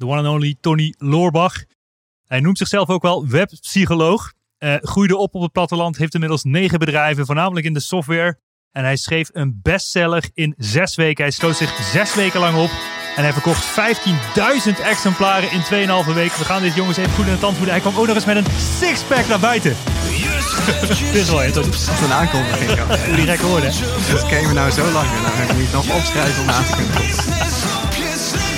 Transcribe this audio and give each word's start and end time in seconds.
de 0.00 0.06
one 0.06 0.16
and 0.16 0.26
only 0.26 0.56
Tony 0.60 0.94
Loorbach. 0.98 1.64
Hij 2.26 2.40
noemt 2.40 2.58
zichzelf 2.58 2.88
ook 2.88 3.02
wel 3.02 3.28
webpsycholoog. 3.28 4.32
Uh, 4.58 4.74
groeide 4.80 5.16
op 5.16 5.34
op 5.34 5.42
het 5.42 5.52
platteland, 5.52 5.96
heeft 5.96 6.14
inmiddels 6.14 6.44
negen 6.44 6.78
bedrijven, 6.78 7.26
voornamelijk 7.26 7.66
in 7.66 7.72
de 7.72 7.80
software. 7.80 8.38
En 8.72 8.84
hij 8.84 8.96
schreef 8.96 9.28
een 9.32 9.60
bestseller 9.62 10.24
in 10.34 10.54
zes 10.56 10.94
weken. 10.94 11.24
Hij 11.24 11.32
sloot 11.32 11.56
zich 11.56 11.90
zes 11.92 12.14
weken 12.14 12.40
lang 12.40 12.56
op. 12.56 12.70
En 13.16 13.22
hij 13.22 13.32
verkocht 13.32 13.64
15.000 13.64 14.84
exemplaren 14.84 15.50
in 15.52 15.60
2,5 15.60 16.14
weken. 16.14 16.38
We 16.38 16.44
gaan 16.44 16.62
dit 16.62 16.74
jongens 16.74 16.96
even 16.96 17.12
goed 17.12 17.26
in 17.26 17.32
de 17.32 17.38
tand 17.38 17.56
voeden. 17.56 17.74
Hij 17.74 17.82
kwam 17.82 17.96
ook 17.96 18.06
nog 18.06 18.14
eens 18.14 18.24
met 18.24 18.36
een 18.36 18.46
sixpack 18.78 19.26
naar 19.26 19.40
buiten. 19.40 19.76
Dit 21.12 21.14
is 21.14 21.30
wel 21.30 21.52
Dat 21.52 21.66
is 21.66 21.88
een 22.02 22.12
aankondiging. 22.12 22.78
Hoe 23.06 23.16
die 23.16 23.26
gek 23.26 23.40
hoorde. 23.40 23.70
Dat 24.10 24.26
ken 24.26 24.40
je 24.40 24.52
nou 24.52 24.70
zo 24.70 24.90
lang. 24.90 25.08
Moet 25.10 25.56
je 25.56 25.62
het 25.62 25.72
nog 25.72 25.96
opschrijven 25.96 26.42
om 26.42 26.48
aan 26.48 26.64
te 26.64 26.72
kunnen 26.76 27.59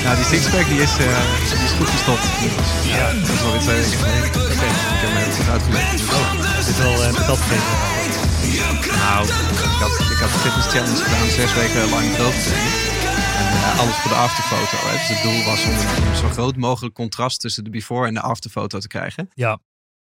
Nou, 0.05 0.17
die 0.17 0.25
sixpack 0.25 0.67
die 0.69 0.81
is, 0.87 0.95
uh, 0.99 1.07
die 1.51 1.67
is 1.69 1.75
goed 1.79 1.91
gestopt. 1.97 2.27
Ja. 2.97 3.13
Dat 3.13 3.29
is 3.37 3.43
wel 3.43 3.53
weer 3.53 3.61
twee 3.61 3.77
weken 3.77 3.99
geleden. 3.99 4.29
Oké, 4.29 4.53
okay. 4.53 4.73
ik 4.95 5.01
heb 5.03 5.11
hem 5.13 5.33
goed 5.33 5.49
uitgelegd. 5.49 6.13
Oh, 6.19 6.31
dit 6.57 6.69
is 6.69 6.79
wel 6.79 6.93
uh, 6.93 7.15
patat 7.15 7.39
gegeven. 7.39 8.01
Nou, 9.05 9.21
ik 9.77 9.81
had, 9.85 9.95
ik 10.15 10.21
had 10.25 10.31
de 10.33 10.39
fitness 10.45 10.69
challenge 10.75 11.03
gedaan, 11.05 11.29
zes 11.29 11.55
weken 11.55 11.91
lang 11.91 12.07
droog 12.15 12.35
En 13.41 13.47
uh, 13.55 13.81
alles 13.81 13.95
voor 13.95 14.11
de 14.11 14.17
afterfoto. 14.17 14.77
Hè. 14.87 14.93
Dus 14.93 15.09
het 15.09 15.23
doel 15.23 15.45
was 15.45 15.65
om 15.65 16.07
een 16.09 16.17
zo 16.17 16.29
groot 16.29 16.57
mogelijk 16.57 16.95
contrast 16.95 17.41
tussen 17.41 17.65
de 17.65 17.71
before 17.71 18.07
en 18.07 18.15
de 18.15 18.21
afterfoto 18.21 18.79
te 18.79 18.89
krijgen. 18.89 19.31
Ja. 19.35 19.59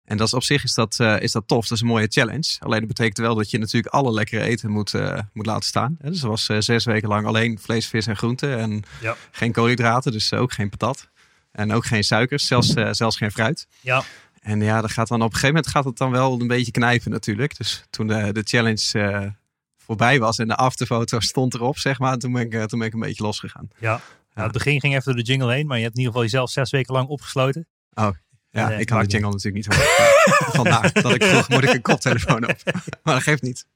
En 0.06 0.16
dat 0.16 0.26
is 0.26 0.34
op 0.34 0.42
zich 0.42 0.64
is 0.64 0.74
dat, 0.74 0.98
uh, 1.00 1.20
is 1.20 1.32
dat 1.32 1.42
tof. 1.46 1.62
Dat 1.62 1.72
is 1.72 1.80
een 1.80 1.86
mooie 1.86 2.06
challenge. 2.08 2.56
Alleen 2.58 2.78
dat 2.78 2.88
betekent 2.88 3.18
wel 3.18 3.34
dat 3.34 3.50
je 3.50 3.58
natuurlijk 3.58 3.94
alle 3.94 4.12
lekkere 4.12 4.42
eten 4.42 4.70
moet, 4.70 4.92
uh, 4.92 5.18
moet 5.32 5.46
laten 5.46 5.64
staan. 5.64 5.96
Dus 6.00 6.22
er 6.22 6.28
was 6.28 6.48
uh, 6.48 6.60
zes 6.60 6.84
weken 6.84 7.08
lang 7.08 7.26
alleen 7.26 7.58
vlees, 7.58 7.86
vis 7.86 8.06
en 8.06 8.16
groenten. 8.16 8.58
En 8.58 8.82
ja. 9.00 9.16
geen 9.30 9.52
koolhydraten, 9.52 10.12
dus 10.12 10.32
ook 10.32 10.52
geen 10.52 10.68
patat. 10.68 11.08
En 11.52 11.72
ook 11.72 11.86
geen 11.86 12.04
suikers, 12.04 12.46
zelfs, 12.46 12.72
zelfs 12.90 13.16
geen 13.16 13.30
fruit. 13.30 13.66
Ja. 13.80 14.02
En 14.40 14.60
ja, 14.60 14.80
dat 14.80 14.90
gaat 14.90 15.08
dan 15.08 15.22
op 15.22 15.26
een 15.26 15.32
gegeven 15.32 15.54
moment 15.54 15.72
gaat 15.72 15.84
het 15.84 15.96
dan 15.96 16.10
wel 16.10 16.40
een 16.40 16.46
beetje 16.46 16.72
knijpen 16.72 17.10
natuurlijk. 17.10 17.56
Dus 17.56 17.84
toen 17.90 18.06
de, 18.06 18.32
de 18.32 18.42
challenge 18.44 19.34
voorbij 19.76 20.18
was 20.18 20.38
en 20.38 20.48
de 20.48 20.56
afterfoto 20.56 21.20
stond 21.20 21.54
erop, 21.54 21.78
zeg 21.78 21.98
maar. 21.98 22.16
Toen 22.16 22.32
ben 22.32 22.42
ik, 22.42 22.68
toen 22.68 22.78
ben 22.78 22.88
ik 22.88 22.94
een 22.94 23.00
beetje 23.00 23.22
losgegaan. 23.22 23.68
Ja. 23.78 23.90
ja. 23.90 24.00
Nou, 24.34 24.48
het 24.48 24.52
begin 24.52 24.80
ging 24.80 24.92
even 24.94 25.04
door 25.04 25.24
de 25.24 25.30
jingle 25.30 25.52
heen, 25.52 25.66
maar 25.66 25.76
je 25.76 25.82
hebt 25.82 25.96
in 25.96 26.00
ieder 26.00 26.14
geval 26.14 26.30
jezelf 26.30 26.50
zes 26.50 26.70
weken 26.70 26.94
lang 26.94 27.08
opgesloten. 27.08 27.66
Oh, 27.94 28.08
ja, 28.56 28.70
ik 28.70 28.86
kan 28.86 29.00
de 29.00 29.06
jingle 29.06 29.30
natuurlijk 29.30 29.54
niet 29.54 29.76
horen. 29.76 30.52
Vandaar 30.60 30.92
dat 30.92 31.14
ik 31.14 31.24
vroeg, 31.24 31.48
moet 31.48 31.62
ik 31.62 31.72
een 31.72 31.82
koptelefoon 31.82 32.48
op? 32.48 32.56
maar 33.02 33.14
dat 33.14 33.22
geeft 33.22 33.42
niet. 33.42 33.66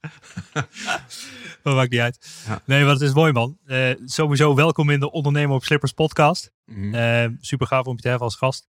dat 1.63 1.75
maakt 1.75 1.91
niet 1.91 1.99
uit. 1.99 2.27
Nee, 2.65 2.83
maar 2.83 2.93
het 2.93 3.01
is 3.01 3.13
mooi 3.13 3.31
man. 3.31 3.57
Uh, 3.65 3.93
sowieso 4.05 4.55
welkom 4.55 4.89
in 4.89 4.99
de 4.99 5.11
Ondernemer 5.11 5.55
op 5.55 5.63
Slippers 5.63 5.91
podcast. 5.91 6.51
Mm 6.65 7.37
super 7.41 7.67
gaaf 7.67 7.85
om 7.85 7.95
je 7.95 8.01
te 8.01 8.07
hebben 8.07 8.27
als 8.27 8.35
gast. 8.35 8.67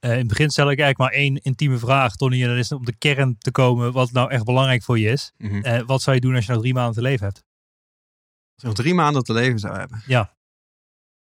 Uh, 0.00 0.10
in 0.10 0.18
het 0.18 0.26
begin 0.26 0.50
stel 0.50 0.70
ik 0.70 0.78
eigenlijk 0.78 0.98
maar 0.98 1.20
één 1.20 1.42
intieme 1.42 1.78
vraag, 1.78 2.16
Tony. 2.16 2.42
En 2.42 2.48
dat 2.48 2.58
is 2.58 2.72
om 2.72 2.84
de 2.84 2.96
kern 2.96 3.38
te 3.38 3.50
komen 3.50 3.92
wat 3.92 4.12
nou 4.12 4.30
echt 4.30 4.44
belangrijk 4.44 4.82
voor 4.82 4.98
je 4.98 5.08
is. 5.08 5.32
Mhm. 5.36 5.84
wat 5.86 6.02
zou 6.02 6.16
je 6.16 6.22
doen 6.22 6.34
als 6.34 6.44
je 6.44 6.50
nou 6.50 6.62
drie 6.62 6.74
maanden 6.74 6.94
te 6.94 7.02
leven 7.02 7.26
hebt? 7.26 7.44
Als 8.54 8.62
je 8.62 8.66
nog 8.66 8.76
drie 8.76 8.94
maanden 8.94 9.22
te 9.22 9.32
leven 9.32 9.58
zou 9.58 9.78
hebben? 9.78 10.02
Ja. 10.06 10.33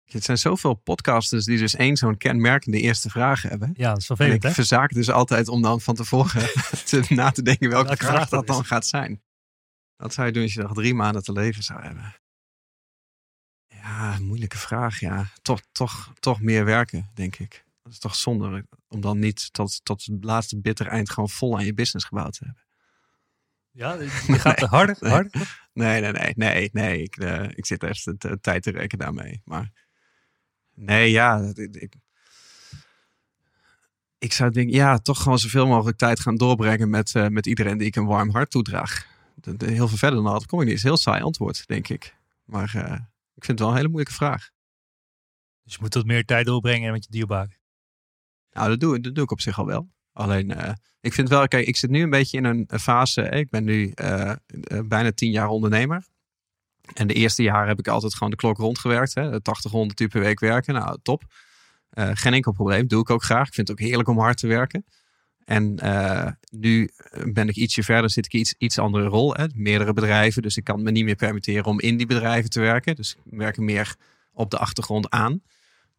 Het 0.05 0.23
zijn 0.23 0.37
zoveel 0.37 0.73
podcasters 0.73 1.45
die 1.45 1.57
dus 1.57 1.75
één 1.75 1.97
zo'n 1.97 2.17
kenmerkende 2.17 2.79
eerste 2.79 3.09
vraag 3.09 3.41
hebben. 3.41 3.73
Ja, 3.77 3.89
dat 3.89 3.97
is 3.97 4.05
vervelend, 4.05 4.43
en 4.43 4.49
ik 4.49 4.55
verzaak 4.55 4.93
dus 4.93 5.09
altijd 5.09 5.47
om 5.47 5.61
dan 5.61 5.81
van 5.81 5.95
tevoren 5.95 6.49
te, 6.85 7.05
na 7.09 7.31
te 7.31 7.41
denken 7.41 7.69
welke, 7.69 7.87
welke 7.87 8.05
vraag, 8.05 8.29
dat, 8.29 8.47
dan 8.47 8.65
gaat 8.65 8.85
zijn. 8.85 9.23
Wat 9.95 10.13
zou 10.13 10.27
je 10.27 10.33
doen 10.33 10.43
als 10.43 10.53
je 10.53 10.61
nog 10.61 10.73
drie 10.73 10.93
maanden 10.93 11.23
te 11.23 11.31
leven 11.31 11.63
zou 11.63 11.81
hebben? 11.81 12.15
Ja, 13.67 14.19
moeilijke 14.19 14.57
vraag, 14.57 14.99
ja. 14.99 15.27
Toch, 15.41 15.61
toch, 15.71 16.13
toch 16.19 16.41
meer 16.41 16.65
werken, 16.65 17.09
denk 17.13 17.35
ik. 17.35 17.65
Dat 17.83 17.93
is 17.93 17.99
toch 17.99 18.15
zonde 18.15 18.65
om 18.87 19.01
dan 19.01 19.19
niet 19.19 19.53
tot, 19.53 19.79
tot 19.85 20.05
het 20.05 20.23
laatste 20.23 20.61
bitter 20.61 20.87
eind 20.87 21.09
gewoon 21.09 21.29
vol 21.29 21.57
aan 21.57 21.65
je 21.65 21.73
business 21.73 22.05
gebouwd 22.05 22.37
te 22.37 22.45
hebben. 22.45 22.63
Ja, 23.71 23.93
je 23.93 24.39
gaat 24.39 24.59
nee, 24.59 24.69
harder, 24.69 24.97
nee. 24.99 25.11
harder? 25.11 25.59
Nee, 25.73 26.01
nee, 26.01 26.11
nee, 26.11 26.33
nee, 26.35 26.69
nee. 26.73 27.01
Ik, 27.01 27.17
uh, 27.17 27.49
ik 27.49 27.65
zit 27.65 27.83
even 27.83 28.15
de 28.17 28.39
tijd 28.39 28.63
te 28.63 28.71
rekenen 28.71 29.05
daarmee. 29.05 29.41
Maar 29.43 29.84
Nee, 30.75 31.11
ja. 31.11 31.51
Ik, 31.55 31.95
ik 34.17 34.33
zou 34.33 34.51
denken, 34.51 34.75
ja, 34.75 34.97
toch 34.97 35.21
gewoon 35.21 35.39
zoveel 35.39 35.67
mogelijk 35.67 35.97
tijd 35.97 36.19
gaan 36.19 36.35
doorbrengen 36.35 36.89
met, 36.89 37.13
uh, 37.13 37.27
met 37.27 37.45
iedereen 37.45 37.77
die 37.77 37.87
ik 37.87 37.95
een 37.95 38.05
warm 38.05 38.29
hart 38.29 38.51
toedraag. 38.51 39.07
De, 39.35 39.57
de, 39.57 39.71
heel 39.71 39.87
veel 39.87 39.97
verder 39.97 40.23
dan 40.23 40.33
dat 40.33 40.45
kom 40.45 40.61
ik 40.61 40.65
niet. 40.65 40.75
is 40.75 40.83
een 40.83 40.89
heel 40.89 40.97
saai 40.97 41.21
antwoord, 41.21 41.67
denk 41.67 41.87
ik. 41.87 42.15
Maar 42.45 42.73
uh, 42.75 42.93
ik 43.35 43.45
vind 43.45 43.47
het 43.47 43.59
wel 43.59 43.69
een 43.69 43.75
hele 43.75 43.87
moeilijke 43.87 44.15
vraag. 44.15 44.49
Dus 45.63 45.73
je 45.73 45.79
moet 45.81 45.93
wat 45.93 46.05
meer 46.05 46.25
tijd 46.25 46.45
doorbrengen 46.45 46.91
met 46.91 47.03
je 47.03 47.11
dierbaren. 47.11 47.57
Nou, 48.51 48.69
dat 48.69 48.79
doe, 48.79 48.99
dat 48.99 49.15
doe 49.15 49.23
ik 49.23 49.31
op 49.31 49.41
zich 49.41 49.59
al 49.59 49.65
wel. 49.65 49.89
Alleen, 50.11 50.49
uh, 50.51 50.71
ik 51.01 51.13
vind 51.13 51.29
wel, 51.29 51.47
kijk, 51.47 51.67
ik 51.67 51.77
zit 51.77 51.89
nu 51.89 52.01
een 52.01 52.09
beetje 52.09 52.37
in 52.37 52.45
een 52.45 52.79
fase. 52.79 53.21
Ik 53.21 53.49
ben 53.49 53.63
nu 53.63 53.93
bijna 54.85 55.11
tien 55.11 55.31
jaar 55.31 55.47
ondernemer. 55.47 56.05
En 56.93 57.07
de 57.07 57.13
eerste 57.13 57.43
jaren 57.43 57.67
heb 57.67 57.79
ik 57.79 57.87
altijd 57.87 58.13
gewoon 58.13 58.29
de 58.29 58.35
klok 58.35 58.57
rondgewerkt. 58.57 59.15
Hè? 59.15 59.41
80, 59.41 59.71
100 59.71 59.99
uur 59.99 60.07
per 60.07 60.19
week 60.19 60.39
werken. 60.39 60.73
Nou, 60.73 60.97
top. 61.03 61.23
Uh, 61.93 62.09
geen 62.13 62.33
enkel 62.33 62.51
probleem. 62.51 62.87
Doe 62.87 63.01
ik 63.01 63.09
ook 63.09 63.23
graag. 63.23 63.47
Ik 63.47 63.53
vind 63.53 63.67
het 63.67 63.79
ook 63.79 63.85
heerlijk 63.85 64.09
om 64.09 64.19
hard 64.19 64.37
te 64.37 64.47
werken. 64.47 64.85
En 65.45 65.79
uh, 65.83 66.27
nu 66.49 66.89
ben 67.23 67.49
ik 67.49 67.55
ietsje 67.55 67.83
verder, 67.83 68.09
zit 68.09 68.25
ik 68.25 68.33
iets, 68.33 68.55
iets 68.57 68.79
andere 68.79 69.05
rol. 69.05 69.33
Hè? 69.33 69.45
Meerdere 69.53 69.93
bedrijven. 69.93 70.41
Dus 70.41 70.57
ik 70.57 70.63
kan 70.63 70.83
me 70.83 70.91
niet 70.91 71.05
meer 71.05 71.15
permitteren 71.15 71.65
om 71.65 71.79
in 71.79 71.97
die 71.97 72.05
bedrijven 72.05 72.49
te 72.49 72.59
werken. 72.59 72.95
Dus 72.95 73.15
ik 73.15 73.37
werk 73.37 73.57
meer 73.57 73.95
op 74.33 74.51
de 74.51 74.57
achtergrond 74.57 75.09
aan. 75.09 75.41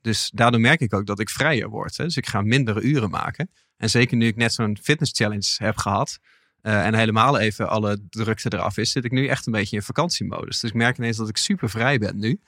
Dus 0.01 0.31
daardoor 0.35 0.61
merk 0.61 0.81
ik 0.81 0.95
ook 0.95 1.07
dat 1.07 1.21
ik 1.21 1.31
vrijer 1.31 1.69
word. 1.69 1.97
Hè? 1.97 2.05
Dus 2.05 2.17
ik 2.17 2.27
ga 2.27 2.41
mindere 2.41 2.81
uren 2.81 3.11
maken. 3.11 3.51
En 3.77 3.91
zeker 3.91 4.17
nu 4.17 4.27
ik 4.27 4.37
net 4.37 4.53
zo'n 4.53 4.79
fitness 4.83 5.13
challenge 5.15 5.55
heb 5.57 5.77
gehad 5.77 6.19
uh, 6.67 6.87
en 6.87 6.95
helemaal 6.95 7.39
even 7.39 7.69
alle 7.69 8.01
drukte 8.11 8.53
eraf 8.53 8.77
is, 8.77 8.91
zit 8.91 9.05
ik 9.05 9.11
nu 9.11 9.27
echt 9.27 9.47
een 9.47 9.53
beetje 9.53 9.77
in 9.77 9.83
vakantiemodus. 9.83 10.61
Dus 10.61 10.71
ik 10.71 10.77
merk 10.77 10.99
ineens 10.99 11.17
dat 11.17 11.29
ik 11.29 11.37
super 11.37 11.71
vrij 11.71 11.99
ben 11.99 12.19
nu. 12.19 12.41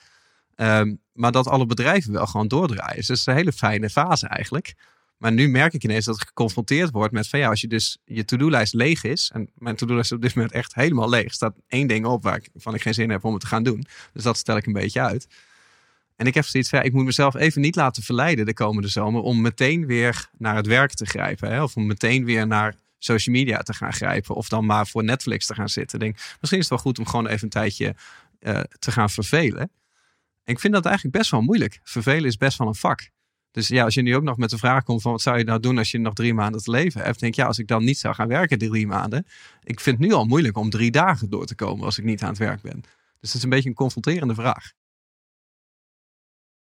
Um, 0.56 1.00
maar 1.12 1.32
dat 1.32 1.46
alle 1.46 1.66
bedrijven 1.66 2.12
wel 2.12 2.26
gewoon 2.26 2.48
doordraaien. 2.48 2.96
Dus 2.96 3.06
dat 3.06 3.16
is 3.16 3.26
een 3.26 3.34
hele 3.34 3.52
fijne 3.52 3.90
fase 3.90 4.26
eigenlijk. 4.26 4.74
Maar 5.16 5.32
nu 5.32 5.48
merk 5.48 5.72
ik 5.72 5.84
ineens 5.84 6.04
dat 6.04 6.14
ik 6.14 6.26
geconfronteerd 6.26 6.90
word 6.90 7.12
met 7.12 7.28
van 7.28 7.38
ja, 7.38 7.48
als 7.48 7.60
je 7.60 7.68
dus 7.68 7.98
je 8.04 8.24
to-do-lijst 8.24 8.74
leeg 8.74 9.04
is. 9.04 9.30
En 9.34 9.50
mijn 9.54 9.76
to-do-lijst 9.76 10.12
op 10.12 10.22
dit 10.22 10.34
moment 10.34 10.54
echt 10.54 10.74
helemaal 10.74 11.08
leeg. 11.08 11.32
staat 11.32 11.54
één 11.68 11.86
ding 11.86 12.06
op 12.06 12.22
waar 12.22 12.36
ik, 12.36 12.48
van 12.54 12.74
ik 12.74 12.82
geen 12.82 12.94
zin 12.94 13.10
heb 13.10 13.24
om 13.24 13.32
het 13.32 13.40
te 13.40 13.46
gaan 13.46 13.62
doen. 13.62 13.86
Dus 14.12 14.22
dat 14.22 14.36
stel 14.36 14.56
ik 14.56 14.66
een 14.66 14.72
beetje 14.72 15.00
uit. 15.00 15.26
En 16.16 16.26
ik 16.26 16.34
heb 16.34 16.44
zoiets 16.44 16.68
van, 16.68 16.78
ja, 16.78 16.84
ik 16.84 16.92
moet 16.92 17.04
mezelf 17.04 17.34
even 17.34 17.60
niet 17.60 17.76
laten 17.76 18.02
verleiden 18.02 18.46
de 18.46 18.54
komende 18.54 18.88
zomer 18.88 19.22
om 19.22 19.40
meteen 19.40 19.86
weer 19.86 20.28
naar 20.38 20.56
het 20.56 20.66
werk 20.66 20.92
te 20.92 21.06
grijpen. 21.06 21.50
Hè? 21.50 21.62
Of 21.62 21.76
om 21.76 21.86
meteen 21.86 22.24
weer 22.24 22.46
naar 22.46 22.74
social 22.98 23.36
media 23.36 23.58
te 23.58 23.74
gaan 23.74 23.92
grijpen. 23.92 24.34
Of 24.34 24.48
dan 24.48 24.66
maar 24.66 24.86
voor 24.86 25.04
Netflix 25.04 25.46
te 25.46 25.54
gaan 25.54 25.68
zitten. 25.68 25.98
Denk, 25.98 26.14
misschien 26.14 26.58
is 26.58 26.58
het 26.58 26.68
wel 26.68 26.78
goed 26.78 26.98
om 26.98 27.06
gewoon 27.06 27.26
even 27.26 27.44
een 27.44 27.48
tijdje 27.48 27.94
uh, 28.40 28.60
te 28.78 28.92
gaan 28.92 29.10
vervelen. 29.10 29.70
ik 30.44 30.60
vind 30.60 30.72
dat 30.72 30.84
eigenlijk 30.84 31.16
best 31.16 31.30
wel 31.30 31.40
moeilijk. 31.40 31.80
Vervelen 31.82 32.24
is 32.24 32.36
best 32.36 32.58
wel 32.58 32.66
een 32.66 32.74
vak. 32.74 33.10
Dus 33.50 33.68
ja, 33.68 33.84
als 33.84 33.94
je 33.94 34.02
nu 34.02 34.16
ook 34.16 34.22
nog 34.22 34.36
met 34.36 34.50
de 34.50 34.58
vraag 34.58 34.82
komt 34.82 35.02
van 35.02 35.12
wat 35.12 35.22
zou 35.22 35.38
je 35.38 35.44
nou 35.44 35.60
doen 35.60 35.78
als 35.78 35.90
je 35.90 35.98
nog 35.98 36.14
drie 36.14 36.34
maanden 36.34 36.62
te 36.62 36.70
leven 36.70 37.02
hebt. 37.02 37.20
Denk 37.20 37.34
ja, 37.34 37.46
als 37.46 37.58
ik 37.58 37.66
dan 37.66 37.84
niet 37.84 37.98
zou 37.98 38.14
gaan 38.14 38.28
werken 38.28 38.58
drie 38.58 38.86
maanden. 38.86 39.26
Ik 39.62 39.80
vind 39.80 39.98
het 39.98 40.08
nu 40.08 40.14
al 40.14 40.24
moeilijk 40.24 40.56
om 40.56 40.70
drie 40.70 40.90
dagen 40.90 41.30
door 41.30 41.46
te 41.46 41.54
komen 41.54 41.84
als 41.84 41.98
ik 41.98 42.04
niet 42.04 42.22
aan 42.22 42.28
het 42.28 42.38
werk 42.38 42.62
ben. 42.62 42.80
Dus 43.20 43.28
het 43.28 43.34
is 43.34 43.42
een 43.42 43.48
beetje 43.48 43.68
een 43.68 43.74
confronterende 43.74 44.34
vraag. 44.34 44.72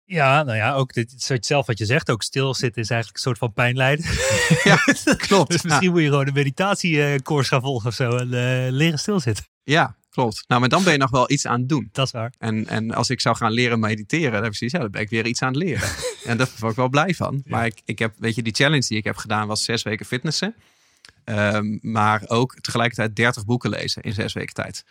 Ja, 0.05 0.43
nou 0.43 0.57
ja, 0.57 0.73
ook 0.73 0.93
dit, 0.93 1.13
zelf 1.39 1.65
wat 1.65 1.77
je 1.77 1.85
zegt, 1.85 2.09
ook 2.09 2.23
stilzitten 2.23 2.81
is 2.81 2.89
eigenlijk 2.89 3.17
een 3.17 3.23
soort 3.23 3.37
van 3.37 3.53
pijnlijden. 3.53 4.05
Ja, 4.63 4.77
klopt. 5.27 5.51
dus 5.51 5.61
misschien 5.61 5.91
moet 5.91 6.01
je 6.01 6.07
gewoon 6.07 6.27
een 6.27 6.33
meditatiecours 6.33 7.47
gaan 7.47 7.61
volgen 7.61 7.87
of 7.87 7.95
zo 7.95 8.17
en 8.17 8.25
uh, 8.25 8.71
leren 8.71 8.99
stilzitten. 8.99 9.45
Ja, 9.63 9.95
klopt. 10.09 10.43
Nou, 10.47 10.59
maar 10.59 10.69
dan 10.69 10.83
ben 10.83 10.93
je 10.93 10.99
nog 10.99 11.09
wel 11.09 11.31
iets 11.31 11.47
aan 11.47 11.59
het 11.59 11.69
doen. 11.69 11.89
Dat 11.91 12.05
is 12.05 12.11
waar. 12.11 12.33
En, 12.37 12.67
en 12.67 12.93
als 12.93 13.09
ik 13.09 13.21
zou 13.21 13.35
gaan 13.35 13.51
leren 13.51 13.79
mediteren, 13.79 14.31
dan, 14.31 14.41
precies, 14.41 14.71
ja, 14.71 14.79
dan 14.79 14.91
ben 14.91 15.01
ik 15.01 15.09
weer 15.09 15.25
iets 15.25 15.41
aan 15.41 15.53
het 15.53 15.63
leren. 15.63 15.89
en 16.25 16.37
daar 16.37 16.49
word 16.59 16.71
ik 16.71 16.77
wel 16.77 16.89
blij 16.89 17.13
van. 17.13 17.43
Maar 17.45 17.65
ik, 17.65 17.81
ik 17.85 17.99
heb, 17.99 18.13
weet 18.17 18.35
je, 18.35 18.43
die 18.43 18.53
challenge 18.53 18.87
die 18.87 18.97
ik 18.97 19.03
heb 19.03 19.15
gedaan 19.15 19.47
was 19.47 19.63
zes 19.63 19.83
weken 19.83 20.05
fitnessen. 20.05 20.55
Um, 21.25 21.79
maar 21.81 22.23
ook 22.27 22.55
tegelijkertijd 22.61 23.15
30 23.15 23.45
boeken 23.45 23.69
lezen 23.69 24.01
in 24.01 24.13
zes 24.13 24.33
weken 24.33 24.53
tijd. 24.53 24.83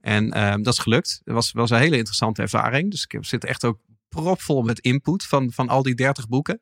En 0.00 0.52
um, 0.52 0.62
dat 0.62 0.72
is 0.72 0.78
gelukt. 0.78 1.20
Dat 1.24 1.34
was, 1.34 1.52
was 1.52 1.70
een 1.70 1.78
hele 1.78 1.96
interessante 1.96 2.42
ervaring. 2.42 2.90
Dus 2.90 3.06
ik 3.08 3.18
zit 3.20 3.44
echt 3.44 3.64
ook 3.64 3.78
propvol 4.14 4.62
met 4.62 4.78
input 4.78 5.24
van, 5.24 5.52
van 5.52 5.68
al 5.68 5.82
die 5.82 5.94
30 5.94 6.28
boeken. 6.28 6.60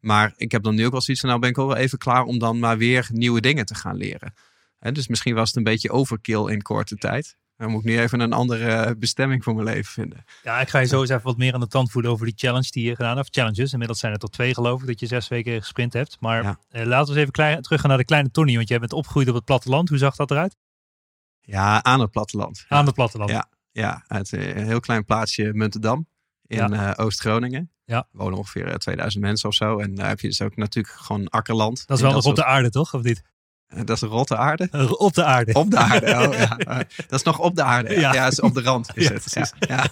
Maar 0.00 0.32
ik 0.36 0.52
heb 0.52 0.62
dan 0.62 0.74
nu 0.74 0.86
ook 0.86 0.92
wel 0.92 1.00
zoiets 1.00 1.22
van, 1.22 1.30
nou 1.30 1.40
ben 1.40 1.50
ik 1.50 1.56
wel 1.56 1.76
even 1.76 1.98
klaar 1.98 2.24
om 2.24 2.38
dan 2.38 2.58
maar 2.58 2.78
weer 2.78 3.08
nieuwe 3.12 3.40
dingen 3.40 3.66
te 3.66 3.74
gaan 3.74 3.96
leren. 3.96 4.34
dus 4.78 5.08
misschien 5.08 5.34
was 5.34 5.48
het 5.48 5.56
een 5.56 5.62
beetje 5.62 5.90
overkill 5.90 6.46
in 6.46 6.62
korte 6.62 6.96
tijd. 6.96 7.36
Dan 7.60 7.70
moet 7.70 7.80
ik 7.80 7.86
nu 7.86 8.00
even 8.00 8.20
een 8.20 8.32
andere 8.32 8.96
bestemming 8.96 9.44
voor 9.44 9.54
mijn 9.54 9.66
leven 9.66 9.92
vinden. 9.92 10.24
Ja, 10.42 10.60
ik 10.60 10.68
ga 10.68 10.78
je 10.78 10.86
zo 10.86 11.00
eens 11.00 11.10
even 11.10 11.24
wat 11.24 11.36
meer 11.36 11.54
aan 11.54 11.60
de 11.60 11.66
tand 11.66 11.90
voeden 11.90 12.10
over 12.10 12.26
die 12.26 12.34
challenge 12.36 12.70
die 12.70 12.84
je 12.84 12.94
gedaan 12.94 13.16
hebt. 13.16 13.34
Challenges, 13.34 13.72
inmiddels 13.72 14.00
zijn 14.00 14.12
er 14.12 14.18
tot 14.18 14.32
twee 14.32 14.54
geloof 14.54 14.80
ik 14.80 14.86
dat 14.86 15.00
je 15.00 15.06
zes 15.06 15.28
weken 15.28 15.60
gesprint 15.60 15.92
hebt. 15.92 16.16
Maar 16.20 16.58
eh, 16.68 16.84
laten 16.84 17.06
we 17.06 17.10
eens 17.10 17.20
even 17.20 17.32
klein, 17.32 17.62
terug 17.62 17.80
gaan 17.80 17.88
naar 17.88 17.98
de 17.98 18.04
kleine 18.04 18.30
Tony. 18.30 18.56
Want 18.56 18.68
jij 18.68 18.78
bent 18.78 18.92
opgegroeid 18.92 19.28
op 19.28 19.34
het 19.34 19.44
platteland. 19.44 19.88
Hoe 19.88 19.98
zag 19.98 20.16
dat 20.16 20.30
eruit? 20.30 20.56
Ja, 21.40 21.82
aan 21.82 22.00
het 22.00 22.10
platteland. 22.10 22.64
Aan 22.68 22.86
het 22.86 22.94
platteland. 22.94 23.30
Ja, 23.30 23.48
ja 23.72 24.04
uit 24.06 24.32
eh, 24.32 24.56
een 24.56 24.66
heel 24.66 24.80
klein 24.80 25.04
plaatsje 25.04 25.52
Muntendam 25.52 26.06
in 26.50 26.72
uh, 26.72 26.90
Oost-Groningen. 26.96 27.70
Ja. 27.84 28.06
Wonen 28.12 28.38
ongeveer 28.38 28.78
2000 28.78 29.22
mensen 29.24 29.48
of 29.48 29.54
zo. 29.54 29.78
En 29.78 29.94
daar 29.94 30.08
heb 30.08 30.20
je 30.20 30.28
dus 30.28 30.42
ook 30.42 30.56
natuurlijk 30.56 30.94
gewoon 30.94 31.28
akkerland. 31.28 31.86
Dat 31.86 31.96
is 31.96 32.02
wel 32.02 32.12
nog 32.12 32.24
op 32.24 32.36
de 32.36 32.44
aarde, 32.44 32.70
toch? 32.70 32.94
Of 32.94 33.02
niet? 33.02 33.22
Dat 33.68 33.90
is 33.90 34.00
rotte 34.00 34.36
aarde? 34.36 34.96
Op 34.98 35.14
de 35.14 35.24
aarde. 35.24 35.52
Op 35.52 35.70
de 35.70 35.76
aarde, 35.76 36.06
oh, 36.06 36.38
ja. 36.38 36.56
Dat 37.08 37.18
is 37.18 37.22
nog 37.22 37.38
op 37.38 37.56
de 37.56 37.62
aarde. 37.62 38.00
Ja, 38.00 38.12
ja 38.12 38.26
is 38.26 38.40
op 38.40 38.54
de 38.54 38.62
rand 38.62 38.90
is 38.94 39.08
ja, 39.08 39.12
het. 39.12 39.54
Ja, 39.58 39.66
ja. 39.76 39.86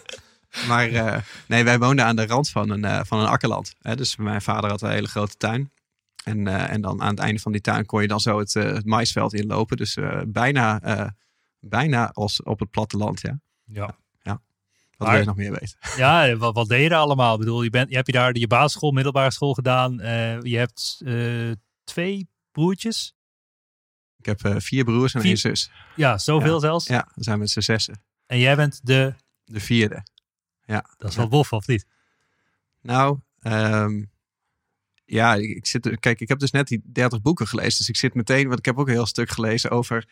Maar 0.66 0.90
uh, 0.90 1.16
nee, 1.46 1.64
wij 1.64 1.78
woonden 1.78 2.04
aan 2.04 2.16
de 2.16 2.26
rand 2.26 2.48
van 2.48 2.70
een, 2.70 2.84
uh, 2.84 3.00
van 3.04 3.18
een 3.18 3.26
akkerland. 3.26 3.74
Hè? 3.80 3.96
Dus 3.96 4.16
mijn 4.16 4.42
vader 4.42 4.70
had 4.70 4.82
een 4.82 4.90
hele 4.90 5.08
grote 5.08 5.36
tuin. 5.36 5.72
En, 6.24 6.46
uh, 6.46 6.70
en 6.70 6.80
dan 6.80 7.02
aan 7.02 7.10
het 7.10 7.18
einde 7.18 7.40
van 7.40 7.52
die 7.52 7.60
tuin 7.60 7.86
kon 7.86 8.02
je 8.02 8.08
dan 8.08 8.20
zo 8.20 8.38
het, 8.38 8.54
het 8.54 8.84
maisveld 8.84 9.34
inlopen. 9.34 9.76
Dus 9.76 9.98
bijna, 10.26 10.80
bijna 11.60 12.10
als 12.12 12.42
op 12.42 12.60
het 12.60 12.70
platteland, 12.70 13.20
ja. 13.20 13.40
Ja. 13.64 13.96
Wat 14.98 15.08
wil 15.08 15.18
je 15.18 15.24
nog 15.24 15.36
meer 15.36 15.50
weten? 15.50 15.78
Ja, 15.96 16.36
wat, 16.36 16.54
wat 16.54 16.68
deed 16.68 16.82
je 16.82 16.88
daar 16.88 16.98
allemaal? 16.98 17.32
Ik 17.32 17.38
bedoel, 17.38 17.62
je, 17.62 17.70
bent, 17.70 17.88
je 17.88 17.94
hebt 17.94 18.06
je 18.06 18.12
daar 18.12 18.36
je 18.36 18.46
basisschool, 18.46 18.90
middelbare 18.90 19.30
school 19.30 19.54
gedaan. 19.54 19.92
je 20.42 20.56
hebt 20.56 21.02
twee 21.84 22.28
broertjes. 22.52 23.14
Ik 24.18 24.26
heb 24.26 24.44
uh, 24.44 24.54
vier 24.58 24.84
broers 24.84 25.14
en 25.14 25.20
vier... 25.20 25.30
één 25.30 25.38
zus. 25.38 25.70
Ja, 25.96 26.18
zoveel 26.18 26.54
ja. 26.54 26.60
zelfs? 26.60 26.86
Ja, 26.86 27.08
we 27.14 27.22
zijn 27.22 27.38
met 27.38 27.50
z'n 27.50 27.60
zessen. 27.60 28.02
En 28.26 28.38
jij 28.38 28.56
bent 28.56 28.80
de? 28.82 29.14
De 29.44 29.60
vierde. 29.60 30.06
Ja. 30.64 30.84
Dat 30.96 31.10
is 31.10 31.16
wel 31.16 31.28
bof, 31.28 31.52
of 31.52 31.66
niet? 31.66 31.86
Nou, 32.80 33.18
um, 33.42 34.10
ja, 35.10 35.34
ik 35.34 35.66
zit, 35.66 36.00
kijk, 36.00 36.20
ik 36.20 36.28
heb 36.28 36.38
dus 36.38 36.50
net 36.50 36.68
die 36.68 36.80
30 36.84 37.22
boeken 37.22 37.46
gelezen. 37.46 37.78
Dus 37.78 37.88
ik 37.88 37.96
zit 37.96 38.14
meteen, 38.14 38.46
want 38.46 38.58
ik 38.58 38.64
heb 38.64 38.78
ook 38.78 38.86
een 38.86 38.92
heel 38.92 39.06
stuk 39.06 39.30
gelezen 39.30 39.70
over, 39.70 40.08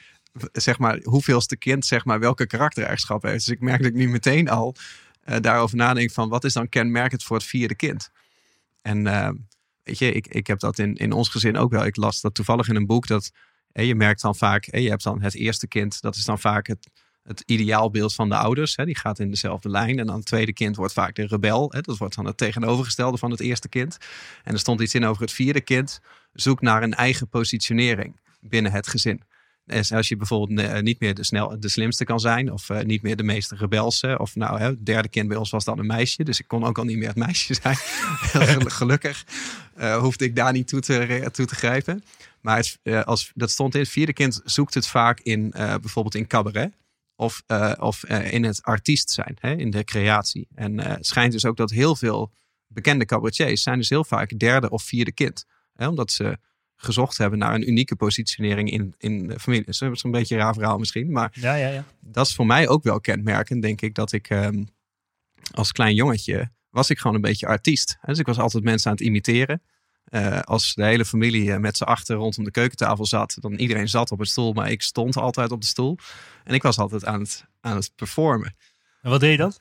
zeg 0.53 0.79
maar, 0.79 1.01
hoeveelste 1.03 1.57
kind, 1.57 1.87
zeg 1.87 2.05
maar, 2.05 2.21
welke 2.21 2.47
karaktereigenschappen 2.47 3.31
heeft. 3.31 3.45
Dus 3.45 3.55
ik 3.55 3.61
merk 3.61 3.79
dat 3.79 3.91
ik 3.91 3.97
nu 3.97 4.09
meteen 4.09 4.49
al 4.49 4.75
uh, 5.25 5.37
daarover 5.41 5.77
nadenk 5.77 6.11
van, 6.11 6.29
wat 6.29 6.45
is 6.45 6.53
dan 6.53 6.69
kenmerkend 6.69 7.23
voor 7.23 7.37
het 7.37 7.47
vierde 7.47 7.75
kind? 7.75 8.11
En 8.83 9.07
uh, 9.07 9.31
weet 9.83 9.99
je, 9.99 10.13
ik, 10.13 10.27
ik 10.27 10.47
heb 10.47 10.59
dat 10.59 10.79
in, 10.79 10.95
in 10.95 11.13
ons 11.13 11.29
gezin 11.29 11.57
ook 11.57 11.71
wel. 11.71 11.85
Ik 11.85 11.97
las 11.97 12.21
dat 12.21 12.35
toevallig 12.35 12.69
in 12.69 12.77
een 12.77 12.87
boek 12.87 13.07
dat 13.07 13.33
en 13.73 13.87
je 13.87 13.95
merkt 13.95 14.21
dan 14.21 14.37
vaak, 14.37 14.65
je 14.65 14.89
hebt 14.89 15.03
dan 15.03 15.23
het 15.23 15.35
eerste 15.35 15.69
kind, 15.69 16.01
dat 16.01 16.17
is 16.17 16.25
dan 16.25 16.39
vaak 16.39 16.67
het, 16.67 16.91
het 17.27 17.43
ideaalbeeld 17.47 18.15
van 18.15 18.29
de 18.29 18.37
ouders. 18.37 18.77
Hè, 18.77 18.85
die 18.85 18.97
gaat 18.97 19.19
in 19.19 19.31
dezelfde 19.31 19.69
lijn. 19.69 19.99
En 19.99 20.07
dan 20.07 20.17
het 20.17 20.27
tweede 20.27 20.53
kind 20.53 20.77
wordt 20.77 20.93
vaak 20.93 21.15
de 21.15 21.27
rebel. 21.27 21.71
Hè, 21.73 21.81
dat 21.81 21.97
wordt 21.97 22.15
dan 22.15 22.25
het 22.25 22.37
tegenovergestelde 22.37 23.19
van 23.19 23.31
het 23.31 23.41
eerste 23.41 23.69
kind. 23.69 23.97
En 24.45 24.53
er 24.53 24.59
stond 24.59 24.81
iets 24.81 24.95
in 24.95 25.05
over 25.05 25.23
het 25.23 25.33
vierde 25.33 25.61
kind. 25.61 26.01
Zoek 26.33 26.61
naar 26.61 26.83
een 26.83 26.95
eigen 26.95 27.29
positionering 27.29 28.21
binnen 28.41 28.73
het 28.73 28.89
gezin. 28.89 29.23
Dus 29.67 29.93
als 29.93 30.09
je 30.09 30.17
bijvoorbeeld 30.17 30.83
niet 30.83 31.01
meer 31.01 31.15
de, 31.15 31.25
snel, 31.25 31.61
de 31.61 31.69
slimste 31.69 32.05
kan 32.05 32.21
zijn, 32.21 32.53
of 32.53 32.69
uh, 32.69 32.81
niet 32.81 33.03
meer 33.03 33.17
de 33.17 33.23
meest 33.23 33.53
rebelse, 33.53 34.19
of 34.19 34.35
nou, 34.35 34.59
hè, 34.59 34.67
het 34.67 34.87
derde 34.87 35.09
kind 35.09 35.29
bij 35.29 35.37
ons 35.37 35.51
was 35.51 35.65
dan 35.65 35.79
een 35.79 35.87
meisje, 35.87 36.25
dus 36.25 36.41
ik 36.41 36.49
kon 36.49 36.65
ook 36.65 36.79
al 36.79 36.85
niet 36.85 36.97
meer 36.97 37.09
het 37.09 37.17
meisje 37.17 37.55
zijn. 37.63 37.77
Gelukkig 38.71 39.25
uh, 39.79 39.97
hoefde 39.97 40.25
ik 40.25 40.37
daar 40.37 40.53
niet 40.53 40.69
toe 40.69 40.81
te, 40.81 41.29
toe 41.33 41.47
te 41.47 41.55
grijpen. 41.55 42.05
Maar 42.41 42.57
het, 42.57 43.07
als, 43.07 43.31
dat 43.35 43.51
stond 43.51 43.75
in 43.75 43.81
het 43.81 43.89
vierde 43.89 44.13
kind 44.13 44.41
zoekt 44.45 44.75
het 44.75 44.87
vaak 44.87 45.21
in 45.21 45.51
bijvoorbeeld 45.51 46.15
in 46.15 46.27
cabaret. 46.27 46.73
Of, 47.17 47.43
of 47.79 48.05
in 48.05 48.45
het 48.45 48.63
artiest 48.63 49.11
zijn, 49.11 49.37
hè, 49.41 49.55
in 49.55 49.71
de 49.71 49.85
creatie. 49.85 50.49
En 50.55 50.81
het 50.81 51.07
schijnt 51.07 51.33
dus 51.33 51.45
ook 51.45 51.57
dat 51.57 51.71
heel 51.71 51.97
veel 51.97 52.33
bekende 52.67 53.05
cabaretiers 53.05 53.63
zijn 53.63 53.79
dus 53.79 53.89
heel 53.89 54.05
vaak 54.05 54.39
derde 54.39 54.71
of 54.71 54.83
vierde 54.83 55.13
kind. 55.13 55.47
Hè, 55.73 55.89
omdat 55.89 56.13
ze 56.13 56.39
gezocht 56.77 57.19
hebben 57.19 57.39
naar 57.39 57.55
een 57.55 57.69
unieke 57.69 57.97
positionering 57.97 58.71
in, 58.71 58.95
in 58.99 59.27
de 59.27 59.41
familie. 59.41 59.65
Dus 59.65 59.79
dat 59.79 59.93
is 59.93 60.03
een 60.03 60.11
beetje 60.11 60.35
een 60.35 60.41
raar 60.41 60.55
verhaal 60.55 60.79
misschien. 60.79 61.11
Maar 61.11 61.31
ja, 61.33 61.55
ja, 61.55 61.69
ja. 61.69 61.85
dat 62.01 62.27
is 62.27 62.35
voor 62.35 62.47
mij 62.47 62.69
ook 62.69 62.83
wel 62.83 63.01
kenmerkend, 63.01 63.63
denk 63.63 63.81
ik, 63.81 63.95
dat 63.95 64.13
ik 64.13 64.31
um, 64.31 64.69
als 65.51 65.73
klein 65.73 65.95
jongetje 65.95 66.51
was 66.71 66.91
ik 66.91 66.99
gewoon 66.99 67.17
een 67.17 67.23
beetje 67.23 67.47
artiest. 67.47 67.99
Dus 68.03 68.19
ik 68.19 68.27
was 68.27 68.39
altijd 68.39 68.65
mensen 68.65 68.91
aan 68.91 68.97
het 68.97 69.07
imiteren. 69.07 69.63
Uh, 70.11 70.41
als 70.41 70.75
de 70.75 70.85
hele 70.85 71.05
familie 71.05 71.59
met 71.59 71.77
z'n 71.77 71.85
achter 71.85 72.17
rondom 72.17 72.45
de 72.45 72.51
keukentafel 72.51 73.07
zat, 73.07 73.37
dan 73.41 73.53
iedereen 73.53 73.89
zat 73.89 74.11
op 74.11 74.21
een 74.21 74.27
stoel, 74.27 74.53
maar 74.53 74.71
ik 74.71 74.83
stond 74.83 75.17
altijd 75.17 75.51
op 75.51 75.61
de 75.61 75.67
stoel. 75.67 75.99
En 76.45 76.55
ik 76.55 76.63
was 76.63 76.79
altijd 76.79 77.05
aan 77.05 77.21
het, 77.21 77.45
aan 77.61 77.77
het 77.77 77.93
performen. 77.97 78.57
En 79.03 79.11
wat 79.11 79.21
deed 79.21 79.31
je 79.31 79.37
dat? 79.37 79.61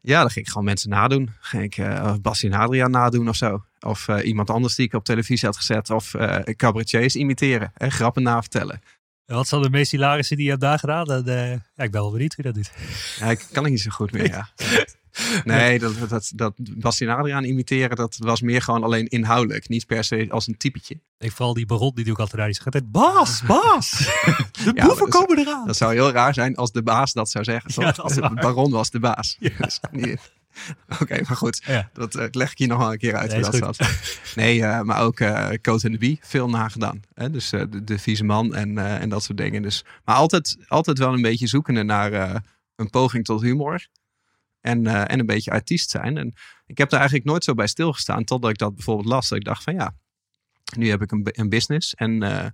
Ja, 0.00 0.20
dan 0.20 0.30
ging 0.30 0.44
ik 0.44 0.50
gewoon 0.50 0.66
mensen 0.66 0.90
nadoen. 0.90 1.30
Ging 1.40 1.62
ik 1.62 1.76
uh, 1.76 2.14
Bassie 2.20 2.50
en 2.50 2.58
Adriaan 2.58 2.90
nadoen 2.90 3.28
of 3.28 3.36
zo. 3.36 3.64
Of 3.80 4.08
uh, 4.08 4.26
iemand 4.26 4.50
anders 4.50 4.74
die 4.74 4.86
ik 4.86 4.92
op 4.92 5.04
televisie 5.04 5.48
had 5.48 5.56
gezet. 5.56 5.90
Of 5.90 6.14
uh, 6.14 6.38
cabaretiers 6.38 7.16
imiteren. 7.16 7.72
En 7.74 7.92
grappen 7.92 8.22
navertellen. 8.22 8.80
En 9.26 9.34
wat 9.34 9.48
zijn 9.48 9.62
de 9.62 9.70
meest 9.70 9.90
hilarische 9.90 10.34
die 10.34 10.44
je 10.44 10.50
hebt 10.50 10.62
daar 10.62 10.78
gedaan? 10.78 11.04
Dat, 11.04 11.26
ja, 11.26 11.52
ik 11.52 11.90
ben 11.90 11.90
wel 11.90 12.10
benieuwd 12.10 12.34
hoe 12.34 12.44
dat 12.44 12.54
doet. 12.54 12.70
Ja, 13.18 13.30
ik 13.30 13.46
kan 13.52 13.62
het 13.62 13.72
niet 13.72 13.80
zo 13.80 13.90
goed 13.90 14.12
meer, 14.12 14.28
ja. 14.28 14.48
Nee, 15.44 15.78
dat, 15.78 16.08
dat, 16.08 16.32
dat 16.34 16.54
Bastien 16.56 17.08
Adriaan 17.08 17.44
imiteren, 17.44 17.96
dat 17.96 18.16
was 18.18 18.40
meer 18.40 18.62
gewoon 18.62 18.82
alleen 18.82 19.08
inhoudelijk. 19.08 19.68
Niet 19.68 19.86
per 19.86 20.04
se 20.04 20.26
als 20.30 20.46
een 20.46 20.56
typetje. 20.56 20.98
Ik 21.18 21.32
vooral 21.32 21.54
die 21.54 21.66
baron 21.66 21.92
die 21.94 22.04
doe 22.04 22.12
ik 22.12 22.18
altijd 22.18 22.36
daar. 22.36 22.46
Die 22.46 22.54
zegt 22.54 22.66
altijd, 22.66 22.92
baas, 22.92 23.42
baas, 23.42 23.90
de 24.64 24.72
ja, 24.74 24.86
boeven 24.86 25.08
komen 25.08 25.38
eraan. 25.38 25.66
Dat 25.66 25.76
zou 25.76 25.92
heel 25.92 26.10
raar 26.10 26.34
zijn 26.34 26.56
als 26.56 26.72
de 26.72 26.82
baas 26.82 27.12
dat 27.12 27.30
zou 27.30 27.44
zeggen. 27.44 27.82
Ja, 27.82 27.92
dat 27.92 28.08
de 28.08 28.40
baron 28.46 28.70
was 28.70 28.90
de 28.90 29.00
baas. 29.00 29.36
Ja. 29.38 29.50
Dus, 29.58 29.80
Oké, 29.90 31.02
okay, 31.02 31.24
maar 31.28 31.36
goed. 31.36 31.62
Ja. 31.66 31.90
Dat 31.92 32.14
uh, 32.14 32.24
leg 32.30 32.50
ik 32.50 32.58
je 32.58 32.66
nog 32.66 32.78
wel 32.78 32.92
een 32.92 32.98
keer 32.98 33.16
uit 33.16 33.30
nee, 33.30 33.60
dat. 33.60 33.78
Nee, 34.34 34.58
uh, 34.58 34.80
maar 34.80 35.02
ook 35.02 35.20
uh, 35.20 35.50
Coat 35.62 35.84
en 35.84 35.92
de 35.92 35.98
Bie, 35.98 36.18
veel 36.22 36.48
nagedaan. 36.48 37.00
Hè? 37.14 37.30
Dus 37.30 37.50
de, 37.50 37.84
de 37.84 37.98
vieze 37.98 38.24
man 38.24 38.54
en, 38.54 38.78
en 38.78 39.08
dat 39.08 39.22
soort 39.22 39.38
dingen. 39.38 39.62
Dus, 39.62 39.84
maar 40.04 40.14
altijd, 40.14 40.56
altijd 40.68 40.98
wel 40.98 41.12
een 41.12 41.22
beetje 41.22 41.46
zoekende 41.46 41.82
naar 41.82 42.42
een 42.76 42.90
poging 42.90 43.24
tot 43.24 43.42
humor. 43.42 43.86
En, 44.64 44.84
uh, 44.84 45.10
en 45.10 45.18
een 45.18 45.26
beetje 45.26 45.50
artiest 45.50 45.90
zijn. 45.90 46.16
En 46.16 46.34
ik 46.66 46.78
heb 46.78 46.90
daar 46.90 46.98
eigenlijk 46.98 47.28
nooit 47.28 47.44
zo 47.44 47.54
bij 47.54 47.66
stilgestaan. 47.66 48.24
Totdat 48.24 48.50
ik 48.50 48.58
dat 48.58 48.74
bijvoorbeeld 48.74 49.06
las. 49.06 49.28
Dat 49.28 49.38
ik 49.38 49.44
dacht 49.44 49.62
van 49.62 49.74
ja, 49.74 49.94
nu 50.76 50.88
heb 50.88 51.02
ik 51.02 51.12
een, 51.12 51.28
een 51.30 51.48
business. 51.48 51.94
En, 51.94 52.22
uh, 52.22 52.44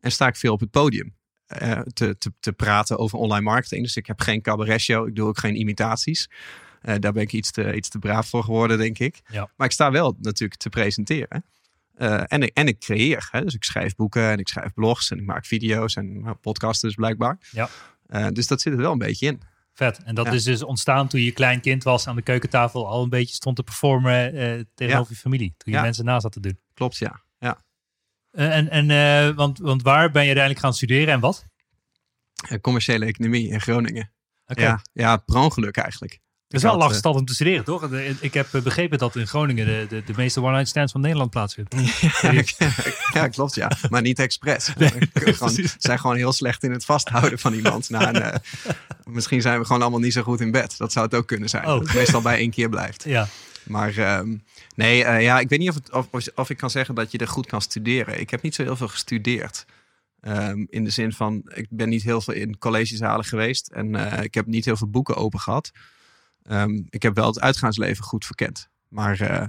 en 0.00 0.12
sta 0.12 0.26
ik 0.26 0.36
veel 0.36 0.52
op 0.52 0.60
het 0.60 0.70
podium. 0.70 1.16
Uh, 1.62 1.80
te, 1.80 2.18
te, 2.18 2.32
te 2.40 2.52
praten 2.52 2.98
over 2.98 3.18
online 3.18 3.42
marketing. 3.42 3.82
Dus 3.82 3.96
ik 3.96 4.06
heb 4.06 4.20
geen 4.20 4.42
cabaret 4.42 4.80
show. 4.80 5.08
Ik 5.08 5.14
doe 5.14 5.28
ook 5.28 5.38
geen 5.38 5.60
imitaties. 5.60 6.30
daar 6.82 7.12
ben 7.12 7.22
ik 7.22 7.32
iets 7.32 7.50
te, 7.50 7.74
iets 7.74 7.88
te 7.88 7.98
braaf 7.98 8.28
voor 8.28 8.44
geworden, 8.44 8.78
denk 8.78 8.98
ik. 8.98 9.20
Ja. 9.30 9.50
Maar 9.56 9.66
ik 9.66 9.72
sta 9.72 9.90
wel 9.90 10.16
natuurlijk 10.20 10.60
te 10.60 10.68
presenteren. 10.68 11.44
en, 12.26 12.42
ik, 12.42 12.50
en 12.54 12.66
ik 12.66 12.78
creëer. 12.78 13.28
Hè? 13.30 13.44
Dus 13.44 13.54
ik 13.54 13.64
schrijf 13.64 13.94
boeken 13.94 14.30
en 14.30 14.38
ik 14.38 14.48
schrijf 14.48 14.74
blogs. 14.74 15.10
En 15.10 15.18
ik 15.18 15.24
maak 15.24 15.46
video's 15.46 15.96
en 15.96 16.38
podcasts 16.40 16.82
dus 16.82 16.94
blijkbaar. 16.94 17.38
Ja. 17.50 17.68
dus 18.30 18.46
dat 18.46 18.60
zit 18.60 18.72
er 18.72 18.78
wel 18.78 18.92
een 18.92 18.98
beetje 18.98 19.26
in. 19.26 19.40
Vet. 19.78 20.02
En 20.04 20.14
dat 20.14 20.26
ja. 20.26 20.32
is 20.32 20.44
dus 20.44 20.62
ontstaan 20.62 21.08
toen 21.08 21.20
je 21.20 21.32
klein 21.32 21.60
kind 21.60 21.82
was 21.82 22.06
aan 22.06 22.16
de 22.16 22.22
keukentafel 22.22 22.88
al 22.88 23.02
een 23.02 23.08
beetje 23.08 23.34
stond 23.34 23.56
te 23.56 23.62
performen 23.62 24.34
uh, 24.34 24.64
tegenover 24.74 25.12
je 25.12 25.18
familie. 25.18 25.54
Toen 25.56 25.72
je 25.72 25.80
mensen 25.80 26.04
na 26.04 26.20
zat 26.20 26.32
te 26.32 26.40
doen. 26.40 26.58
Klopt, 26.74 26.96
ja. 26.96 27.20
ja. 27.38 27.58
Uh, 28.32 28.56
en 28.56 28.68
en 28.68 28.88
uh, 29.28 29.36
want, 29.36 29.58
want 29.58 29.82
waar 29.82 30.10
ben 30.10 30.22
je 30.22 30.26
uiteindelijk 30.26 30.64
gaan 30.64 30.74
studeren 30.74 31.14
en 31.14 31.20
wat? 31.20 31.44
commerciële 32.60 33.04
economie 33.04 33.48
in 33.48 33.60
Groningen. 33.60 34.12
Okay. 34.46 34.64
Ja, 34.64 34.80
ja, 34.92 35.16
per 35.16 35.36
ongeluk 35.36 35.76
eigenlijk. 35.76 36.20
Het 36.48 36.56
is 36.56 36.62
wel 36.62 36.76
lastig 36.76 36.98
stad 36.98 37.14
om 37.14 37.24
te 37.24 37.34
studeren, 37.34 37.64
toch? 37.64 37.92
Ik 38.20 38.34
heb 38.34 38.48
begrepen 38.62 38.98
dat 38.98 39.16
in 39.16 39.26
Groningen 39.26 39.66
de, 39.66 39.86
de, 39.88 40.02
de 40.04 40.12
meeste 40.16 40.42
one-night 40.42 40.68
stands 40.68 40.92
van 40.92 41.00
Nederland 41.00 41.30
plaatsvinden. 41.30 41.78
ja, 43.20 43.28
klopt, 43.28 43.54
ja. 43.54 43.70
Maar 43.88 44.02
niet 44.02 44.18
expres. 44.18 44.72
We 44.74 45.08
zijn 45.78 45.98
gewoon 45.98 46.16
heel 46.16 46.32
slecht 46.32 46.62
in 46.62 46.72
het 46.72 46.84
vasthouden 46.84 47.38
van 47.38 47.52
iemand. 47.52 47.90
Nou, 47.90 48.38
misschien 49.08 49.40
zijn 49.40 49.58
we 49.58 49.64
gewoon 49.64 49.82
allemaal 49.82 50.00
niet 50.00 50.12
zo 50.12 50.22
goed 50.22 50.40
in 50.40 50.50
bed. 50.50 50.78
Dat 50.78 50.92
zou 50.92 51.04
het 51.06 51.14
ook 51.14 51.26
kunnen 51.26 51.48
zijn. 51.48 51.64
Oh. 51.64 51.70
Dat 51.70 51.86
het 51.86 51.94
meestal 51.94 52.22
bij 52.22 52.38
één 52.38 52.50
keer 52.50 52.68
blijft. 52.68 53.04
Ja. 53.18 53.28
Maar 53.64 53.96
ehm, 53.96 54.36
nee, 54.74 55.04
uh, 55.04 55.22
ja, 55.22 55.38
ik 55.40 55.48
weet 55.48 55.58
niet 55.58 55.68
of, 55.68 55.74
het, 55.74 55.92
of, 55.92 56.08
of, 56.34 56.50
ik 56.50 56.56
kan 56.56 56.70
zeggen 56.70 56.94
dat 56.94 57.12
je 57.12 57.18
er 57.18 57.28
goed 57.28 57.46
kan 57.46 57.62
studeren. 57.62 58.20
Ik 58.20 58.30
heb 58.30 58.42
niet 58.42 58.54
zo 58.54 58.62
heel 58.62 58.76
veel 58.76 58.88
gestudeerd. 58.88 59.64
Um, 60.20 60.66
in 60.70 60.84
de 60.84 60.90
zin 60.90 61.12
van, 61.12 61.42
ik 61.54 61.66
ben 61.70 61.88
niet 61.88 62.02
heel 62.02 62.20
veel 62.20 62.34
in 62.34 62.58
collegezalen 62.58 63.24
geweest. 63.24 63.68
En 63.68 63.94
uh, 63.94 64.22
ik 64.22 64.34
heb 64.34 64.46
niet 64.46 64.64
heel 64.64 64.76
veel 64.76 64.90
boeken 64.90 65.16
open 65.16 65.40
gehad. 65.40 65.70
Um, 66.50 66.86
ik 66.90 67.02
heb 67.02 67.14
wel 67.14 67.26
het 67.26 67.40
uitgaansleven 67.40 68.04
goed 68.04 68.24
verkend. 68.24 68.68
Maar 68.88 69.20
uh, 69.20 69.46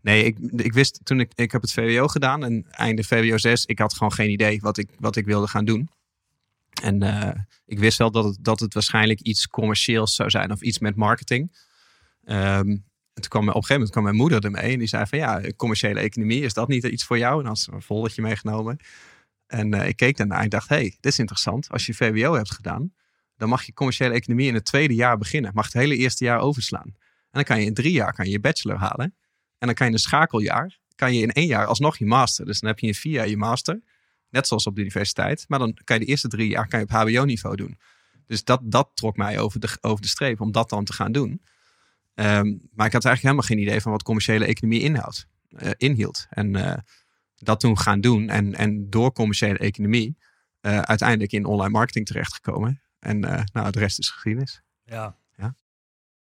nee, 0.00 0.24
ik, 0.24 0.38
ik 0.56 0.72
wist 0.72 1.00
toen 1.02 1.20
ik, 1.20 1.32
ik 1.34 1.52
heb 1.52 1.62
het 1.62 1.72
VWO 1.72 2.08
gedaan. 2.08 2.44
En 2.44 2.66
einde 2.70 3.04
VWO 3.04 3.38
6, 3.38 3.64
ik 3.64 3.78
had 3.78 3.92
gewoon 3.92 4.12
geen 4.12 4.30
idee 4.30 4.60
wat 4.60 4.78
ik, 4.78 4.88
wat 4.98 5.16
ik 5.16 5.24
wilde 5.24 5.48
gaan 5.48 5.64
doen. 5.64 5.88
En 6.82 7.04
uh, 7.04 7.30
ik 7.66 7.78
wist 7.78 7.98
wel 7.98 8.10
dat 8.10 8.24
het, 8.24 8.38
dat 8.40 8.60
het 8.60 8.74
waarschijnlijk 8.74 9.20
iets 9.20 9.48
commercieels 9.48 10.14
zou 10.14 10.30
zijn 10.30 10.52
of 10.52 10.60
iets 10.60 10.78
met 10.78 10.96
marketing. 10.96 11.56
Um, 12.24 12.86
en 13.18 13.24
toen 13.24 13.30
kwam 13.30 13.48
op 13.48 13.48
een 13.48 13.52
gegeven 13.52 13.74
moment 13.74 13.90
kwam 13.90 14.04
mijn 14.04 14.16
moeder 14.16 14.44
ermee 14.44 14.72
en 14.72 14.78
die 14.78 14.88
zei 14.88 15.06
van 15.06 15.18
ja, 15.18 15.40
commerciële 15.56 16.00
economie, 16.00 16.42
is 16.42 16.54
dat 16.54 16.68
niet 16.68 16.84
iets 16.84 17.04
voor 17.04 17.18
jou? 17.18 17.40
En 17.40 17.46
had 17.46 17.58
ze 17.58 17.72
een 17.72 17.82
volletje 17.82 18.22
meegenomen. 18.22 18.78
En 19.46 19.74
uh, 19.74 19.88
ik 19.88 19.96
keek 19.96 20.16
daarna 20.16 20.42
en 20.42 20.48
dacht, 20.48 20.68
hé, 20.68 20.76
hey, 20.76 20.96
dit 21.00 21.12
is 21.12 21.18
interessant. 21.18 21.68
Als 21.70 21.86
je 21.86 21.94
VWO 21.94 22.34
hebt 22.34 22.50
gedaan, 22.50 22.92
dan 23.36 23.48
mag 23.48 23.62
je 23.62 23.72
commerciële 23.72 24.14
economie 24.14 24.48
in 24.48 24.54
het 24.54 24.64
tweede 24.64 24.94
jaar 24.94 25.18
beginnen. 25.18 25.50
Mag 25.54 25.64
het 25.64 25.74
hele 25.74 25.96
eerste 25.96 26.24
jaar 26.24 26.38
overslaan. 26.38 26.86
En 26.86 26.94
dan 27.30 27.44
kan 27.44 27.60
je 27.60 27.66
in 27.66 27.74
drie 27.74 27.92
jaar 27.92 28.12
kan 28.12 28.24
je, 28.24 28.30
je 28.30 28.40
bachelor 28.40 28.76
halen. 28.76 29.14
En 29.58 29.66
dan 29.66 29.74
kan 29.74 29.86
je 29.86 29.92
in 29.92 29.98
een 29.98 30.04
schakeljaar, 30.04 30.78
kan 30.94 31.14
je 31.14 31.22
in 31.22 31.32
één 31.32 31.46
jaar 31.46 31.66
alsnog 31.66 31.98
je 31.98 32.06
master. 32.06 32.44
Dus 32.44 32.60
dan 32.60 32.68
heb 32.68 32.78
je 32.78 32.86
in 32.86 32.94
vier 32.94 33.12
jaar 33.12 33.28
je 33.28 33.36
master. 33.36 33.80
Net 34.30 34.46
zoals 34.46 34.66
op 34.66 34.74
de 34.74 34.80
universiteit. 34.80 35.44
Maar 35.48 35.58
dan 35.58 35.78
kan 35.84 35.98
je 35.98 36.04
de 36.04 36.10
eerste 36.10 36.28
drie 36.28 36.48
jaar 36.48 36.68
kan 36.68 36.78
je 36.78 36.84
op 36.84 36.90
hbo-niveau 36.90 37.56
doen. 37.56 37.78
Dus 38.26 38.44
dat, 38.44 38.60
dat 38.64 38.90
trok 38.94 39.16
mij 39.16 39.38
over 39.38 39.60
de, 39.60 39.76
over 39.80 40.02
de 40.02 40.08
streep 40.08 40.40
om 40.40 40.52
dat 40.52 40.70
dan 40.70 40.84
te 40.84 40.92
gaan 40.92 41.12
doen. 41.12 41.42
Ehm, 42.14 42.46
maar 42.74 42.86
ik 42.86 42.92
had 42.92 43.04
eigenlijk 43.04 43.22
helemaal 43.22 43.42
geen 43.42 43.58
idee 43.58 43.80
van 43.80 43.92
wat 43.92 44.02
commerciële 44.02 44.44
economie 44.44 44.80
inhoudt, 44.80 45.26
uh, 45.50 45.70
inhield. 45.76 46.26
En 46.30 46.56
uh, 46.56 46.74
dat 47.34 47.60
toen 47.60 47.78
gaan 47.78 48.00
doen 48.00 48.28
en, 48.28 48.54
en 48.54 48.90
door 48.90 49.12
commerciële 49.12 49.58
economie 49.58 50.16
uh, 50.62 50.78
uiteindelijk 50.78 51.32
in 51.32 51.44
online 51.44 51.70
marketing 51.70 52.06
terechtgekomen. 52.06 52.82
En 52.98 53.20
nou, 53.52 53.70
de 53.70 53.78
rest 53.78 53.98
is 53.98 54.10
geschiedenis. 54.10 54.62
Ja. 54.84 55.16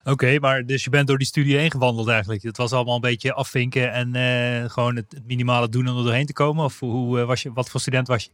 Oké, 0.07 0.39
maar 0.39 0.65
dus 0.65 0.83
je 0.83 0.89
bent 0.89 1.07
door 1.07 1.17
die 1.17 1.27
studie 1.27 1.57
heen 1.57 1.71
gewandeld 1.71 2.07
eigenlijk. 2.07 2.43
Het 2.43 2.57
was 2.57 2.71
allemaal 2.71 2.95
een 2.95 3.01
beetje 3.01 3.33
afvinken 3.33 3.91
en 3.91 4.69
gewoon 4.69 4.95
het, 4.95 5.11
het, 5.11 5.25
minimale 5.27 5.69
doen 5.69 5.87
om 5.87 5.97
er 5.97 6.03
doorheen 6.03 6.25
te 6.25 6.33
komen? 6.33 6.65
Of 6.65 6.79
hoe, 6.79 7.25
was 7.25 7.41
je, 7.41 7.53
wat 7.53 7.69
voor 7.69 7.79
student 7.79 8.07
was 8.07 8.23
je? 8.23 8.29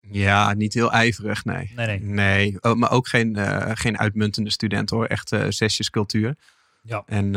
Ja, 0.00 0.52
niet 0.52 0.74
heel 0.74 0.92
ijverig, 0.92 1.44
nee. 1.44 1.72
Nee, 1.74 1.86
nee. 1.86 2.00
nee. 2.00 2.56
Oh, 2.60 2.74
maar 2.74 2.90
ook 2.90 3.08
geen, 3.08 3.36
geen 3.76 3.98
uitmuntende 3.98 4.50
student 4.50 4.90
hoor. 4.90 5.06
Echt 5.06 5.36
zesjes 5.48 5.90
cultuur. 5.90 6.36
Ja. 6.82 7.02
En 7.06 7.30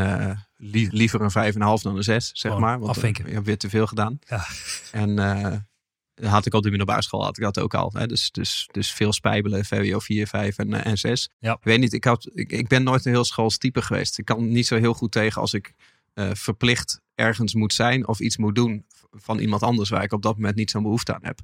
liever 0.92 1.22
een 1.22 1.54
5,5 1.54 1.60
dan 1.60 1.96
een 1.96 2.04
6, 2.04 2.30
zeg 2.34 2.58
maar. 2.58 2.80
Want 2.80 2.90
afvinken. 2.90 3.28
Je 3.28 3.34
hebt 3.34 3.46
weer 3.46 3.58
te 3.58 3.70
veel 3.70 3.88
gedaan. 3.88 4.20
Ja. 4.28 4.46
En 4.92 5.69
had 6.22 6.46
ik 6.46 6.54
op 6.54 6.64
de 6.64 6.70
middelbare 6.70 7.02
school 7.02 7.24
had 7.24 7.38
ik 7.38 7.44
dat 7.44 7.60
ook 7.60 7.74
al. 7.74 7.92
Hè? 7.94 8.08
Dus, 8.08 8.32
dus, 8.32 8.70
dus 8.72 8.92
veel 8.92 9.14
spijbelen, 9.14 9.66
VWO 9.66 10.00
4, 10.00 10.28
5 10.28 10.58
en, 10.58 10.84
en 10.84 10.98
6. 10.98 11.30
Ja. 11.40 11.54
Ik 11.54 11.64
weet 11.64 11.80
niet, 11.80 11.94
ik, 11.94 12.04
had, 12.04 12.30
ik, 12.34 12.52
ik 12.52 12.68
ben 12.68 12.84
nooit 12.84 13.06
een 13.06 13.12
heel 13.12 13.24
schoolstype 13.24 13.82
geweest. 13.82 14.18
Ik 14.18 14.26
kan 14.26 14.48
niet 14.48 14.68
zo 14.68 14.78
heel 14.78 14.94
goed 14.94 15.12
tegen 15.12 15.42
als 15.42 15.54
ik 15.54 15.74
verplicht 16.34 17.02
ergens 17.16 17.54
moet 17.54 17.74
zijn 17.74 18.08
of 18.08 18.20
iets 18.20 18.38
moet 18.38 18.56
doen 18.56 18.86
van 19.12 19.40
iemand 19.40 19.64
anders 19.64 19.90
waar 19.90 20.04
ik 20.04 20.14
op 20.14 20.22
dat 20.22 20.36
moment 20.36 20.56
niet 20.56 20.72
zo'n 20.72 20.84
behoefte 20.84 21.14
aan 21.14 21.24
heb. 21.24 21.40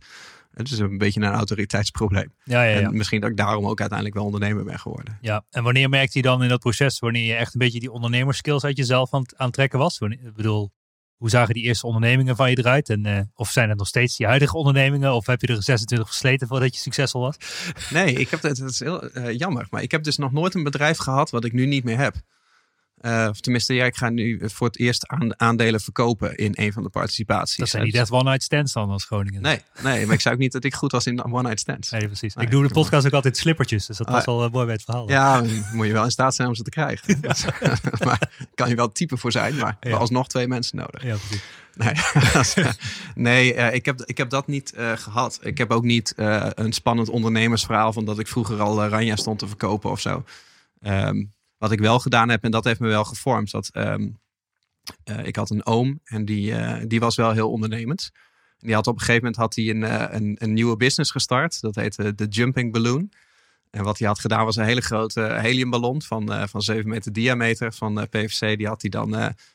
Het 0.51 0.71
is 0.71 0.79
een 0.79 0.97
beetje 0.97 1.21
een 1.21 1.33
autoriteitsprobleem. 1.33 2.33
Ja, 2.43 2.63
ja, 2.63 2.79
ja. 2.79 2.87
En 2.87 2.97
misschien 2.97 3.21
dat 3.21 3.29
ik 3.29 3.37
daarom 3.37 3.67
ook 3.67 3.79
uiteindelijk 3.79 4.17
wel 4.17 4.25
ondernemer 4.25 4.63
ben 4.63 4.79
geworden. 4.79 5.17
Ja, 5.21 5.45
en 5.49 5.63
wanneer 5.63 5.89
merkte 5.89 6.17
je 6.17 6.23
dan 6.23 6.43
in 6.43 6.49
dat 6.49 6.59
proces, 6.59 6.99
wanneer 6.99 7.25
je 7.25 7.33
echt 7.33 7.53
een 7.53 7.59
beetje 7.59 7.79
die 7.79 7.91
ondernemerskills 7.91 8.63
uit 8.63 8.77
jezelf 8.77 9.13
aan 9.13 9.21
het 9.21 9.37
aantrekken 9.37 9.79
was? 9.79 9.99
Ik 9.99 10.33
bedoel, 10.33 10.71
hoe 11.17 11.29
zagen 11.29 11.53
die 11.53 11.63
eerste 11.63 11.85
ondernemingen 11.85 12.35
van 12.35 12.49
je 12.49 12.57
eruit? 12.57 12.89
En, 12.89 13.07
uh, 13.07 13.19
of 13.33 13.51
zijn 13.51 13.69
het 13.69 13.77
nog 13.77 13.87
steeds 13.87 14.17
die 14.17 14.27
huidige 14.27 14.57
ondernemingen? 14.57 15.13
Of 15.13 15.25
heb 15.25 15.41
je 15.41 15.47
er 15.47 15.63
26 15.63 16.07
versleten 16.07 16.47
voordat 16.47 16.75
je 16.75 16.81
succesvol 16.81 17.21
was? 17.21 17.37
Nee, 17.89 18.13
ik 18.13 18.29
heb, 18.29 18.41
het 18.41 18.59
is 18.59 18.79
heel 18.79 19.17
uh, 19.17 19.37
jammer. 19.37 19.67
Maar 19.69 19.81
ik 19.81 19.91
heb 19.91 20.03
dus 20.03 20.17
nog 20.17 20.31
nooit 20.31 20.53
een 20.53 20.63
bedrijf 20.63 20.97
gehad 20.97 21.29
wat 21.29 21.45
ik 21.45 21.53
nu 21.53 21.65
niet 21.65 21.83
meer 21.83 21.97
heb. 21.97 22.15
Uh, 23.05 23.27
of 23.29 23.39
tenminste, 23.39 23.73
ja, 23.73 23.85
ik 23.85 23.95
ga 23.95 24.09
nu 24.09 24.41
voor 24.43 24.67
het 24.67 24.79
eerst 24.79 25.07
aan, 25.07 25.39
aandelen 25.39 25.81
verkopen 25.81 26.35
in 26.35 26.51
een 26.55 26.73
van 26.73 26.83
de 26.83 26.89
participaties. 26.89 27.57
Dat 27.57 27.69
zijn 27.69 27.83
niet 27.83 27.95
echt 27.95 28.11
one-night 28.11 28.43
stands 28.43 28.73
dan 28.73 28.89
als 28.89 29.03
Groningen. 29.03 29.41
Nee, 29.41 29.61
nee, 29.83 30.05
maar 30.05 30.15
ik 30.15 30.21
zou 30.21 30.35
ook 30.35 30.41
niet 30.41 30.51
dat 30.51 30.63
ik 30.63 30.73
goed 30.73 30.91
was 30.91 31.05
in 31.05 31.23
one-night 31.23 31.59
stands. 31.59 31.91
Nee, 31.91 32.05
precies. 32.05 32.35
ik 32.35 32.51
doe 32.51 32.67
de 32.67 32.73
podcast 32.73 33.05
ook 33.05 33.13
altijd 33.13 33.37
slippertjes, 33.37 33.85
dus 33.85 33.97
dat 33.97 34.09
was 34.09 34.25
al 34.25 34.45
uh, 34.45 34.51
mooi 34.51 34.65
bij 34.65 34.73
het 34.73 34.83
verhaal. 34.83 35.09
Ja, 35.09 35.43
moet 35.73 35.87
je 35.87 35.93
wel 35.93 36.03
in 36.03 36.11
staat 36.11 36.35
zijn 36.35 36.47
om 36.47 36.55
ze 36.55 36.63
te 36.63 36.69
krijgen. 36.69 37.19
maar 38.05 38.47
kan 38.55 38.69
je 38.69 38.75
wel 38.75 38.91
type 38.91 39.17
voor 39.17 39.31
zijn, 39.31 39.55
maar 39.55 39.77
ja. 39.79 39.95
alsnog 39.95 40.27
twee 40.27 40.47
mensen 40.47 40.77
nodig. 40.77 41.03
Ja, 41.03 41.15
precies. 41.15 41.43
Nee, 41.75 41.93
nee 43.15 43.55
uh, 43.55 43.73
ik, 43.73 43.85
heb, 43.85 44.01
ik 44.01 44.17
heb 44.17 44.29
dat 44.29 44.47
niet 44.47 44.73
uh, 44.77 44.91
gehad. 44.91 45.39
Ik 45.41 45.57
heb 45.57 45.71
ook 45.71 45.83
niet 45.83 46.13
uh, 46.17 46.47
een 46.53 46.73
spannend 46.73 47.09
ondernemersverhaal 47.09 47.93
van 47.93 48.05
dat 48.05 48.19
ik 48.19 48.27
vroeger 48.27 48.61
al 48.61 48.87
Ranja 48.87 49.15
stond 49.15 49.39
te 49.39 49.47
verkopen 49.47 49.91
of 49.91 49.99
zo. 49.99 50.23
Um, 50.81 51.33
wat 51.57 51.71
ik 51.71 51.79
wel 51.79 51.99
gedaan 51.99 52.29
heb, 52.29 52.43
en 52.43 52.51
dat 52.51 52.63
heeft 52.63 52.79
me 52.79 52.87
wel 52.87 53.03
gevormd, 53.03 53.51
dat 53.51 53.69
um, 53.73 54.19
uh, 55.09 55.25
ik 55.25 55.35
had 55.35 55.49
een 55.49 55.65
oom 55.65 55.99
en 56.03 56.25
die, 56.25 56.51
uh, 56.51 56.77
die 56.87 56.99
was 56.99 57.15
wel 57.15 57.31
heel 57.31 57.51
ondernemend. 57.51 58.11
Die 58.57 58.73
had 58.73 58.87
op 58.87 58.93
een 58.93 58.99
gegeven 58.99 59.21
moment 59.21 59.41
had 59.41 59.55
hij 59.55 59.69
een, 59.69 59.81
uh, 59.81 60.05
een, 60.09 60.35
een, 60.39 60.53
nieuwe 60.53 60.77
business 60.77 61.11
gestart. 61.11 61.61
Dat 61.61 61.75
heette 61.75 62.15
de 62.15 62.25
Jumping 62.25 62.71
Balloon. 62.71 63.11
En 63.69 63.83
wat 63.83 63.99
hij 63.99 64.07
had 64.07 64.19
gedaan 64.19 64.45
was 64.45 64.55
een 64.55 64.65
hele 64.65 64.81
grote 64.81 65.21
heliumballon 65.21 66.01
van, 66.01 66.49
van 66.49 66.61
7 66.61 66.89
meter 66.89 67.13
diameter 67.13 67.73
van 67.73 68.07
PVC. 68.09 68.57
Die 68.57 68.67
had 68.67 68.81
hij 68.81 68.89
dan 68.89 69.13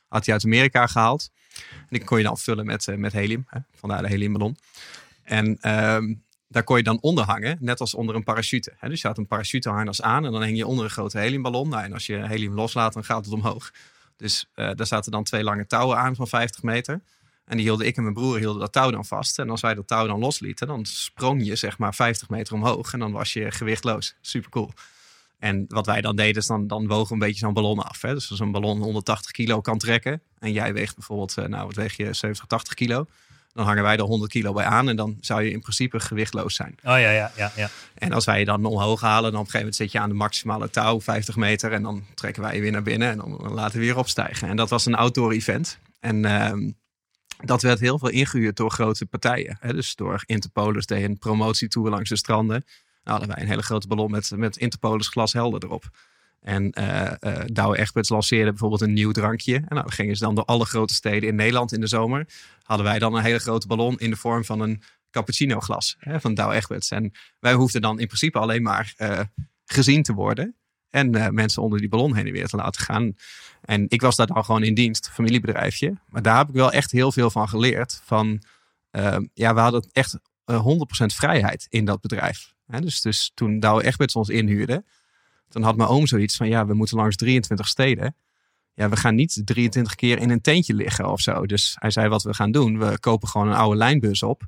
had 0.08 0.24
hij 0.24 0.34
uit 0.34 0.44
Amerika 0.44 0.86
gehaald. 0.86 1.30
En 1.78 1.86
die 1.88 2.04
kon 2.04 2.18
je 2.18 2.24
dan 2.24 2.38
vullen 2.38 2.66
met, 2.66 2.86
met 2.96 3.12
helium. 3.12 3.44
Hè? 3.46 3.58
Vandaar 3.74 4.02
de 4.02 4.08
heliumballon. 4.08 4.56
En 5.22 5.74
um, 5.94 6.22
daar 6.50 6.64
kon 6.64 6.76
je 6.76 6.82
dan 6.82 7.00
onder 7.00 7.24
hangen, 7.24 7.56
net 7.60 7.80
als 7.80 7.94
onder 7.94 8.14
een 8.14 8.24
parachute. 8.24 8.72
dus 8.80 9.00
je 9.00 9.06
had 9.06 9.18
een 9.18 9.26
parachuteharnas 9.26 10.02
aan 10.02 10.24
en 10.24 10.32
dan 10.32 10.42
hing 10.42 10.56
je 10.56 10.66
onder 10.66 10.84
een 10.84 10.90
grote 10.90 11.18
heliumballon. 11.18 11.68
Nou, 11.68 11.84
en 11.84 11.92
als 11.92 12.06
je 12.06 12.16
helium 12.16 12.54
loslaat, 12.54 12.92
dan 12.92 13.04
gaat 13.04 13.24
het 13.24 13.34
omhoog. 13.34 13.70
Dus 14.16 14.46
uh, 14.54 14.70
daar 14.74 14.86
zaten 14.86 15.12
dan 15.12 15.24
twee 15.24 15.42
lange 15.42 15.66
touwen 15.66 15.98
aan 15.98 16.14
van 16.14 16.28
50 16.28 16.62
meter. 16.62 17.02
En 17.44 17.56
die 17.56 17.66
hielden 17.66 17.86
ik 17.86 17.96
en 17.96 18.02
mijn 18.02 18.14
broer 18.14 18.38
hielden 18.38 18.60
dat 18.60 18.72
touw 18.72 18.90
dan 18.90 19.04
vast. 19.04 19.38
En 19.38 19.50
als 19.50 19.60
wij 19.60 19.74
dat 19.74 19.86
touw 19.86 20.06
dan 20.06 20.18
loslieten, 20.18 20.66
dan 20.66 20.84
sprong 20.84 21.46
je 21.46 21.56
zeg 21.56 21.78
maar 21.78 21.94
50 21.94 22.28
meter 22.28 22.54
omhoog. 22.54 22.92
En 22.92 22.98
dan 22.98 23.12
was 23.12 23.32
je 23.32 23.50
gewichtloos. 23.50 24.14
Super 24.20 24.50
cool. 24.50 24.72
En 25.38 25.64
wat 25.68 25.86
wij 25.86 26.00
dan 26.00 26.16
deden, 26.16 26.36
is 26.36 26.46
dan, 26.46 26.66
dan 26.66 26.86
wogen 26.86 27.12
een 27.12 27.18
beetje 27.18 27.38
zo'n 27.38 27.52
ballon 27.52 27.78
af. 27.78 28.02
Hè? 28.02 28.14
Dus 28.14 28.30
als 28.30 28.40
een 28.40 28.52
ballon 28.52 28.82
180 28.82 29.30
kilo 29.30 29.60
kan 29.60 29.78
trekken. 29.78 30.22
En 30.38 30.52
jij 30.52 30.72
weegt 30.72 30.94
bijvoorbeeld, 30.94 31.36
uh, 31.38 31.44
nou 31.44 31.66
wat 31.66 31.76
weeg 31.76 31.96
je, 31.96 32.12
70, 32.12 32.46
80 32.46 32.74
kilo. 32.74 33.06
Dan 33.52 33.64
hangen 33.64 33.82
wij 33.82 33.96
er 33.96 34.02
100 34.02 34.30
kilo 34.30 34.52
bij 34.52 34.64
aan 34.64 34.88
en 34.88 34.96
dan 34.96 35.16
zou 35.20 35.42
je 35.42 35.50
in 35.50 35.60
principe 35.60 36.00
gewichtloos 36.00 36.54
zijn. 36.54 36.74
Oh 36.76 36.82
ja, 36.82 37.10
ja, 37.10 37.32
ja. 37.36 37.52
ja. 37.56 37.70
En 37.94 38.12
als 38.12 38.24
wij 38.24 38.38
je 38.38 38.44
dan 38.44 38.64
omhoog 38.64 39.00
halen, 39.00 39.32
dan 39.32 39.40
op 39.40 39.46
een 39.46 39.50
gegeven 39.50 39.58
moment 39.58 39.76
zit 39.76 39.92
je 39.92 39.98
aan 39.98 40.08
de 40.08 40.14
maximale 40.14 40.70
touw, 40.70 41.00
50 41.00 41.36
meter. 41.36 41.72
En 41.72 41.82
dan 41.82 42.04
trekken 42.14 42.42
wij 42.42 42.54
je 42.54 42.60
weer 42.60 42.72
naar 42.72 42.82
binnen 42.82 43.10
en 43.10 43.16
dan, 43.16 43.52
laten 43.52 43.78
we 43.78 43.84
weer 43.84 43.96
opstijgen. 43.96 44.48
En 44.48 44.56
dat 44.56 44.70
was 44.70 44.86
een 44.86 44.94
outdoor 44.94 45.32
event. 45.32 45.78
En 46.00 46.24
uh, 46.24 46.52
dat 47.44 47.62
werd 47.62 47.80
heel 47.80 47.98
veel 47.98 48.08
ingehuurd 48.08 48.56
door 48.56 48.70
grote 48.70 49.06
partijen. 49.06 49.56
Hè? 49.60 49.72
Dus 49.72 49.94
door 49.94 50.22
Interpolis 50.26 50.86
deed 50.86 51.04
een 51.04 51.18
promotietour 51.18 51.90
langs 51.90 52.08
de 52.08 52.16
stranden. 52.16 52.64
Nou 53.04 53.18
hadden 53.18 53.28
wij 53.28 53.44
een 53.44 53.50
hele 53.50 53.62
grote 53.62 53.86
ballon 53.86 54.10
met, 54.10 54.30
met 54.36 54.56
Interpolis 54.56 55.08
glashelder 55.08 55.64
erop. 55.64 55.90
En 56.40 56.72
uh, 56.78 57.12
uh, 57.20 57.38
Douwe 57.44 57.78
Egberts 57.78 58.08
lanceerde 58.08 58.50
bijvoorbeeld 58.50 58.80
een 58.80 58.92
nieuw 58.92 59.10
drankje. 59.10 59.54
En 59.54 59.76
nou, 59.76 59.90
gingen 59.90 60.16
ze 60.16 60.24
dan 60.24 60.34
door 60.34 60.44
alle 60.44 60.64
grote 60.64 60.94
steden 60.94 61.28
in 61.28 61.34
Nederland 61.34 61.72
in 61.72 61.80
de 61.80 61.86
zomer. 61.86 62.26
Hadden 62.62 62.86
wij 62.86 62.98
dan 62.98 63.14
een 63.14 63.22
hele 63.22 63.38
grote 63.38 63.66
ballon 63.66 63.98
in 63.98 64.10
de 64.10 64.16
vorm 64.16 64.44
van 64.44 64.60
een 64.60 64.82
cappuccino 65.10 65.60
glas 65.60 65.96
hè, 65.98 66.20
van 66.20 66.34
Douwe 66.34 66.54
Egberts. 66.54 66.90
En 66.90 67.12
wij 67.38 67.54
hoefden 67.54 67.80
dan 67.80 68.00
in 68.00 68.06
principe 68.06 68.38
alleen 68.38 68.62
maar 68.62 68.94
uh, 68.98 69.20
gezien 69.64 70.02
te 70.02 70.12
worden. 70.12 70.54
En 70.90 71.34
mensen 71.34 71.62
onder 71.62 71.78
die 71.78 71.88
ballon 71.88 72.14
heen 72.14 72.26
en 72.26 72.32
weer 72.32 72.46
te 72.46 72.56
laten 72.56 72.82
gaan. 72.82 73.16
En 73.60 73.84
ik 73.88 74.00
was 74.00 74.16
daar 74.16 74.26
dan 74.26 74.44
gewoon 74.44 74.62
in 74.62 74.74
dienst, 74.74 75.10
familiebedrijfje. 75.10 75.94
Maar 76.08 76.22
daar 76.22 76.38
heb 76.38 76.48
ik 76.48 76.54
wel 76.54 76.72
echt 76.72 76.90
heel 76.90 77.12
veel 77.12 77.30
van 77.30 77.48
geleerd. 77.48 78.00
Van, 78.04 78.42
ja, 79.34 79.54
we 79.54 79.60
hadden 79.60 79.88
echt 79.92 80.18
100% 80.18 80.22
vrijheid 81.06 81.66
in 81.68 81.84
dat 81.84 82.00
bedrijf. 82.00 82.54
Hè, 82.66 82.80
dus, 82.80 83.00
dus 83.00 83.30
toen 83.34 83.60
Douwe 83.60 83.84
Egberts 83.84 84.14
ons 84.14 84.28
inhuurde 84.28 84.84
dan 85.52 85.62
had 85.62 85.76
mijn 85.76 85.88
oom 85.88 86.06
zoiets 86.06 86.36
van, 86.36 86.48
ja, 86.48 86.66
we 86.66 86.74
moeten 86.74 86.96
langs 86.96 87.16
23 87.16 87.68
steden. 87.68 88.16
Ja, 88.74 88.88
we 88.88 88.96
gaan 88.96 89.14
niet 89.14 89.42
23 89.44 89.94
keer 89.94 90.18
in 90.18 90.30
een 90.30 90.40
tentje 90.40 90.74
liggen 90.74 91.10
of 91.10 91.20
zo. 91.20 91.46
Dus 91.46 91.76
hij 91.78 91.90
zei, 91.90 92.08
wat 92.08 92.22
we 92.22 92.34
gaan 92.34 92.50
doen, 92.50 92.78
we 92.78 92.98
kopen 92.98 93.28
gewoon 93.28 93.48
een 93.48 93.54
oude 93.54 93.76
lijnbus 93.76 94.22
op. 94.22 94.42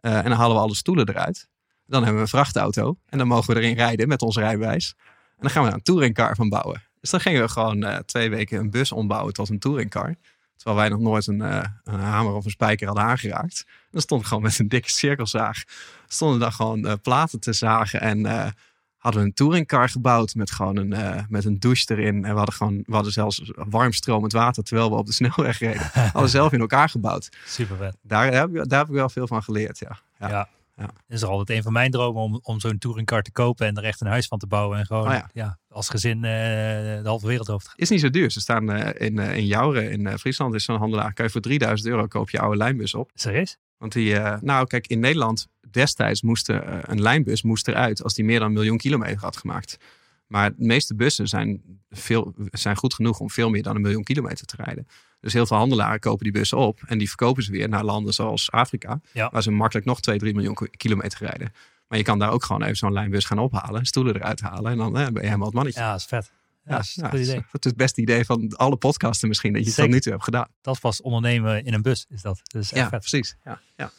Uh, 0.00 0.16
en 0.16 0.24
dan 0.24 0.32
halen 0.32 0.56
we 0.56 0.62
alle 0.62 0.74
stoelen 0.74 1.08
eruit. 1.08 1.48
Dan 1.86 1.98
hebben 1.98 2.14
we 2.14 2.22
een 2.22 2.28
vrachtauto. 2.28 2.98
En 3.06 3.18
dan 3.18 3.26
mogen 3.26 3.54
we 3.54 3.60
erin 3.60 3.76
rijden 3.76 4.08
met 4.08 4.22
ons 4.22 4.36
rijbewijs. 4.36 4.94
En 5.08 5.36
dan 5.40 5.50
gaan 5.50 5.62
we 5.62 5.68
daar 5.68 5.78
een 5.78 5.84
touringcar 5.84 6.36
van 6.36 6.48
bouwen. 6.48 6.82
Dus 7.00 7.10
dan 7.10 7.20
gingen 7.20 7.42
we 7.42 7.48
gewoon 7.48 7.82
eh, 7.82 7.96
twee 7.96 8.30
weken 8.30 8.58
een 8.58 8.70
bus 8.70 8.92
ombouwen 8.92 9.32
tot 9.32 9.48
een 9.48 9.58
touringcar. 9.58 10.16
Terwijl 10.56 10.76
wij 10.76 10.88
nog 10.88 11.00
nooit 11.00 11.26
een, 11.26 11.42
eh, 11.42 11.64
een 11.84 12.00
hamer 12.00 12.32
of 12.32 12.44
een 12.44 12.50
spijker 12.50 12.86
hadden 12.86 13.04
aangeraakt. 13.04 13.66
Dan 13.90 14.00
stond 14.00 14.20
ik 14.20 14.26
gewoon 14.26 14.42
met 14.42 14.58
een 14.58 14.68
dikke 14.68 14.90
cirkelzaag. 14.90 15.62
Stonden 16.06 16.40
daar 16.40 16.52
gewoon 16.52 16.86
eh, 16.86 16.92
platen 17.02 17.40
te 17.40 17.52
zagen. 17.52 18.00
En 18.00 18.26
eh, 18.26 18.46
hadden 19.06 19.22
we 19.24 19.28
een 19.28 19.34
touringcar 19.34 19.88
gebouwd 19.88 20.34
met 20.34 20.50
gewoon 20.50 20.76
een, 20.76 20.92
eh, 20.92 21.22
met 21.28 21.44
een 21.44 21.58
douche 21.58 21.84
erin. 21.96 22.24
En 22.24 22.30
we 22.30 22.36
hadden, 22.36 22.54
gewoon, 22.54 22.82
we 22.86 22.94
hadden 22.94 23.12
zelfs 23.12 23.52
warm 23.54 23.92
stromend 23.92 24.32
water 24.32 24.62
terwijl 24.62 24.90
we 24.90 24.96
op 24.96 25.06
de 25.06 25.12
snelweg 25.20 25.58
reden. 25.58 25.90
We 25.94 26.00
hadden 26.00 26.30
zelf 26.40 26.52
in 26.52 26.60
elkaar 26.60 26.88
gebouwd. 26.88 27.28
Super 27.46 27.76
vet. 27.76 27.96
Daar 28.02 28.32
heb, 28.32 28.56
ik, 28.56 28.68
daar 28.68 28.78
heb 28.78 28.88
ik 28.88 28.94
wel 28.94 29.08
veel 29.08 29.26
van 29.26 29.42
geleerd, 29.42 29.78
ja. 29.78 29.98
Ja. 30.18 30.28
Ja. 30.28 30.48
Ja. 30.76 30.90
Is 31.08 31.24
altijd 31.24 31.58
een 31.58 31.62
van 31.62 31.72
mijn 31.72 31.90
dromen 31.90 32.22
om, 32.22 32.40
om 32.42 32.60
zo'n 32.60 32.78
touringcar 32.78 33.22
te 33.22 33.32
kopen 33.32 33.66
en 33.66 33.76
er 33.76 33.84
echt 33.84 34.00
een 34.00 34.06
huis 34.06 34.26
van 34.26 34.38
te 34.38 34.46
bouwen. 34.46 34.78
En 34.78 34.86
gewoon 34.86 35.06
Oh 35.06 35.12
ja. 35.12 35.30
ja. 35.32 35.58
als 35.68 35.88
gezin 35.88 36.16
eh, 36.16 36.22
de 36.22 37.02
halve 37.04 37.26
wereld 37.26 37.50
over 37.50 37.62
te 37.62 37.68
gaan. 37.68 37.78
Is 37.78 37.88
niet 37.88 38.00
zo 38.00 38.10
duur. 38.10 38.30
Ze 38.30 38.40
staan 38.40 38.70
eh, 38.70 39.06
in, 39.06 39.18
in 39.18 39.46
Jouren 39.46 39.90
in 39.90 40.18
Friesland. 40.18 40.54
Is 40.54 40.64
zo'n 40.64 40.78
handelaar. 40.78 41.12
Kan 41.12 41.24
je 41.24 41.30
voor 41.30 41.40
3000 41.40 41.88
euro 41.88 42.06
koop 42.06 42.30
je 42.30 42.40
oude 42.40 42.56
lijnbus 42.56 42.94
op. 42.94 43.10
Serieus? 43.14 43.58
Want 43.78 43.92
die, 43.92 44.16
eh, 44.18 44.40
nou 44.40 44.66
kijk, 44.66 44.86
in 44.86 45.00
Nederland 45.00 45.46
destijds 45.70 46.22
moest 46.22 46.48
er, 46.48 46.62
eh, 46.62 46.78
een 46.82 47.00
lijnbus 47.02 47.42
moest 47.42 47.68
eruit 47.68 48.02
als 48.02 48.14
die 48.14 48.24
meer 48.24 48.38
dan 48.38 48.48
een 48.48 48.54
miljoen 48.54 48.76
kilometer 48.78 49.20
had 49.20 49.36
gemaakt. 49.36 49.76
Maar 50.26 50.50
de 50.50 50.64
meeste 50.64 50.94
bussen 50.94 51.28
zijn, 51.28 51.62
veel, 51.90 52.34
zijn 52.50 52.76
goed 52.76 52.94
genoeg 52.94 53.20
om 53.20 53.30
veel 53.30 53.50
meer 53.50 53.62
dan 53.62 53.74
een 53.74 53.80
miljoen 53.82 54.02
kilometer 54.02 54.46
te 54.46 54.56
rijden. 54.56 54.86
Dus 55.20 55.32
heel 55.32 55.46
veel 55.46 55.56
handelaren 55.56 56.00
kopen 56.00 56.24
die 56.24 56.32
bussen 56.32 56.58
op 56.58 56.80
en 56.86 56.98
die 56.98 57.08
verkopen 57.08 57.42
ze 57.42 57.50
weer 57.50 57.68
naar 57.68 57.84
landen 57.84 58.12
zoals 58.14 58.50
Afrika, 58.50 59.00
Ja. 59.12 59.28
waar 59.32 59.42
ze 59.42 59.50
makkelijk 59.50 59.86
nog 59.86 60.00
2, 60.00 60.18
3 60.18 60.34
miljoen 60.34 60.54
ki- 60.54 60.70
kilometer 60.76 61.18
rijden. 61.26 61.52
Maar 61.88 61.98
je 61.98 62.04
kan 62.04 62.18
daar 62.18 62.30
ook 62.30 62.44
gewoon 62.44 62.62
even 62.62 62.76
zo'n 62.76 62.92
lijnbus 62.92 63.24
gaan 63.24 63.38
ophalen, 63.38 63.84
stoelen 63.86 64.14
eruit 64.16 64.40
halen 64.40 64.70
en 64.72 64.78
dan 64.78 64.96
eh, 64.98 65.04
ben 65.06 65.14
je 65.14 65.20
helemaal 65.20 65.46
het 65.46 65.54
mannetje. 65.54 65.80
Ja, 65.80 65.90
dat 65.90 66.00
is 66.00 66.06
vet. 66.06 66.32
Ja, 66.68 66.76
dat 66.76 66.84
is 67.14 67.28
idee. 67.28 67.34
Dat 67.52 67.64
is 67.64 67.70
het 67.70 67.76
beste 67.76 68.00
idee 68.00 68.24
van 68.24 68.56
alle 68.56 68.76
podcasten 68.76 69.28
misschien 69.28 69.52
dat 69.52 69.62
je 69.62 69.66
het 69.68 69.76
tot 69.78 69.88
nu 69.88 70.00
toe 70.00 70.12
hebt 70.12 70.24
gedaan. 70.24 70.48
Dat 70.60 70.80
pas 70.80 71.00
ondernemen 71.00 71.64
in 71.64 71.74
een 71.74 71.82
bus, 71.82 72.06
is 72.08 72.22
dat. 72.22 72.40
Dat 72.42 72.62
is 72.62 72.72
echt 72.72 72.82
Ja, 72.82 72.88
vet. 72.88 72.98
precies. 72.98 73.36
Ja, 73.44 73.60
ja. 73.76 73.90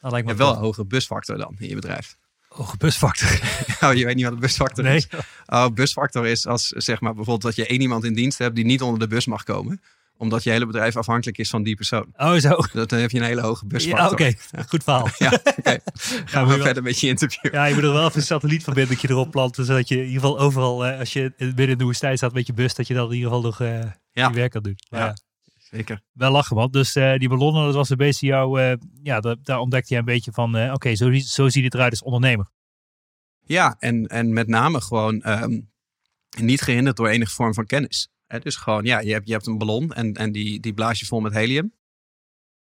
Dat 0.00 0.10
lijkt 0.12 0.26
me 0.26 0.34
wel 0.34 0.52
een 0.52 0.58
hogere 0.58 0.86
busfactor 0.86 1.38
dan 1.38 1.56
in 1.58 1.68
je 1.68 1.74
bedrijf. 1.74 2.16
Hoge 2.48 2.76
busfactor. 2.76 3.40
Oh, 3.80 3.94
je 3.94 4.04
weet 4.04 4.14
niet 4.14 4.24
wat 4.24 4.32
een 4.32 4.38
busfactor 4.40 4.84
Nee. 4.84 4.96
is? 4.96 5.08
Oh, 5.46 5.66
busfactor 5.68 6.26
is 6.26 6.46
als 6.46 6.66
zeg 6.66 7.00
maar 7.00 7.14
bijvoorbeeld 7.14 7.42
dat 7.42 7.66
je 7.66 7.66
één 7.70 7.80
iemand 7.80 8.04
in 8.04 8.14
dienst 8.14 8.38
hebt 8.38 8.54
die 8.54 8.64
niet 8.64 8.82
onder 8.82 8.98
de 9.00 9.06
bus 9.06 9.26
mag 9.26 9.42
komen. 9.42 9.80
Omdat 10.20 10.42
je 10.42 10.50
hele 10.50 10.66
bedrijf 10.66 10.96
afhankelijk 10.96 11.38
is 11.38 11.50
van 11.50 11.62
die 11.62 11.76
persoon. 11.76 12.06
Oh, 12.16 12.32
zo. 12.34 12.56
Dat- 12.72 12.88
Dan 12.88 12.98
heb 12.98 13.10
je 13.10 13.18
een 13.18 13.24
hele 13.24 13.40
hoge 13.40 13.66
busfactor. 13.66 14.20
Ja, 14.20 14.30
oké. 14.30 14.32
Goed 14.68 14.82
verhaal. 14.84 15.08
Ja, 15.18 15.32
oké. 15.58 15.60
Gaan 15.62 15.80
Gaan 16.28 16.44
we 16.46 16.50
we 16.50 16.56
wel- 16.56 16.64
verder 16.64 16.82
met 16.82 17.00
je 17.00 17.06
interview. 17.06 17.52
Ja, 17.52 17.64
je 17.64 17.74
moet 17.74 17.82
er 17.82 17.92
wel 17.92 18.04
even 18.06 18.16
een 18.16 18.22
satellietverbinding 18.26 19.02
erop 19.02 19.30
planten. 19.30 19.64
Zodat 19.64 19.88
je 19.88 19.94
in 19.96 20.04
ieder 20.06 20.20
geval 20.20 20.38
overal, 20.38 20.86
eh, 20.86 20.98
als 20.98 21.12
je 21.12 21.32
in 21.36 21.54
de 21.78 21.84
woestijn 21.84 22.16
staat 22.16 22.32
met 22.32 22.46
je 22.46 22.52
bus, 22.52 22.74
dat 22.74 22.86
je 22.86 22.94
dan 22.94 23.06
in 23.08 23.14
ieder 23.16 23.28
geval 23.30 23.44
nog 23.44 23.60
eh 23.60 23.80
Ja. 24.12 24.28
je 24.28 24.34
werk 24.34 24.50
kan 24.52 24.62
doen. 24.62 24.76
Maar 24.90 25.00
Ja. 25.00 25.16
Zeker. 25.70 26.00
Wel 26.12 26.30
lachen, 26.30 26.56
man. 26.56 26.70
Dus 26.70 26.94
eh, 26.96 27.14
die 27.14 27.28
ballonnen, 27.28 27.64
dat 27.64 27.74
was 27.74 27.88
een 27.90 27.96
beetje 27.96 28.26
jouw... 28.26 28.58
eh, 28.58 28.72
ja, 29.02 29.20
da- 29.20 29.36
daar 29.42 29.58
ontdekte 29.58 29.92
je 29.94 29.98
een 30.00 30.04
beetje 30.06 30.32
van... 30.32 30.70
Oké, 30.72 30.94
zo, 30.94 31.12
zo 31.18 31.48
ziet 31.48 31.64
het 31.64 31.74
eruit 31.74 31.90
als 31.90 32.02
ondernemer. 32.02 32.50
Ja, 33.46 33.76
en, 33.78 34.06
en 34.06 34.32
met 34.32 34.46
name 34.48 34.80
gewoon 34.80 35.22
ehm, 35.22 35.60
niet 36.40 36.60
gehinderd 36.60 36.96
door 36.96 37.08
enige 37.08 37.34
vorm 37.34 37.54
van 37.54 37.66
kennis. 37.66 38.08
Dus 38.42 38.56
gewoon, 38.56 38.84
ja, 38.84 39.00
je 39.00 39.12
hebt, 39.12 39.26
je 39.26 39.32
hebt 39.32 39.46
een 39.46 39.58
ballon 39.58 39.92
en, 39.92 40.12
en 40.12 40.32
die, 40.32 40.60
die 40.60 40.72
blaas 40.72 41.00
je 41.00 41.06
vol 41.06 41.20
met 41.20 41.32
helium. 41.32 41.72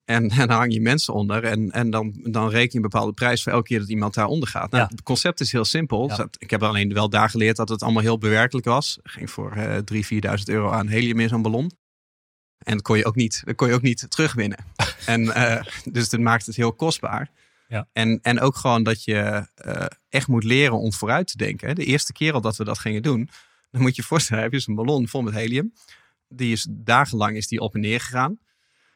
En, 0.06 0.30
en 0.40 0.48
dan 0.48 0.58
hang 0.58 0.74
je 0.74 0.82
mensen 0.82 1.14
onder 1.14 1.44
en, 1.44 1.72
en 1.72 1.90
dan, 1.90 2.20
dan 2.24 2.50
reken 2.50 2.70
je 2.70 2.76
een 2.76 2.82
bepaalde 2.82 3.14
prijs 3.14 3.44
voor 3.44 3.52
elke 3.52 3.68
keer 3.68 3.80
dat 3.80 3.90
iemand 3.90 4.14
daaronder 4.14 4.50
gaat. 4.50 4.72
Nou, 4.72 4.84
Ja. 4.84 4.90
Het 4.90 5.04
concept 5.04 5.40
is 5.40 5.52
heel 5.52 5.66
simpel. 5.66 6.10
Ja. 6.10 6.28
Ik 6.38 6.50
heb 6.50 6.64
alleen 6.64 6.94
wel 6.94 7.10
daar 7.10 7.30
geleerd 7.30 7.56
dat 7.56 7.70
het 7.70 7.84
allemaal 7.84 8.02
heel 8.02 8.18
bewerkelijk 8.18 8.66
was. 8.66 9.00
Ik 9.04 9.12
ging 9.12 9.30
voor 9.30 9.52
eh 9.52 9.78
3.000, 9.78 10.38
4.000 10.38 10.44
euro 10.46 10.70
aan 10.70 10.88
helium 10.88 11.20
in 11.20 11.30
zo'n 11.30 11.42
ballon. 11.42 11.72
En 12.58 12.74
dat 12.74 12.82
kon 12.82 12.98
je 12.98 13.06
ook 13.06 13.16
niet, 13.16 13.42
dat 13.46 13.56
kon 13.56 13.68
je 13.68 13.74
ook 13.74 13.82
niet 13.82 14.06
terugwinnen. 14.10 14.66
en, 15.06 15.34
eh, 15.34 15.64
dus 15.84 16.10
dat 16.10 16.20
maakt 16.20 16.46
het 16.46 16.56
heel 16.56 16.74
kostbaar. 16.74 17.32
Ja. 17.68 17.88
En, 17.94 18.20
en 18.22 18.40
ook 18.40 18.56
gewoon 18.56 18.84
dat 18.84 19.04
je 19.04 19.48
eh, 19.56 19.86
echt 20.10 20.28
moet 20.28 20.44
leren 20.44 20.78
om 20.78 20.94
vooruit 20.94 21.28
te 21.28 21.38
denken. 21.38 21.76
De 21.76 21.86
eerste 21.86 22.14
keer 22.14 22.34
al 22.34 22.42
dat 22.42 22.56
we 22.58 22.64
dat 22.64 22.80
gingen 22.80 23.04
doen, 23.04 23.30
dan 23.82 23.82
moet 23.82 23.96
je 23.96 24.02
je 24.02 24.08
voorstellen, 24.08 24.44
heb 24.44 24.52
je 24.52 24.60
zo'n 24.60 24.76
ballon 24.76 25.08
vol 25.08 25.22
met 25.22 25.34
helium. 25.34 25.74
Die 26.28 26.52
is 26.52 26.68
dagenlang 26.70 27.38
is 27.38 27.48
die 27.48 27.60
op 27.60 27.74
en 27.74 27.82
neer 27.82 28.00
gegaan. 28.00 28.40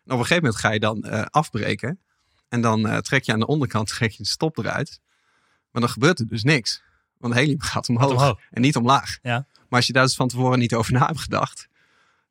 En 0.06 0.12
op 0.12 0.20
een 0.20 0.26
gegeven 0.26 0.44
moment 0.44 0.56
ga 0.62 0.72
je 0.72 0.80
dan 0.80 1.04
eh, 1.04 1.22
afbreken. 1.30 2.00
En 2.48 2.62
dan 2.62 2.88
eh, 2.88 2.98
trek 2.98 3.24
je 3.24 3.34
aan 3.34 3.40
de 3.40 3.48
onderkant 3.48 3.88
trek 3.96 4.12
je 4.12 4.24
de 4.24 4.30
stop 4.30 4.58
eruit. 4.58 5.00
Maar 5.72 5.82
dan 5.82 5.92
gebeurt 5.92 6.20
er 6.20 6.28
dus 6.28 6.44
niks. 6.44 6.84
Want 7.18 7.34
helium 7.34 7.62
gaat 7.62 7.90
omhoog, 7.90 8.12
omhoog. 8.12 8.40
en 8.52 8.62
niet 8.62 8.76
omlaag. 8.76 9.20
Ja. 9.22 9.48
Maar 9.56 9.80
als 9.80 9.88
je 9.88 9.94
daar 9.94 10.04
dus 10.04 10.16
van 10.16 10.28
tevoren 10.28 10.60
niet 10.60 10.74
over 10.74 10.94
na 10.94 11.06
hebt 11.06 11.20
gedacht, 11.20 11.68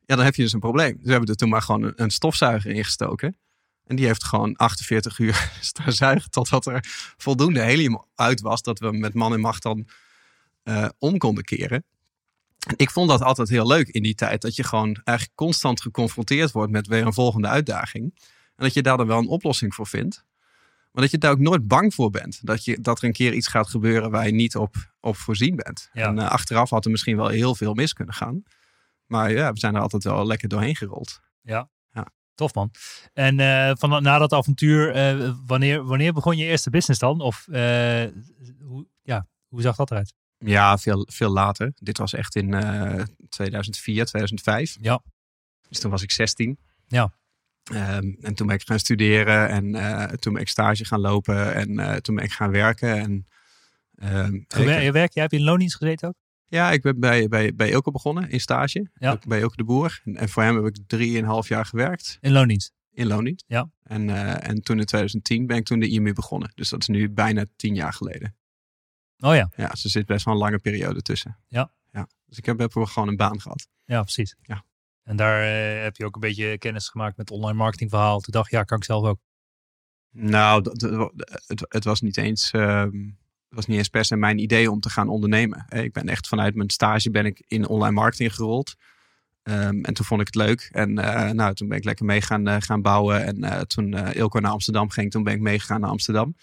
ja, 0.05 0.15
dan 0.15 0.25
heb 0.25 0.35
je 0.35 0.41
dus 0.41 0.53
een 0.53 0.59
probleem. 0.59 0.95
Dus 0.95 1.05
we 1.05 1.11
hebben 1.11 1.29
er 1.29 1.35
toen 1.35 1.49
maar 1.49 1.61
gewoon 1.61 1.83
een, 1.83 1.93
een 1.95 2.09
stofzuiger 2.09 2.71
ingestoken. 2.71 3.37
En 3.85 3.95
die 3.95 4.05
heeft 4.05 4.23
gewoon 4.23 4.55
48 4.55 5.19
uur 5.19 5.51
staan 5.61 5.91
zuigen 5.91 6.31
totdat 6.31 6.65
er 6.65 6.83
voldoende 7.17 7.59
helium 7.59 8.05
uit 8.15 8.41
was. 8.41 8.61
Dat 8.61 8.79
we 8.79 8.91
met 8.91 9.13
man 9.13 9.33
en 9.33 9.39
macht 9.39 9.63
dan 9.63 9.87
eh, 10.63 10.89
om 10.99 11.17
konden 11.17 11.43
keren. 11.43 11.85
Ik 12.75 12.91
vond 12.91 13.09
dat 13.09 13.21
altijd 13.21 13.49
heel 13.49 13.67
leuk 13.67 13.87
in 13.87 14.03
die 14.03 14.15
tijd. 14.15 14.41
Dat 14.41 14.55
je 14.55 14.63
gewoon 14.63 15.01
eigenlijk 15.03 15.37
constant 15.37 15.81
geconfronteerd 15.81 16.51
wordt 16.51 16.71
met 16.71 16.87
weer 16.87 17.05
een 17.05 17.13
volgende 17.13 17.47
uitdaging. 17.47 18.13
En 18.55 18.63
dat 18.63 18.73
je 18.73 18.81
daar 18.81 18.97
dan 18.97 19.07
wel 19.07 19.17
een 19.17 19.27
oplossing 19.27 19.75
voor 19.75 19.87
vindt. 19.87 20.25
Maar 20.95 21.03
dat 21.03 21.11
je 21.11 21.17
daar 21.17 21.31
ook 21.31 21.39
nooit 21.39 21.67
bang 21.67 21.93
voor 21.93 22.09
bent. 22.09 22.39
Dat, 22.45 22.65
je, 22.65 22.81
dat 22.81 22.97
er 22.97 23.03
een 23.03 23.11
keer 23.13 23.33
iets 23.33 23.47
gaat 23.47 23.67
gebeuren 23.67 24.11
waar 24.11 24.25
je 24.25 24.33
niet 24.33 24.55
op, 24.55 24.75
op 24.99 25.15
voorzien 25.15 25.55
bent. 25.55 25.89
Ja. 25.93 26.07
En 26.07 26.19
eh, 26.19 26.29
achteraf 26.29 26.69
had 26.69 26.85
er 26.85 26.91
misschien 26.91 27.17
wel 27.17 27.27
heel 27.27 27.55
veel 27.55 27.73
mis 27.73 27.93
kunnen 27.93 28.13
gaan. 28.13 28.43
Maar 29.05 29.31
ja, 29.31 29.51
we 29.53 29.59
zijn 29.59 29.75
er 29.75 29.81
altijd 29.81 30.03
wel 30.03 30.25
lekker 30.25 30.47
doorheen 30.47 30.75
gerold. 30.75 31.21
Tof, 32.35 32.53
man. 32.53 32.71
En 33.13 33.39
eh, 33.39 33.71
van, 33.75 34.03
na 34.03 34.17
dat 34.17 34.33
avontuur, 34.33 34.91
eh, 34.91 35.33
wanneer, 35.45 35.83
wanneer 35.83 36.13
begon 36.13 36.37
je 36.37 36.45
eerste 36.45 36.69
business 36.69 36.99
dan? 36.99 37.21
Of 37.21 37.45
hoe, 38.59 38.87
ja, 39.01 39.27
hoe 39.47 39.61
zag 39.61 39.75
dat 39.75 39.91
eruit? 39.91 40.13
Ja, 40.37 40.77
veel, 40.77 41.07
veel 41.11 41.29
later. 41.31 41.71
Dit 41.75 41.97
was 41.97 42.13
echt 42.13 42.35
in 42.35 42.53
eh 42.53 43.03
2004, 43.29 44.05
2005. 44.05 44.77
Ja. 44.81 45.03
Dus 45.69 45.79
toen 45.79 45.91
was 45.91 46.01
ik 46.01 46.11
16. 46.11 46.57
Ja. 46.87 47.13
Ehm, 47.63 48.13
en 48.21 48.33
toen 48.35 48.47
ben 48.47 48.55
ik 48.55 48.61
gaan 48.67 48.79
studeren 48.79 49.49
en 49.49 49.75
eh, 49.75 50.03
toen 50.03 50.33
ben 50.33 50.41
ik 50.41 50.47
stage 50.47 50.85
gaan 50.85 50.99
lopen 50.99 51.53
en 51.53 51.79
eh, 51.79 51.95
toen 51.95 52.15
ben 52.15 52.23
ik 52.23 52.31
gaan 52.31 52.51
werken. 52.51 52.97
En, 52.99 53.27
ehm, 53.95 54.39
Gewer- 54.47 54.81
je 54.81 54.91
werk, 54.91 55.13
jij 55.13 55.23
hebt 55.23 55.35
in 55.35 55.43
loondienst 55.43 55.75
gezeten 55.77 56.07
ook? 56.07 56.15
ja, 56.47 56.71
ik 56.71 56.81
ben 56.81 56.99
bij, 56.99 57.27
bij, 57.27 57.55
bij 57.55 57.69
Ilke 57.69 57.91
begonnen 57.91 58.29
in 58.29 58.39
stage. 58.39 58.89
Ja. 58.93 59.11
Ook 59.11 59.25
Bij 59.27 59.39
Ilke 59.39 59.55
de 59.55 59.63
Boer. 59.63 60.01
En, 60.03 60.15
en 60.17 60.29
voor 60.29 60.43
hem 60.43 60.55
heb 60.55 60.65
ik 60.65 60.77
drieënhalf 60.87 61.47
jaar 61.47 61.65
gewerkt 61.65 62.17
In 62.21 62.31
loondienst. 62.31 62.73
in 62.91 63.07
loondienst. 63.07 63.43
Ja. 63.47 63.69
En, 63.83 64.09
eh, 64.09 64.49
en 64.49 64.61
toen 64.61 64.79
in 64.79 64.85
2010 64.85 65.45
ben 65.47 65.57
ik 65.57 65.65
toen 65.65 65.79
de 65.79 65.87
IMU 65.87 66.13
begonnen. 66.13 66.51
Dus 66.55 66.69
dat 66.69 66.79
is 66.81 66.87
nu 66.87 67.09
bijna 67.09 67.45
tien 67.55 67.75
jaar 67.75 67.93
geleden. 67.93 68.35
Oh 69.19 69.35
ja, 69.35 69.49
Ja, 69.55 69.69
er 69.69 69.77
zit 69.77 70.05
best 70.05 70.25
wel 70.25 70.33
een 70.33 70.39
lange 70.39 70.59
periode 70.59 71.01
tussen. 71.01 71.37
Ja. 71.47 71.71
ja. 71.91 72.07
Dus 72.25 72.37
ik 72.37 72.45
heb, 72.45 72.59
heb 72.59 72.73
gewoon 72.73 73.07
een 73.07 73.15
baan 73.15 73.41
gehad. 73.41 73.67
ja 73.85 74.01
precies. 74.01 74.35
Ja. 74.41 74.63
En 75.03 75.15
daar 75.15 75.41
eh, 75.43 75.83
heb 75.83 75.95
je 75.97 76.05
ook 76.05 76.15
een 76.15 76.21
beetje 76.21 76.57
kennis 76.57 76.89
gemaakt 76.89 77.17
met 77.17 77.31
online 77.31 77.57
marketingverhaal. 77.57 78.19
Toen 78.19 78.33
dacht 78.33 78.51
ja, 78.51 78.63
kan 78.63 78.77
ik 78.77 78.83
zelf 78.83 79.05
ook. 79.05 79.19
Nou, 80.11 80.61
dat- 80.61 80.79
dat- 80.79 81.11
het, 81.47 81.65
het 81.69 81.83
was 81.83 82.01
niet 82.01 82.17
eens. 82.17 82.51
het 82.51 82.91
was 83.49 83.65
niet 83.65 83.77
eens 83.77 83.87
per 83.89 84.05
se 84.05 84.15
mijn 84.15 84.37
idee 84.39 84.71
om 84.71 84.79
te 84.79 84.89
gaan 84.89 85.09
ondernemen. 85.09 85.65
Ik 85.69 85.93
ben 85.93 86.07
echt 86.09 86.27
vanuit 86.27 86.55
mijn 86.55 86.69
stage 86.69 87.11
ben 87.11 87.25
ik 87.25 87.43
in 87.47 87.67
online 87.67 87.93
marketing 87.93 88.35
gerold. 88.35 88.75
Ehm, 89.43 89.83
en 89.83 89.93
toen 89.93 90.05
vond 90.05 90.21
ik 90.21 90.25
het 90.27 90.35
leuk. 90.35 90.69
En 90.71 90.97
eh, 90.99 91.29
nou, 91.31 91.53
toen 91.53 91.67
ben 91.67 91.77
ik 91.77 91.83
lekker 91.83 92.05
mee 92.05 92.21
gaan, 92.21 92.47
eh, 92.47 92.55
gaan 92.59 92.81
bouwen. 92.81 93.43
En 93.43 93.67
toen 93.67 93.93
Ilko 93.93 94.39
naar 94.39 94.51
Amsterdam 94.51 94.89
ging, 94.89 95.11
toen 95.11 95.23
ben 95.23 95.33
ik 95.33 95.41
meegegaan 95.41 95.81
naar 95.81 95.89
Amsterdam. 95.89 96.35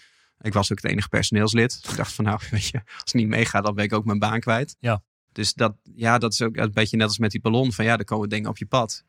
Ik 0.43 0.53
was 0.53 0.71
ook 0.71 0.81
het 0.81 0.91
enige 0.91 1.09
personeelslid. 1.09 1.81
Dus 1.81 1.91
ik 1.91 1.97
dacht 1.97 2.13
van 2.13 2.25
nou, 2.25 2.39
weet 2.51 2.67
je, 2.67 2.77
als 2.77 2.95
het 2.95 3.13
niet 3.13 3.27
meegaat, 3.27 3.65
dan 3.65 3.75
ben 3.75 3.83
ik 3.83 3.93
ook 3.93 4.05
mijn 4.05 4.19
baan 4.19 4.39
kwijt. 4.39 4.75
Ja. 4.79 5.01
Dus 5.31 5.53
dat, 5.53 5.75
ja, 5.95 6.17
dat 6.17 6.33
is 6.33 6.41
ook 6.41 6.57
een 6.57 6.71
beetje 6.71 6.97
net 6.97 7.07
als 7.07 7.17
met 7.17 7.31
die 7.31 7.41
ballon. 7.41 7.73
Van 7.73 7.85
ja, 7.85 7.97
er 7.97 8.05
komen 8.05 8.29
dingen 8.29 8.49
op 8.49 8.57
je 8.57 8.65
pad. 8.65 9.03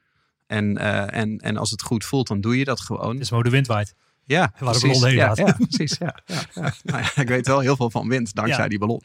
En, 0.47 0.79
eh, 0.79 1.20
en, 1.20 1.38
en 1.38 1.57
als 1.57 1.70
het 1.70 1.83
goed 1.83 2.05
voelt, 2.05 2.29
dan 2.29 2.40
doe 2.40 2.59
je 2.59 2.64
dat 2.64 2.81
gewoon. 2.81 3.12
Het 3.12 3.20
is 3.20 3.31
maar 3.31 3.40
hoe 3.40 3.49
de 3.49 3.55
wind 3.55 3.66
waait. 3.66 3.94
Ja, 4.25 4.40
Waar 4.59 4.73
de 4.73 4.79
precies. 4.79 4.83
ballon 4.83 5.05
heen 5.05 5.14
ja, 5.14 5.27
gaat. 5.27 5.37
ja, 5.37 5.57
precies. 5.68 5.99
Ja. 5.99 6.18
Nou 6.83 7.03
ja, 7.03 7.11
ik 7.23 7.29
weet 7.29 7.47
wel 7.47 7.61
heel 7.61 7.77
veel 7.77 7.90
van 7.90 8.09
wind 8.09 8.35
dankzij 8.35 8.68
die 8.68 8.79
ballon. 8.79 9.03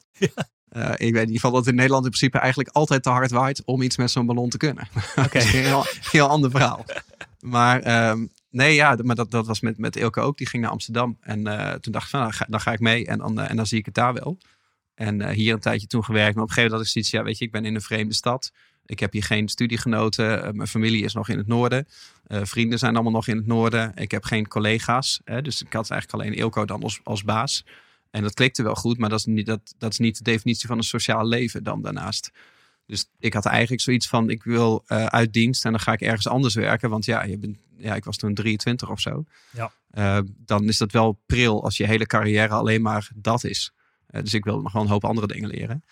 Eh, 0.70 0.92
ik 0.92 0.98
weet 0.98 1.08
in 1.08 1.20
ieder 1.20 1.34
geval 1.34 1.52
dat 1.52 1.68
in 1.68 1.76
Nederland 1.76 2.04
in 2.04 2.10
principe 2.10 2.38
eigenlijk 2.38 2.70
altijd 2.70 3.04
te 3.04 3.10
hard 3.10 3.32
waait 3.32 3.62
om 3.66 3.82
iets 3.82 3.98
met 3.98 4.12
zo'n 4.12 4.26
ballon 4.26 4.50
te 4.50 4.58
kunnen. 4.58 4.88
Oké. 5.26 5.40
Heel 6.12 6.28
ander 6.28 6.52
verhaal. 6.52 6.86
Maar 7.40 7.82
ehm, 7.82 8.26
nee, 8.50 8.76
ja, 8.76 8.98
maar 9.04 9.16
dat, 9.16 9.32
dat 9.32 9.48
was 9.48 9.60
met, 9.60 9.78
met 9.78 9.96
Ilke 9.96 10.20
ook. 10.20 10.38
Die 10.38 10.48
ging 10.48 10.64
naar 10.64 10.72
Amsterdam. 10.72 11.18
En 11.22 11.48
eh, 11.48 11.74
toen 11.74 11.92
dacht 11.92 12.06
ik 12.06 12.10
van, 12.10 12.20
nou, 12.20 12.34
dan 12.48 12.62
ga 12.62 12.72
ik 12.72 12.80
mee 12.80 13.06
en 13.06 13.18
dan, 13.18 13.40
eh, 13.40 13.50
en 13.50 13.56
dan 13.56 13.66
zie 13.66 13.80
ik 13.80 13.86
het 13.86 13.94
daar 13.94 14.14
wel. 14.14 14.38
En 14.96 15.22
eh, 15.22 15.36
hier 15.36 15.54
een 15.54 15.60
tijdje 15.60 15.88
toen 15.88 16.04
gewerkt. 16.04 16.36
Maar 16.36 16.44
op 16.44 16.50
een 16.50 16.56
gegeven 16.56 16.78
moment 16.78 16.94
had 16.94 17.04
ik 17.04 17.06
zoiets, 17.06 17.12
ja, 17.12 17.24
weet 17.24 17.38
je, 17.38 17.46
ik 17.46 17.52
ben 17.52 17.66
in 17.66 17.76
een 17.76 17.82
vreemde 17.82 18.14
stad. 18.14 18.52
Ik 18.86 19.00
heb 19.00 19.12
hier 19.12 19.24
geen 19.24 19.48
studiegenoten. 19.48 20.56
Mijn 20.56 20.68
familie 20.68 21.04
is 21.04 21.14
nog 21.14 21.30
in 21.30 21.38
het 21.38 21.48
noorden. 21.48 21.88
Vrienden 22.28 22.80
zijn 22.80 22.94
allemaal 22.94 23.12
nog 23.12 23.28
in 23.28 23.38
het 23.38 23.46
noorden. 23.46 23.92
Ik 23.96 24.12
heb 24.12 24.24
geen 24.24 24.48
collega's. 24.48 25.22
Hè, 25.24 25.42
dus 25.42 25.62
ik 25.62 25.74
had 25.74 25.90
eigenlijk 25.92 26.22
alleen 26.22 26.38
Ilko 26.38 26.66
dan 26.66 26.84
als, 26.84 27.00
als 27.04 27.24
baas. 27.24 27.66
En 28.12 28.24
dat 28.24 28.34
klikte 28.34 28.64
wel 28.64 28.76
goed, 28.76 28.98
maar 28.98 29.10
dat 29.10 29.20
is, 29.20 29.26
niet, 29.26 29.46
dat, 29.46 29.76
dat 29.78 29.92
is 29.92 29.98
niet 29.98 30.18
de 30.18 30.24
definitie 30.24 30.68
van 30.68 30.78
een 30.78 30.84
sociaal 30.84 31.28
leven 31.28 31.64
dan 31.64 31.82
daarnaast. 31.82 32.32
Dus 32.86 33.10
ik 33.20 33.34
had 33.34 33.46
eigenlijk 33.46 33.82
zoiets 33.82 34.08
van, 34.08 34.30
ik 34.30 34.44
wil 34.44 34.84
uh, 34.88 35.06
uit 35.06 35.34
dienst 35.34 35.66
en 35.66 35.72
dan 35.72 35.80
ga 35.80 35.94
ik 35.94 36.02
ergens 36.02 36.28
anders 36.28 36.56
werken. 36.56 36.90
Want 36.90 37.06
ja, 37.06 37.24
je 37.24 37.38
bent, 37.38 37.58
ja 37.80 37.96
ik 37.96 38.04
was 38.04 38.18
toen 38.18 38.34
23 38.34 38.90
of 38.90 39.00
zo. 39.00 39.24
Ja. 39.52 39.72
Uh, 39.92 40.20
dan 40.36 40.64
is 40.64 40.78
dat 40.78 40.92
wel 40.92 41.22
pril 41.26 41.64
als 41.64 41.78
je 41.78 41.86
hele 41.86 42.06
carrière 42.06 42.54
alleen 42.54 42.82
maar 42.82 43.10
dat 43.16 43.44
is. 43.44 43.72
Uh, 44.10 44.22
dus 44.22 44.34
ik 44.34 44.44
wilde 44.44 44.62
nog 44.62 44.72
wel 44.72 44.82
een 44.82 44.88
hoop 44.88 45.06
andere 45.06 45.28
dingen 45.28 45.50
leren. 45.50 45.84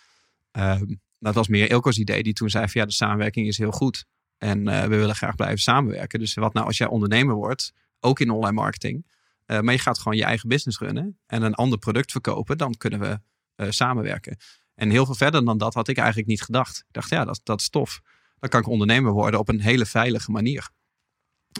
Ehm, 0.51 0.95
dat 1.19 1.35
was 1.35 1.47
meer 1.47 1.69
Ilko's 1.69 1.97
idee, 1.97 2.23
die 2.23 2.33
toen 2.33 2.49
zei 2.49 2.67
van 2.67 2.81
ja, 2.81 2.87
de 2.87 2.93
samenwerking 2.93 3.47
is 3.47 3.57
heel 3.57 3.71
goed. 3.71 4.05
En 4.37 4.63
we 4.63 4.87
willen 4.87 5.15
graag 5.15 5.35
blijven 5.35 5.59
samenwerken. 5.59 6.19
Dus 6.19 6.33
wat 6.33 6.53
nou 6.53 6.65
als 6.65 6.77
jij 6.77 6.87
ondernemer 6.87 7.35
wordt, 7.35 7.73
ook 7.99 8.19
in 8.19 8.29
online 8.29 8.55
marketing. 8.55 9.05
maar 9.45 9.71
je 9.71 9.79
gaat 9.79 9.97
gewoon 9.97 10.17
je 10.17 10.23
eigen 10.23 10.49
business 10.49 10.79
runnen 10.79 11.19
en 11.25 11.41
een 11.41 11.53
ander 11.53 11.79
product 11.79 12.11
verkopen. 12.11 12.57
Dan 12.57 12.77
kunnen 12.77 12.99
we 12.99 13.19
samenwerken. 13.69 14.37
En 14.75 14.89
heel 14.89 15.05
veel 15.05 15.15
verder 15.15 15.45
dan 15.45 15.57
dat 15.57 15.73
had 15.73 15.87
ik 15.87 15.97
eigenlijk 15.97 16.27
niet 16.27 16.41
gedacht. 16.41 16.77
Ik 16.77 16.93
dacht, 16.93 17.09
ja, 17.09 17.25
dat, 17.25 17.39
dat 17.43 17.59
is 17.59 17.69
tof. 17.69 18.01
Dan 18.39 18.49
kan 18.49 18.59
ik 18.59 18.67
ondernemer 18.67 19.11
worden 19.11 19.39
op 19.39 19.49
een 19.49 19.61
hele 19.61 19.85
veilige 19.85 20.31
manier. 20.31 20.69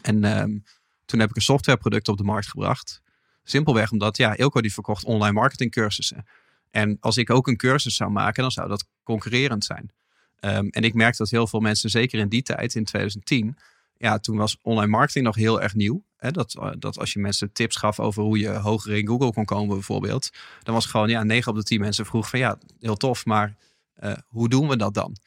En 0.02 0.24
um, 0.42 0.64
toen 1.06 1.20
heb 1.20 1.30
ik 1.30 1.36
een 1.36 1.42
softwareproduct 1.42 2.08
op 2.08 2.18
de 2.18 2.24
markt 2.24 2.48
gebracht. 2.48 3.02
Simpelweg 3.44 3.92
omdat, 3.92 4.18
ja, 4.18 4.38
Ilko 4.38 4.62
die 4.62 4.74
verkocht 4.74 5.04
online 5.04 5.34
marketing 5.34 5.72
cursussen. 5.72 6.26
En 6.72 6.98
als 7.00 7.18
ik 7.18 7.30
ook 7.30 7.48
een 7.48 7.58
cursus 7.58 7.96
zou 7.96 8.12
maken, 8.12 8.42
dan 8.42 8.52
zou 8.52 8.68
dat 8.68 8.88
concurrerend 9.04 9.66
zijn. 9.66 9.92
Um, 10.40 10.70
en 10.70 10.84
ik 10.84 10.94
merkte 10.94 11.18
dat 11.18 11.32
heel 11.32 11.48
veel 11.48 11.60
mensen, 11.60 11.90
zeker 11.90 12.20
in 12.20 12.30
die 12.30 12.42
tijd, 12.42 12.76
in 12.76 12.84
2010, 12.84 13.58
ja, 13.98 14.20
toen 14.20 14.38
was 14.38 14.58
online 14.62 14.92
marketing 14.92 15.26
nog 15.26 15.36
heel 15.36 15.62
erg 15.62 15.76
nieuw. 15.76 16.04
Hè, 16.18 16.32
dat, 16.32 16.56
eh, 16.56 16.70
dat 16.80 17.00
als 17.00 17.14
je 17.14 17.20
mensen 17.20 17.52
tips 17.52 17.76
gaf 17.76 18.00
over 18.00 18.24
hoe 18.24 18.38
je 18.40 18.50
hoger 18.50 18.94
in 18.94 19.08
Google 19.08 19.34
kon 19.34 19.46
komen 19.46 19.76
bijvoorbeeld. 19.76 20.30
Dan 20.64 20.74
was 20.74 20.86
gewoon, 20.86 21.10
ja, 21.10 21.24
9 21.24 21.52
op 21.52 21.58
de 21.58 21.64
10 21.64 21.80
mensen 21.80 22.06
vroeg 22.06 22.30
van 22.30 22.40
ja, 22.40 22.58
heel 22.80 22.96
tof, 22.96 23.26
maar 23.26 23.56
uh, 24.04 24.14
hoe 24.28 24.50
doen 24.50 24.68
we 24.68 24.78
dat 24.78 24.94
dan? 24.94 25.18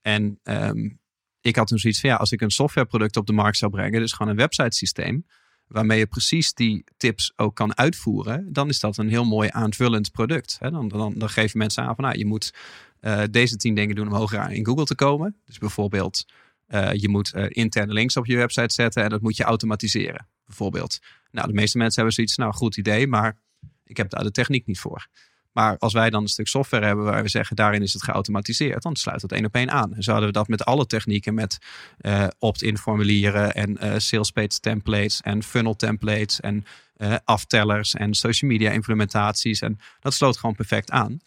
En 0.00 0.38
um, 0.44 1.00
ik 1.42 1.56
had 1.56 1.66
toen 1.66 1.78
zoiets 1.78 2.00
van 2.00 2.10
ja, 2.10 2.16
als 2.16 2.32
ik 2.32 2.40
een 2.40 2.50
softwareproduct 2.50 3.16
op 3.16 3.26
de 3.26 3.32
markt 3.32 3.56
zou 3.56 3.70
brengen, 3.70 4.00
dus 4.00 4.12
gewoon 4.12 4.32
een 4.32 4.38
website 4.38 4.76
systeem, 4.76 5.26
waarmee 5.66 5.98
je 5.98 6.06
precies 6.06 6.54
die 6.54 6.84
tips 6.96 7.32
ook 7.36 7.56
kan 7.56 7.76
uitvoeren, 7.76 8.52
dan 8.52 8.68
is 8.68 8.80
dat 8.80 8.96
een 8.96 9.08
heel 9.08 9.24
mooi 9.24 9.48
aanvullend 9.52 10.10
product. 10.10 10.56
Hè? 10.60 10.70
Dan, 10.70 10.88
dan, 10.88 11.14
dan 11.16 11.28
geven 11.28 11.58
mensen 11.58 11.84
aan 11.84 11.94
van 11.94 12.04
nou, 12.04 12.18
je 12.18 12.26
moet 12.26 12.54
uh, 13.00 13.22
deze 13.30 13.56
10 13.56 13.74
dingen 13.74 13.94
doen 13.94 14.06
om 14.06 14.14
hoger 14.14 14.50
in 14.50 14.66
Google 14.66 14.84
te 14.84 14.94
komen. 14.94 15.36
Dus 15.44 15.58
bijvoorbeeld 15.58 16.24
uh, 16.68 16.92
je 16.92 17.08
moet 17.08 17.32
uh, 17.34 17.44
interne 17.48 17.92
links 17.92 18.16
op 18.16 18.26
je 18.26 18.36
website 18.36 18.74
zetten 18.74 19.02
en 19.02 19.10
dat 19.10 19.20
moet 19.20 19.36
je 19.36 19.44
automatiseren, 19.44 20.28
bijvoorbeeld. 20.46 20.98
Nou, 21.30 21.46
de 21.46 21.54
meeste 21.54 21.78
mensen 21.78 21.96
hebben 21.96 22.14
zoiets, 22.14 22.36
nou, 22.36 22.52
goed 22.52 22.76
idee, 22.76 23.06
maar 23.06 23.38
ik 23.84 23.96
heb 23.96 24.10
daar 24.10 24.22
de 24.22 24.30
techniek 24.30 24.66
niet 24.66 24.80
voor. 24.80 25.06
Maar 25.52 25.78
als 25.78 25.92
wij 25.92 26.10
dan 26.10 26.22
een 26.22 26.28
stuk 26.28 26.46
software 26.46 26.86
hebben 26.86 27.04
waar 27.04 27.22
we 27.22 27.28
zeggen 27.28 27.56
daarin 27.56 27.82
is 27.82 27.92
het 27.92 28.02
geautomatiseerd, 28.02 28.82
dan 28.82 28.96
sluit 28.96 29.22
het 29.22 29.32
één 29.32 29.44
op 29.44 29.54
één 29.54 29.70
aan. 29.70 29.94
En 29.94 30.02
zouden 30.02 30.26
we 30.26 30.32
dat 30.32 30.48
met 30.48 30.64
alle 30.64 30.86
technieken, 30.86 31.34
met 31.34 31.58
uh, 32.00 32.26
opt-in 32.38 32.78
formulieren 32.78 33.54
en 33.54 33.84
uh, 33.84 33.94
sales 33.96 34.30
page 34.30 34.60
templates 34.60 35.20
en 35.20 35.42
funnel 35.42 35.76
templates 35.76 36.40
en 36.40 36.64
uh, 36.96 37.14
aftellers 37.24 37.94
en 37.94 38.14
social 38.14 38.50
media 38.50 38.70
implementaties. 38.70 39.60
En 39.60 39.78
dat 40.00 40.14
sloot 40.14 40.36
gewoon 40.36 40.54
perfect 40.54 40.90
aan. 40.90 41.20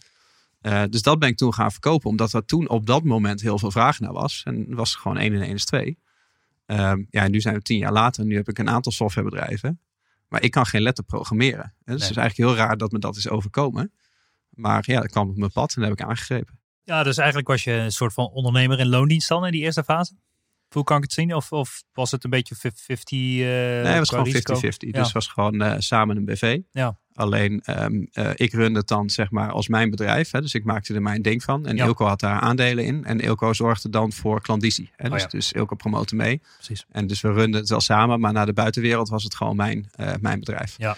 Dus 0.90 1.02
dat 1.02 1.20
ben 1.20 1.30
ik 1.30 1.38
toen 1.38 1.54
gaan 1.54 1.72
verkopen, 1.72 2.10
omdat 2.10 2.34
er 2.34 2.46
toen 2.46 2.70
op 2.70 2.86
dat 2.86 3.04
moment 3.04 3.42
heel 3.42 3.60
veel 3.60 3.72
vraag 3.72 4.00
naar 4.00 4.14
was. 4.14 4.42
En 4.46 4.76
was 4.76 4.96
gewoon 4.96 5.18
1 5.18 5.34
en 5.34 5.42
1 5.42 5.54
is 5.54 5.66
2. 5.66 5.98
Uh, 6.68 6.78
ja, 7.10 7.24
en 7.24 7.32
nu 7.32 7.42
zijn 7.42 7.56
we 7.56 7.62
tien 7.62 7.78
jaar 7.78 7.92
later 7.92 8.22
en 8.22 8.28
nu 8.28 8.36
heb 8.36 8.50
ik 8.50 8.58
een 8.58 8.70
aantal 8.70 8.92
softwarebedrijven. 8.92 9.80
Maar 10.28 10.44
ik 10.44 10.52
kan 10.52 10.66
geen 10.66 10.82
letter 10.82 11.04
programmeren. 11.04 11.74
Dus 11.78 11.86
nee. 11.86 11.96
het 11.96 12.10
is 12.10 12.18
eigenlijk 12.18 12.50
heel 12.50 12.66
raar 12.66 12.78
dat 12.78 12.92
me 12.92 13.00
dat 13.00 13.16
is 13.16 13.30
overkomen. 13.30 13.92
Maar 14.56 14.84
ja, 14.88 15.02
dat 15.02 15.12
kwam 15.12 15.30
op 15.30 15.38
mijn 15.38 15.52
pad 15.52 15.76
en 15.76 15.82
dat 15.82 15.90
heb 15.90 16.00
ik 16.00 16.06
aangegrepen. 16.06 16.60
Ja, 16.84 17.04
dus 17.04 17.18
eigenlijk 17.18 17.48
was 17.48 17.64
je 17.64 17.72
een 17.72 17.92
soort 17.92 18.14
van 18.14 18.26
ondernemer 18.26 18.80
in 18.80 18.88
loondienst 18.88 19.28
dan 19.28 19.46
in 19.46 19.52
die 19.52 19.62
eerste 19.62 19.84
fase? 19.84 20.14
Hoe 20.70 20.84
kan 20.84 20.98
ik 20.98 21.04
het 21.04 21.14
zien? 21.14 21.36
Of, 21.36 21.52
of 21.52 21.84
was 21.94 22.12
het 22.12 22.24
een 22.24 22.30
beetje 22.30 22.56
50? 22.56 23.12
Uh, 23.12 23.46
nee, 23.46 23.84
het 23.84 23.98
was 23.98 24.10
gewoon 24.10 24.28
50-50. 24.28 24.32
Dus 24.78 25.02
het 25.04 25.12
was 25.12 25.28
gewoon 25.28 25.64
uh, 25.64 25.76
samen 25.78 26.18
een 26.18 26.26
BV. 26.26 26.60
Ja. 26.72 26.98
Alleen 27.14 27.64
um, 27.66 28.08
uh, 28.14 28.30
ik 28.36 28.54
runde 28.54 28.80
het 28.80 28.88
dan 28.88 29.10
zeg 29.10 29.32
maar 29.32 29.52
als 29.52 29.68
mijn 29.68 29.90
bedrijf. 29.90 30.32
Hè, 30.32 30.42
dus 30.42 30.54
ik 30.54 30.64
maakte 30.64 30.94
er 30.94 31.02
mijn 31.02 31.22
ding 31.22 31.44
van. 31.44 31.66
En 31.66 31.76
ja. 31.76 31.86
Ilko 31.86 32.06
had 32.06 32.20
daar 32.20 32.40
aandelen 32.40 32.86
in. 32.86 33.06
En 33.06 33.20
Ilko 33.20 33.54
zorgde 33.54 33.90
dan 33.90 34.12
voor 34.12 34.42
klandizie. 34.42 34.92
Hè, 34.96 35.10
dus, 35.10 35.14
oh 35.14 35.20
ja. 35.20 35.38
dus 35.38 35.52
Ilko 35.52 35.76
promoten 35.76 36.18
mee. 36.18 36.42
Precies. 36.56 36.86
En 36.90 37.08
dus 37.08 37.22
we 37.22 37.32
runden 37.32 37.60
het 37.60 37.70
wel 37.70 37.82
samen. 37.82 38.20
Maar 38.20 38.34
naar 38.34 38.46
de 38.46 38.54
buitenwereld 38.54 39.10
was 39.10 39.24
het 39.24 39.36
gewoon 39.36 39.56
mijn, 39.56 39.90
mijn 40.20 40.40
bedrijf. 40.40 40.76
Ja. 40.78 40.98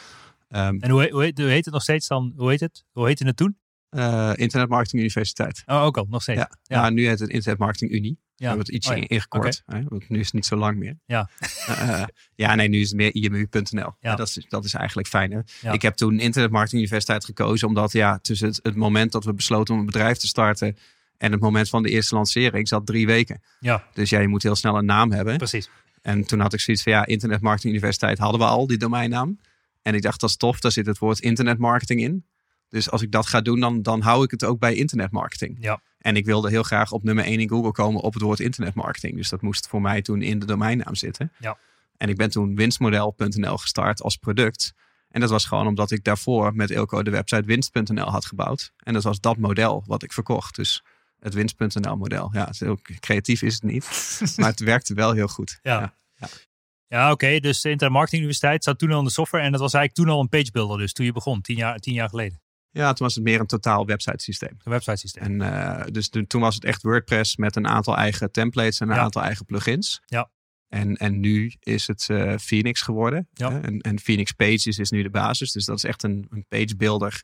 Um, 0.50 0.80
en 0.80 0.90
hoe, 0.90 1.10
hoe, 1.12 1.24
heet, 1.24 1.38
hoe 1.38 1.48
heet 1.48 1.66
het 1.66 1.74
nog 1.74 1.84
steeds 1.84 2.08
dan? 2.08 2.34
Hoe 2.36 2.50
heet 2.50 2.60
het? 2.60 2.84
Hoe 2.92 3.08
heette 3.08 3.26
het 3.26 3.38
toen? 3.38 3.58
Uh, 3.90 4.32
Internet 4.36 4.70
Marketing 4.70 5.02
Universiteit. 5.02 5.64
Oh, 5.66 5.84
ook 5.84 5.98
al, 5.98 6.06
nog 6.10 6.22
steeds. 6.22 6.40
Ja, 6.40 6.50
ja. 6.64 6.82
Nou, 6.82 6.94
nu 6.94 7.08
heet 7.08 7.20
het 7.20 7.30
Internet 7.30 7.60
Marketing 7.60 7.92
Unie. 7.92 8.20
Ja. 8.20 8.36
We 8.36 8.46
hebben 8.46 8.66
het 8.66 8.76
ietsje 8.76 8.92
oh, 8.94 8.98
ja. 8.98 9.08
ingekort. 9.08 9.64
Okay. 9.66 9.80
Hè, 9.80 9.88
want 9.88 10.10
nu 10.10 10.20
is 10.20 10.26
het 10.26 10.34
niet 10.34 10.46
zo 10.46 10.56
lang 10.56 10.78
meer. 10.78 11.00
Ja, 11.06 11.30
uh, 11.70 12.04
ja 12.36 12.56
nee, 12.56 12.68
nu 12.68 12.80
is 12.80 12.88
het 12.88 12.98
meer 12.98 13.14
imu.nl. 13.14 13.96
Ja. 14.00 14.16
Dat, 14.16 14.28
is, 14.28 14.46
dat 14.50 14.66
is 14.66 14.74
eigenlijk 14.74 15.08
fijner. 15.08 15.46
Ja. 15.62 15.72
Ik 15.72 15.82
heb 15.82 15.96
toen 15.96 16.20
Internet 16.20 16.52
Marketing 16.52 16.82
Universiteit 16.82 17.26
gekozen. 17.26 17.68
Omdat 17.68 17.92
ja, 17.92 18.20
tussen 18.20 18.48
het, 18.48 18.60
het 18.64 18.76
moment 18.76 19.12
dat 19.12 19.26
we 19.26 19.34
besloten 19.34 19.74
om 19.74 19.80
een 19.80 19.86
bedrijf 19.86 20.18
te 20.18 20.28
starten... 20.28 20.78
en 21.18 21.32
het 21.32 21.42
moment 21.42 21.70
van 21.70 21.84
de 21.84 21.90
eerste 21.90 22.16
lancering 22.16 22.68
zat 22.68 22.86
drie 22.86 23.06
weken. 23.06 23.42
Ja. 23.60 23.84
Dus 23.94 24.10
ja, 24.10 24.20
je 24.20 24.28
moet 24.28 24.44
heel 24.44 24.56
snel 24.56 24.78
een 24.78 24.86
naam 24.86 25.12
hebben. 25.12 25.38
Precies. 25.38 25.70
En 26.02 26.26
toen 26.26 26.40
had 26.40 26.54
ik 26.54 26.60
zoiets 26.60 26.84
van 26.84 26.92
ja, 26.92 27.06
Internet 27.06 27.42
Marketing 27.42 27.74
Universiteit 27.74 28.18
hadden 28.18 28.40
we 28.40 28.46
al, 28.46 28.68
die 28.68 28.78
domeinnaam. 28.78 29.40
En 29.88 29.94
ik 29.94 30.02
dacht, 30.02 30.20
dat 30.20 30.30
is 30.30 30.36
tof, 30.36 30.60
daar 30.60 30.72
zit 30.72 30.86
het 30.86 30.98
woord 30.98 31.20
internetmarketing 31.20 32.02
in. 32.02 32.26
Dus 32.70 32.92
als 32.92 33.02
ik 33.02 33.12
dat 33.12 33.28
ga 33.28 33.42
doen, 33.42 33.60
dan, 33.60 33.82
dan 33.82 34.02
hou 34.02 34.24
ik 34.24 34.32
het 34.32 34.44
ook 34.44 34.60
bij 34.60 34.76
internetmarketing. 34.76 35.58
Ja. 35.60 35.82
En 35.98 36.16
ik 36.16 36.26
wilde 36.26 36.50
heel 36.50 36.64
graag 36.64 36.92
op 36.92 37.04
nummer 37.04 37.26
1 37.26 37.40
in 37.40 37.50
Google 37.50 37.72
komen 37.72 38.02
op 38.02 38.14
het 38.14 38.22
woord 38.22 38.40
internetmarketing. 38.40 39.16
Dus 39.16 39.30
dat 39.30 39.42
moest 39.42 39.68
voor 39.68 39.82
mij 39.82 40.02
toen 40.02 40.22
in 40.22 40.40
de 40.40 40.46
domeinnaam 40.46 40.96
zitten. 40.96 41.32
Ja. 41.40 41.58
En 41.98 42.10
ik 42.10 42.16
ben 42.16 42.30
toen 42.30 42.56
winstmodel.nl 42.56 43.58
gestart 43.58 44.02
als 44.02 44.18
product. 44.18 44.74
En 45.10 45.22
dat 45.22 45.30
was 45.30 45.46
gewoon 45.46 45.68
omdat 45.68 45.92
ik 45.92 46.04
daarvoor 46.04 46.56
met 46.56 46.70
Ilko 46.70 47.04
de 47.04 47.12
website 47.12 47.46
winst.nl 47.46 48.10
had 48.10 48.26
gebouwd. 48.26 48.72
En 48.78 48.94
dat 48.94 49.04
was 49.04 49.20
dat 49.20 49.38
model 49.38 49.84
wat 49.86 50.04
ik 50.04 50.14
verkocht. 50.14 50.56
Dus 50.56 50.84
het 51.20 51.34
winst.nl 51.34 51.98
model. 51.98 52.30
Ja, 52.34 52.50
heel 52.58 52.80
creatief 53.00 53.42
is 53.42 53.54
het 53.54 53.64
niet. 53.64 53.88
maar 54.38 54.50
het 54.50 54.60
werkte 54.60 54.94
wel 54.94 55.12
heel 55.12 55.28
goed. 55.28 55.60
Ja. 55.62 55.80
ja. 55.80 55.94
ja. 56.16 56.28
Ja, 56.88 57.04
oké. 57.04 57.26
Okay. 57.26 57.40
Dus 57.40 57.62
de 57.62 57.70
Internet 57.70 57.96
Marketing 57.96 58.22
Universiteit 58.22 58.64
zat 58.64 58.80
toen 58.80 58.92
al 58.92 59.00
in 59.00 59.06
de 59.06 59.12
software. 59.12 59.44
En 59.44 59.52
dat 59.52 59.62
was 59.62 59.74
eigenlijk 59.74 60.08
toen 60.08 60.16
al 60.18 60.22
een 60.22 60.30
page 60.30 60.52
builder. 60.52 60.78
Dus 60.78 60.94
toen 60.94 61.06
je 61.06 61.12
begon, 61.12 61.42
tien 61.42 61.56
jaar, 61.56 61.78
tien 61.78 61.94
jaar 61.94 62.10
geleden. 62.10 62.42
Ja, 62.72 62.94
toen 62.94 63.06
was 63.06 63.16
het 63.16 63.24
meer 63.24 63.40
een 63.40 63.46
totaal 63.46 63.86
website 63.86 64.24
systeem. 64.24 64.58
Een 64.64 64.72
website 64.72 64.96
systeem. 64.96 65.42
En 65.42 65.54
uh, 65.54 65.86
dus 65.92 66.10
toen 66.28 66.42
was 66.42 66.56
het 66.56 66.64
echt 66.64 66.82
WordPress 66.82 67.36
met 67.36 67.56
een 67.56 67.68
aantal 67.68 67.98
eigen 67.98 68.32
templates 68.32 68.80
en 68.80 68.90
een 68.90 68.96
ja. 68.96 69.02
aantal 69.02 69.22
eigen 69.22 69.46
plugins. 69.46 70.02
Ja. 70.06 70.30
En, 70.68 70.96
en 70.96 71.20
nu 71.20 71.54
is 71.60 71.88
het 71.88 72.08
uh, 72.12 72.38
Phoenix 72.38 72.82
geworden. 72.82 73.28
Ja. 73.34 73.52
Hè? 73.52 73.60
En, 73.60 73.80
en 73.80 74.00
Phoenix 74.00 74.32
Pages 74.32 74.80
is 74.80 74.90
nu 74.90 75.04
de 75.04 75.10
basis. 75.10 75.52
Dus 75.52 75.66
dat 75.66 75.78
is 75.78 75.84
echt 75.84 76.04
een, 76.04 76.28
een 76.30 76.46
page 76.50 76.76
builder 76.76 77.24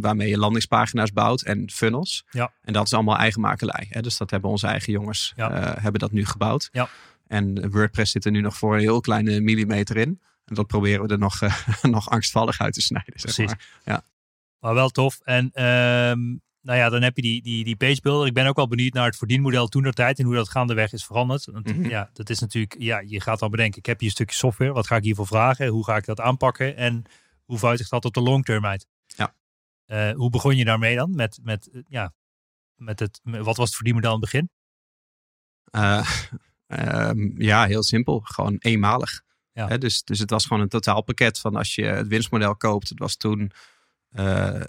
waarmee 0.00 0.28
je 0.28 0.38
landingspagina's 0.38 1.12
bouwt 1.12 1.42
en 1.42 1.70
funnels. 1.70 2.24
Ja. 2.30 2.52
En 2.62 2.72
dat 2.72 2.86
is 2.86 2.92
allemaal 2.92 3.16
eigen 3.16 3.40
makelij. 3.40 3.86
Hè? 3.88 4.00
Dus 4.00 4.16
dat 4.16 4.30
hebben 4.30 4.50
onze 4.50 4.66
eigen 4.66 4.92
jongens 4.92 5.32
ja. 5.36 5.76
hebben 5.80 6.00
dat 6.00 6.12
nu 6.12 6.26
gebouwd. 6.26 6.68
Ja. 6.72 6.88
En 7.28 7.70
WordPress 7.70 8.12
zit 8.12 8.24
er 8.24 8.30
nu 8.30 8.40
nog 8.40 8.56
voor 8.56 8.74
een 8.74 8.80
heel 8.80 9.00
kleine 9.00 9.40
millimeter 9.40 9.96
in. 9.96 10.20
En 10.44 10.54
dat 10.54 10.66
proberen 10.66 11.06
we 11.06 11.12
er 11.12 11.18
nog, 11.18 11.40
nog 11.82 12.08
angstvallig 12.10 12.60
uit 12.60 12.74
te 12.74 12.80
snijden. 12.80 13.20
Zeg 13.20 13.34
Precies. 13.34 13.54
maar. 13.54 13.66
Ja. 13.84 14.02
Maar 14.58 14.74
wel 14.74 14.88
tof. 14.88 15.20
En 15.24 15.44
um, 15.64 16.40
nou 16.60 16.78
ja, 16.78 16.88
dan 16.88 17.02
heb 17.02 17.16
je 17.16 17.22
die, 17.22 17.42
die, 17.42 17.64
die 17.64 17.76
page 17.76 18.00
builder. 18.00 18.26
Ik 18.26 18.34
ben 18.34 18.46
ook 18.46 18.56
wel 18.56 18.68
benieuwd 18.68 18.92
naar 18.92 19.06
het 19.06 19.16
verdienmodel 19.16 19.68
toen 19.68 19.82
der 19.82 19.92
tijd 19.92 20.18
en 20.18 20.24
hoe 20.24 20.34
dat 20.34 20.48
gaandeweg 20.48 20.92
is 20.92 21.04
veranderd. 21.04 21.44
Want 21.44 21.66
Mhm. 21.66 21.76
mm 21.76 21.82
-hmm. 21.82 21.90
ja, 21.90 22.10
dat 22.12 22.30
is 22.30 22.38
natuurlijk, 22.38 22.76
ja, 22.78 22.98
je 23.06 23.20
gaat 23.20 23.38
dan 23.38 23.50
bedenken, 23.50 23.78
ik 23.78 23.86
heb 23.86 23.98
hier 23.98 24.08
een 24.08 24.14
stukje 24.14 24.36
software. 24.36 24.72
Wat 24.72 24.86
ga 24.86 24.96
ik 24.96 25.02
hiervoor 25.02 25.26
vragen? 25.26 25.66
Hoe 25.66 25.84
ga 25.84 25.96
ik 25.96 26.04
dat 26.04 26.20
aanpakken? 26.20 26.76
En 26.76 27.04
hoe 27.44 27.58
vuitigt 27.58 27.90
dat 27.90 28.04
op 28.04 28.14
de 28.14 28.20
long 28.20 28.44
term 28.44 28.66
uit? 28.66 28.86
Ja. 29.06 29.34
Uh, 29.86 30.16
hoe 30.16 30.30
begon 30.30 30.56
je 30.56 30.64
daarmee 30.64 30.96
dan? 30.96 31.14
Met, 31.14 31.38
met, 31.42 31.70
ja, 31.88 32.14
met 32.74 32.98
het, 32.98 33.20
met, 33.22 33.44
wat 33.44 33.56
was 33.56 33.66
het 33.66 33.74
verdienmodel 33.74 34.14
in 34.14 34.20
het 34.20 34.30
begin? 34.30 34.50
Uh, 35.70 36.10
um, 36.68 37.34
ja, 37.36 37.66
heel 37.66 37.82
simpel. 37.82 38.20
Gewoon 38.24 38.56
eenmalig. 38.58 39.22
Ja. 39.52 39.76
Dus, 39.76 40.02
dus 40.02 40.18
het 40.18 40.30
was 40.30 40.46
gewoon 40.46 40.62
een 40.62 40.68
totaalpakket 40.68 41.38
van 41.38 41.56
als 41.56 41.74
je 41.74 41.84
het 41.84 42.08
winstmodel 42.08 42.56
koopt. 42.56 42.88
Het 42.88 42.98
was 42.98 43.16
toen 43.16 43.52
uh, 44.16 44.54
2.500 44.54 44.62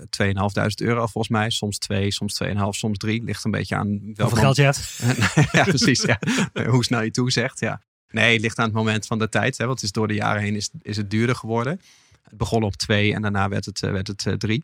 euro 0.76 1.00
volgens 1.08 1.28
mij. 1.28 1.50
Soms 1.50 1.78
2, 1.78 2.12
soms 2.12 2.42
2,5, 2.44 2.52
soms 2.70 2.98
3. 2.98 3.24
Ligt 3.24 3.46
een 3.46 3.52
beetje 3.52 3.76
aan 3.76 3.88
welk 3.90 4.30
Hoeveel 4.30 4.38
geld 4.38 4.56
je 4.56 4.64
hebt. 4.64 5.00
ja, 5.58 5.64
precies. 5.64 6.02
Ja. 6.02 6.20
Hoe 6.70 6.84
snel 6.84 7.02
je 7.02 7.12
toezegt. 7.12 7.60
Ja. 7.60 7.82
Nee, 8.10 8.34
het 8.34 8.42
ligt 8.42 8.58
aan 8.58 8.66
het 8.66 8.74
moment 8.74 9.06
van 9.06 9.20
de 9.20 9.30
tijd. 9.30 9.58
Hè, 9.58 9.66
want 9.66 9.78
het 9.78 9.86
is 9.86 9.94
door 9.94 10.08
de 10.08 10.14
jaren 10.14 10.42
heen 10.42 10.56
is, 10.56 10.70
is 10.82 10.98
het 10.98 11.10
duurder 11.10 11.36
geworden. 11.36 11.82
Het 12.22 12.38
begon 12.38 12.64
op 12.64 12.76
2 12.76 13.14
en 13.14 13.22
daarna 13.22 13.50
werd 13.50 13.66
het 13.66 13.76
3. 13.76 13.92
Werd 13.92 14.08
het, 14.08 14.40
drie. 14.40 14.64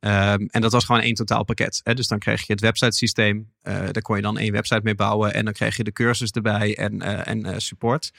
Um, 0.00 0.48
en 0.50 0.60
dat 0.60 0.72
was 0.72 0.84
gewoon 0.84 1.00
één 1.00 1.14
totaalpakket. 1.14 1.80
Hè? 1.84 1.94
Dus 1.94 2.06
dan 2.06 2.18
kreeg 2.18 2.46
je 2.46 2.52
het 2.52 2.60
websitesysteem. 2.60 3.52
Uh, 3.62 3.74
daar 3.74 4.02
kon 4.02 4.16
je 4.16 4.22
dan 4.22 4.38
één 4.38 4.52
website 4.52 4.80
mee 4.82 4.94
bouwen. 4.94 5.34
En 5.34 5.44
dan 5.44 5.52
kreeg 5.54 5.76
je 5.76 5.84
de 5.84 5.92
cursus 5.92 6.30
erbij 6.30 6.76
en, 6.76 6.94
uh, 6.94 7.26
en 7.26 7.46
uh, 7.46 7.54
support. 7.56 8.12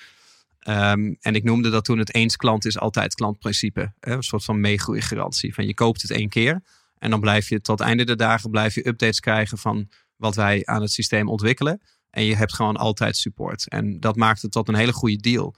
Um, 0.68 1.18
en 1.20 1.36
ik 1.36 1.44
noemde 1.44 1.70
dat 1.70 1.86
toen 1.86 1.98
het 1.98 2.13
eens 2.13 2.36
klant 2.36 2.65
is 2.65 2.80
altijd 2.80 3.15
klantprincipe. 3.15 3.94
Hè? 4.00 4.13
Een 4.13 4.24
soort 4.24 4.44
van 4.44 4.60
meegroeigarantie. 4.60 5.54
Van 5.54 5.65
je 5.65 5.74
koopt 5.74 6.02
het 6.02 6.12
één 6.12 6.30
keer. 6.30 6.62
En 6.98 7.10
dan 7.10 7.20
blijf 7.20 7.50
je 7.50 7.62
tot 7.62 7.80
einde 7.80 8.04
der 8.06 8.18
dagen 8.18 8.50
blijf 8.50 8.76
je 8.76 8.88
updates 8.88 9.20
krijgen 9.20 9.58
van 9.58 9.89
wat 10.15 10.36
wij 10.36 10.65
aan 10.65 10.82
het 10.82 10.92
systeem 10.92 11.30
ontwikkelen. 11.30 11.82
En 12.10 12.24
je 12.24 12.36
hebt 12.36 12.54
gewoon 12.54 12.78
altijd 12.78 13.18
support. 13.18 13.70
En 13.70 14.00
dat 14.00 14.15
maakt 14.15 14.42
het 14.42 14.52
tot 14.52 14.68
een 14.68 14.76
hele 14.76 14.94
goede 14.94 15.18
deal. 15.18 15.56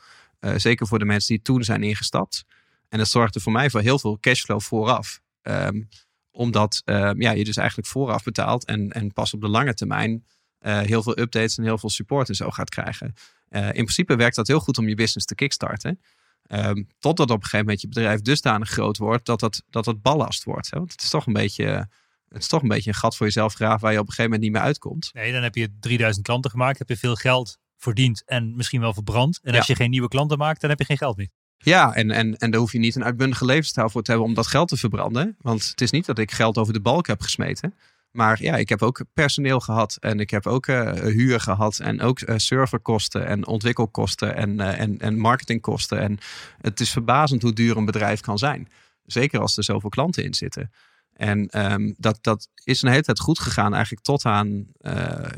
Zeker 0.55 0.87
voor 0.87 0.99
de 0.99 1.05
mensen 1.05 1.35
die 1.35 1.43
toen 1.43 1.63
zijn 1.63 1.83
ingestapt. 1.83 2.43
En 2.89 2.97
dat 2.97 3.07
zorgde 3.07 3.39
voor 3.39 3.51
mij 3.51 3.69
voor 3.69 3.81
heel 3.81 3.99
veel 3.99 4.17
cashflow 4.19 4.61
vooraf. 4.61 5.19
Um, 5.41 5.89
omdat 6.31 6.81
um, 6.85 7.21
ja, 7.21 7.31
je 7.31 7.43
dus 7.43 7.57
eigenlijk 7.57 7.87
vooraf 7.87 8.23
betaalt 8.23 8.65
en, 8.65 8.91
en 8.91 9.13
pas 9.13 9.33
op 9.33 9.41
de 9.41 9.47
lange 9.47 9.73
termijn 9.73 10.25
uh, 10.61 10.79
heel 10.79 11.03
veel 11.03 11.19
updates 11.19 11.57
en 11.57 11.63
heel 11.63 11.77
veel 11.77 11.89
support 11.89 12.29
en 12.29 12.35
zo 12.35 12.49
gaat 12.49 12.69
krijgen. 12.69 13.13
Uh, 13.49 13.65
in 13.65 13.71
principe 13.71 14.15
werkt 14.15 14.35
dat 14.35 14.47
heel 14.47 14.59
goed 14.59 14.77
om 14.77 14.87
je 14.87 14.95
business 14.95 15.25
te 15.25 15.35
kickstarten. 15.35 16.01
Um, 16.47 16.87
totdat 16.99 17.29
op 17.29 17.35
een 17.35 17.43
gegeven 17.43 17.65
moment 17.65 17.81
je 17.81 17.87
bedrijf 17.87 18.21
dusdanig 18.21 18.69
groot 18.69 18.97
wordt 18.97 19.25
dat 19.25 19.41
het, 19.41 19.63
dat 19.69 19.85
het 19.85 20.01
ballast 20.01 20.43
wordt. 20.43 20.71
Hè? 20.71 20.77
Want 20.77 20.91
het 20.91 21.01
is 21.01 21.09
toch 21.09 21.25
een 21.25 21.33
beetje 21.33 21.89
het 22.27 22.41
is 22.41 22.47
toch 22.47 22.61
een 22.61 22.67
beetje 22.67 22.89
een 22.89 22.95
gat 22.95 23.15
voor 23.15 23.25
jezelf 23.25 23.53
graven 23.53 23.79
waar 23.79 23.91
je 23.91 23.99
op 23.99 24.07
een 24.07 24.13
gegeven 24.13 24.31
moment 24.31 24.49
niet 24.49 24.59
meer 24.59 24.67
uitkomt. 24.67 25.09
Nee, 25.13 25.31
dan 25.31 25.43
heb 25.43 25.55
je 25.55 25.77
3000 25.79 26.25
klanten 26.25 26.51
gemaakt, 26.51 26.79
heb 26.79 26.89
je 26.89 26.97
veel 26.97 27.15
geld 27.15 27.57
verdiend 27.77 28.23
en 28.25 28.55
misschien 28.55 28.81
wel 28.81 28.93
verbrand. 28.93 29.39
En 29.43 29.55
als 29.55 29.67
je 29.67 29.75
geen 29.75 29.89
nieuwe 29.89 30.07
klanten 30.07 30.37
maakt, 30.37 30.61
dan 30.61 30.69
heb 30.69 30.79
je 30.79 30.85
geen 30.85 30.97
geld 30.97 31.17
meer. 31.17 31.29
Ja, 31.63 31.93
en, 31.93 32.11
en, 32.11 32.37
en 32.37 32.51
daar 32.51 32.59
hoef 32.59 32.71
je 32.71 32.79
niet 32.79 32.95
een 32.95 33.03
uitbundige 33.03 33.45
levensstijl 33.45 33.89
voor 33.89 34.01
te 34.01 34.11
hebben 34.11 34.29
om 34.29 34.33
dat 34.35 34.47
geld 34.47 34.67
te 34.67 34.77
verbranden. 34.77 35.35
Want 35.41 35.67
het 35.69 35.81
is 35.81 35.91
niet 35.91 36.05
dat 36.05 36.17
ik 36.17 36.31
geld 36.31 36.57
over 36.57 36.73
de 36.73 36.81
balk 36.81 37.07
heb 37.07 37.21
gesmeten. 37.21 37.73
Maar 38.11 38.43
ja, 38.43 38.55
ik 38.55 38.69
heb 38.69 38.81
ook 38.81 39.01
personeel 39.13 39.59
gehad 39.59 39.97
en 39.99 40.19
ik 40.19 40.29
heb 40.29 40.47
ook 40.47 40.67
uh, 40.67 40.91
huur 40.91 41.39
gehad 41.39 41.79
en 41.79 42.01
ook 42.01 42.21
uh, 42.21 42.37
serverkosten 42.37 43.25
en 43.25 43.47
ontwikkelkosten 43.47 44.35
en, 44.35 44.59
uh, 44.59 44.79
en, 44.79 44.99
en 44.99 45.17
marketingkosten. 45.17 45.99
En 45.99 46.17
het 46.61 46.79
is 46.79 46.89
verbazend 46.89 47.41
hoe 47.41 47.53
duur 47.53 47.77
een 47.77 47.85
bedrijf 47.85 48.19
kan 48.19 48.37
zijn. 48.37 48.69
Zeker 49.05 49.39
als 49.39 49.57
er 49.57 49.63
zoveel 49.63 49.89
klanten 49.89 50.23
in 50.23 50.33
zitten. 50.33 50.71
En 51.13 51.71
um, 51.71 51.95
dat, 51.97 52.17
dat 52.21 52.47
is 52.63 52.81
een 52.81 52.89
hele 52.89 53.01
tijd 53.01 53.19
goed 53.19 53.39
gegaan, 53.39 53.73
eigenlijk 53.73 54.03
tot 54.03 54.25
aan 54.25 54.67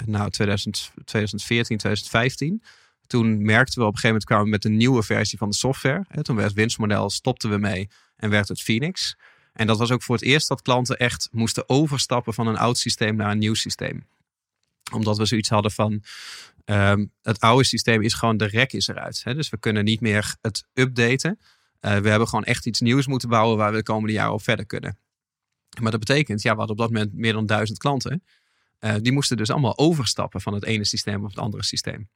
nou, 0.05 0.29
2000, 0.29 0.91
2014, 1.05 1.77
2015. 1.77 2.63
Toen 3.13 3.43
merkten 3.43 3.80
we 3.80 3.86
op 3.86 3.93
een 3.93 3.99
gegeven 3.99 4.08
moment 4.08 4.26
kwamen 4.26 4.45
we 4.45 4.49
met 4.49 4.65
een 4.65 4.78
nieuwe 4.78 5.04
versie 5.04 5.38
van 5.38 5.49
de 5.49 5.56
software. 5.56 6.06
Toen 6.21 6.36
werd 6.36 6.47
het 6.47 6.58
winstmodel, 6.58 7.10
stopten 7.10 7.49
we 7.49 7.58
mee 7.58 7.89
en 8.15 8.30
werd 8.30 8.47
het 8.47 8.62
Phoenix. 8.62 9.17
En 9.54 9.67
dat 9.67 9.78
was 9.78 9.91
ook 9.91 10.04
voor 10.04 10.15
het 10.15 10.23
eerst 10.23 10.47
dat 10.47 10.62
klanten 10.62 10.97
echt 10.97 11.30
moesten 11.32 11.69
overstappen 11.69 12.34
van 12.34 12.47
een 12.47 12.58
oud 12.58 12.78
systeem 12.78 13.15
naar 13.15 13.32
een 13.32 13.38
nieuw 13.38 13.54
systeem. 13.54 14.06
Omdat 14.93 15.17
we 15.17 15.26
zoiets 15.26 15.49
hadden 15.49 15.71
van 15.71 16.04
um, 16.65 17.12
het 17.21 17.39
oude 17.39 17.63
systeem 17.63 18.02
is 18.02 18.13
gewoon 18.13 18.38
de 18.38 18.45
rek 18.45 18.73
is 18.73 18.88
eruit. 18.88 19.21
Hè? 19.23 19.36
Dus 19.36 19.49
we 19.49 19.58
kunnen 19.58 19.84
niet 19.84 20.02
meer 20.02 20.36
het 20.41 20.65
updaten. 20.73 21.39
Uh, 21.82 21.97
we 21.97 22.10
hebben 22.10 22.28
gewoon 22.28 22.43
echt 22.43 22.65
iets 22.65 22.80
nieuws 22.80 23.08
moeten 23.08 23.30
bouwen 23.30 23.58
waar 23.58 23.71
we 23.71 23.78
de 23.78 23.84
komende 23.84 24.13
jaren 24.13 24.34
op 24.34 24.43
verder 24.43 24.65
kunnen. 24.65 24.97
Maar 25.82 25.91
dat 25.91 25.99
betekent, 25.99 26.41
ja, 26.41 26.52
we 26.52 26.58
hadden 26.58 26.76
op 26.76 26.82
dat 26.82 26.91
moment 26.91 27.13
meer 27.13 27.34
dan 27.34 27.45
duizend 27.45 27.78
klanten. 27.78 28.23
Uh, 28.80 28.95
die 29.02 29.12
moesten 29.12 29.38
dus 29.38 29.49
allemaal 29.49 29.78
overstappen 29.78 30.41
van 30.41 30.54
het 30.54 30.65
ene 30.65 30.86
systeem 30.86 31.23
op 31.23 31.30
het 31.30 31.39
andere 31.39 31.63
systeem. 31.63 32.10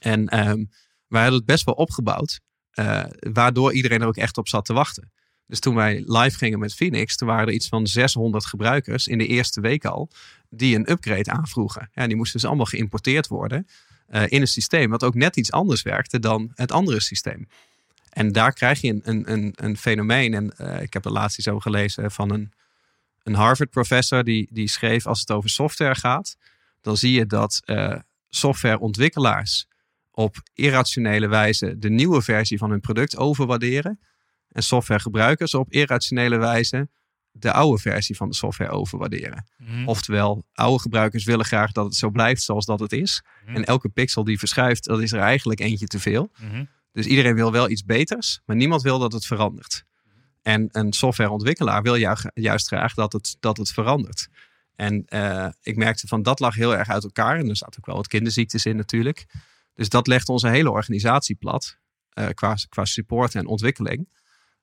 En 0.00 0.48
um, 0.48 0.70
wij 1.06 1.20
hadden 1.20 1.38
het 1.38 1.48
best 1.48 1.64
wel 1.64 1.74
opgebouwd, 1.74 2.40
uh, 2.74 3.04
waardoor 3.18 3.72
iedereen 3.72 4.00
er 4.00 4.06
ook 4.06 4.16
echt 4.16 4.38
op 4.38 4.48
zat 4.48 4.64
te 4.64 4.72
wachten. 4.72 5.12
Dus 5.46 5.60
toen 5.60 5.74
wij 5.74 6.02
live 6.06 6.38
gingen 6.38 6.58
met 6.58 6.74
Phoenix, 6.74 7.16
toen 7.16 7.28
waren 7.28 7.46
er 7.46 7.52
iets 7.52 7.68
van 7.68 7.86
600 7.86 8.46
gebruikers 8.46 9.06
in 9.06 9.18
de 9.18 9.26
eerste 9.26 9.60
week 9.60 9.84
al 9.84 10.10
die 10.48 10.76
een 10.76 10.90
upgrade 10.90 11.30
aanvroegen. 11.30 11.90
Ja, 11.92 12.06
die 12.06 12.16
moesten 12.16 12.40
dus 12.40 12.48
allemaal 12.48 12.66
geïmporteerd 12.66 13.26
worden 13.26 13.66
uh, 14.10 14.22
in 14.26 14.40
een 14.40 14.48
systeem 14.48 14.90
wat 14.90 15.04
ook 15.04 15.14
net 15.14 15.36
iets 15.36 15.52
anders 15.52 15.82
werkte 15.82 16.18
dan 16.18 16.50
het 16.54 16.72
andere 16.72 17.00
systeem. 17.00 17.48
En 18.10 18.32
daar 18.32 18.52
krijg 18.52 18.80
je 18.80 18.88
een, 18.88 19.00
een, 19.04 19.32
een, 19.32 19.52
een 19.56 19.76
fenomeen. 19.76 20.34
En 20.34 20.52
uh, 20.58 20.82
ik 20.82 20.92
heb 20.92 21.04
er 21.04 21.12
laatst 21.12 21.48
over 21.48 21.62
gelezen 21.62 22.10
van 22.10 22.30
een, 22.30 22.52
een 23.22 23.34
Harvard-professor 23.34 24.24
die, 24.24 24.48
die 24.50 24.68
schreef: 24.68 25.06
als 25.06 25.20
het 25.20 25.30
over 25.30 25.50
software 25.50 25.94
gaat, 25.94 26.36
dan 26.80 26.96
zie 26.96 27.12
je 27.12 27.26
dat 27.26 27.62
uh, 27.64 27.96
softwareontwikkelaars 28.28 29.66
op 30.20 30.42
irrationele 30.54 31.28
wijze 31.28 31.78
de 31.78 31.90
nieuwe 31.90 32.22
versie 32.22 32.58
van 32.58 32.70
hun 32.70 32.80
product 32.80 33.16
overwaarderen. 33.16 34.00
En 34.48 34.62
softwaregebruikers 34.62 35.54
op 35.54 35.72
irrationele 35.72 36.36
wijze 36.36 36.88
de 37.32 37.52
oude 37.52 37.80
versie 37.80 38.16
van 38.16 38.28
de 38.28 38.34
software 38.34 38.70
overwaarderen. 38.70 39.46
Mm. 39.56 39.88
Oftewel, 39.88 40.44
oude 40.52 40.80
gebruikers 40.80 41.24
willen 41.24 41.44
graag 41.44 41.72
dat 41.72 41.84
het 41.84 41.94
zo 41.94 42.10
blijft 42.10 42.42
zoals 42.42 42.66
dat 42.66 42.80
het 42.80 42.92
is. 42.92 43.22
Mm. 43.46 43.54
En 43.54 43.64
elke 43.64 43.88
pixel 43.88 44.24
die 44.24 44.38
verschuift, 44.38 44.84
dat 44.84 45.00
is 45.00 45.12
er 45.12 45.20
eigenlijk 45.20 45.60
eentje 45.60 45.86
te 45.86 45.98
veel. 45.98 46.30
Mm. 46.40 46.68
Dus 46.92 47.06
iedereen 47.06 47.34
wil 47.34 47.52
wel 47.52 47.70
iets 47.70 47.84
beters, 47.84 48.40
maar 48.46 48.56
niemand 48.56 48.82
wil 48.82 48.98
dat 48.98 49.12
het 49.12 49.26
verandert. 49.26 49.84
En 50.42 50.68
een 50.70 50.92
softwareontwikkelaar 50.92 51.82
wil 51.82 51.96
ju 51.96 52.16
juist 52.34 52.66
graag 52.66 52.94
dat 52.94 53.12
het, 53.12 53.36
dat 53.40 53.56
het 53.56 53.70
verandert. 53.70 54.28
En 54.76 55.04
uh, 55.08 55.48
ik 55.62 55.76
merkte 55.76 56.06
van 56.06 56.22
dat 56.22 56.40
lag 56.40 56.54
heel 56.54 56.76
erg 56.76 56.88
uit 56.88 57.04
elkaar. 57.04 57.38
En 57.38 57.48
er 57.48 57.56
zaten 57.56 57.78
ook 57.78 57.86
wel 57.86 57.96
wat 57.96 58.06
kinderziektes 58.06 58.66
in 58.66 58.76
natuurlijk. 58.76 59.26
Dus 59.80 59.88
dat 59.88 60.06
legt 60.06 60.28
onze 60.28 60.48
hele 60.48 60.70
organisatie 60.70 61.34
plat. 61.34 61.78
Uh, 62.14 62.28
qua, 62.28 62.56
qua 62.68 62.84
support 62.84 63.34
en 63.34 63.46
ontwikkeling. 63.46 64.08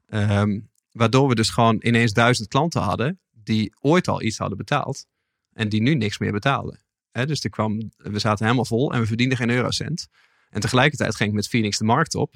Um, 0.08 0.70
waardoor 0.92 1.28
we 1.28 1.36
dus 1.36 1.50
gewoon 1.50 1.78
ineens 1.80 2.14
duizend 2.14 2.48
klanten 2.48 2.82
hadden. 2.82 3.20
die 3.32 3.74
ooit 3.80 4.08
al 4.08 4.22
iets 4.22 4.38
hadden 4.38 4.58
betaald. 4.58 5.06
en 5.54 5.70
die 5.70 5.82
nu 5.82 5.96
niks 5.96 6.18
meer 6.18 6.32
betaalden. 6.32 6.80
Dus 7.12 7.44
er 7.44 7.50
kwam, 7.50 7.92
we 7.98 8.20
zaten 8.20 8.44
helemaal 8.46 8.66
vol 8.66 8.94
en 8.94 9.00
we 9.00 9.06
verdienden 9.06 9.38
geen 9.38 9.50
eurocent. 9.50 10.08
En 10.50 10.62
tegelijkertijd 10.62 11.16
ging 11.16 11.30
ik 11.30 11.36
met 11.36 11.48
Phoenix 11.48 11.78
de 11.78 11.84
markt 11.84 12.16
op. 12.16 12.34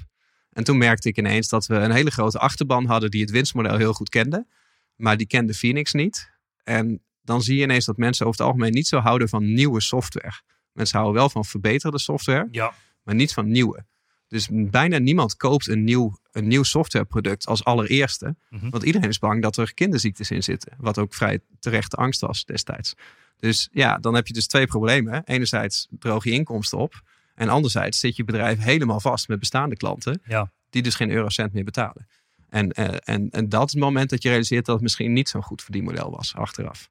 En 0.49 0.63
toen 0.63 0.77
merkte 0.77 1.09
ik 1.09 1.17
ineens 1.17 1.47
dat 1.47 1.65
we 1.65 1.75
een 1.75 1.91
hele 1.91 2.11
grote 2.11 2.39
achterban 2.39 2.85
hadden. 2.85 3.11
die 3.11 3.21
het 3.21 3.31
winstmodel 3.31 3.77
heel 3.77 3.93
goed 3.93 4.09
kende. 4.09 4.47
maar 4.95 5.17
die 5.17 5.27
kende 5.27 5.53
Phoenix 5.53 5.93
niet. 5.93 6.31
En 6.63 7.03
dan 7.21 7.41
zie 7.41 7.57
je 7.57 7.63
ineens 7.63 7.85
dat 7.85 7.97
mensen 7.97 8.25
over 8.25 8.39
het 8.39 8.47
algemeen 8.47 8.73
niet 8.73 8.87
zo 8.87 8.99
houden 8.99 9.29
van 9.29 9.53
nieuwe 9.53 9.81
software. 9.81 10.41
Mensen 10.73 10.97
houden 10.99 11.19
wel 11.19 11.29
van 11.29 11.45
verbeterde 11.45 11.99
software, 11.99 12.47
ja. 12.51 12.73
maar 13.03 13.15
niet 13.15 13.33
van 13.33 13.51
nieuwe. 13.51 13.85
Dus 14.27 14.47
bijna 14.51 14.97
niemand 14.97 15.35
koopt 15.35 15.67
een 15.67 15.83
nieuw, 15.83 16.17
een 16.31 16.47
nieuw 16.47 16.63
softwareproduct 16.63 17.45
als 17.45 17.63
allereerste. 17.63 18.35
Mm 18.49 18.59
-hmm. 18.59 18.69
Want 18.69 18.83
iedereen 18.83 19.09
is 19.09 19.19
bang 19.19 19.41
dat 19.41 19.57
er 19.57 19.73
kinderziektes 19.73 20.31
in 20.31 20.43
zitten. 20.43 20.73
Wat 20.77 20.97
ook 20.97 21.13
vrij 21.13 21.39
terechte 21.59 21.95
angst 21.95 22.21
was 22.21 22.45
destijds. 22.45 22.93
Dus 23.37 23.69
ja, 23.71 23.97
dan 23.97 24.13
heb 24.15 24.27
je 24.27 24.33
dus 24.33 24.47
twee 24.47 24.67
problemen. 24.67 25.23
Enerzijds 25.25 25.87
droog 25.89 26.23
je 26.23 26.31
inkomsten 26.31 26.77
op. 26.77 27.01
En 27.35 27.49
anderzijds 27.49 27.99
zit 27.99 28.15
je 28.15 28.23
bedrijf 28.23 28.59
helemaal 28.59 28.99
vast 28.99 29.27
met 29.27 29.39
bestaande 29.39 29.75
klanten. 29.75 30.21
Ja. 30.23 30.51
Die 30.69 30.81
dus 30.81 30.95
geen 30.95 31.11
eurocent 31.11 31.53
meer 31.53 31.63
betalen. 31.63 32.07
En, 32.49 32.79
uh, 32.79 32.95
en, 33.03 33.29
en 33.29 33.49
dat 33.49 33.65
is 33.65 33.71
het 33.71 33.81
moment 33.81 34.09
dat 34.09 34.23
je 34.23 34.29
realiseert 34.29 34.65
dat 34.65 34.75
het 34.75 34.83
misschien 34.83 35.13
niet 35.13 35.29
zo'n 35.29 35.43
goed 35.43 35.61
verdienmodel 35.61 36.11
was 36.11 36.35
achteraf. 36.35 36.89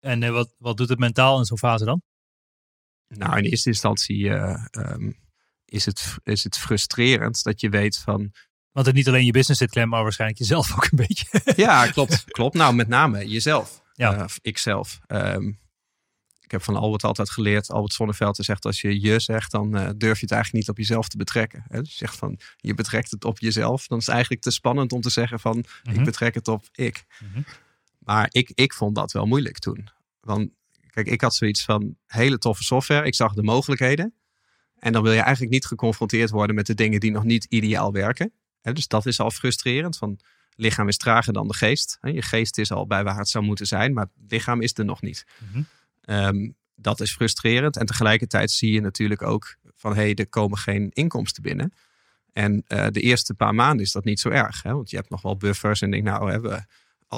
En 0.00 0.22
uh, 0.22 0.30
wat, 0.30 0.54
wat 0.58 0.76
doet 0.76 0.88
het 0.88 0.98
mentaal 0.98 1.38
in 1.38 1.44
zo'n 1.44 1.58
fase 1.58 1.84
dan? 1.84 2.02
Nou, 3.16 3.38
in 3.38 3.44
eerste 3.44 3.68
instantie 3.68 4.18
uh, 4.18 4.64
um, 4.72 5.16
is, 5.64 5.84
het, 5.84 6.16
is 6.24 6.44
het 6.44 6.58
frustrerend 6.58 7.42
dat 7.42 7.60
je 7.60 7.68
weet 7.68 7.98
van. 7.98 8.32
Want 8.72 8.86
het 8.86 8.94
niet 8.94 9.08
alleen 9.08 9.24
je 9.24 9.32
business 9.32 9.60
zit 9.60 9.70
klem, 9.70 9.88
maar 9.88 10.02
waarschijnlijk 10.02 10.40
jezelf 10.40 10.72
ook 10.76 10.84
een 10.90 11.06
beetje. 11.06 11.42
ja, 11.56 11.86
klopt. 11.86 12.24
klopt. 12.24 12.54
Nou, 12.54 12.74
met 12.74 12.88
name 12.88 13.28
jezelf. 13.28 13.82
Ja. 13.92 14.16
Uh, 14.16 14.24
ikzelf. 14.42 15.00
Um, 15.06 15.60
ik 16.40 16.58
heb 16.58 16.62
van 16.62 16.82
Albert 16.82 17.04
altijd 17.04 17.30
geleerd. 17.30 17.70
Albert 17.70 17.92
Zonneveld 17.92 18.36
zegt 18.36 18.64
als 18.64 18.80
je 18.80 19.00
je 19.00 19.18
zegt, 19.18 19.50
dan 19.50 19.76
uh, 19.76 19.88
durf 19.96 20.18
je 20.18 20.24
het 20.24 20.32
eigenlijk 20.32 20.52
niet 20.52 20.68
op 20.68 20.76
jezelf 20.76 21.08
te 21.08 21.16
betrekken. 21.16 21.64
Hè? 21.68 21.80
Dus 21.80 21.90
je 21.90 21.96
zegt 21.96 22.16
van 22.16 22.38
je 22.56 22.74
betrekt 22.74 23.10
het 23.10 23.24
op 23.24 23.38
jezelf. 23.38 23.86
Dan 23.86 23.98
is 23.98 24.04
het 24.04 24.14
eigenlijk 24.14 24.42
te 24.42 24.50
spannend 24.50 24.92
om 24.92 25.00
te 25.00 25.10
zeggen 25.10 25.40
van 25.40 25.56
mm 25.56 25.64
-hmm. 25.82 25.94
ik 25.94 26.04
betrek 26.04 26.34
het 26.34 26.48
op 26.48 26.68
ik. 26.72 27.04
Mm 27.20 27.28
-hmm. 27.32 27.44
Maar 27.98 28.28
ik, 28.30 28.50
ik 28.54 28.72
vond 28.72 28.94
dat 28.94 29.12
wel 29.12 29.26
moeilijk 29.26 29.58
toen. 29.58 29.88
Want 30.20 30.50
Kijk, 30.92 31.06
ik 31.06 31.20
had 31.20 31.34
zoiets 31.34 31.64
van 31.64 31.96
hele 32.06 32.38
toffe 32.38 32.62
software. 32.62 33.06
Ik 33.06 33.14
zag 33.14 33.34
de 33.34 33.42
mogelijkheden. 33.42 34.14
En 34.78 34.92
dan 34.92 35.02
wil 35.02 35.12
je 35.12 35.20
eigenlijk 35.20 35.52
niet 35.52 35.66
geconfronteerd 35.66 36.30
worden 36.30 36.56
met 36.56 36.66
de 36.66 36.74
dingen 36.74 37.00
die 37.00 37.10
nog 37.10 37.24
niet 37.24 37.44
ideaal 37.44 37.92
werken. 37.92 38.32
dus 38.60 38.88
dat 38.88 39.06
is 39.06 39.20
al 39.20 39.30
frustrerend. 39.30 39.96
Van 39.96 40.18
lichaam 40.54 40.88
is 40.88 40.96
trager 40.96 41.32
dan 41.32 41.48
de 41.48 41.54
geest. 41.54 41.98
Je 42.00 42.22
geest 42.22 42.58
is 42.58 42.72
al 42.72 42.86
bij 42.86 43.04
waar 43.04 43.18
het 43.18 43.28
zou 43.28 43.44
moeten 43.44 43.66
zijn, 43.66 43.92
maar 43.92 44.04
het 44.04 44.32
lichaam 44.32 44.60
is 44.60 44.78
er 44.78 44.84
nog 44.84 45.02
niet. 45.02 45.24
Mm 45.38 45.48
-hmm. 45.52 45.66
um, 46.26 46.56
dat 46.74 47.00
is 47.00 47.14
frustrerend. 47.14 47.76
En 47.76 47.86
tegelijkertijd 47.86 48.50
zie 48.50 48.72
je 48.72 48.80
natuurlijk 48.80 49.22
ook 49.22 49.56
van 49.76 49.94
hé, 49.94 50.02
hey, 50.02 50.14
er 50.14 50.28
komen 50.28 50.58
geen 50.58 50.90
inkomsten 50.92 51.42
binnen. 51.42 51.72
En 52.32 52.64
uh, 52.68 52.86
de 52.90 53.00
eerste 53.00 53.34
paar 53.34 53.54
maanden 53.54 53.84
is 53.84 53.92
dat 53.92 54.04
niet 54.04 54.20
zo 54.20 54.28
erg. 54.28 54.62
Hè? 54.62 54.72
Want 54.72 54.90
je 54.90 54.96
hebt 54.96 55.10
nog 55.10 55.22
wel 55.22 55.36
buffers 55.36 55.80
en 55.80 55.90
denk 55.90 56.02
nou, 56.02 56.30
hebben 56.30 56.50
we 56.50 56.64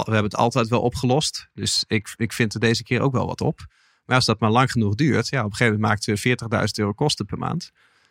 we 0.03 0.13
hebben 0.13 0.31
het 0.31 0.37
altijd 0.37 0.69
wel 0.69 0.81
opgelost. 0.81 1.49
Dus 1.55 1.85
ik, 1.87 2.15
ik 2.17 2.33
vind 2.33 2.55
er 2.55 2.61
deze 2.61 2.83
keer 2.83 3.01
ook 3.01 3.13
wel 3.13 3.27
wat 3.27 3.41
op. 3.41 3.67
Maar 4.05 4.17
als 4.17 4.25
dat 4.25 4.41
maar 4.41 4.51
lang 4.51 4.71
genoeg 4.71 4.95
duurt, 4.95 5.29
ja, 5.29 5.39
op 5.39 5.51
een 5.51 5.57
gegeven 5.57 5.81
moment 5.81 6.05
maakt 6.07 6.23
we 6.23 6.37
40.000 6.61 6.65
euro 6.75 6.93
kosten 6.93 7.27
per 7.27 7.39
maand 7.39 7.71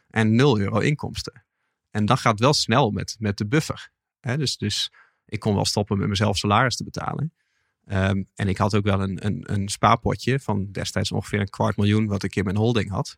en 0.10 0.36
0 0.36 0.60
euro 0.60 0.80
inkomsten. 0.80 1.44
En 1.92 2.06
dat 2.06 2.20
gaat 2.20 2.40
wel 2.40 2.54
snel 2.54 2.92
met, 2.92 3.16
met 3.20 3.38
de 3.38 3.48
buffer. 3.48 3.92
Dus, 4.20 4.58
dus 4.58 4.92
ik 5.26 5.40
kon 5.40 5.56
wel 5.56 5.66
stoppen 5.66 5.98
met 5.98 6.08
mezelf 6.08 6.38
salaris 6.38 6.76
te 6.76 6.84
betalen. 6.84 7.34
Um, 7.88 8.30
en 8.36 8.48
ik 8.48 8.58
had 8.58 8.76
ook 8.76 8.84
wel 8.84 9.02
een, 9.02 9.26
een, 9.26 9.54
een 9.54 9.70
spaarpotje 9.70 10.40
van 10.40 10.72
destijds 10.72 11.12
ongeveer 11.12 11.40
een 11.40 11.50
kwart 11.50 11.78
miljoen 11.78 12.08
wat 12.08 12.24
ik 12.24 12.36
in 12.36 12.44
mijn 12.44 12.56
holding 12.56 12.90
had. 12.90 13.18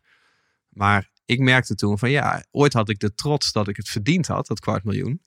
Maar 0.68 1.10
ik 1.24 1.40
merkte 1.40 1.74
toen 1.74 1.98
van 1.98 2.10
ja, 2.10 2.44
ooit 2.50 2.72
had 2.72 2.88
ik 2.88 2.98
de 2.98 3.14
trots 3.14 3.52
dat 3.52 3.68
ik 3.68 3.76
het 3.76 3.88
verdiend 3.88 4.26
had, 4.26 4.46
dat 4.46 4.60
kwart 4.60 4.84
miljoen. 4.84 5.22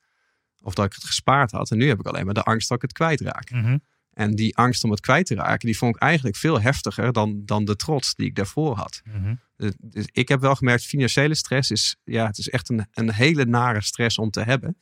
Of 0.61 0.73
dat 0.73 0.85
ik 0.85 0.93
het 0.93 1.03
gespaard 1.03 1.51
had. 1.51 1.71
En 1.71 1.77
nu 1.77 1.87
heb 1.87 1.99
ik 1.99 2.05
alleen 2.05 2.25
maar 2.25 2.33
de 2.33 2.43
angst 2.43 2.67
dat 2.67 2.77
ik 2.77 2.83
het 2.83 2.93
kwijtraak. 2.93 3.51
Mm 3.51 3.63
-hmm. 3.63 3.81
En 4.13 4.35
die 4.35 4.57
angst 4.57 4.83
om 4.83 4.91
het 4.91 4.99
kwijt 4.99 5.25
te 5.25 5.35
raken, 5.35 5.65
die 5.65 5.77
vond 5.77 5.95
ik 5.95 6.01
eigenlijk 6.01 6.35
veel 6.35 6.61
heftiger 6.61 7.13
dan, 7.13 7.41
dan 7.45 7.65
de 7.65 7.75
trots 7.75 8.15
die 8.15 8.25
ik 8.25 8.35
daarvoor 8.35 8.75
had. 8.75 9.01
Mhm. 9.03 9.35
Dus, 9.55 9.71
dus 9.79 10.07
ik 10.11 10.27
heb 10.27 10.39
wel 10.39 10.55
gemerkt, 10.55 10.85
financiële 10.85 11.35
stress 11.35 11.71
is, 11.71 11.95
ja, 12.03 12.25
het 12.25 12.37
is 12.37 12.49
echt 12.49 12.69
een, 12.69 12.87
een 12.93 13.11
hele 13.13 13.45
nare 13.45 13.81
stress 13.81 14.17
om 14.17 14.29
te 14.29 14.41
hebben. 14.41 14.77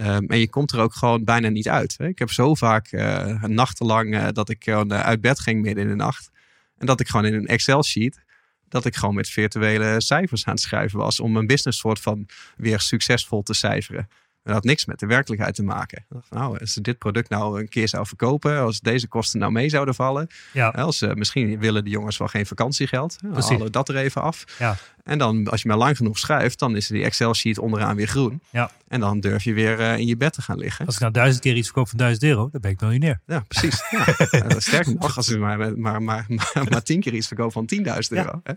Um, 0.00 0.26
en 0.26 0.38
je 0.38 0.48
komt 0.48 0.72
er 0.72 0.80
ook 0.80 0.94
gewoon 0.94 1.24
bijna 1.24 1.48
niet 1.48 1.68
uit. 1.68 1.94
Hè? 1.98 2.06
Ik 2.06 2.18
heb 2.18 2.30
zo 2.30 2.54
vaak 2.54 2.92
uh, 2.92 3.42
nachtenlang 3.42 4.14
uh, 4.14 4.28
dat 4.32 4.48
ik 4.48 4.64
gewoon 4.64 4.92
uh, 4.92 5.00
uit 5.00 5.20
bed 5.20 5.40
ging 5.40 5.62
midden 5.62 5.82
in 5.84 5.90
de 5.90 5.96
nacht. 5.96 6.30
En 6.76 6.86
dat 6.86 7.00
ik 7.00 7.08
gewoon 7.08 7.26
in 7.26 7.34
een 7.34 7.46
Excel-sheet, 7.46 8.24
dat 8.68 8.84
ik 8.84 8.96
gewoon 8.96 9.14
met 9.14 9.28
virtuele 9.28 10.00
cijfers 10.00 10.44
aan 10.44 10.52
het 10.52 10.62
schrijven 10.62 10.98
was. 10.98 11.20
Om 11.20 11.32
mijn 11.32 11.46
business 11.46 11.78
soort 11.78 12.00
van 12.00 12.28
weer 12.56 12.80
succesvol 12.80 13.42
te 13.42 13.54
cijferen. 13.54 14.08
Dat 14.48 14.56
had 14.56 14.66
niks 14.66 14.84
met 14.84 14.98
de 14.98 15.06
werkelijkheid 15.06 15.54
te 15.54 15.62
maken. 15.62 16.04
Nou, 16.30 16.58
als 16.60 16.72
ze 16.72 16.80
dit 16.80 16.98
product 16.98 17.28
nou 17.28 17.60
een 17.60 17.68
keer 17.68 17.88
zou 17.88 18.06
verkopen, 18.06 18.58
als 18.58 18.80
deze 18.80 19.08
kosten 19.08 19.40
nou 19.40 19.52
mee 19.52 19.68
zouden 19.68 19.94
vallen. 19.94 20.28
Ja. 20.52 20.68
Als, 20.68 21.02
uh, 21.02 21.12
misschien 21.12 21.58
willen 21.58 21.84
de 21.84 21.90
jongens 21.90 22.16
wel 22.16 22.28
geen 22.28 22.46
vakantiegeld. 22.46 23.18
Dan 23.20 23.30
Precies. 23.30 23.50
halen 23.50 23.66
we 23.66 23.72
dat 23.72 23.88
er 23.88 23.96
even 23.96 24.22
af. 24.22 24.44
Ja. 24.58 24.76
En 25.04 25.18
dan, 25.18 25.48
als 25.48 25.62
je 25.62 25.68
maar 25.68 25.76
lang 25.76 25.96
genoeg 25.96 26.18
schrijft, 26.18 26.58
dan 26.58 26.76
is 26.76 26.86
die 26.86 27.04
Excel-sheet 27.04 27.58
onderaan 27.58 27.96
weer 27.96 28.06
groen. 28.06 28.40
Ja. 28.50 28.70
En 28.88 29.00
dan 29.00 29.20
durf 29.20 29.44
je 29.44 29.52
weer 29.52 29.80
uh, 29.80 29.98
in 29.98 30.06
je 30.06 30.16
bed 30.16 30.32
te 30.32 30.42
gaan 30.42 30.58
liggen. 30.58 30.86
Als 30.86 30.94
ik 30.94 31.00
nou 31.00 31.12
duizend 31.12 31.42
keer 31.42 31.56
iets 31.56 31.66
verkoop 31.66 31.88
van 31.88 31.98
duizend 31.98 32.24
euro, 32.24 32.48
dan 32.50 32.60
ben 32.60 32.70
ik 32.70 32.80
miljonair. 32.80 33.20
Ja, 33.26 33.40
precies. 33.48 33.84
Ja. 33.90 34.06
uh, 34.30 34.58
sterker 34.68 34.94
nog, 34.94 35.16
als 35.16 35.26
je 35.26 35.38
maar, 35.38 35.58
maar, 35.58 35.78
maar, 35.78 36.02
maar, 36.02 36.26
maar 36.68 36.82
tien 36.82 37.00
keer 37.00 37.14
iets 37.14 37.26
verkoopt 37.26 37.52
van 37.52 37.68
10.000 37.74 37.82
euro. 38.08 38.40
Hè? 38.42 38.52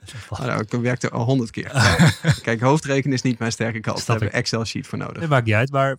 Nou, 0.45 0.65
dan 0.65 0.81
werkt 0.81 1.03
er 1.03 1.09
al 1.09 1.23
honderd 1.23 1.51
keer. 1.51 1.71
Kijk, 2.41 2.59
hoofdrekenen 2.59 3.15
is 3.15 3.21
niet 3.21 3.39
mijn 3.39 3.51
sterke 3.51 3.79
kant. 3.79 3.97
Daar 3.97 4.07
hebben 4.07 4.27
we 4.27 4.33
Excel-sheet 4.33 4.87
voor 4.87 4.97
nodig. 4.97 5.19
Dat 5.19 5.29
maakt 5.29 5.45
niet 5.45 5.55
uit, 5.55 5.71
maar 5.71 5.97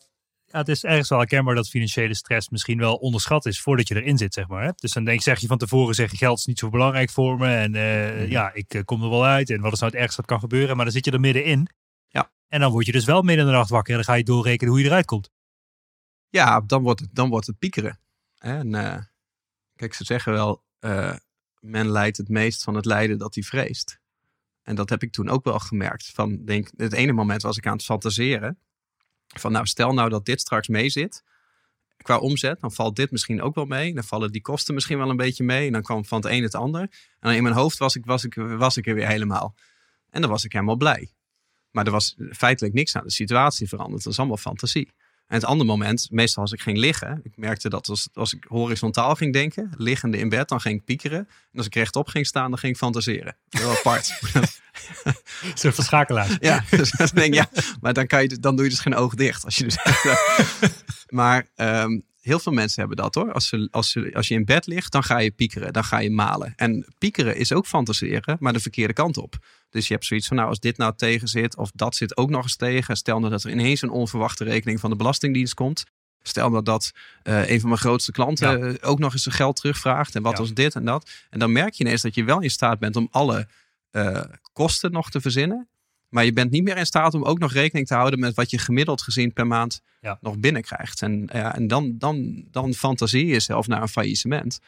ja, 0.53 0.59
het 0.59 0.69
is 0.69 0.85
ergens 0.85 1.09
wel 1.09 1.19
herkenbaar 1.19 1.55
dat 1.55 1.69
financiële 1.69 2.15
stress 2.15 2.49
misschien 2.49 2.79
wel 2.79 2.95
onderschat 2.95 3.47
is 3.47 3.61
voordat 3.61 3.89
je 3.89 3.95
erin 3.95 4.19
zit, 4.19 4.35
zeg 4.35 4.49
maar. 4.49 4.65
Hè? 4.65 4.71
Dus 4.77 4.93
dan 4.93 5.05
denk, 5.05 5.23
zeg 5.23 5.39
je 5.39 5.47
van 5.47 5.59
tevoren, 5.59 5.95
zeg 5.95 6.11
je 6.11 6.17
geld 6.17 6.39
is 6.39 6.45
niet 6.45 6.59
zo 6.59 6.71
belangrijk 6.71 7.11
voor 7.11 7.39
me 7.39 7.55
en 7.55 7.75
uh, 7.75 8.31
ja, 8.31 8.51
ik 8.55 8.75
uh, 8.75 8.83
kom 8.85 9.03
er 9.03 9.11
wel 9.11 9.25
uit 9.25 9.51
en 9.51 9.61
wat 9.61 9.73
is 9.73 9.81
nou 9.81 9.93
het 9.93 10.01
ergste 10.01 10.21
wat 10.21 10.31
kan 10.31 10.41
gebeuren, 10.41 10.77
maar 10.77 10.85
dan 10.85 10.95
zit 10.95 11.05
je 11.05 11.11
er 11.11 11.21
middenin. 11.21 11.69
En 12.53 12.61
dan 12.61 12.71
word 12.71 12.87
je 12.87 12.93
dus 12.93 13.05
wel 13.05 13.23
midden 13.23 13.45
in 13.45 13.51
de 13.51 13.57
nacht 13.57 13.71
wakker 13.71 13.91
en 13.91 13.97
dan 13.97 14.05
ga 14.05 14.15
je 14.15 14.25
doorrekenen 14.25 14.73
hoe 14.73 14.83
je 14.83 14.87
eruit 14.87 15.07
komt. 15.07 15.31
Ja, 16.29 16.61
dan 16.61 16.83
wordt 16.83 17.01
het, 17.01 17.09
dan 17.13 17.29
wordt 17.29 17.47
het 17.47 17.59
piekeren. 17.59 18.01
En 18.39 18.75
uh, 18.75 18.99
kijk, 19.77 19.95
ze 19.95 20.05
zeggen 20.05 20.33
wel, 20.33 20.65
men 21.61 21.91
leidt 21.91 22.17
het 22.17 22.29
meest 22.29 22.63
van 22.63 22.75
het 22.75 22.85
lijden 22.85 23.19
dat 23.19 23.35
hij 23.35 23.43
vreest. 23.43 24.01
En 24.63 24.75
dat 24.75 24.89
heb 24.89 25.03
ik 25.03 25.13
toen 25.13 25.29
ook 25.29 25.45
wel 25.45 25.59
gemerkt. 25.59 26.11
Van, 26.15 26.45
denk, 26.45 26.71
het 26.77 26.93
ene 26.93 27.13
moment 27.13 27.43
was 27.43 27.57
ik 27.57 27.67
aan 27.67 27.73
het 27.73 27.85
fantaseren 27.85 28.59
van 29.27 29.53
nou, 29.53 29.67
stel 29.67 29.93
nou 29.93 30.09
dat 30.09 30.25
dit 30.25 30.41
straks 30.41 30.69
mee 30.69 30.89
zit 30.89 31.23
qua 31.97 32.19
omzet, 32.19 32.61
dan 32.61 32.73
valt 32.73 32.97
dit 32.97 33.11
misschien 33.11 33.43
ook 33.43 33.55
wel 33.55 33.65
mee. 33.65 33.95
Dan 33.95 34.05
vallen 34.05 34.33
die 34.33 34.43
kosten 34.43 34.75
misschien 34.75 34.99
wel 34.99 35.11
een 35.11 35.17
beetje 35.17 35.45
mee. 35.45 35.67
En 35.67 35.73
dan 35.73 35.83
kwam 35.83 36.05
van 36.05 36.21
het 36.21 36.31
een 36.31 36.43
het 36.43 36.55
ander. 36.55 36.91
En 37.21 37.35
in 37.35 37.43
mijn 37.43 37.55
hoofd 37.55 37.79
was 37.79 37.97
ik, 37.97 38.05
was, 38.05 38.25
ik, 38.25 38.35
was 38.35 38.77
ik 38.77 38.87
er 38.87 38.95
weer 38.95 39.09
helemaal. 39.09 39.55
En 40.11 40.21
dan 40.21 40.31
was 40.31 40.45
ik 40.45 40.53
helemaal 40.53 40.77
blij. 40.77 41.13
Maar 41.73 41.85
er 41.87 41.91
was 41.91 42.17
feitelijk 42.31 42.75
niks 42.75 42.97
aan 42.97 43.05
de 43.05 43.11
situatie 43.11 43.69
veranderd. 43.69 44.03
Dat 44.03 44.13
is 44.13 44.19
allemaal 44.19 44.37
fantasie. 44.37 44.93
En 45.33 45.39
het 45.39 45.47
andere 45.47 45.71
moment, 45.71 46.09
meestal 46.11 46.43
als 46.43 46.53
ik 46.53 46.61
ging 46.61 46.79
liggen, 46.79 47.21
ik 47.23 47.37
merkte 47.37 47.69
dat 47.69 47.89
als, 47.89 48.09
als 48.15 48.35
ik 48.35 48.45
horizontaal 48.49 49.15
ging 49.15 49.33
denken, 49.33 49.71
liggende 49.77 50.19
in 50.19 50.29
bed, 50.29 50.49
dan 50.49 50.61
ging 50.61 50.79
ik 50.79 50.85
piekeren. 50.85 51.19
En 51.19 51.57
als 51.59 51.67
ik 51.67 51.75
rechtop 51.75 52.09
ging 52.09 52.27
staan, 52.27 52.51
dan 52.51 52.59
ging 52.59 52.73
ik 52.73 52.79
fantaseren. 52.79 53.37
Heel 53.49 53.71
apart. 53.71 54.19
Een 54.33 54.47
soort 55.55 55.75
van 55.75 55.85
schakelaar. 55.85 56.37
Ja, 56.41 56.65
dus 56.71 56.91
dan 56.91 57.09
denk 57.15 57.27
ik, 57.27 57.35
ja, 57.35 57.49
maar 57.81 57.93
dan, 57.93 58.07
kan 58.07 58.23
je, 58.23 58.39
dan 58.39 58.57
doe 58.57 58.65
je 58.65 58.71
dus 58.71 58.81
geen 58.81 58.95
oog 58.95 59.15
dicht. 59.15 59.45
Als 59.45 59.57
je 59.57 59.65
dus, 59.65 59.79
maar 61.21 61.49
um, 61.57 62.05
heel 62.23 62.39
veel 62.39 62.53
mensen 62.53 62.81
hebben 62.81 62.97
dat 62.97 63.15
hoor. 63.15 63.33
Als, 63.33 63.49
ze, 63.49 63.69
als, 63.71 63.91
ze, 63.91 64.11
als 64.15 64.29
je 64.29 64.35
in 64.35 64.45
bed 64.45 64.67
ligt, 64.67 64.93
dan 64.93 65.03
ga 65.03 65.19
je 65.19 65.31
piekeren, 65.31 65.73
dan 65.73 65.85
ga 65.85 65.99
je 65.99 66.11
malen. 66.11 66.53
En 66.57 66.87
piekeren 66.99 67.37
is 67.37 67.53
ook 67.53 67.67
fantaseren, 67.67 68.37
maar 68.41 68.53
de 68.53 68.61
verkeerde 68.61 68.93
kant 68.93 69.17
op. 69.17 69.35
Dus 69.71 69.87
je 69.89 69.95
hebt 69.95 70.07
zoiets 70.07 70.27
van, 70.27 70.37
nou, 70.37 70.49
als 70.49 70.61
dit 70.61 70.77
nou 70.77 70.93
tegen 70.97 71.29
zit, 71.29 71.57
of 71.57 71.71
dat 71.75 71.97
zit 71.97 72.17
ook 72.17 72.31
nog 72.31 72.43
eens 72.43 72.57
tegen. 72.57 72.97
Stel 72.97 73.19
nou 73.19 73.31
dat 73.31 73.45
er 73.45 73.51
ineens 73.51 73.83
een 73.83 73.91
onverwachte 73.91 74.45
rekening 74.45 74.81
van 74.81 74.91
de 74.91 74.97
Belastingdienst 74.97 75.55
komt. 75.55 75.85
Stel 76.23 76.51
nou 76.51 76.63
dat 76.63 76.91
uh, 77.25 77.49
een 77.51 77.61
van 77.61 77.69
mijn 77.69 77.81
grootste 77.81 78.13
klanten 78.13 78.59
ja. 78.59 78.77
ook 78.81 78.99
nog 78.99 79.13
eens 79.13 79.23
zijn 79.23 79.35
geld 79.35 79.57
terugvraagt. 79.57 80.15
En 80.15 80.23
wat 80.23 80.33
ja. 80.33 80.39
was 80.39 80.53
dit 80.53 80.75
en 80.75 80.85
dat. 80.85 81.11
En 81.31 81.39
dan 81.39 81.53
merk 81.53 81.75
je 81.75 81.85
ineens 81.85 82.03
dat 82.03 82.15
je 82.15 82.25
wel 82.25 82.41
in 82.41 82.51
staat 82.51 82.79
bent 82.79 82.97
om 82.97 83.09
alle 83.11 83.49
uh, 83.93 84.21
kosten 84.53 84.93
nog 84.93 85.11
te 85.11 85.21
verzinnen. 85.21 85.69
Maar 86.13 86.25
je 86.25 86.33
bent 86.33 86.51
niet 86.51 86.63
meer 86.63 86.77
in 86.77 86.87
staat 86.87 87.15
om 87.15 87.25
ook 87.25 87.39
nog 87.39 87.53
rekening 87.53 87.87
te 87.87 87.95
houden 87.95 88.19
met 88.19 88.35
wat 88.35 88.51
je 88.51 88.59
gemiddeld 88.59 89.03
gezien 89.03 89.33
per 89.33 89.47
maand 89.47 89.81
ja. 90.01 90.19
nog 90.21 90.39
binnenkrijgt. 90.39 91.03
En, 91.03 91.29
ja, 91.33 91.55
en 91.55 91.67
dan, 91.67 91.99
dan, 91.99 92.45
dan 92.51 92.75
fantaseer 92.75 93.21
je 93.21 93.33
jezelf 93.33 93.67
naar 93.67 93.83
een 93.83 93.89
faillissement. 93.89 94.59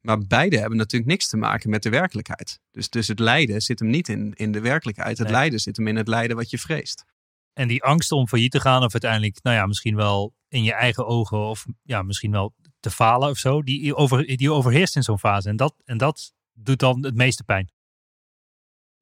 Maar 0.00 0.18
beide 0.18 0.58
hebben 0.58 0.78
natuurlijk 0.78 1.10
niks 1.10 1.28
te 1.28 1.36
maken 1.36 1.70
met 1.70 1.82
de 1.82 1.90
werkelijkheid. 1.90 2.60
Dus, 2.70 2.90
dus 2.90 3.08
het 3.08 3.18
lijden 3.18 3.60
zit 3.60 3.78
hem 3.78 3.88
niet 3.88 4.08
in, 4.08 4.32
in 4.34 4.52
de 4.52 4.60
werkelijkheid. 4.60 5.18
Het 5.18 5.26
Nee. 5.26 5.36
lijden 5.36 5.60
zit 5.60 5.76
hem 5.76 5.86
in 5.86 5.96
het 5.96 6.08
lijden 6.08 6.36
wat 6.36 6.50
je 6.50 6.58
vreest. 6.58 7.04
En 7.52 7.68
die 7.68 7.82
angst 7.82 8.12
om 8.12 8.28
failliet 8.28 8.50
te 8.50 8.60
gaan, 8.60 8.82
of 8.82 8.92
uiteindelijk, 8.92 9.42
nou 9.42 9.56
ja, 9.56 9.66
misschien 9.66 9.96
wel 9.96 10.34
in 10.48 10.62
je 10.62 10.72
eigen 10.72 11.06
ogen, 11.06 11.38
of 11.38 11.66
ja, 11.82 12.02
misschien 12.02 12.30
wel 12.30 12.54
te 12.80 12.90
falen 12.90 13.28
of 13.28 13.38
zo, 13.38 13.62
die, 13.62 13.94
over, 13.94 14.36
die 14.36 14.52
overheerst 14.52 14.96
in 14.96 15.02
zo'n 15.02 15.18
fase. 15.18 15.48
En 15.48 15.56
dat, 15.56 15.74
en 15.84 15.98
dat 15.98 16.34
doet 16.52 16.78
dan 16.78 17.04
het 17.04 17.14
meeste 17.14 17.44
pijn. 17.44 17.70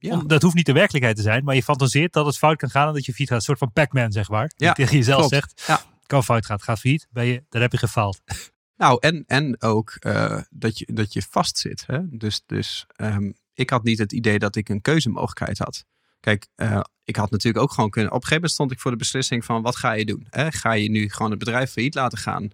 Ja. 0.05 0.17
Dat 0.27 0.43
hoeft 0.43 0.55
niet 0.55 0.67
de 0.67 0.73
werkelijkheid 0.73 1.17
te 1.17 1.23
zijn, 1.23 1.45
maar 1.45 1.55
je 1.55 1.62
fantaseert 1.62 2.12
dat 2.12 2.27
het 2.27 2.38
fout 2.38 2.57
kan 2.57 2.71
gaan 2.71 2.88
en 2.88 2.95
dat 2.95 3.05
je 3.05 3.11
failliet 3.12 3.29
gaat. 3.29 3.38
Een 3.38 3.45
soort 3.45 3.59
van 3.59 3.73
Pac-Man, 3.73 4.12
zeg 4.12 4.29
maar. 4.29 4.49
Die 4.57 4.67
Ja, 4.67 4.73
tegen 4.73 4.97
jezelf 4.97 5.29
klopt. 5.29 5.35
zegt, 5.35 5.62
Ja. 5.67 5.83
kan 6.07 6.25
fout 6.25 6.47
gaat, 6.47 6.62
gaat 6.62 6.79
failliet, 6.81 7.07
ben 7.11 7.27
je, 7.27 7.45
dan 7.49 7.61
heb 7.61 7.73
je 7.73 7.79
gefaald. 7.79 8.21
Nou, 8.77 8.97
en, 9.01 9.25
en 9.27 9.62
ook 9.62 9.90
eh, 9.99 10.38
dat, 10.51 10.79
je, 10.79 10.87
dat 10.93 11.12
je 11.12 11.23
vastzit. 11.31 11.85
Hè? 11.87 11.99
Dus, 12.11 12.43
dus 12.47 12.87
ehm, 12.97 13.33
ik 13.53 13.71
had 13.71 13.83
niet 13.83 13.99
het 13.99 14.12
idee 14.12 14.38
dat 14.38 14.57
ik 14.57 14.69
een 14.69 14.81
keuzemogelijkheid 14.81 15.59
had. 15.59 15.85
Kijk, 16.21 16.47
eh, 16.55 16.81
ik 17.05 17.17
had 17.17 17.31
natuurlijk 17.31 17.64
ook 17.64 17.73
gewoon 17.73 17.90
kunnen. 17.90 18.11
Op 18.11 18.17
een 18.17 18.23
gegeven 18.27 18.43
moment 18.43 18.53
stond 18.55 18.73
ik 18.73 18.81
voor 18.81 18.90
de 18.90 18.97
beslissing 18.97 19.45
van 19.45 19.62
wat 19.62 19.77
ga 19.77 19.93
je 19.93 20.05
doen? 20.05 20.27
Hè? 20.31 20.53
Ga 20.53 20.73
je 20.73 20.90
nu 20.90 21.11
gewoon 21.11 21.31
het 21.31 21.38
bedrijf 21.38 21.71
failliet 21.71 21.95
laten 21.95 22.19
gaan? 22.19 22.51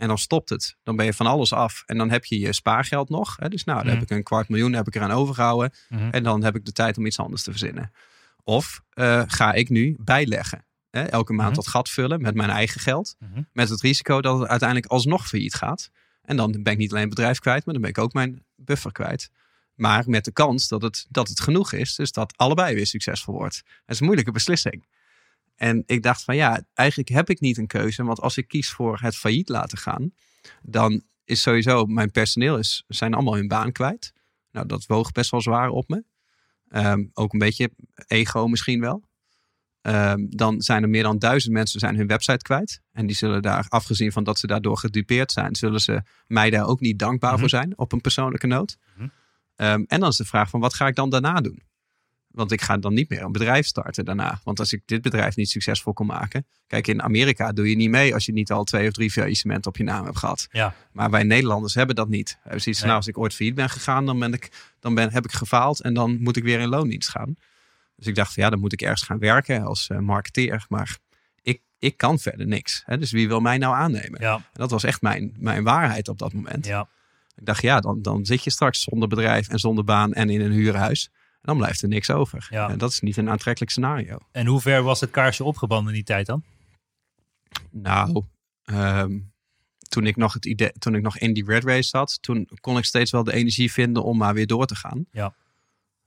En 0.00 0.08
dan 0.08 0.18
stopt 0.18 0.48
het. 0.48 0.76
Dan 0.82 0.96
ben 0.96 1.04
je 1.04 1.12
van 1.12 1.26
alles 1.26 1.52
af. 1.52 1.82
En 1.86 1.98
dan 1.98 2.10
heb 2.10 2.24
je 2.24 2.38
je 2.38 2.52
spaargeld 2.52 3.08
nog. 3.08 3.36
Hè? 3.36 3.48
Dus 3.48 3.64
nou, 3.64 3.78
dan 3.78 3.86
Mhm. 3.86 3.94
heb 3.98 4.10
ik 4.10 4.16
een 4.16 4.22
kwart 4.22 4.48
miljoen 4.48 4.72
heb 4.72 4.86
ik 4.86 4.94
eraan 4.94 5.10
overgehouden. 5.10 5.72
Mhm. 5.88 6.08
En 6.10 6.22
dan 6.22 6.44
heb 6.44 6.56
ik 6.56 6.64
de 6.64 6.72
tijd 6.72 6.98
om 6.98 7.06
iets 7.06 7.18
anders 7.18 7.42
te 7.42 7.50
verzinnen. 7.50 7.92
Of 8.44 8.82
eh, 8.90 9.22
ga 9.26 9.52
ik 9.52 9.68
nu 9.68 9.96
bijleggen? 9.98 10.64
Hè? 10.90 11.02
Elke 11.02 11.32
maand 11.32 11.48
Mhm. 11.48 11.56
dat 11.56 11.68
gat 11.68 11.88
vullen 11.88 12.20
met 12.22 12.34
mijn 12.34 12.50
eigen 12.50 12.80
geld. 12.80 13.16
Mhm. 13.18 13.42
Met 13.52 13.68
het 13.68 13.80
risico 13.80 14.20
dat 14.20 14.38
het 14.38 14.48
uiteindelijk 14.48 14.90
alsnog 14.92 15.28
failliet 15.28 15.54
gaat. 15.54 15.90
En 16.22 16.36
dan 16.36 16.62
ben 16.62 16.72
ik 16.72 16.78
niet 16.78 16.90
alleen 16.90 17.04
het 17.06 17.14
bedrijf 17.14 17.38
kwijt, 17.38 17.64
maar 17.64 17.74
dan 17.74 17.82
ben 17.82 17.90
ik 17.92 17.98
ook 17.98 18.12
mijn 18.12 18.44
buffer 18.56 18.92
kwijt. 18.92 19.30
Maar 19.74 20.04
met 20.06 20.24
de 20.24 20.32
kans 20.32 20.68
dat 20.68 20.82
het, 20.82 21.06
dat 21.08 21.28
het 21.28 21.40
genoeg 21.40 21.72
is, 21.72 21.94
dus 21.94 22.12
dat 22.12 22.36
allebei 22.36 22.74
weer 22.74 22.86
succesvol 22.86 23.34
wordt. 23.34 23.62
Dat 23.64 23.72
is 23.86 23.98
een 23.98 24.04
moeilijke 24.04 24.32
beslissing. 24.32 24.86
En 25.60 25.82
ik 25.86 26.02
dacht 26.02 26.24
van 26.24 26.36
ja, 26.36 26.62
eigenlijk 26.74 27.08
heb 27.08 27.30
ik 27.30 27.40
niet 27.40 27.58
een 27.58 27.66
keuze. 27.66 28.04
Want 28.04 28.20
als 28.20 28.36
ik 28.36 28.48
kies 28.48 28.70
voor 28.70 28.98
het 29.00 29.16
failliet 29.16 29.48
laten 29.48 29.78
gaan, 29.78 30.12
dan 30.62 31.02
is 31.24 31.42
sowieso 31.42 31.86
mijn 31.86 32.10
personeel 32.10 32.58
is, 32.58 32.84
zijn 32.88 33.14
allemaal 33.14 33.34
hun 33.34 33.48
baan 33.48 33.72
kwijt. 33.72 34.12
Nou, 34.52 34.66
dat 34.66 34.86
woog 34.86 35.12
best 35.12 35.30
wel 35.30 35.40
zwaar 35.40 35.68
op 35.68 35.88
me. 35.88 36.04
Ehm, 36.68 37.04
ook 37.12 37.32
een 37.32 37.38
beetje 37.38 37.70
ego 38.06 38.46
misschien 38.48 38.80
wel. 38.80 39.08
Ehm, 39.80 40.26
dan 40.28 40.60
zijn 40.60 40.82
er 40.82 40.88
meer 40.88 41.02
dan 41.02 41.18
duizend 41.18 41.52
mensen 41.52 41.80
zijn 41.80 41.96
hun 41.96 42.06
website 42.06 42.42
kwijt. 42.42 42.80
En 42.92 43.06
die 43.06 43.16
zullen 43.16 43.42
daar, 43.42 43.66
afgezien 43.68 44.12
van 44.12 44.24
dat 44.24 44.38
ze 44.38 44.46
daardoor 44.46 44.76
gedupeerd 44.78 45.32
zijn, 45.32 45.54
zullen 45.54 45.80
ze 45.80 46.02
mij 46.26 46.50
daar 46.50 46.66
ook 46.66 46.80
niet 46.80 46.98
dankbaar 46.98 47.30
Mhm. 47.30 47.40
voor 47.40 47.48
zijn 47.48 47.78
op 47.78 47.92
een 47.92 48.00
persoonlijke 48.00 48.46
noot. 48.46 48.76
Mhm. 48.96 49.08
Ehm, 49.56 49.82
en 49.86 50.00
dan 50.00 50.08
is 50.08 50.16
de 50.16 50.24
vraag 50.24 50.50
van 50.50 50.60
wat 50.60 50.74
ga 50.74 50.86
ik 50.86 50.94
dan 50.94 51.10
daarna 51.10 51.40
doen? 51.40 51.62
Want 52.30 52.52
ik 52.52 52.60
ga 52.60 52.76
dan 52.76 52.94
niet 52.94 53.08
meer 53.08 53.22
een 53.22 53.32
bedrijf 53.32 53.66
starten 53.66 54.04
daarna. 54.04 54.40
Want 54.44 54.58
als 54.58 54.72
ik 54.72 54.82
dit 54.86 55.02
bedrijf 55.02 55.36
niet 55.36 55.50
succesvol 55.50 55.92
kon 55.92 56.06
maken. 56.06 56.46
Kijk, 56.66 56.86
in 56.86 57.02
Amerika 57.02 57.52
doe 57.52 57.70
je 57.70 57.76
niet 57.76 57.90
mee 57.90 58.14
als 58.14 58.26
je 58.26 58.32
niet 58.32 58.50
al 58.50 58.64
twee 58.64 58.86
of 58.86 58.92
drie 58.92 59.10
faillissementen 59.10 59.70
op 59.70 59.76
je 59.76 59.82
naam 59.84 60.04
hebt 60.04 60.18
gehad. 60.18 60.48
Ja. 60.50 60.74
Maar 60.92 61.10
wij 61.10 61.22
Nederlanders 61.22 61.74
hebben 61.74 61.94
dat 61.96 62.08
niet. 62.08 62.28
We 62.30 62.38
hebben 62.42 62.60
zoiets 62.60 62.80
Nee. 62.80 62.88
nou, 62.90 63.00
als 63.00 63.10
ik 63.10 63.18
ooit 63.18 63.34
failliet 63.34 63.54
ben 63.56 63.70
gegaan, 63.70 64.06
dan, 64.06 64.18
ben 64.18 64.32
ik, 64.32 64.50
dan 64.80 64.94
ben, 64.94 65.12
heb 65.12 65.24
ik 65.24 65.32
gefaald 65.32 65.80
en 65.80 65.94
dan 65.94 66.22
moet 66.22 66.36
ik 66.36 66.42
weer 66.42 66.60
in 66.60 66.68
loondienst 66.68 67.08
gaan. 67.08 67.36
Dus 67.96 68.06
ik 68.06 68.14
dacht 68.14 68.34
ja, 68.34 68.50
dan 68.50 68.58
moet 68.60 68.72
ik 68.72 68.82
ergens 68.82 69.02
gaan 69.02 69.18
werken 69.18 69.62
als 69.62 69.88
eh, 69.88 69.98
marketeer. 69.98 70.64
Maar 70.68 70.98
ik, 71.42 71.60
ik 71.78 71.96
kan 71.96 72.18
verder 72.18 72.46
niks. 72.46 72.82
Hè? 72.86 72.98
Dus 72.98 73.10
wie 73.10 73.28
wil 73.28 73.40
mij 73.40 73.58
nou 73.58 73.74
aannemen? 73.74 74.20
Ja, 74.20 74.34
En 74.34 74.42
dat 74.52 74.70
was 74.70 74.84
echt 74.84 75.02
mijn, 75.02 75.34
mijn 75.38 75.62
waarheid 75.62 76.08
op 76.08 76.18
dat 76.18 76.32
moment. 76.32 76.66
ja. 76.66 76.88
Ik 77.34 77.46
dacht 77.46 77.62
ja, 77.62 77.80
dan, 77.80 78.02
dan 78.02 78.24
zit 78.24 78.44
je 78.44 78.50
straks 78.50 78.82
zonder 78.82 79.08
bedrijf 79.08 79.48
en 79.48 79.58
zonder 79.58 79.84
baan 79.84 80.12
en 80.12 80.30
in 80.30 80.40
een 80.40 80.52
huurhuis. 80.52 81.10
En 81.40 81.46
dan 81.46 81.56
blijft 81.56 81.82
er 81.82 81.88
niks 81.88 82.10
over. 82.10 82.46
Ja. 82.50 82.70
En 82.70 82.78
dat 82.78 82.90
is 82.90 83.00
niet 83.00 83.16
een 83.16 83.30
aantrekkelijk 83.30 83.72
scenario. 83.72 84.18
En 84.32 84.46
hoe 84.46 84.60
ver 84.60 84.82
was 84.82 85.00
het 85.00 85.10
kaarsje 85.10 85.44
opgebrand 85.44 85.88
in 85.88 85.94
die 85.94 86.02
tijd 86.02 86.26
dan? 86.26 86.42
Nou, 87.70 88.24
ehm, 88.64 89.18
toen, 89.88 90.06
ik 90.06 90.16
nog 90.16 90.32
het 90.32 90.46
idee, 90.46 90.72
toen 90.78 90.94
ik 90.94 91.02
nog 91.02 91.18
in 91.18 91.32
die 91.32 91.44
red 91.44 91.64
race 91.64 91.88
zat, 91.88 92.22
toen 92.22 92.48
kon 92.60 92.78
ik 92.78 92.84
steeds 92.84 93.10
wel 93.10 93.24
de 93.24 93.32
energie 93.32 93.72
vinden 93.72 94.04
om 94.04 94.16
maar 94.16 94.34
weer 94.34 94.46
door 94.46 94.66
te 94.66 94.76
gaan. 94.76 95.06
Ja. 95.10 95.34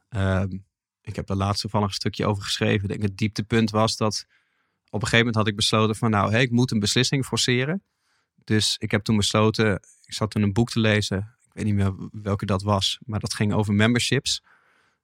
Ehm, 0.09 0.57
ik 1.01 1.15
heb 1.15 1.29
er 1.29 1.36
laatst 1.36 1.61
toevallig 1.61 1.88
een 1.88 1.93
stukje 1.93 2.25
over 2.25 2.43
geschreven. 2.43 2.84
Ik 2.84 2.89
denk 2.89 3.01
het 3.01 3.17
dieptepunt 3.17 3.69
was 3.69 3.97
dat 3.97 4.25
op 4.93 5.01
een 5.01 5.07
gegeven 5.07 5.17
moment 5.17 5.36
had 5.36 5.47
ik 5.47 5.55
besloten 5.55 5.95
van 5.95 6.09
nou, 6.09 6.31
hé, 6.31 6.39
ik 6.39 6.51
moet 6.51 6.71
een 6.71 6.79
beslissing 6.79 7.25
forceren. 7.25 7.84
Dus 8.43 8.75
ik 8.79 8.91
heb 8.91 9.03
toen 9.03 9.17
besloten, 9.17 9.73
ik 10.05 10.13
zat 10.13 10.31
toen 10.31 10.41
een 10.41 10.53
boek 10.53 10.69
te 10.69 10.79
lezen. 10.79 11.17
Ik 11.17 11.53
weet 11.53 11.65
niet 11.65 11.73
meer 11.73 11.93
welke 12.11 12.45
dat 12.45 12.61
was, 12.61 12.99
maar 13.05 13.19
dat 13.19 13.34
ging 13.34 13.53
over 13.53 13.73
memberships. 13.73 14.43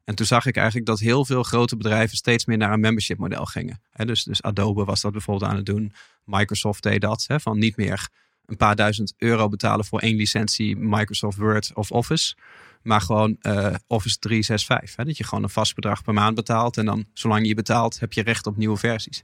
En 0.09 0.15
toen 0.15 0.25
zag 0.25 0.45
ik 0.45 0.55
eigenlijk 0.55 0.85
dat 0.85 0.99
heel 0.99 1.25
veel 1.25 1.43
grote 1.43 1.77
bedrijven 1.77 2.17
steeds 2.17 2.45
meer 2.45 2.57
naar 2.57 2.73
een 2.73 2.79
membership 2.79 3.17
model 3.17 3.45
gingen. 3.45 3.81
dus, 3.93 4.23
dus 4.23 4.41
Adobe 4.41 4.83
was 4.83 5.01
dat 5.01 5.11
bijvoorbeeld 5.11 5.51
aan 5.51 5.57
het 5.57 5.65
doen. 5.65 5.93
Microsoft 6.25 6.83
deed 6.83 7.01
dat. 7.01 7.25
van 7.27 7.59
niet 7.59 7.77
meer 7.77 8.09
een 8.45 8.57
paar 8.57 8.75
duizend 8.75 9.13
euro 9.17 9.49
betalen 9.49 9.85
voor 9.85 9.99
één 9.99 10.15
licentie 10.15 10.77
Microsoft 10.77 11.37
Word 11.37 11.71
of 11.73 11.91
Office. 11.91 12.35
Maar 12.81 13.01
gewoon 13.01 13.37
uh, 13.41 13.73
Office 13.87 14.17
365. 14.19 14.95
Hè? 14.95 15.03
Dat 15.05 15.17
je 15.17 15.23
gewoon 15.23 15.43
een 15.43 15.49
vast 15.49 15.75
bedrag 15.75 16.03
per 16.03 16.13
maand 16.13 16.35
betaalt. 16.35 16.77
En 16.77 16.85
dan, 16.85 17.05
zolang 17.13 17.47
je 17.47 17.53
betaalt, 17.53 17.99
heb 17.99 18.13
je 18.13 18.21
recht 18.21 18.47
op 18.47 18.57
nieuwe 18.57 18.77
versies. 18.77 19.23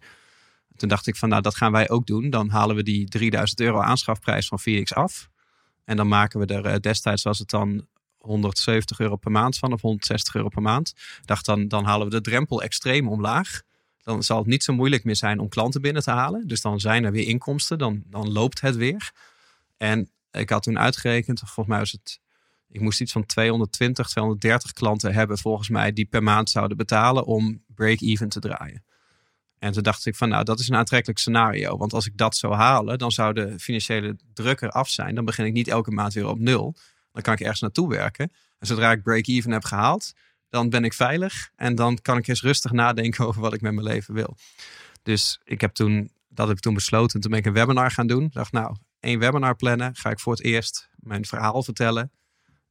Toen 0.75 0.89
dacht 0.89 1.07
ik 1.07 1.15
van, 1.15 1.29
nou, 1.29 1.41
dat 1.41 1.55
gaan 1.55 1.71
wij 1.71 1.89
ook 1.89 2.05
doen. 2.05 2.29
Dan 2.29 2.49
halen 2.49 2.75
we 2.75 2.83
die 2.83 3.07
3000 3.07 3.59
euro 3.59 3.81
aanschafprijs 3.81 4.47
van 4.47 4.59
Phoenix 4.59 4.93
af. 4.93 5.29
En 5.85 5.97
dan 5.97 6.07
maken 6.07 6.39
we 6.39 6.45
er 6.45 6.65
uh, 6.65 6.75
destijds 6.79 7.23
was 7.23 7.39
het 7.39 7.49
dan 7.49 7.87
170 8.25 8.99
euro 8.99 9.15
per 9.15 9.31
maand 9.31 9.57
van 9.57 9.73
of 9.73 9.81
160 9.81 10.35
euro 10.35 10.49
per 10.49 10.61
maand. 10.61 10.93
dacht 11.25 11.45
dan, 11.45 11.67
dan 11.67 11.85
halen 11.85 12.07
we 12.07 12.13
de 12.13 12.21
drempel 12.21 12.61
extreem 12.61 13.07
omlaag. 13.07 13.61
Dan 14.03 14.23
zal 14.23 14.37
het 14.37 14.47
niet 14.47 14.63
zo 14.63 14.73
moeilijk 14.73 15.03
meer 15.03 15.15
zijn 15.15 15.39
om 15.39 15.49
klanten 15.49 15.81
binnen 15.81 16.03
te 16.03 16.11
halen. 16.11 16.47
Dus 16.47 16.61
dan 16.61 16.79
zijn 16.79 17.03
er 17.03 17.11
weer 17.11 17.27
inkomsten, 17.27 17.77
dan, 17.77 18.03
dan 18.05 18.31
loopt 18.31 18.61
het 18.61 18.75
weer. 18.75 19.11
En 19.77 20.09
ik 20.31 20.49
had 20.49 20.63
toen 20.63 20.79
uitgerekend, 20.79 21.39
volgens 21.39 21.67
mij 21.67 21.79
was 21.79 21.91
het 21.91 22.19
ik 22.75 22.81
moest 22.81 23.01
iets 23.01 23.11
van 23.11 23.25
220, 23.25 24.07
230 24.07 24.73
klanten 24.73 25.13
hebben 25.13 25.37
volgens 25.37 25.69
mij 25.69 25.93
die 25.93 26.05
per 26.05 26.23
maand 26.23 26.49
zouden 26.49 26.77
betalen 26.77 27.25
om 27.25 27.63
break-even 27.67 28.29
te 28.29 28.39
draaien. 28.39 28.83
En 29.59 29.71
toen 29.71 29.83
dacht 29.83 30.05
ik 30.05 30.15
van 30.15 30.29
nou, 30.29 30.43
dat 30.43 30.59
is 30.59 30.69
een 30.69 30.75
aantrekkelijk 30.75 31.19
scenario. 31.19 31.77
Want 31.77 31.93
als 31.93 32.05
ik 32.05 32.17
dat 32.17 32.35
zou 32.35 32.53
halen, 32.53 32.97
dan 32.97 33.11
zou 33.11 33.33
de 33.33 33.59
financiële 33.59 34.17
druk 34.33 34.61
eraf 34.61 34.89
zijn. 34.89 35.15
Dan 35.15 35.25
begin 35.25 35.45
ik 35.45 35.53
niet 35.53 35.67
elke 35.67 35.91
maand 35.91 36.13
weer 36.13 36.27
op 36.27 36.39
nul. 36.39 36.75
Dan 37.15 37.23
kan 37.23 37.33
ik 37.33 37.39
ergens 37.39 37.61
naartoe 37.61 37.89
werken. 37.89 38.31
En 38.59 38.67
zodra 38.67 38.91
ik 38.91 39.03
break-even 39.03 39.51
heb 39.51 39.63
gehaald, 39.63 40.13
dan 40.49 40.69
ben 40.69 40.83
ik 40.83 40.93
veilig. 40.93 41.49
En 41.55 41.75
dan 41.75 42.01
kan 42.01 42.17
ik 42.17 42.27
eens 42.27 42.41
rustig 42.41 42.71
nadenken 42.71 43.25
over 43.27 43.41
wat 43.41 43.53
ik 43.53 43.61
met 43.61 43.73
mijn 43.73 43.87
leven 43.87 44.13
wil. 44.13 44.37
Dus 45.03 45.39
ik 45.43 45.61
heb 45.61 45.73
toen, 45.73 46.11
dat 46.27 46.47
heb 46.47 46.57
ik 46.57 46.61
toen 46.61 46.73
besloten. 46.73 47.19
Toen 47.19 47.31
ben 47.31 47.39
ik 47.39 47.45
een 47.45 47.53
webinar 47.53 47.91
gaan 47.91 48.07
doen. 48.07 48.23
Ik 48.23 48.33
dacht 48.33 48.51
nou, 48.51 48.75
één 48.99 49.19
webinar 49.19 49.55
plannen. 49.55 49.95
Ga 49.95 50.09
ik 50.09 50.19
voor 50.19 50.33
het 50.33 50.43
eerst 50.43 50.89
mijn 50.95 51.25
verhaal 51.25 51.63
vertellen 51.63 52.11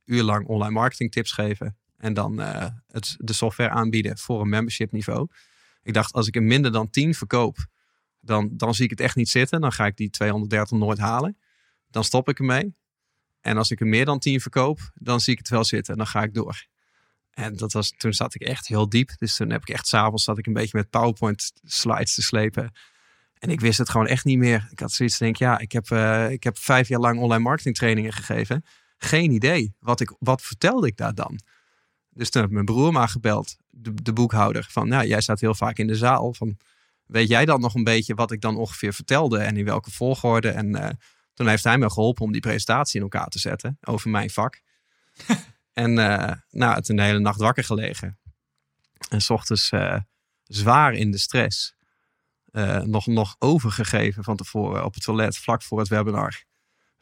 uur 0.04 0.22
lang 0.22 0.46
online 0.46 0.72
marketing 0.72 1.12
tips 1.12 1.32
geven. 1.32 1.76
En 1.96 2.14
dan 2.14 2.40
uh, 2.40 2.66
het, 2.90 3.14
de 3.18 3.32
software 3.32 3.70
aanbieden 3.70 4.18
voor 4.18 4.40
een 4.40 4.48
membership 4.48 4.92
niveau. 4.92 5.28
Ik 5.82 5.94
dacht, 5.94 6.12
als 6.12 6.26
ik 6.26 6.36
er 6.36 6.42
minder 6.42 6.72
dan 6.72 6.90
10 6.90 7.14
verkoop, 7.14 7.66
dan, 8.20 8.50
dan 8.52 8.74
zie 8.74 8.84
ik 8.84 8.90
het 8.90 9.00
echt 9.00 9.16
niet 9.16 9.28
zitten. 9.28 9.60
Dan 9.60 9.72
ga 9.72 9.86
ik 9.86 9.96
die 9.96 10.10
230 10.10 10.78
nooit 10.78 10.98
halen. 10.98 11.38
Dan 11.90 12.04
stop 12.04 12.28
ik 12.28 12.38
ermee. 12.38 12.74
En 13.44 13.56
als 13.56 13.70
ik 13.70 13.80
er 13.80 13.86
meer 13.86 14.04
dan 14.04 14.18
10 14.18 14.40
verkoop, 14.40 14.90
dan 14.94 15.20
zie 15.20 15.32
ik 15.32 15.38
het 15.38 15.48
wel 15.48 15.64
zitten. 15.64 15.92
En 15.92 15.98
dan 15.98 16.06
ga 16.06 16.22
ik 16.22 16.34
door. 16.34 16.66
En 17.30 17.56
dat 17.56 17.72
was, 17.72 17.94
toen 17.96 18.12
zat 18.12 18.34
ik 18.34 18.40
echt 18.40 18.66
heel 18.66 18.88
diep. 18.88 19.10
Dus 19.18 19.36
toen 19.36 19.50
heb 19.50 19.60
ik 19.60 19.68
echt 19.68 19.86
s'avonds 19.86 20.24
zat 20.24 20.38
ik 20.38 20.46
een 20.46 20.52
beetje 20.52 20.78
met 20.78 20.90
PowerPoint 20.90 21.52
slides 21.62 22.14
te 22.14 22.22
slepen. 22.22 22.72
En 23.38 23.50
ik 23.50 23.60
wist 23.60 23.78
het 23.78 23.88
gewoon 23.88 24.06
echt 24.06 24.24
niet 24.24 24.38
meer. 24.38 24.68
Ik 24.70 24.80
had 24.80 24.92
zoiets 24.92 25.18
denk, 25.18 25.36
ja, 25.36 25.58
ik 25.58 25.72
heb, 25.72 25.90
uh, 25.90 26.30
ik 26.30 26.42
heb 26.42 26.58
vijf 26.58 26.88
jaar 26.88 27.00
lang 27.00 27.20
online 27.20 27.42
marketing 27.42 27.76
trainingen 27.76 28.12
gegeven. 28.12 28.64
Geen 28.96 29.30
idee. 29.30 29.74
Wat, 29.78 30.00
ik, 30.00 30.14
wat 30.18 30.42
vertelde 30.42 30.86
ik 30.86 30.96
daar 30.96 31.14
dan? 31.14 31.40
Dus 32.10 32.30
toen 32.30 32.42
heb 32.42 32.50
mijn 32.50 32.64
broer 32.64 32.92
maar 32.92 33.08
gebeld, 33.08 33.56
de, 33.70 33.94
de 34.02 34.12
boekhouder. 34.12 34.66
Van, 34.70 34.88
nou, 34.88 35.06
jij 35.06 35.20
staat 35.20 35.40
heel 35.40 35.54
vaak 35.54 35.78
in 35.78 35.86
de 35.86 35.96
zaal. 35.96 36.34
Van, 36.34 36.56
weet 37.06 37.28
jij 37.28 37.44
dan 37.44 37.60
nog 37.60 37.74
een 37.74 37.84
beetje 37.84 38.14
wat 38.14 38.32
ik 38.32 38.40
dan 38.40 38.56
ongeveer 38.56 38.94
vertelde 38.94 39.38
en 39.38 39.56
in 39.56 39.64
welke 39.64 39.90
volgorde? 39.90 40.48
En 40.48 40.76
uh, 40.76 40.88
toen 41.34 41.48
heeft 41.48 41.64
hij 41.64 41.78
me 41.78 41.90
geholpen 41.90 42.24
om 42.24 42.32
die 42.32 42.40
presentatie 42.40 42.96
in 42.96 43.02
elkaar 43.02 43.28
te 43.28 43.38
zetten 43.38 43.78
over 43.80 44.10
mijn 44.10 44.30
vak. 44.30 44.60
en 45.72 45.90
uh, 45.98 46.32
nou, 46.50 46.82
toen 46.82 46.96
de 46.96 47.02
hele 47.02 47.18
nacht 47.18 47.40
wakker 47.40 47.64
gelegen. 47.64 48.18
En 49.08 49.20
s 49.20 49.30
ochtends 49.30 49.70
uh, 49.70 49.96
zwaar 50.42 50.92
in 50.92 51.10
de 51.10 51.18
stress. 51.18 51.74
nog, 52.84 53.06
nog 53.06 53.36
overgegeven 53.38 54.24
van 54.24 54.36
tevoren 54.36 54.84
op 54.84 54.94
het 54.94 55.02
toilet 55.02 55.36
vlak 55.36 55.62
voor 55.62 55.78
het 55.78 55.88
webinar 55.88 56.44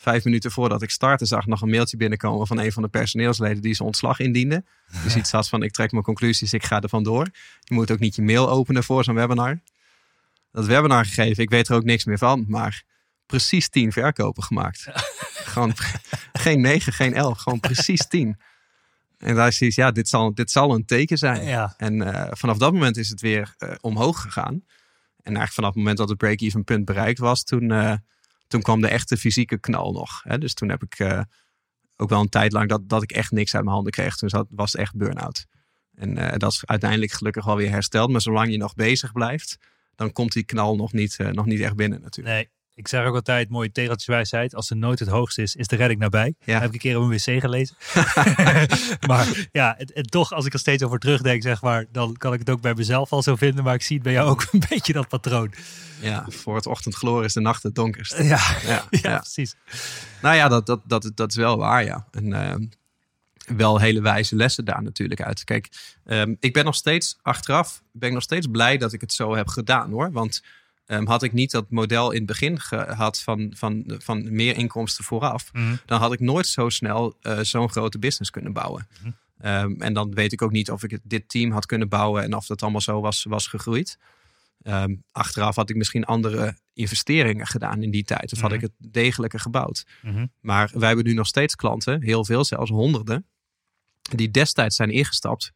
vijf 0.02 0.24
minuten 0.24 0.50
voordat 0.50 0.82
ik 0.82 0.90
startte, 0.90 1.24
zag 1.24 1.40
ik 1.40 1.46
nog 1.46 1.60
een 1.60 1.70
mailtje 1.70 1.96
binnenkomen 1.96 2.46
van 2.46 2.58
een 2.58 2.72
van 2.72 2.82
de 2.82 2.88
personeelsleden 2.88 3.62
die 3.62 3.74
zijn 3.74 3.88
ontslag 3.88 4.18
indiende. 4.18 4.64
Dus 5.02 5.16
iets 5.16 5.30
had 5.30 5.48
van: 5.48 5.62
ik 5.62 5.72
trek 5.72 5.92
mijn 5.92 6.04
conclusies, 6.04 6.52
ik 6.52 6.64
ga 6.64 6.80
er 6.80 6.88
vandoor. 6.88 7.28
Je 7.60 7.74
moet 7.74 7.90
ook 7.90 7.98
niet 7.98 8.16
je 8.16 8.22
mail 8.22 8.50
openen 8.50 8.84
voor 8.84 9.04
zo'n 9.04 9.14
webinar. 9.14 9.60
Dat 10.50 10.66
webinar 10.66 11.04
gegeven, 11.04 11.42
ik 11.42 11.50
weet 11.50 11.68
er 11.68 11.74
ook 11.74 11.84
niks 11.84 12.04
meer 12.04 12.18
van, 12.18 12.44
maar 12.48 12.82
precies 13.32 13.68
tien 13.68 13.92
verkopen 13.92 14.42
gemaakt. 14.42 14.86
gewoon 15.52 15.72
geen 16.32 16.60
negen, 16.60 16.92
geen 16.92 17.14
elf, 17.14 17.38
gewoon 17.38 17.60
precies 17.60 18.06
tien. 18.08 18.40
En 19.18 19.34
daar 19.34 19.48
is 19.48 19.60
iets, 19.60 19.76
ja, 19.76 19.90
dit 19.90 20.08
zal, 20.08 20.34
dit 20.34 20.50
zal 20.50 20.74
een 20.74 20.84
teken 20.84 21.18
zijn. 21.18 21.44
Ja. 21.44 21.74
En 21.76 21.94
uh, 21.94 22.26
vanaf 22.30 22.58
dat 22.58 22.72
moment 22.72 22.96
is 22.96 23.08
het 23.08 23.20
weer 23.20 23.54
uh, 23.58 23.74
omhoog 23.80 24.20
gegaan. 24.20 24.52
En 24.54 24.62
eigenlijk 25.36 25.52
vanaf 25.52 25.68
het 25.68 25.78
moment 25.78 25.96
dat 25.96 26.08
het 26.08 26.18
break-even 26.18 26.64
punt 26.64 26.84
bereikt 26.84 27.18
was, 27.18 27.44
toen, 27.44 27.70
uh, 27.70 27.94
toen 28.48 28.62
kwam 28.62 28.80
de 28.80 28.88
echte 28.88 29.16
fysieke 29.16 29.58
knal 29.58 29.92
nog. 29.92 30.22
Hè? 30.22 30.38
Dus 30.38 30.54
toen 30.54 30.68
heb 30.68 30.82
ik 30.82 31.24
ook 31.96 32.08
wel 32.08 32.20
een 32.20 32.28
tijd 32.28 32.52
lang 32.52 32.68
dat, 32.68 32.88
dat 32.88 33.02
ik 33.02 33.12
echt 33.12 33.30
niks 33.30 33.54
uit 33.54 33.62
mijn 33.62 33.74
handen 33.74 33.92
kreeg. 33.92 34.16
Toen 34.16 34.28
zat, 34.28 34.46
was 34.50 34.72
het 34.72 34.80
echt 34.80 34.96
burn-out. 34.96 35.46
En 35.94 36.38
dat 36.38 36.52
is 36.52 36.66
uiteindelijk 36.66 37.12
gelukkig 37.12 37.44
wel 37.44 37.56
weer 37.56 37.70
hersteld. 37.70 38.10
Maar 38.10 38.20
zolang 38.20 38.50
je 38.50 38.56
nog 38.56 38.74
bezig 38.74 39.12
blijft, 39.12 39.58
dan 39.94 40.12
komt 40.12 40.32
die 40.32 40.44
knal 40.44 40.76
nog 40.76 40.92
niet, 40.92 41.18
nog 41.18 41.46
niet 41.46 41.60
echt 41.60 41.76
binnen 41.76 42.00
natuurlijk. 42.00 42.36
Nee, 42.36 42.50
ik 42.74 42.88
zeg 42.88 43.04
ook 43.04 43.14
altijd, 43.14 43.48
mooie 43.48 43.72
tegeltjeswijsheid. 43.72 44.54
Als 44.54 44.68
de 44.68 44.74
nood 44.74 44.98
het 44.98 45.08
hoogste 45.08 45.42
is, 45.42 45.54
is 45.54 45.66
de 45.66 45.76
redding 45.76 46.00
nabij. 46.00 46.34
Ja. 46.44 46.58
heb 46.58 46.68
ik 46.68 46.72
een 46.72 46.78
keer 46.78 46.96
op 46.98 47.02
een 47.02 47.10
wc 47.10 47.40
gelezen. 47.40 47.76
maar 49.08 49.48
ja, 49.52 49.74
het, 49.78 49.90
het, 49.94 50.10
toch, 50.10 50.32
als 50.32 50.46
ik 50.46 50.52
er 50.52 50.58
steeds 50.58 50.82
over 50.82 50.98
terugdenk, 50.98 51.42
zeg 51.42 51.62
maar, 51.62 51.86
dan 51.92 52.16
kan 52.16 52.32
ik 52.32 52.38
het 52.38 52.50
ook 52.50 52.60
bij 52.60 52.74
mezelf 52.74 53.12
al 53.12 53.22
zo 53.22 53.36
vinden. 53.36 53.64
Maar 53.64 53.74
ik 53.74 53.82
zie 53.82 53.94
het 53.94 54.04
bij 54.04 54.12
jou 54.12 54.28
ook 54.28 54.46
een 54.50 54.62
beetje 54.68 54.92
dat 54.92 55.08
patroon. 55.08 55.52
Ja, 56.00 56.26
voor 56.28 56.56
het 56.56 56.66
ochtendgloor 56.66 57.24
is 57.24 57.32
de 57.32 57.40
nacht 57.40 57.62
het 57.62 57.74
donkerst. 57.74 58.16
Ja, 58.16 58.22
ja, 58.22 58.58
ja, 58.66 58.84
ja. 58.90 59.18
precies. 59.18 59.54
Nou 60.22 60.36
ja, 60.36 60.48
dat, 60.48 60.66
dat, 60.66 60.80
dat, 60.84 61.10
dat 61.14 61.30
is 61.30 61.36
wel 61.36 61.56
waar, 61.56 61.84
ja. 61.84 62.06
En 62.10 62.26
uh, 62.26 62.54
wel 63.56 63.78
hele 63.78 64.00
wijze 64.00 64.36
lessen 64.36 64.64
daar 64.64 64.82
natuurlijk 64.82 65.22
uit. 65.22 65.44
Kijk, 65.44 65.68
um, 66.04 66.36
ik 66.40 66.52
ben 66.52 66.64
nog 66.64 66.74
steeds, 66.74 67.18
achteraf, 67.22 67.82
ben 67.92 68.08
ik 68.08 68.14
nog 68.14 68.22
steeds 68.22 68.46
blij 68.46 68.76
dat 68.76 68.92
ik 68.92 69.00
het 69.00 69.12
zo 69.12 69.34
heb 69.34 69.48
gedaan 69.48 69.90
hoor. 69.90 70.12
Want 70.12 70.42
Um, 70.92 71.06
had 71.06 71.22
ik 71.22 71.32
niet 71.32 71.50
dat 71.50 71.70
model 71.70 72.10
in 72.10 72.16
het 72.16 72.26
begin 72.26 72.60
gehad 72.60 73.20
van, 73.20 73.52
van, 73.56 73.84
van 73.98 74.34
meer 74.34 74.56
inkomsten 74.56 75.04
vooraf, 75.04 75.52
mm. 75.52 75.78
dan 75.86 76.00
had 76.00 76.12
ik 76.12 76.20
nooit 76.20 76.46
zo 76.46 76.68
snel 76.68 77.16
uh, 77.22 77.38
zo'n 77.38 77.70
grote 77.70 77.98
business 77.98 78.30
kunnen 78.30 78.52
bouwen. 78.52 78.88
Mm. 79.02 79.14
Um, 79.44 79.80
en 79.80 79.92
dan 79.92 80.14
weet 80.14 80.32
ik 80.32 80.42
ook 80.42 80.50
niet 80.50 80.70
of 80.70 80.82
ik 80.82 80.98
dit 81.02 81.28
team 81.28 81.50
had 81.50 81.66
kunnen 81.66 81.88
bouwen 81.88 82.22
en 82.22 82.34
of 82.34 82.46
dat 82.46 82.62
allemaal 82.62 82.80
zo 82.80 83.00
was, 83.00 83.24
was 83.24 83.46
gegroeid. 83.46 83.98
Um, 84.62 85.04
achteraf 85.12 85.56
had 85.56 85.70
ik 85.70 85.76
misschien 85.76 86.04
andere 86.04 86.56
investeringen 86.74 87.46
gedaan 87.46 87.82
in 87.82 87.90
die 87.90 88.04
tijd. 88.04 88.32
Of 88.32 88.40
had 88.40 88.52
ik 88.52 88.60
het 88.60 88.72
degelijker 88.78 89.40
gebouwd. 89.40 89.86
-hmm. 90.00 90.32
Maar 90.40 90.70
wij 90.74 90.86
hebben 90.86 91.06
nu 91.06 91.14
nog 91.14 91.26
steeds 91.26 91.54
klanten, 91.54 92.02
heel 92.02 92.24
veel, 92.24 92.44
zelfs 92.44 92.70
honderden, 92.70 93.26
die 94.02 94.30
destijds 94.30 94.76
zijn 94.76 94.90
ingestapt. 94.90 95.52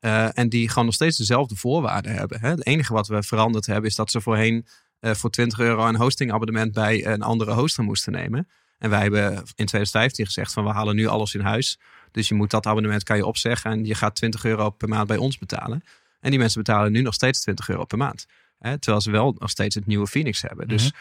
Uh, 0.00 0.38
en 0.38 0.48
die 0.48 0.68
gewoon 0.68 0.84
nog 0.84 0.94
steeds 0.94 1.16
dezelfde 1.16 1.56
voorwaarden 1.56 2.14
hebben. 2.14 2.40
Hè? 2.40 2.48
Het 2.48 2.66
enige 2.66 2.92
wat 2.92 3.06
we 3.06 3.22
veranderd 3.22 3.66
hebben 3.66 3.90
is 3.90 3.96
dat 3.96 4.10
ze 4.10 4.20
voorheen 4.20 4.66
uh, 5.00 5.14
voor 5.14 5.30
20 5.30 5.58
euro 5.58 5.86
een 5.86 5.96
hostingabonnement 5.96 6.72
bij 6.72 7.06
een 7.06 7.22
andere 7.22 7.52
hoster 7.52 7.84
moesten 7.84 8.12
nemen. 8.12 8.48
En 8.78 8.90
wij 8.90 9.00
hebben 9.00 9.32
in 9.32 9.66
2015 9.66 10.26
gezegd 10.26 10.52
van 10.52 10.64
we 10.64 10.70
halen 10.70 10.96
nu 10.96 11.06
alles 11.06 11.34
in 11.34 11.40
huis. 11.40 11.78
Dus 12.10 12.28
je 12.28 12.34
moet 12.34 12.50
dat 12.50 12.66
abonnement 12.66 13.02
kan 13.02 13.16
je 13.16 13.26
opzeggen 13.26 13.70
en 13.70 13.84
je 13.84 13.94
gaat 13.94 14.14
20 14.14 14.44
euro 14.44 14.70
per 14.70 14.88
maand 14.88 15.06
bij 15.06 15.16
ons 15.16 15.38
betalen. 15.38 15.82
En 16.20 16.30
die 16.30 16.38
mensen 16.38 16.62
betalen 16.62 16.92
nu 16.92 17.02
nog 17.02 17.14
steeds 17.14 17.40
20 17.40 17.68
euro 17.68 17.84
per 17.84 17.98
maand. 17.98 18.26
Hè? 18.58 18.78
Terwijl 18.78 19.02
ze 19.02 19.10
wel 19.10 19.36
nog 19.38 19.50
steeds 19.50 19.74
het 19.74 19.86
nieuwe 19.86 20.06
Phoenix 20.06 20.42
hebben. 20.42 20.66
Mm 20.66 20.76
-hmm. 20.76 20.78
Dus 20.78 20.92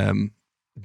um, 0.00 0.34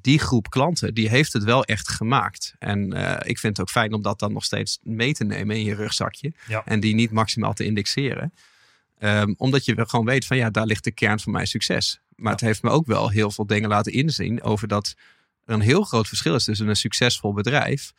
die 0.01 0.19
groep 0.19 0.49
klanten, 0.49 0.93
die 0.93 1.09
heeft 1.09 1.33
het 1.33 1.43
wel 1.43 1.63
echt 1.63 1.89
gemaakt. 1.89 2.55
En 2.59 2.95
uh, 2.95 3.15
ik 3.21 3.39
vind 3.39 3.57
het 3.57 3.59
ook 3.59 3.69
fijn 3.69 3.93
om 3.93 4.01
dat 4.01 4.19
dan 4.19 4.33
nog 4.33 4.43
steeds 4.43 4.79
mee 4.83 5.13
te 5.13 5.23
nemen 5.23 5.55
in 5.55 5.63
je 5.63 5.75
rugzakje. 5.75 6.33
Ja. 6.47 6.65
En 6.65 6.79
die 6.79 6.93
niet 6.93 7.11
maximaal 7.11 7.53
te 7.53 7.63
indexeren. 7.63 8.33
Um, 8.99 9.33
omdat 9.37 9.65
je 9.65 9.85
gewoon 9.87 10.05
weet 10.05 10.25
van 10.25 10.37
ja, 10.37 10.49
daar 10.49 10.65
ligt 10.65 10.83
de 10.83 10.91
kern 10.91 11.19
van 11.19 11.31
mijn 11.31 11.47
succes. 11.47 11.99
Maar 12.15 12.25
ja. 12.25 12.31
het 12.31 12.41
heeft 12.41 12.63
me 12.63 12.69
ook 12.69 12.85
wel 12.85 13.09
heel 13.09 13.31
veel 13.31 13.45
dingen 13.45 13.69
laten 13.69 13.91
inzien 13.91 14.43
over 14.43 14.67
dat 14.67 14.95
er 15.45 15.53
een 15.53 15.61
heel 15.61 15.83
groot 15.83 16.07
verschil 16.07 16.35
is 16.35 16.43
tussen 16.43 16.67
een 16.67 16.75
succesvol 16.75 17.33
bedrijf 17.33 17.93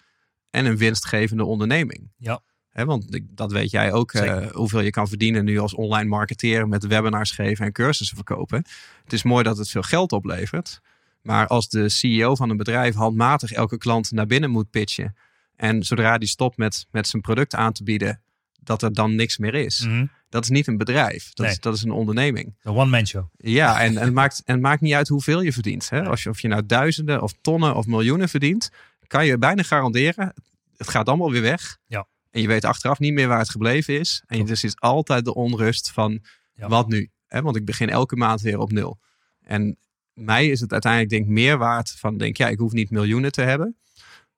en 0.50 0.66
een 0.66 0.76
winstgevende 0.76 1.44
onderneming. 1.44 2.10
Ja. 2.16 2.42
He, 2.68 2.84
want 2.84 3.20
dat 3.22 3.52
weet 3.52 3.70
jij 3.70 3.92
ook, 3.92 4.12
uh, 4.12 4.46
hoeveel 4.46 4.80
je 4.80 4.90
kan 4.90 5.08
verdienen 5.08 5.44
nu 5.44 5.58
als 5.58 5.74
online 5.74 6.08
marketeer 6.08 6.68
met 6.68 6.86
webinars 6.86 7.30
geven 7.30 7.66
en 7.66 7.72
cursussen 7.72 8.16
verkopen. 8.16 8.64
Het 9.04 9.12
is 9.12 9.22
mooi 9.22 9.44
dat 9.44 9.58
het 9.58 9.68
veel 9.68 9.82
geld 9.82 10.12
oplevert. 10.12 10.80
Maar 11.22 11.46
als 11.46 11.68
de 11.68 11.88
CEO 11.88 12.34
van 12.34 12.50
een 12.50 12.56
bedrijf 12.56 12.94
handmatig 12.94 13.52
elke 13.52 13.78
klant 13.78 14.10
naar 14.10 14.26
binnen 14.26 14.50
moet 14.50 14.70
pitchen. 14.70 15.16
En 15.56 15.82
zodra 15.84 16.18
die 16.18 16.28
stopt 16.28 16.56
met, 16.56 16.86
met 16.90 17.08
zijn 17.08 17.22
product 17.22 17.54
aan 17.54 17.72
te 17.72 17.84
bieden, 17.84 18.22
dat 18.60 18.82
er 18.82 18.92
dan 18.92 19.14
niks 19.14 19.38
meer 19.38 19.54
is. 19.54 19.84
Mm 19.84 19.90
-hmm. 19.90 20.10
Dat 20.28 20.42
is 20.42 20.48
niet 20.48 20.66
een 20.66 20.76
bedrijf. 20.76 21.32
Dat, 21.32 21.46
nee. 21.46 21.54
is, 21.54 21.60
dat 21.60 21.74
is 21.74 21.82
een 21.82 21.90
onderneming. 21.90 22.54
Een 22.62 22.74
one-man 22.74 23.06
show. 23.06 23.24
Ja, 23.36 23.80
en, 23.80 23.96
en, 23.96 24.04
het 24.04 24.12
maakt, 24.12 24.42
en 24.44 24.52
het 24.52 24.62
maakt 24.62 24.80
niet 24.80 24.94
uit 24.94 25.08
hoeveel 25.08 25.40
je 25.40 25.52
verdient. 25.52 25.90
Hè? 25.90 26.04
Als 26.04 26.22
je, 26.22 26.28
of 26.28 26.40
je 26.40 26.48
nou 26.48 26.66
duizenden 26.66 27.22
of 27.22 27.34
tonnen 27.40 27.74
of 27.74 27.86
miljoenen 27.86 28.28
verdient. 28.28 28.70
kan 29.06 29.26
je 29.26 29.38
bijna 29.38 29.62
garanderen, 29.62 30.34
het 30.76 30.88
gaat 30.88 31.08
allemaal 31.08 31.30
weer 31.30 31.42
weg. 31.42 31.78
Ja. 31.86 32.06
En 32.30 32.40
je 32.40 32.46
weet 32.46 32.64
achteraf 32.64 32.98
niet 32.98 33.12
meer 33.12 33.28
waar 33.28 33.38
het 33.38 33.50
gebleven 33.50 33.98
is. 33.98 34.22
En 34.26 34.34
Klopt. 34.36 34.50
dus 34.50 34.64
is 34.64 34.80
altijd 34.80 35.24
de 35.24 35.34
onrust 35.34 35.90
van 35.90 36.24
Ja. 36.54 36.68
wat 36.68 36.88
nu? 36.88 37.10
Hè, 37.26 37.42
want 37.42 37.56
ik 37.56 37.64
begin 37.64 37.88
elke 37.88 38.16
maand 38.16 38.40
weer 38.40 38.58
op 38.58 38.72
nul. 38.72 38.98
En 39.40 39.78
mij 40.14 40.48
is 40.48 40.60
het 40.60 40.72
uiteindelijk 40.72 41.12
denk 41.12 41.24
ik 41.24 41.30
meer 41.30 41.58
waard 41.58 41.90
van 41.90 42.16
denk 42.18 42.36
ja, 42.36 42.48
ik 42.48 42.58
hoef 42.58 42.72
niet 42.72 42.90
miljoenen 42.90 43.32
te 43.32 43.42
hebben. 43.42 43.76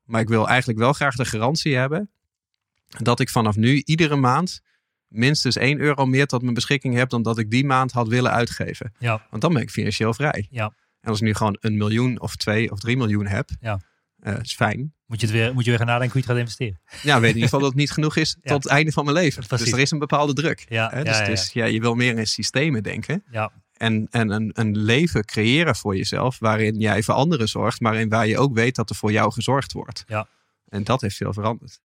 Maar 0.05 0.21
ik 0.21 0.29
wil 0.29 0.49
eigenlijk 0.49 0.79
wel 0.79 0.93
graag 0.93 1.17
de 1.17 1.25
garantie 1.25 1.77
hebben 1.77 2.11
dat 2.99 3.21
ik 3.21 3.29
vanaf 3.29 3.57
nu 3.57 3.83
iedere 3.85 4.17
maand 4.17 4.61
minstens 5.09 5.57
1 5.57 5.79
euro 5.81 6.07
meer 6.07 6.27
tot 6.27 6.43
mijn 6.43 6.55
beschikking 6.55 6.95
heb 6.95 7.09
dan 7.09 7.23
dat 7.23 7.39
ik 7.39 7.51
die 7.51 7.65
maand 7.65 7.93
had 7.93 8.09
willen 8.09 8.31
uitgeven. 8.33 8.93
Ja. 8.99 9.27
Want 9.31 9.43
dan 9.43 9.53
ben 9.53 9.63
ik 9.63 9.71
financieel 9.71 10.15
vrij. 10.15 10.47
Ja. 10.51 10.65
En 11.01 11.11
als 11.11 11.19
ik 11.19 11.25
nu 11.25 11.35
gewoon 11.35 11.57
een 11.61 11.77
miljoen 11.77 12.21
of 12.21 12.37
twee 12.37 12.71
of 12.71 12.79
drie 12.81 12.97
miljoen 12.97 13.27
heb, 13.27 13.49
Ja. 13.61 13.81
eh, 14.19 14.35
is 14.43 14.55
fijn. 14.55 14.95
Moet 15.07 15.21
je, 15.21 15.27
het 15.27 15.35
weer, 15.37 15.55
moet 15.55 15.65
je 15.65 15.71
weer 15.71 15.79
gaan 15.79 15.89
nadenken 15.89 16.13
hoe 16.13 16.21
je 16.23 16.27
het 16.27 16.37
gaat 16.37 16.47
investeren. 16.47 16.81
Ja, 17.03 17.15
weet 17.21 17.23
in 17.23 17.35
ieder 17.35 17.43
geval 17.43 17.59
dat 17.61 17.69
het 17.69 17.79
niet 17.79 17.91
genoeg 17.91 18.17
is 18.17 18.37
Ja. 18.43 18.53
tot 18.53 18.63
het 18.63 18.73
einde 18.73 18.93
van 18.93 19.05
mijn 19.05 19.17
leven. 19.17 19.47
Precies. 19.47 19.65
Dus 19.67 19.75
er 19.75 19.81
is 19.83 19.91
een 19.91 19.99
bepaalde 19.99 20.33
druk. 20.33 20.65
Ja, 20.69 20.91
Hè? 20.93 21.05
Dus, 21.05 21.17
ja, 21.17 21.23
ja. 21.23 21.29
dus 21.29 21.53
ja, 21.53 21.65
je 21.65 21.81
wil 21.81 21.95
meer 21.95 22.19
in 22.19 22.27
systemen 22.27 22.83
denken. 22.83 23.25
Ja. 23.31 23.53
En, 23.85 24.07
en 24.11 24.31
een, 24.31 24.51
een 24.55 24.77
leven 24.79 25.25
creëren 25.25 25.77
voor 25.77 25.97
jezelf 25.97 26.39
waarin 26.39 26.79
jij 26.79 27.03
voor 27.03 27.15
anderen 27.15 27.49
zorgt, 27.49 27.81
maar 27.81 27.95
in 27.95 28.09
waar 28.09 28.27
je 28.27 28.39
ook 28.39 28.55
weet 28.55 28.75
dat 28.75 28.91
er 28.91 28.97
voor 28.97 29.13
jou 29.13 29.33
gezorgd 29.33 29.73
wordt. 29.73 30.05
Ja. 30.07 30.29
En 30.69 30.85
dat 30.85 31.01
heeft 31.01 31.17
veel 31.17 31.33
veranderd. 31.33 31.81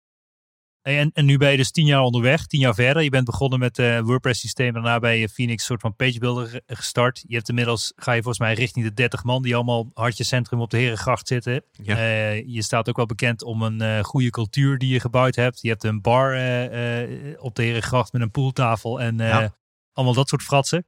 En, 0.82 1.10
en 1.14 1.24
nu 1.24 1.36
ben 1.36 1.50
je 1.50 1.56
dus 1.56 1.70
tien 1.70 1.86
jaar 1.86 2.00
onderweg, 2.00 2.46
tien 2.46 2.60
jaar 2.60 2.74
verder. 2.74 3.02
Je 3.02 3.10
bent 3.10 3.24
begonnen 3.24 3.58
met 3.58 3.76
het 3.76 4.04
WordPress 4.04 4.40
systeem. 4.40 4.72
Daarna 4.72 4.98
ben 4.98 5.16
je 5.16 5.28
Phoenix 5.28 5.64
soort 5.64 5.80
van 5.80 5.96
pagebuilder 5.96 6.46
ge- 6.46 6.62
gestart. 6.66 7.24
Je 7.26 7.34
hebt 7.36 7.48
inmiddels, 7.48 7.92
ga 7.96 8.12
je 8.12 8.22
volgens 8.22 8.38
mij 8.44 8.54
richting 8.54 8.84
de 8.84 8.94
30 8.94 9.24
man 9.24 9.42
die 9.42 9.54
allemaal 9.54 9.90
hartje 9.94 10.24
centrum 10.24 10.60
op 10.60 10.70
de 10.70 10.76
Herengracht 10.76 11.28
zitten. 11.28 11.62
Ja. 11.82 11.96
Eh, 11.96 12.46
je 12.46 12.62
staat 12.62 12.88
ook 12.88 12.96
wel 12.96 13.06
bekend 13.06 13.42
om 13.42 13.62
een 13.62 13.80
eh, 13.80 14.02
goede 14.04 14.30
cultuur 14.30 14.78
die 14.78 14.92
je 14.92 15.00
gebouwd 15.00 15.34
hebt. 15.34 15.60
Je 15.60 15.68
hebt 15.68 15.84
een 15.84 16.00
bar 16.00 16.32
eh, 16.32 17.02
eh, 17.02 17.42
op 17.42 17.54
de 17.54 17.62
Herengracht 17.62 18.12
met 18.12 18.22
een 18.22 18.30
pooltafel 18.30 19.00
en 19.00 19.20
eh, 19.20 19.28
Ja. 19.28 19.54
allemaal 19.92 20.14
dat 20.14 20.28
soort 20.28 20.42
fratsen. 20.42 20.86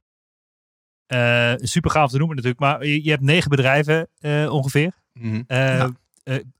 Eh, 1.11 1.53
super 1.57 1.91
gaaf 1.91 2.11
te 2.11 2.17
noemen 2.17 2.35
natuurlijk. 2.35 2.61
Maar 2.63 2.85
je, 2.85 3.03
je 3.03 3.09
hebt 3.09 3.21
negen 3.23 3.49
bedrijven 3.49 4.07
eh, 4.19 4.51
ongeveer. 4.53 4.91
Mhm. 5.13 5.41
Eh, 5.47 5.57
Ja. 5.77 5.91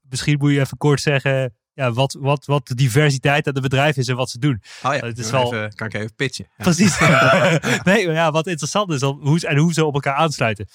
misschien 0.08 0.38
moet 0.38 0.52
je 0.52 0.60
even 0.60 0.76
kort 0.76 1.00
zeggen 1.00 1.54
ja, 1.74 1.92
wat, 1.92 2.16
wat, 2.20 2.44
wat 2.46 2.66
de 2.66 2.74
diversiteit 2.74 3.46
aan 3.46 3.54
de 3.54 3.60
bedrijven 3.60 4.02
is 4.02 4.08
en 4.08 4.16
wat 4.16 4.30
ze 4.30 4.38
doen. 4.38 4.62
Oh 4.82 4.94
ja, 4.94 5.06
het 5.06 5.18
is 5.18 5.30
wel- 5.30 5.44
even- 5.54 5.74
kan 5.74 5.86
ik 5.86 5.94
even 5.94 6.14
pitchen. 6.14 6.46
Ja. 6.56 6.64
Precies. 6.64 6.98
nee, 7.90 8.06
maar 8.06 8.14
ja, 8.14 8.30
wat 8.30 8.46
interessant 8.46 8.90
is 8.92 9.00
dan 9.00 9.18
hoe, 9.22 9.40
en 9.46 9.56
hoe 9.56 9.72
ze 9.72 9.84
op 9.84 9.94
elkaar 9.94 10.14
aansluiten. 10.14 10.66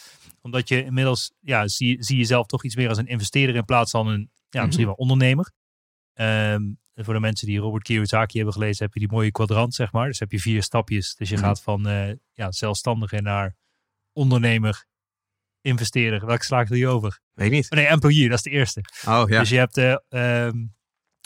Omdat 0.41 0.67
je 0.67 0.84
inmiddels, 0.84 1.32
ja, 1.39 1.67
zie, 1.67 2.03
zie 2.03 2.17
jezelf 2.17 2.45
toch 2.47 2.63
iets 2.63 2.75
meer 2.75 2.89
als 2.89 2.97
een 2.97 3.07
investeerder 3.07 3.55
in 3.55 3.65
plaats 3.65 3.91
van 3.91 4.07
een, 4.07 4.30
ja, 4.49 4.65
misschien 4.65 4.86
wel 4.86 4.95
ondernemer. 4.95 5.51
Ehm, 6.13 6.61
en 6.93 7.03
voor 7.05 7.13
de 7.13 7.19
mensen 7.19 7.47
die 7.47 7.59
Robert 7.59 7.84
Kiyosaki 7.84 8.36
hebben 8.36 8.53
gelezen, 8.53 8.86
heb 8.86 8.93
je 8.93 8.99
die 8.99 9.11
mooie 9.11 9.32
kwadrant, 9.32 9.75
zeg 9.75 9.91
maar. 9.91 10.07
Dus 10.07 10.19
heb 10.19 10.32
je 10.32 10.39
vier 10.39 10.63
stapjes. 10.63 11.15
Dus 11.15 11.30
je 11.30 11.36
Mhm. 11.36 11.43
gaat 11.43 11.61
van 11.61 11.88
eh, 11.88 12.11
ja, 12.34 12.51
zelfstandige 12.51 13.21
naar 13.21 13.55
ondernemer, 14.18 14.86
investeerder. 15.61 16.26
Welke 16.26 16.43
slaag 16.43 16.68
doe 16.68 16.78
je 16.78 16.88
over? 16.88 17.20
Weet 17.34 17.51
niet. 17.51 17.72
Oh, 17.72 17.78
nee, 17.78 17.88
employee, 17.88 18.30
dat 18.30 18.38
is 18.38 18.43
de 18.43 18.49
eerste. 18.49 18.82
Oh 19.07 19.24
ja. 19.30 19.39
Dus 19.39 19.49
je 19.49 19.57
hebt 19.57 19.76
de 19.76 20.03
ehm, 20.09 20.65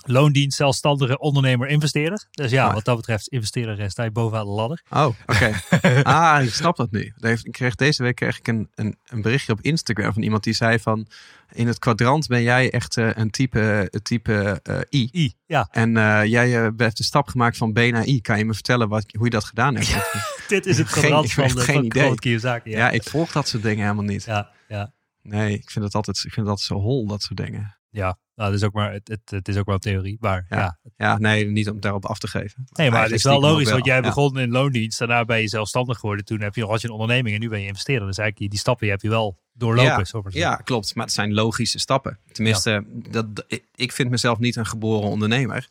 loondienst, 0.05 0.57
zelfstandige 0.57 1.19
ondernemer, 1.19 1.67
investeerder. 1.67 2.27
Dus 2.31 2.51
ja, 2.51 2.67
Ah. 2.67 2.73
wat 2.73 2.85
dat 2.85 2.95
betreft, 2.95 3.27
investeerder 3.27 3.79
eh, 3.79 3.87
sta 3.89 4.03
je 4.03 4.11
bovenaan 4.11 4.45
de 4.45 4.51
ladder. 4.51 4.83
Oh, 4.89 5.07
oké. 5.25 5.51
ah, 6.03 6.43
ik 6.43 6.53
snap 6.53 6.75
dat 6.75 6.91
nu. 6.91 7.13
Ik 7.19 7.51
kreeg, 7.51 7.75
deze 7.75 8.03
week 8.03 8.15
kreeg 8.15 8.37
ik 8.37 8.47
een, 8.47 8.69
een, 8.75 8.97
een 9.05 9.21
berichtje 9.21 9.51
op 9.51 9.61
Instagram 9.61 10.13
van 10.13 10.21
iemand 10.21 10.43
die 10.43 10.53
zei 10.53 10.79
van... 10.79 11.07
In 11.53 11.67
het 11.67 11.79
kwadrant 11.79 12.27
ben 12.27 12.41
jij 12.41 12.71
echt 12.71 12.97
eh, 12.97 13.09
een 13.13 13.29
type, 13.29 13.87
een 13.91 14.01
type 14.01 14.59
eh, 14.63 14.79
I. 15.01 15.09
I, 15.13 15.33
ja. 15.45 15.67
En 15.71 15.97
eh, 15.97 16.25
jij 16.25 16.57
eh, 16.65 16.69
hebt 16.77 16.97
de 16.97 17.03
stap 17.03 17.27
gemaakt 17.27 17.57
van 17.57 17.73
B 17.73 17.75
naar 17.77 18.05
I. 18.05 18.21
Kan 18.21 18.37
je 18.37 18.45
me 18.45 18.53
vertellen 18.53 18.89
wat, 18.89 19.05
hoe 19.15 19.23
je 19.25 19.29
dat 19.31 19.43
gedaan 19.43 19.75
hebt? 19.75 19.87
Ja, 19.87 20.03
Dit 20.47 20.65
is 20.65 20.77
het 20.77 20.87
Geen- 20.91 21.01
kwadrant 21.01 21.25
ik 21.25 21.31
van, 21.31 21.47
de, 21.47 21.61
geen 21.61 21.75
van 21.75 21.85
idee. 21.85 22.15
Kiyosaki. 22.15 22.69
Ja, 22.69 22.89
ik 22.89 23.03
volg 23.03 23.31
dat 23.31 23.47
soort 23.47 23.63
dingen 23.63 23.81
helemaal 23.83 24.03
niet. 24.03 24.23
ja, 24.23 24.49
ja. 24.67 24.93
Nee, 25.21 25.53
ik 25.53 25.69
vind 25.71 25.85
het 25.85 25.95
altijd, 25.95 26.23
ik 26.25 26.33
vind 26.33 26.47
altijd 26.47 26.67
zo 26.67 26.75
hol, 26.75 27.07
dat 27.07 27.21
soort 27.21 27.37
dingen. 27.39 27.77
ja. 27.89 28.17
Nou, 28.41 28.53
het 28.53 28.61
is 28.61 28.67
ook 28.67 28.73
maar, 28.73 28.91
het, 28.93 29.07
het, 29.07 29.21
het 29.29 29.47
is 29.47 29.57
ook 29.57 29.65
wel 29.65 29.75
een 29.75 29.81
theorie. 29.81 30.17
Maar 30.19 30.45
ja. 30.49 30.57
Ja. 30.57 30.77
Ja, 30.97 31.17
nee, 31.17 31.45
niet 31.45 31.69
om 31.69 31.79
daarop 31.79 32.05
af 32.05 32.19
te 32.19 32.27
geven. 32.27 32.65
Nee, 32.71 32.91
maar 32.91 33.03
het 33.03 33.11
is 33.11 33.23
wel 33.23 33.39
logisch, 33.41 33.53
stiekem 33.53 33.73
want 33.73 33.85
jij 33.85 34.01
wel. 34.01 34.09
begon 34.09 34.39
in 34.39 34.51
loondienst. 34.51 34.99
Daarna 34.99 35.25
ben 35.25 35.41
je 35.41 35.47
zelfstandig 35.47 35.99
geworden. 35.99 36.25
Toen 36.25 36.41
heb 36.41 36.55
je, 36.55 36.65
had 36.65 36.81
je 36.81 36.87
een 36.87 36.93
onderneming 36.93 37.35
en 37.35 37.41
nu 37.41 37.49
ben 37.49 37.61
je 37.61 37.67
investeerder. 37.67 38.07
Dus 38.07 38.17
eigenlijk 38.17 38.51
die 38.51 38.59
stappen 38.59 38.89
heb 38.89 39.01
je 39.01 39.09
wel 39.09 39.39
doorlopen. 39.53 39.83
Ja, 39.91 39.97
Ja, 40.39 40.55
klopt. 40.55 40.95
Maar 40.95 41.05
het 41.05 41.13
zijn 41.13 41.33
logische 41.33 41.79
stappen. 41.79 42.19
Tenminste, 42.31 42.83
dat, 43.09 43.35
dat- 43.35 43.45
ik- 43.47 43.65
ik 43.75 43.91
vind 43.91 44.09
mezelf 44.09 44.39
niet 44.39 44.55
een 44.55 44.65
geboren 44.65 45.09
ondernemer. 45.09 45.67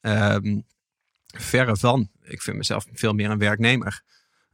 Ehm, 0.00 0.60
verre 1.26 1.76
van. 1.76 2.08
Ik 2.22 2.42
vind 2.42 2.56
mezelf 2.56 2.86
veel 2.92 3.12
meer 3.12 3.30
een 3.30 3.38
werknemer. 3.38 4.02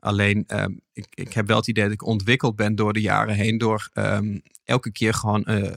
Alleen, 0.00 0.44
ehm, 0.46 0.72
ik, 0.92 1.06
ik 1.10 1.32
heb 1.32 1.46
wel 1.46 1.56
het 1.56 1.66
idee 1.68 1.84
dat 1.84 1.92
ik 1.92 2.02
ontwikkeld 2.06 2.56
ben 2.56 2.74
door 2.74 2.92
de 2.92 3.00
jaren 3.00 3.34
heen. 3.34 3.58
Door 3.58 3.88
ehm, 3.92 4.38
elke 4.64 4.92
keer 4.92 5.14
gewoon 5.14 5.44
eh, 5.44 5.72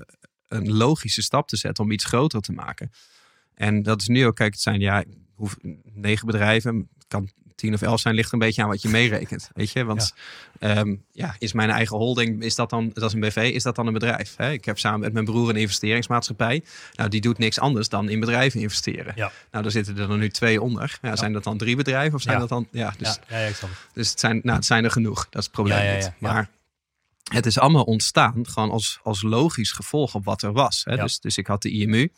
een 0.51 0.73
logische 0.73 1.21
stap 1.21 1.47
te 1.47 1.57
zetten 1.57 1.83
om 1.83 1.91
iets 1.91 2.05
groter 2.05 2.41
te 2.41 2.51
maken. 2.51 2.91
En 3.55 3.83
dat 3.83 4.01
is 4.01 4.07
nu 4.07 4.25
ook, 4.25 4.35
kijk, 4.35 4.53
het 4.53 4.61
zijn 4.61 4.79
ja, 4.79 5.03
hoef, 5.35 5.55
negen 5.93 6.25
bedrijven. 6.25 6.89
Het 6.97 7.07
kan 7.07 7.29
tien 7.55 7.73
of 7.73 7.81
elf 7.81 7.99
zijn, 7.99 8.15
ligt 8.15 8.31
een 8.31 8.39
beetje 8.39 8.61
aan 8.61 8.67
wat 8.69 8.81
je 8.81 8.89
meerekent. 8.89 9.49
Weet 9.53 9.71
je, 9.71 9.83
want 9.83 10.13
Ehm, 10.59 10.95
ja, 11.11 11.35
is 11.39 11.53
mijn 11.53 11.69
eigen 11.69 11.97
holding, 11.97 12.43
is 12.43 12.55
dat 12.55 12.69
dan, 12.69 12.91
dat 12.93 13.03
is 13.03 13.13
een 13.13 13.19
BV, 13.19 13.51
is 13.53 13.63
dat 13.63 13.75
dan 13.75 13.87
een 13.87 13.93
bedrijf? 13.93 14.33
Hè? 14.37 14.51
Ik 14.51 14.65
heb 14.65 14.79
samen 14.79 14.99
met 14.99 15.13
mijn 15.13 15.25
broer 15.25 15.49
een 15.49 15.55
investeringsmaatschappij. 15.55 16.63
Nou, 16.93 17.09
die 17.09 17.21
doet 17.21 17.37
niks 17.37 17.59
anders 17.59 17.89
dan 17.89 18.09
in 18.09 18.19
bedrijven 18.19 18.59
investeren. 18.59 19.13
Ja. 19.15 19.31
Nou, 19.51 19.63
daar 19.63 19.71
zitten 19.71 19.97
er 19.97 20.07
dan 20.07 20.19
nu 20.19 20.29
twee 20.29 20.61
onder. 20.61 20.97
Ja, 21.01 21.15
Zijn 21.15 21.33
dat 21.33 21.43
dan 21.43 21.57
drie 21.57 21.75
bedrijven 21.75 22.13
of 22.15 22.21
zijn 22.21 22.33
Ja. 22.33 22.39
dat 22.39 22.49
dan, 22.49 22.67
ja, 22.71 22.93
dus, 22.97 23.19
ja, 23.27 23.37
ja, 23.37 23.45
ja, 23.45 23.53
dus 23.93 24.09
het, 24.09 24.19
zijn, 24.19 24.39
nou, 24.43 24.55
het 24.55 24.65
zijn 24.65 24.83
er 24.83 24.91
genoeg. 24.91 25.23
Dat 25.29 25.35
is 25.39 25.43
het 25.43 25.51
probleem 25.51 25.77
Ja, 25.77 25.83
ja, 25.83 25.95
niet. 25.95 26.03
ja, 26.03 26.13
ja. 26.19 26.33
Maar 26.33 26.49
het 27.31 27.45
is 27.45 27.59
allemaal 27.59 27.83
ontstaan 27.83 28.47
gewoon 28.47 28.71
als, 28.71 28.99
als 29.03 29.21
logisch 29.21 29.71
gevolg 29.71 30.15
op 30.15 30.25
wat 30.25 30.41
er 30.41 30.51
was. 30.51 30.81
Hè? 30.85 30.93
Ja. 30.93 31.01
Dus, 31.01 31.19
dus 31.19 31.37
ik 31.37 31.47
had 31.47 31.61
de 31.61 31.69
IMU. 31.69 32.11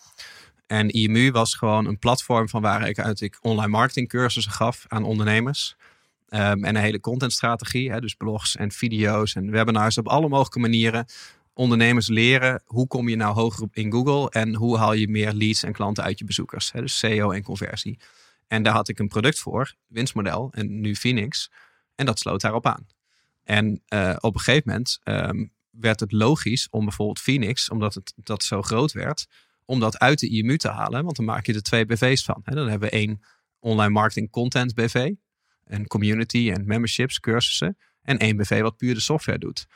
En 0.67 0.89
IMU 0.89 1.31
was 1.31 1.55
gewoon 1.55 1.85
een 1.85 1.99
platform 1.99 2.49
van 2.49 2.61
waaruit 2.61 3.21
ik 3.21 3.37
online 3.41 3.67
marketing 3.67 4.09
cursussen 4.09 4.53
gaf 4.53 4.85
aan 4.87 5.03
ondernemers. 5.03 5.75
Ehm, 6.29 6.63
en 6.63 6.75
een 6.75 6.81
hele 6.81 6.99
contentstrategie, 6.99 7.91
hè, 7.91 8.01
dus 8.01 8.13
blogs 8.13 8.55
en 8.55 8.71
video's 8.71 9.35
en 9.35 9.51
webinars 9.51 9.97
op 9.97 10.07
alle 10.07 10.29
mogelijke 10.29 10.59
manieren. 10.59 11.05
Ondernemers 11.53 12.07
leren 12.07 12.61
hoe 12.65 12.87
kom 12.87 13.09
je 13.09 13.15
nou 13.15 13.33
hoger 13.33 13.63
op 13.63 13.75
in 13.75 13.91
Google 13.91 14.29
en 14.29 14.55
hoe 14.55 14.77
haal 14.77 14.93
je 14.93 15.07
meer 15.07 15.33
leads 15.33 15.63
en 15.63 15.73
klanten 15.73 16.03
uit 16.03 16.19
je 16.19 16.25
bezoekers. 16.25 16.71
Hè, 16.71 16.81
dus 16.81 16.97
SEO 16.97 17.31
en 17.31 17.43
conversie. 17.43 17.99
En 18.47 18.63
daar 18.63 18.73
had 18.73 18.89
ik 18.89 18.99
een 18.99 19.07
product 19.07 19.39
voor, 19.39 19.73
winstmodel 19.87 20.49
en 20.51 20.81
nu 20.81 20.95
Phoenix. 20.95 21.51
En 21.95 22.05
dat 22.05 22.19
sloot 22.19 22.41
daarop 22.41 22.65
aan. 22.65 22.87
En 23.43 23.81
eh, 23.87 24.15
op 24.19 24.33
een 24.33 24.39
gegeven 24.39 24.69
moment 24.69 24.99
ehm, 25.03 25.45
werd 25.69 25.99
het 25.99 26.11
logisch 26.11 26.67
om 26.69 26.85
bijvoorbeeld 26.85 27.19
Phoenix, 27.19 27.69
omdat 27.69 27.93
het 27.93 28.13
dat 28.15 28.43
zo 28.43 28.61
groot 28.61 28.91
werd, 28.91 29.27
om 29.65 29.79
dat 29.79 29.99
uit 29.99 30.19
de 30.19 30.29
IMU 30.29 30.57
te 30.57 30.69
halen. 30.69 31.03
Want 31.03 31.15
dan 31.15 31.25
maak 31.25 31.45
je 31.45 31.53
er 31.53 31.61
twee 31.61 31.85
BV's 31.85 32.23
van. 32.23 32.41
Hè. 32.43 32.55
Dan 32.55 32.69
hebben 32.69 32.89
we 32.89 32.95
één 32.95 33.21
online 33.59 33.91
marketing 33.91 34.29
content 34.29 34.73
BV, 34.73 35.11
een 35.65 35.87
community 35.87 36.51
en 36.51 36.65
memberships, 36.65 37.19
cursussen. 37.19 37.77
En 38.01 38.17
één 38.17 38.37
BV 38.37 38.61
wat 38.61 38.77
puur 38.77 38.93
de 38.93 38.99
software 38.99 39.39
doet. 39.39 39.67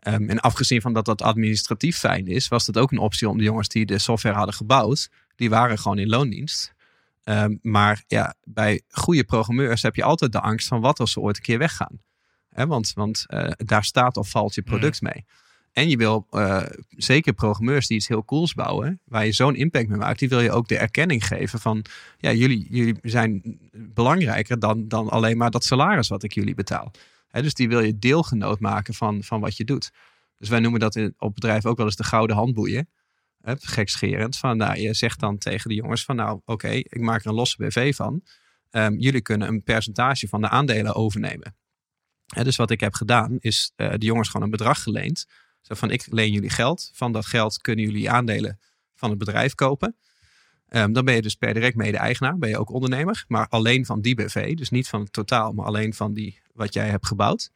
Ehm, 0.00 0.28
en 0.28 0.40
afgezien 0.40 0.80
van 0.80 0.92
dat 0.92 1.04
dat 1.04 1.22
administratief 1.22 1.98
fijn 1.98 2.26
is, 2.26 2.48
was 2.48 2.64
dat 2.64 2.78
ook 2.78 2.92
een 2.92 2.98
optie 2.98 3.28
om 3.28 3.38
de 3.38 3.44
jongens 3.44 3.68
die 3.68 3.86
de 3.86 3.98
software 3.98 4.36
hadden 4.36 4.54
gebouwd, 4.54 5.10
die 5.36 5.50
waren 5.50 5.78
gewoon 5.78 5.98
in 5.98 6.08
loondienst. 6.08 6.74
Ehm, 7.24 7.56
maar 7.62 8.04
ja, 8.06 8.34
bij 8.44 8.82
goede 8.88 9.24
programmeurs 9.24 9.82
heb 9.82 9.94
je 9.94 10.02
altijd 10.02 10.32
de 10.32 10.40
angst 10.40 10.68
van 10.68 10.80
wat 10.80 11.00
als 11.00 11.12
ze 11.12 11.20
ooit 11.20 11.36
een 11.36 11.42
keer 11.42 11.58
weggaan. 11.58 12.00
Hè, 12.54 12.66
want 12.66 12.92
want 12.92 13.24
eh, 13.26 13.50
daar 13.56 13.84
staat 13.84 14.16
of 14.16 14.30
valt 14.30 14.54
je 14.54 14.62
product 14.62 15.02
mee. 15.02 15.24
En 15.72 15.88
je 15.88 15.96
wil 15.96 16.26
eh, 16.30 16.62
zeker 16.88 17.32
programmeurs 17.32 17.86
die 17.86 17.96
iets 17.96 18.08
heel 18.08 18.24
cools 18.24 18.54
bouwen, 18.54 19.00
waar 19.04 19.26
je 19.26 19.32
zo'n 19.32 19.56
impact 19.56 19.88
mee 19.88 19.98
maakt, 19.98 20.18
die 20.18 20.28
wil 20.28 20.40
je 20.40 20.52
ook 20.52 20.68
de 20.68 20.78
erkenning 20.78 21.26
geven 21.26 21.58
van, 21.58 21.84
ja, 22.18 22.32
jullie, 22.32 22.66
jullie 22.70 22.98
zijn 23.02 23.58
belangrijker 23.72 24.58
dan, 24.58 24.88
dan 24.88 25.08
alleen 25.08 25.36
maar 25.36 25.50
dat 25.50 25.64
salaris 25.64 26.08
wat 26.08 26.22
ik 26.22 26.32
jullie 26.32 26.54
betaal. 26.54 26.90
Hè, 27.28 27.42
dus 27.42 27.54
die 27.54 27.68
wil 27.68 27.80
je 27.80 27.98
deelgenoot 27.98 28.60
maken 28.60 28.94
van, 28.94 29.22
van 29.22 29.40
wat 29.40 29.56
je 29.56 29.64
doet. 29.64 29.90
Dus 30.38 30.48
wij 30.48 30.60
noemen 30.60 30.80
dat 30.80 30.96
in, 30.96 31.14
op 31.18 31.34
bedrijf 31.34 31.66
ook 31.66 31.76
wel 31.76 31.86
eens 31.86 31.96
de 31.96 32.04
gouden 32.04 32.36
handboeien. 32.36 32.88
Hè, 33.40 33.54
gekscherend. 33.58 34.36
Van, 34.36 34.56
nou, 34.56 34.80
je 34.80 34.94
zegt 34.94 35.20
dan 35.20 35.38
tegen 35.38 35.68
de 35.68 35.74
jongens 35.74 36.04
van, 36.04 36.16
nou, 36.16 36.40
oké, 36.44 36.68
ik 36.68 37.00
maak 37.00 37.20
er 37.20 37.26
een 37.26 37.34
losse 37.34 37.56
BV 37.56 37.94
van. 37.94 38.22
Ehm, 38.70 38.94
jullie 38.98 39.22
kunnen 39.22 39.48
een 39.48 39.62
percentage 39.62 40.28
van 40.28 40.40
de 40.40 40.48
aandelen 40.48 40.94
overnemen. 40.94 41.56
Dus 42.26 42.56
wat 42.56 42.70
ik 42.70 42.80
heb 42.80 42.94
gedaan, 42.94 43.36
is 43.38 43.72
eh, 43.76 43.92
de 43.96 44.06
jongens 44.06 44.28
gewoon 44.28 44.46
een 44.46 44.50
bedrag 44.50 44.82
geleend. 44.82 45.26
Zo 45.60 45.74
van, 45.74 45.90
ik 45.90 46.06
leen 46.10 46.32
jullie 46.32 46.50
geld. 46.50 46.90
Van 46.92 47.12
dat 47.12 47.26
geld 47.26 47.58
kunnen 47.58 47.84
jullie 47.84 48.10
aandelen 48.10 48.58
van 48.94 49.10
het 49.10 49.18
bedrijf 49.18 49.54
kopen. 49.54 49.96
Ehm, 50.68 50.92
dan 50.92 51.04
ben 51.04 51.14
je 51.14 51.22
dus 51.22 51.34
per 51.34 51.54
direct 51.54 51.76
mede-eigenaar, 51.76 52.38
ben 52.38 52.48
je 52.48 52.58
ook 52.58 52.70
ondernemer. 52.70 53.24
Maar 53.28 53.48
alleen 53.48 53.86
van 53.86 54.00
die 54.00 54.14
BV, 54.14 54.54
dus 54.54 54.70
niet 54.70 54.88
van 54.88 55.00
het 55.00 55.12
totaal, 55.12 55.52
maar 55.52 55.66
alleen 55.66 55.94
van 55.94 56.14
die 56.14 56.40
wat 56.52 56.74
jij 56.74 56.88
hebt 56.88 57.06
gebouwd. 57.06 57.50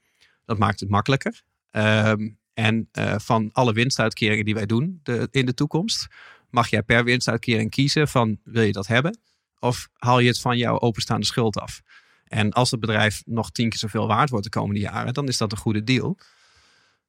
Dat 0.44 0.58
maakt 0.58 0.80
het 0.80 0.88
makkelijker. 0.88 1.42
Ehm, 1.70 2.28
en 2.54 2.88
eh, 2.92 3.14
van 3.18 3.50
alle 3.52 3.72
winstuitkeringen 3.72 4.44
die 4.44 4.54
wij 4.54 4.66
doen 4.66 5.00
de, 5.02 5.28
in 5.30 5.46
de 5.46 5.54
toekomst, 5.54 6.06
mag 6.50 6.68
jij 6.68 6.82
per 6.82 7.04
winstuitkering 7.04 7.70
kiezen 7.70 8.08
van 8.08 8.38
wil 8.44 8.62
je 8.62 8.72
dat 8.72 8.86
hebben? 8.86 9.18
Of 9.58 9.88
haal 9.92 10.18
je 10.18 10.28
het 10.28 10.40
van 10.40 10.56
jouw 10.56 10.80
openstaande 10.80 11.26
schuld 11.26 11.58
af? 11.58 11.82
En 12.28 12.52
als 12.52 12.70
het 12.70 12.80
bedrijf 12.80 13.22
nog 13.26 13.50
tien 13.50 13.68
keer 13.68 13.78
zoveel 13.78 14.06
waard 14.06 14.30
wordt 14.30 14.44
de 14.44 14.50
komende 14.50 14.80
jaren, 14.80 15.14
dan 15.14 15.28
is 15.28 15.36
dat 15.36 15.52
een 15.52 15.58
goede 15.58 15.84
deal. 15.84 16.18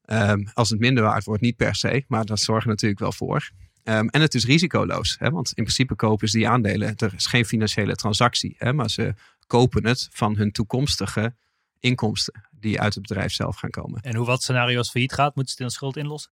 Ehm, 0.02 0.46
als 0.54 0.70
het 0.70 0.80
minder 0.80 1.04
waard 1.04 1.24
wordt, 1.24 1.42
niet 1.42 1.56
per 1.56 1.76
se, 1.76 2.04
maar 2.08 2.26
dat 2.26 2.40
zorgt 2.40 2.64
er 2.64 2.70
natuurlijk 2.70 3.00
wel 3.00 3.12
voor. 3.12 3.50
Ehm, 3.84 4.08
en 4.08 4.22
het 4.22 4.34
is 4.34 4.46
risicoloos, 4.46 5.16
hè, 5.20 5.30
want 5.32 5.48
in 5.48 5.64
principe 5.64 5.96
kopen 5.96 6.28
ze 6.28 6.38
die 6.38 6.48
aandelen. 6.48 6.96
Er 6.98 7.14
is 7.16 7.26
geen 7.26 7.46
financiële 7.46 7.96
transactie, 7.96 8.56
hè, 8.58 8.74
maar 8.74 8.90
ze 8.90 9.14
kopen 9.48 9.86
het 9.86 10.08
van 10.12 10.38
hun 10.38 10.52
toekomstige 10.52 11.36
inkomsten 11.80 12.50
die 12.52 12.82
uit 12.82 12.94
het 12.94 13.08
bedrijf 13.08 13.34
zelf 13.34 13.56
gaan 13.56 13.70
komen. 13.70 14.02
En 14.02 14.16
hoe 14.16 14.26
wat 14.26 14.44
scenario's 14.44 14.90
failliet 14.90 15.14
gaat, 15.14 15.36
moeten 15.36 15.56
ze 15.56 15.64
de 15.64 15.70
schuld 15.70 15.98
inlossen? 15.98 16.32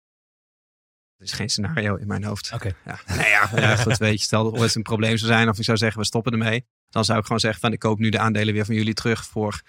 Er 1.18 1.26
is 1.26 1.32
geen 1.32 1.50
scenario 1.50 1.96
in 1.96 2.08
mijn 2.08 2.24
hoofd. 2.24 2.52
Oké. 2.54 2.76
Ja, 2.86 3.00
nou 3.08 3.20
ja, 3.20 3.50
ja, 3.56 3.76
goed, 3.76 3.98
weet 3.98 4.20
je, 4.20 4.26
stel 4.26 4.44
dat 4.44 4.54
er 4.54 4.60
ooit 4.60 4.76
een 4.76 4.82
probleem 4.82 5.18
zou 5.18 5.32
zijn 5.32 5.50
of 5.50 5.58
ik 5.58 5.64
zou 5.64 5.78
zeggen 5.78 6.00
we 6.00 6.06
stoppen 6.06 6.32
ermee. 6.32 6.66
Dan 6.94 7.06
zou 7.06 7.20
ik 7.20 7.26
gewoon 7.26 7.40
zeggen 7.40 7.62
van 7.62 7.72
ik 7.74 7.80
koop 7.80 8.00
nu 8.00 8.10
de 8.10 8.20
aandelen 8.20 8.54
weer 8.54 8.66
van 8.66 8.76
jullie 8.76 8.94
terug 8.94 9.26
voor 9.26 9.62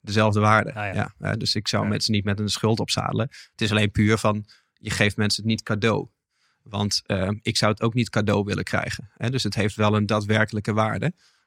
dezelfde 0.00 0.40
waarde. 0.40 0.74
Ah, 0.74 0.94
ja. 0.94 1.14
ja. 1.18 1.36
dus 1.36 1.54
ik 1.54 1.68
zou 1.68 1.82
Ja. 1.82 1.88
mensen 1.88 2.12
niet 2.12 2.24
met 2.24 2.38
een 2.40 2.48
schuld 2.48 2.80
opzadelen. 2.80 3.28
Het 3.50 3.60
is 3.60 3.70
alleen 3.70 3.90
puur 3.90 4.18
van 4.18 4.44
je 4.72 4.90
geeft 4.90 5.16
mensen 5.16 5.42
het 5.42 5.50
niet 5.50 5.62
cadeau. 5.62 6.08
Want 6.62 7.02
eh, 7.06 7.28
ik 7.42 7.56
zou 7.56 7.72
het 7.72 7.82
ook 7.82 7.94
niet 7.94 8.10
cadeau 8.10 8.44
willen 8.44 8.64
krijgen. 8.64 9.10
Hè? 9.16 9.30
Dus 9.30 9.42
het 9.42 9.54
heeft 9.54 9.74
wel 9.74 9.96
een 9.96 10.06
daadwerkelijke 10.06 10.72
waarde. 10.72 11.04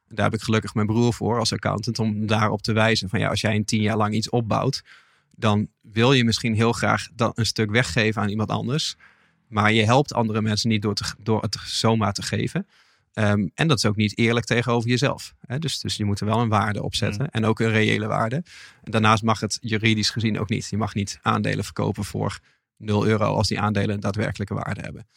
En 0.07 0.15
daar 0.15 0.25
heb 0.25 0.33
ik 0.33 0.41
gelukkig 0.41 0.73
mijn 0.73 0.87
broer 0.87 1.13
voor 1.13 1.39
als 1.39 1.53
accountant 1.53 1.99
om 1.99 2.27
daarop 2.27 2.61
te 2.61 2.73
wijzen. 2.73 3.09
Van 3.09 3.19
ja, 3.19 3.29
als 3.29 3.41
jij 3.41 3.55
in 3.55 3.65
tien 3.65 3.81
jaar 3.81 3.97
lang 3.97 4.13
iets 4.13 4.29
opbouwt, 4.29 4.83
dan 5.31 5.67
wil 5.81 6.13
je 6.13 6.23
misschien 6.23 6.55
heel 6.55 6.71
graag 6.73 7.07
dat 7.13 7.37
een 7.37 7.45
stuk 7.45 7.71
weggeven 7.71 8.21
aan 8.21 8.29
iemand 8.29 8.49
anders. 8.49 8.95
Maar 9.47 9.71
je 9.71 9.83
helpt 9.83 10.13
andere 10.13 10.41
mensen 10.41 10.69
niet 10.69 10.81
door, 10.81 10.93
te, 10.93 11.13
door 11.19 11.41
het 11.41 11.57
zomaar 11.65 12.13
te 12.13 12.21
geven. 12.21 12.67
Ehm, 13.15 13.47
en 13.53 13.67
dat 13.67 13.77
is 13.77 13.85
ook 13.85 13.95
niet 13.95 14.17
eerlijk 14.17 14.45
tegenover 14.45 14.89
jezelf. 14.89 15.33
Hè? 15.39 15.59
Dus, 15.59 15.79
dus 15.79 15.95
je 15.95 16.05
moet 16.05 16.19
er 16.19 16.25
wel 16.25 16.39
een 16.39 16.49
waarde 16.49 16.83
op 16.83 16.95
zetten. 16.95 17.21
Mm. 17.21 17.29
En 17.31 17.45
ook 17.45 17.59
een 17.59 17.69
reële 17.71 18.07
waarde. 18.07 18.35
En 18.83 18.91
daarnaast 18.91 19.23
mag 19.23 19.39
het 19.39 19.57
juridisch 19.61 20.09
gezien 20.09 20.39
ook 20.39 20.49
niet. 20.49 20.67
Je 20.69 20.77
mag 20.77 20.93
niet 20.93 21.19
aandelen 21.21 21.63
verkopen 21.63 22.03
voor 22.03 22.39
0 22.77 23.07
euro 23.07 23.25
als 23.25 23.47
die 23.47 23.59
aandelen 23.59 23.95
een 23.95 23.99
daadwerkelijke 23.99 24.53
waarde 24.53 24.81
hebben. 24.81 25.07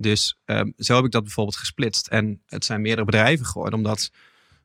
Dus 0.00 0.38
ehm, 0.44 0.70
zo 0.76 0.94
heb 0.96 1.04
ik 1.04 1.10
dat 1.10 1.22
bijvoorbeeld 1.22 1.56
gesplitst. 1.56 2.06
En 2.06 2.42
het 2.46 2.64
zijn 2.64 2.80
meerdere 2.80 3.04
bedrijven 3.06 3.46
geworden, 3.46 3.78
omdat. 3.78 4.10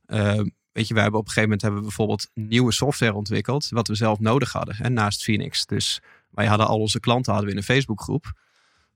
ehm, 0.06 0.48
Weet 0.72 0.88
je, 0.88 0.94
wij 0.94 1.04
hebben 1.04 1.20
op 1.20 1.28
een 1.28 1.34
gegeven 1.34 1.50
moment 1.50 1.62
hebben 1.62 1.80
we 1.80 1.88
bijvoorbeeld 1.88 2.30
nieuwe 2.34 2.72
software 2.72 3.14
ontwikkeld, 3.14 3.70
wat 3.70 3.88
we 3.88 3.96
zelf 3.96 4.20
nodig 4.20 4.52
hadden, 4.52 4.76
hè, 4.76 4.90
naast 4.90 5.24
Phoenix. 5.24 5.66
Dus 5.66 6.02
wij 6.30 6.46
hadden 6.46 6.68
al 6.68 6.80
onze 6.80 7.00
klanten 7.00 7.32
hadden 7.34 7.50
we 7.50 7.56
in 7.56 7.62
een 7.62 7.74
Facebookgroep. 7.76 8.34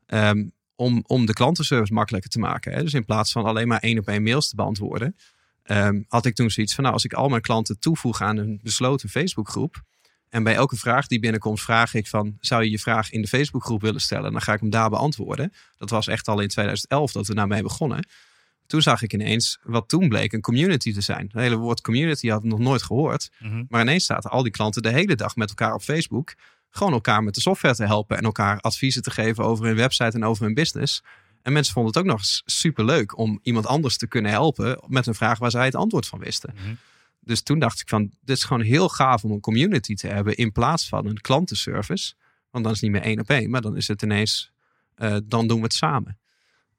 Ehm, 0.05 0.47
om, 0.75 1.03
om 1.07 1.25
de 1.25 1.33
klantenservice 1.33 1.93
makkelijker 1.93 2.29
te 2.29 2.39
maken. 2.39 2.73
Hè. 2.73 2.83
Dus 2.83 2.93
in 2.93 3.05
plaats 3.05 3.31
van 3.31 3.45
alleen 3.45 3.67
maar 3.67 3.79
één 3.79 3.99
op 3.99 4.07
één 4.07 4.23
mails 4.23 4.49
te 4.49 4.55
beantwoorden, 4.55 5.15
ehm, 5.63 6.01
had 6.07 6.25
ik 6.25 6.35
toen 6.35 6.49
zoiets 6.51 6.73
van, 6.73 6.83
nou, 6.83 6.95
als 6.95 7.05
ik 7.05 7.13
al 7.13 7.29
mijn 7.29 7.41
klanten 7.41 7.79
toevoeg 7.79 8.21
aan 8.21 8.37
een 8.37 8.59
besloten 8.63 9.09
Facebookgroep, 9.09 9.83
en 10.33 10.43
bij 10.43 10.55
elke 10.55 10.75
vraag 10.75 11.07
die 11.07 11.19
binnenkomt, 11.19 11.61
vraag 11.61 11.93
ik 11.93 12.07
van, 12.07 12.37
zou 12.39 12.63
je 12.63 12.69
je 12.69 12.79
vraag 12.79 13.11
in 13.11 13.21
de 13.21 13.27
Facebookgroep 13.27 13.81
willen 13.81 14.01
stellen? 14.01 14.31
Dan 14.31 14.41
ga 14.41 14.53
ik 14.53 14.59
hem 14.59 14.69
daar 14.69 14.89
beantwoorden. 14.89 15.53
Dat 15.77 15.89
was 15.89 16.07
echt 16.07 16.27
al 16.27 16.39
in 16.39 16.47
2011 16.47 17.11
dat 17.11 17.27
we 17.27 17.35
daarmee 17.35 17.61
begonnen. 17.61 18.07
Toen 18.65 18.81
zag 18.81 19.01
ik 19.01 19.13
ineens, 19.13 19.59
wat 19.63 19.89
toen 19.89 20.09
bleek, 20.09 20.33
een 20.33 20.41
community 20.41 20.93
te 20.93 21.01
zijn. 21.01 21.23
Het 21.23 21.41
hele 21.41 21.55
woord 21.55 21.81
community 21.81 22.29
had 22.29 22.43
ik 22.43 22.49
nog 22.49 22.59
nooit 22.59 22.83
gehoord. 22.83 23.29
Mhm. 23.39 23.63
Maar 23.67 23.81
ineens 23.81 24.05
zaten 24.05 24.29
al 24.29 24.43
die 24.43 24.51
klanten 24.51 24.81
de 24.81 24.89
hele 24.89 25.15
dag 25.15 25.35
met 25.35 25.49
elkaar 25.49 25.73
op 25.73 25.81
Facebook. 25.81 26.33
Gewoon 26.75 26.93
elkaar 26.93 27.23
met 27.23 27.35
de 27.35 27.41
software 27.41 27.75
te 27.75 27.85
helpen 27.85 28.17
en 28.17 28.23
elkaar 28.23 28.59
adviezen 28.59 29.01
te 29.01 29.11
geven 29.11 29.43
over 29.43 29.65
hun 29.65 29.75
website 29.75 30.17
en 30.17 30.25
over 30.25 30.43
hun 30.43 30.53
business. 30.53 31.03
En 31.41 31.53
mensen 31.53 31.73
vonden 31.73 31.91
het 31.93 32.01
ook 32.01 32.09
nog 32.09 32.19
eens 32.19 32.41
super 32.45 32.85
leuk 32.85 33.17
om 33.17 33.39
iemand 33.43 33.65
anders 33.65 33.97
te 33.97 34.07
kunnen 34.07 34.31
helpen 34.31 34.83
met 34.87 35.07
een 35.07 35.15
vraag 35.15 35.39
waar 35.39 35.51
zij 35.51 35.65
het 35.65 35.75
antwoord 35.75 36.07
van 36.07 36.19
wisten. 36.19 36.53
Mhm. 36.55 36.73
Dus 37.19 37.41
toen 37.41 37.59
dacht 37.59 37.81
ik 37.81 37.89
van, 37.89 38.11
dit 38.21 38.37
is 38.37 38.43
gewoon 38.43 38.61
heel 38.61 38.89
gaaf 38.89 39.23
om 39.23 39.31
een 39.31 39.39
community 39.39 39.95
te 39.95 40.07
hebben 40.07 40.35
in 40.35 40.51
plaats 40.51 40.87
van 40.87 41.05
een 41.05 41.21
klantenservice. 41.21 42.13
Want 42.51 42.63
dan 42.63 42.73
is 42.73 42.81
het 42.81 42.91
niet 42.91 43.01
meer 43.01 43.09
één 43.09 43.19
op 43.19 43.29
één, 43.29 43.49
maar 43.49 43.61
dan 43.61 43.77
is 43.77 43.87
het 43.87 44.01
ineens, 44.01 44.51
eh, 44.95 45.17
dan 45.23 45.47
doen 45.47 45.57
we 45.57 45.63
het 45.63 45.73
samen. 45.73 46.17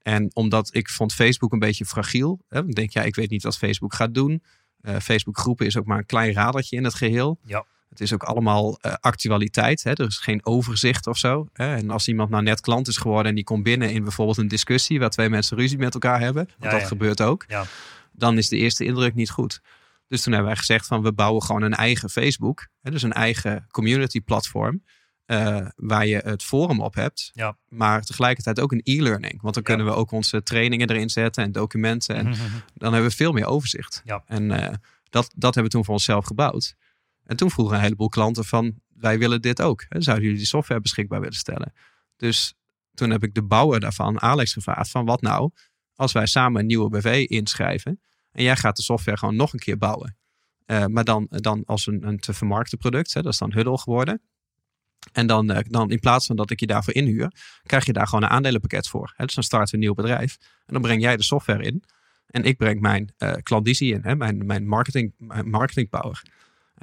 En 0.03 0.31
omdat 0.33 0.75
ik 0.75 0.89
vond 0.89 1.15
Facebook 1.15 1.53
een 1.53 1.59
beetje 1.59 1.85
fragiel. 1.85 2.45
Hè, 2.49 2.67
ik 2.67 2.75
denk, 2.75 2.91
ja, 2.91 3.03
ik 3.03 3.15
weet 3.15 3.31
niet 3.31 3.43
wat 3.43 3.57
Facebook 3.57 3.95
gaat 3.95 4.15
doen. 4.15 4.43
Eh 4.81 4.97
Facebook 4.97 5.39
groepen 5.39 5.67
is 5.67 5.77
ook 5.77 5.87
maar 5.87 5.99
een 5.99 6.07
klein 6.07 6.33
radertje 6.33 6.77
in 6.77 6.85
het 6.85 6.95
geheel. 6.95 7.39
Ja. 7.45 7.65
Het 7.95 8.03
is 8.03 8.13
ook 8.13 8.23
allemaal 8.23 8.79
eh, 8.81 8.93
actualiteit. 9.01 9.83
Hè? 9.83 9.91
Er 9.91 10.07
is 10.07 10.19
geen 10.19 10.47
overzicht 10.47 11.07
of 11.07 11.19
zo. 11.19 11.49
Hè? 11.53 11.75
En 11.77 11.91
als 11.91 12.09
iemand 12.09 12.31
nou 12.31 12.43
net 12.43 12.61
klant 12.61 12.89
is 12.89 12.97
geworden 12.97 13.29
en 13.29 13.35
die 13.35 13.45
komt 13.45 13.63
binnen 13.63 13.91
in 13.93 14.03
bijvoorbeeld 14.03 14.37
een 14.39 14.49
discussie 14.49 14.99
waar 14.99 15.11
twee 15.11 15.29
mensen 15.29 15.57
ruzie 15.57 15.79
met 15.79 15.95
elkaar 15.95 16.21
hebben, 16.21 16.45
want 16.45 16.63
Ja, 16.65 16.71
dat 16.71 16.81
ja. 16.81 16.87
gebeurt 16.87 17.21
ook, 17.23 17.45
Ja. 17.49 17.65
dan 18.13 18.39
is 18.39 18.49
de 18.49 18.57
eerste 18.57 18.85
indruk 18.85 19.15
niet 19.15 19.31
goed. 19.31 19.61
Dus 20.09 20.23
toen 20.23 20.33
hebben 20.33 20.51
wij 20.51 20.59
gezegd 20.61 20.87
van 20.87 21.03
we 21.03 21.13
bouwen 21.13 21.43
gewoon 21.43 21.63
een 21.63 21.75
eigen 21.75 22.11
Facebook, 22.11 22.69
hè? 22.83 22.91
dus 22.91 23.03
een 23.03 23.13
eigen 23.13 23.67
community 23.71 24.21
platform. 24.21 24.83
eh, 25.25 25.67
waar 25.77 26.07
je 26.07 26.17
het 26.25 26.43
forum 26.43 26.81
op 26.81 26.95
hebt, 26.95 27.31
Ja. 27.35 27.57
maar 27.69 28.03
tegelijkertijd 28.03 28.61
ook 28.61 28.73
een 28.73 28.81
e-learning. 28.83 29.41
Want 29.43 29.55
dan 29.55 29.63
Ja. 29.67 29.75
kunnen 29.75 29.87
we 29.87 30.01
ook 30.01 30.11
onze 30.11 30.43
trainingen 30.43 30.91
erin 30.91 31.11
zetten 31.11 31.45
en 31.45 31.53
documenten. 31.53 32.17
En 32.17 32.27
Mhm. 32.29 32.39
dan 32.75 32.93
hebben 32.93 33.11
we 33.11 33.17
veel 33.17 33.33
meer 33.33 33.47
overzicht. 33.47 34.03
Ja. 34.05 34.23
En 34.27 34.51
eh, 34.51 34.75
dat, 35.11 35.31
dat 35.37 35.55
hebben 35.55 35.63
we 35.65 35.69
toen 35.69 35.85
voor 35.85 35.95
onszelf 35.95 36.25
gebouwd. 36.25 36.75
En 37.25 37.37
toen 37.37 37.51
vroegen 37.51 37.77
een 37.77 37.83
heleboel 37.83 38.09
klanten 38.09 38.45
van, 38.45 38.75
wij 38.89 39.18
willen 39.18 39.43
dit 39.43 39.62
ook. 39.62 39.85
Zouden 39.89 40.25
jullie 40.25 40.39
die 40.39 40.49
software 40.49 40.81
beschikbaar 40.81 41.20
willen 41.20 41.35
stellen? 41.35 41.72
Dus 42.16 42.55
toen 42.95 43.11
heb 43.11 43.22
ik 43.25 43.35
de 43.35 43.43
bouwer 43.43 43.81
daarvan, 43.81 44.20
Alex, 44.20 44.53
gevraagd 44.53 44.91
van 44.91 45.05
wat 45.05 45.20
nou 45.20 45.51
als 45.95 46.12
wij 46.12 46.27
samen 46.27 46.61
een 46.61 46.66
nieuwe 46.66 46.89
BV 46.89 47.25
inschrijven 47.29 48.01
en 48.31 48.43
jij 48.43 48.57
gaat 48.57 48.77
de 48.77 48.83
software 48.83 49.18
gewoon 49.18 49.37
nog 49.37 49.53
een 49.53 49.59
keer 49.59 49.79
bouwen. 49.79 50.16
Eh, 50.66 50.87
maar 50.87 51.05
dan, 51.05 51.27
dan 51.31 51.62
als 51.64 51.87
een, 51.87 52.07
een 52.07 52.18
te 52.18 52.33
vermarkten 52.33 52.79
product, 52.79 53.14
hè? 53.14 53.22
dat 53.22 53.33
is 53.33 53.39
dan 53.39 53.53
Huddle 53.53 53.79
geworden. 53.79 54.22
En 55.12 55.27
dan, 55.27 55.51
eh, 55.51 55.64
dan 55.68 55.91
in 55.91 55.99
plaats 55.99 56.27
van 56.27 56.37
dat 56.37 56.51
ik 56.51 56.61
je 56.61 56.66
daarvoor 56.66 56.95
inhuur, 56.95 57.33
krijg 57.62 57.87
je 57.87 57.93
daar 57.93 58.07
gewoon 58.07 58.25
een 58.25 58.31
aandelenpakket 58.31 58.89
voor. 58.89 59.12
Hè? 59.16 59.25
Dus 59.25 59.35
dan 59.35 59.45
starten 59.45 59.68
we 59.68 59.75
een 59.75 59.83
nieuw 59.83 59.95
bedrijf. 59.95 60.37
En 60.41 60.72
dan 60.72 60.83
breng 60.83 61.03
jij 61.03 61.16
de 61.16 61.22
software 61.22 61.62
in. 61.62 61.85
En 62.27 62.45
ik 62.45 62.57
breng 62.57 62.81
mijn 62.81 63.12
eh 63.16 63.33
klandizie 63.43 63.95
in, 63.95 64.01
hè? 64.03 64.16
Mijn, 64.16 64.47
mijn, 64.47 64.66
marketing, 64.66 65.14
mijn 65.18 65.51
marketing 65.51 65.89
power. 65.89 66.22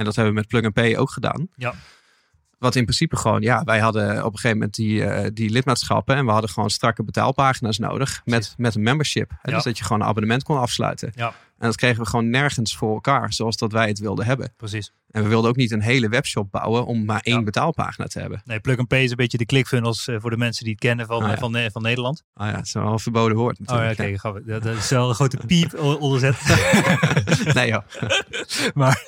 En 0.01 0.07
dat 0.07 0.15
hebben 0.15 0.33
we 0.33 0.39
met 0.39 0.49
Plug 0.49 0.63
and 0.63 0.73
Pay 0.73 0.97
ook 0.97 1.11
gedaan. 1.11 1.47
Ja. 1.55 1.73
Wat 2.57 2.75
in 2.75 2.83
principe 2.83 3.15
gewoon, 3.17 3.41
ja, 3.41 3.63
wij 3.63 3.79
hadden 3.79 4.09
op 4.25 4.33
een 4.33 4.39
gegeven 4.39 4.57
moment 4.57 4.75
die, 4.75 5.03
eh, 5.03 5.29
die 5.33 5.49
lidmaatschappen. 5.49 6.15
En 6.15 6.25
we 6.25 6.31
hadden 6.31 6.49
gewoon 6.49 6.69
strakke 6.69 7.03
betaalpagina's 7.03 7.77
nodig 7.77 8.21
met, 8.25 8.33
Precies. 8.39 8.53
met 8.57 8.75
een 8.75 8.81
membership. 8.83 9.29
Hè? 9.29 9.49
Ja. 9.49 9.55
Dus 9.55 9.63
dat 9.63 9.77
je 9.77 9.83
gewoon 9.83 10.01
een 10.01 10.07
abonnement 10.07 10.43
kon 10.43 10.57
afsluiten. 10.59 11.11
Ja. 11.15 11.27
En 11.57 11.67
dat 11.67 11.75
kregen 11.75 12.03
we 12.03 12.09
gewoon 12.09 12.29
nergens 12.29 12.75
voor 12.75 12.93
elkaar, 12.93 13.33
zoals 13.33 13.57
dat 13.57 13.71
wij 13.71 13.87
het 13.87 13.99
wilden 13.99 14.25
hebben. 14.25 14.53
Precies. 14.57 14.91
En 15.11 15.23
we 15.23 15.29
wilden 15.29 15.49
ook 15.49 15.55
niet 15.55 15.71
een 15.71 15.81
hele 15.81 16.09
webshop 16.09 16.51
bouwen 16.51 16.85
om 16.85 17.05
maar 17.05 17.19
één 17.23 17.37
Ja. 17.37 17.43
betaalpagina 17.43 18.07
te 18.07 18.19
hebben. 18.19 18.41
Nee, 18.45 18.59
Plug 18.59 18.77
and 18.77 18.87
Pay 18.87 19.03
is 19.03 19.09
een 19.09 19.15
beetje 19.15 19.37
de 19.37 19.45
ClickFunnels 19.45 20.07
eh, 20.07 20.15
voor 20.19 20.29
de 20.29 20.37
mensen 20.37 20.63
die 20.63 20.73
het 20.73 20.81
kennen 20.81 21.05
van, 21.05 21.17
Ah, 21.17 21.23
eh, 21.25 21.29
ja. 21.33 21.37
van, 21.39 21.71
van 21.71 21.81
Nederland. 21.81 22.23
Ah 22.33 22.49
ja, 22.49 22.55
het 22.55 22.65
is 22.65 22.73
wel 22.73 22.91
een 22.91 22.99
verboden 22.99 23.37
woord 23.37 23.59
Oh 23.59 23.65
ja, 23.65 23.75
natuurlijk. 23.81 24.23
oké, 24.25 24.39
we- 24.41 24.45
dat, 24.51 24.63
dat 24.63 24.75
is 24.77 24.89
wel 24.89 25.09
een 25.09 25.15
grote 25.15 25.37
piep 25.47 25.73
onderzet. 25.99 26.35
Nee 27.53 27.67
joh. 27.69 27.83
maar 28.73 29.05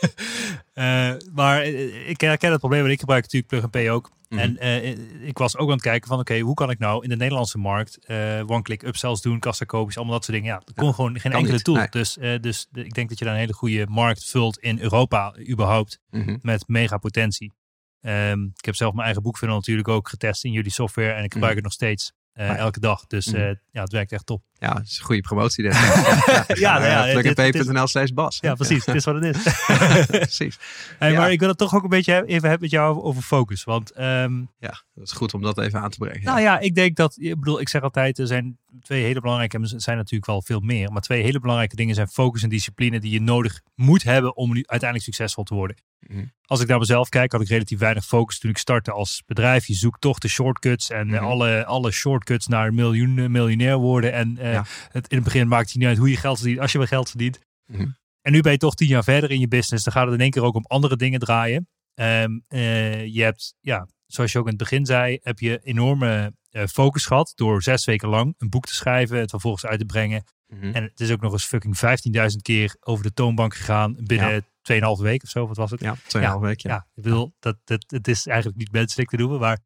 eh, 0.74 1.14
maar 1.34 1.62
eh, 1.62 2.10
ik 2.10 2.22
herken 2.22 2.50
het 2.52 2.60
probleem, 2.60 2.82
want 2.82 2.94
ik 2.94 3.00
gebruik 3.00 3.22
natuurlijk 3.24 3.52
Plug 3.52 3.64
and 3.64 3.72
Pay 3.72 3.90
ook. 3.90 4.12
Mhm. 4.30 4.40
En 4.42 4.58
eh, 4.58 5.28
ik 5.28 5.38
was 5.38 5.58
ook 5.58 5.68
aan 5.68 5.74
het 5.74 5.82
kijken 5.84 6.08
van, 6.10 6.20
oké, 6.20 6.40
hoe 6.40 6.54
kan 6.54 6.70
ik 6.70 6.80
nou 6.80 7.04
in 7.04 7.10
de 7.10 7.16
Nederlandse 7.16 7.58
markt 7.58 8.06
eh 8.06 8.44
one-click 8.46 8.82
upsells 8.84 9.22
doen, 9.22 9.40
kassakopisch, 9.40 9.96
allemaal 9.98 10.14
dat 10.16 10.24
soort 10.26 10.38
dingen. 10.38 10.54
Ja, 10.54 10.62
dat 10.66 10.76
kon 10.76 10.88
Ja, 10.88 10.94
gewoon 10.94 11.20
geen 11.20 11.32
enkele 11.32 11.52
niet, 11.54 11.64
tool. 11.64 11.76
nee. 11.76 11.88
Dus, 11.90 12.18
eh, 12.18 12.40
dus 12.40 12.68
de- 12.72 12.86
ik 12.86 12.94
denk 12.94 13.10
dat 13.10 13.20
je 13.20 13.26
daar 13.26 13.34
een 13.34 13.40
hele 13.40 13.54
goede 13.54 13.86
markt 13.90 14.26
vult 14.26 14.58
in 14.60 14.80
Europa 14.80 15.36
überhaupt 15.50 16.00
Mhm. 16.10 16.38
met 16.42 16.68
mega 16.68 16.98
potentie. 16.98 17.54
Ehm, 18.02 18.44
ik 18.44 18.66
heb 18.66 18.76
zelf 18.76 18.92
mijn 18.94 19.06
eigen 19.06 19.24
boekfunnel 19.24 19.58
natuurlijk 19.58 19.88
ook 19.88 20.10
getest 20.10 20.44
in 20.44 20.52
jullie 20.52 20.72
software 20.72 21.12
en 21.12 21.24
ik 21.24 21.32
gebruik 21.34 21.54
Mhm. 21.56 21.64
het 21.64 21.64
nog 21.64 21.74
steeds 21.74 22.12
eh, 22.34 22.48
ja. 22.48 22.56
elke 22.56 22.80
dag. 22.80 23.06
Dus 23.08 23.26
Mhm. 23.26 23.36
eh, 23.36 23.56
ja, 23.72 23.82
het 23.82 23.92
werkt 23.92 24.12
echt 24.12 24.26
top. 24.26 24.42
Ja, 24.54 24.74
dat 24.74 24.84
is 24.84 24.98
een 24.98 25.06
goede 25.06 25.22
promotie 25.22 25.64
dit. 25.64 25.74
Ja, 25.84 26.78
nou 26.80 26.86
ja, 26.86 27.06
het- 27.06 27.16
het- 27.16 27.26
het 27.26 27.26
is- 27.26 27.34
Plugandpay.nl 27.34 27.88
slash 27.88 28.10
bas. 28.10 28.38
Ja, 28.42 28.54
precies. 28.56 28.86
Het 28.86 28.96
is 28.96 29.04
wat 29.06 29.16
het 29.22 29.36
is. 29.36 29.44
precies. 30.08 30.58
Hey, 31.00 31.12
Ja. 31.12 31.20
Maar 31.20 31.32
ik 31.32 31.40
wil 31.40 31.50
het 31.50 31.58
toch 31.58 31.76
ook 31.76 31.84
een 31.84 31.90
beetje 31.90 32.14
even 32.26 32.42
hebben 32.50 32.60
met 32.60 32.70
jou 32.70 33.02
over- 33.02 33.22
focus. 33.22 33.64
Want 33.64 33.92
ehm, 33.92 34.40
Ja, 34.60 34.84
dat 34.94 35.04
is 35.08 35.12
goed 35.12 35.34
om 35.34 35.42
dat 35.42 35.60
even 35.60 35.80
aan 35.82 35.90
te 35.90 35.98
brengen. 35.98 36.24
nou 36.24 36.40
ja, 36.42 36.60
ik 36.60 36.76
denk 36.76 36.96
dat, 36.96 37.16
ik 37.20 37.40
bedoel, 37.40 37.60
ik 37.60 37.70
zeg 37.70 37.82
altijd, 37.82 38.20
er 38.20 38.28
zijn 38.28 38.58
twee 38.82 39.04
hele 39.04 39.20
belangrijke, 39.22 39.56
en 39.58 39.62
er 39.64 39.82
zijn 39.82 39.98
natuurlijk 39.98 40.26
wel 40.26 40.42
veel 40.42 40.60
meer, 40.60 40.92
maar 40.92 41.02
twee 41.02 41.24
hele 41.24 41.40
belangrijke 41.40 41.76
dingen 41.76 41.96
zijn 41.96 42.08
focus 42.08 42.44
en 42.44 42.50
discipline 42.50 43.00
die 43.00 43.12
je 43.12 43.22
nodig 43.22 43.62
moet 43.76 44.04
hebben 44.04 44.36
om 44.36 44.48
nu 44.54 44.64
uiteindelijk 44.66 45.04
succesvol 45.04 45.44
te 45.44 45.54
worden. 45.54 45.78
Mhm. 46.08 46.26
Als 46.46 46.62
ik 46.62 46.68
naar 46.68 46.80
mezelf 46.80 47.10
kijk, 47.10 47.32
had 47.32 47.42
ik 47.42 47.48
relatief 47.48 47.80
weinig 47.80 48.06
focus 48.06 48.40
toen 48.40 48.50
ik 48.50 48.58
startte 48.58 48.92
als 48.92 49.24
bedrijf. 49.26 49.68
Je 49.68 49.74
zoekt 49.74 50.02
toch 50.02 50.18
de 50.18 50.28
shortcuts 50.28 50.90
en 50.90 51.14
eh, 51.14 51.20
Mhm. 51.20 51.24
alle, 51.30 51.66
alle 51.66 51.92
shortcuts 51.92 52.48
naar 52.48 52.74
miljoen, 52.74 53.18
eh, 53.18 53.28
miljonair 53.28 53.78
worden. 53.78 54.14
En 54.14 54.38
eh, 54.38 54.52
Ja. 54.52 54.66
het, 54.92 55.08
in 55.08 55.16
het 55.16 55.26
begin 55.26 55.48
maakt 55.48 55.68
het 55.70 55.78
niet 55.78 55.88
uit 55.88 55.98
hoe 55.98 56.10
je 56.10 56.18
geld 56.18 56.38
verdient, 56.38 56.60
als 56.60 56.72
je 56.72 56.78
wel 56.78 56.88
geld 56.88 57.10
verdient. 57.10 57.40
Mhm. 57.66 57.88
En 58.22 58.32
nu 58.32 58.42
ben 58.42 58.52
je 58.52 58.58
toch 58.58 58.76
tien 58.76 58.88
jaar 58.88 59.04
verder 59.04 59.32
in 59.32 59.40
je 59.40 59.48
business. 59.48 59.84
Dan 59.84 59.94
gaat 59.94 60.06
het 60.06 60.14
in 60.14 60.22
één 60.22 60.30
keer 60.32 60.44
ook 60.44 60.56
om 60.56 60.66
andere 60.68 60.96
dingen 60.96 61.20
draaien. 61.20 61.68
Ehm, 61.94 62.32
eh, 62.48 63.06
je 63.06 63.22
hebt 63.24 63.56
ja, 63.60 63.88
zoals 64.06 64.32
je 64.32 64.38
ook 64.40 64.44
in 64.46 64.50
het 64.50 64.60
begin 64.60 64.86
zei, 64.86 65.20
heb 65.22 65.40
je 65.40 65.60
enorme 65.64 66.34
focus 66.70 67.06
gehad 67.06 67.32
door 67.36 67.62
zes 67.64 67.86
weken 67.86 68.08
lang 68.10 68.34
een 68.38 68.50
boek 68.50 68.66
te 68.66 68.74
schrijven, 68.74 69.20
het 69.20 69.30
vervolgens 69.30 69.66
uit 69.66 69.80
te 69.80 69.86
brengen. 69.86 70.24
Mhm. 70.56 70.76
En 70.76 70.84
het 70.84 71.00
is 71.00 71.12
ook 71.12 71.22
nog 71.22 71.32
eens 71.32 71.46
fucking 71.46 71.78
15.000 71.78 72.42
keer 72.42 72.76
over 72.80 73.04
de 73.04 73.14
toonbank 73.14 73.56
gegaan 73.56 73.96
binnen 74.00 74.46
2,5 74.62 75.02
weken 75.02 75.24
of 75.24 75.30
zo. 75.30 75.48
Wat 75.48 75.58
was 75.58 75.72
het? 75.72 75.80
Ja, 75.80 75.96
tweeënhalf 76.08 76.42
week. 76.42 76.62
Ja. 76.62 76.70
Ja, 76.70 76.88
ik 76.96 77.04
bedoel, 77.04 77.34
dat, 77.40 77.58
dat, 77.64 77.84
het 77.88 78.08
is 78.08 78.28
eigenlijk 78.28 78.58
niet 78.58 78.72
menselijk 78.72 79.10
te 79.10 79.18
doen, 79.18 79.40
maar 79.40 79.60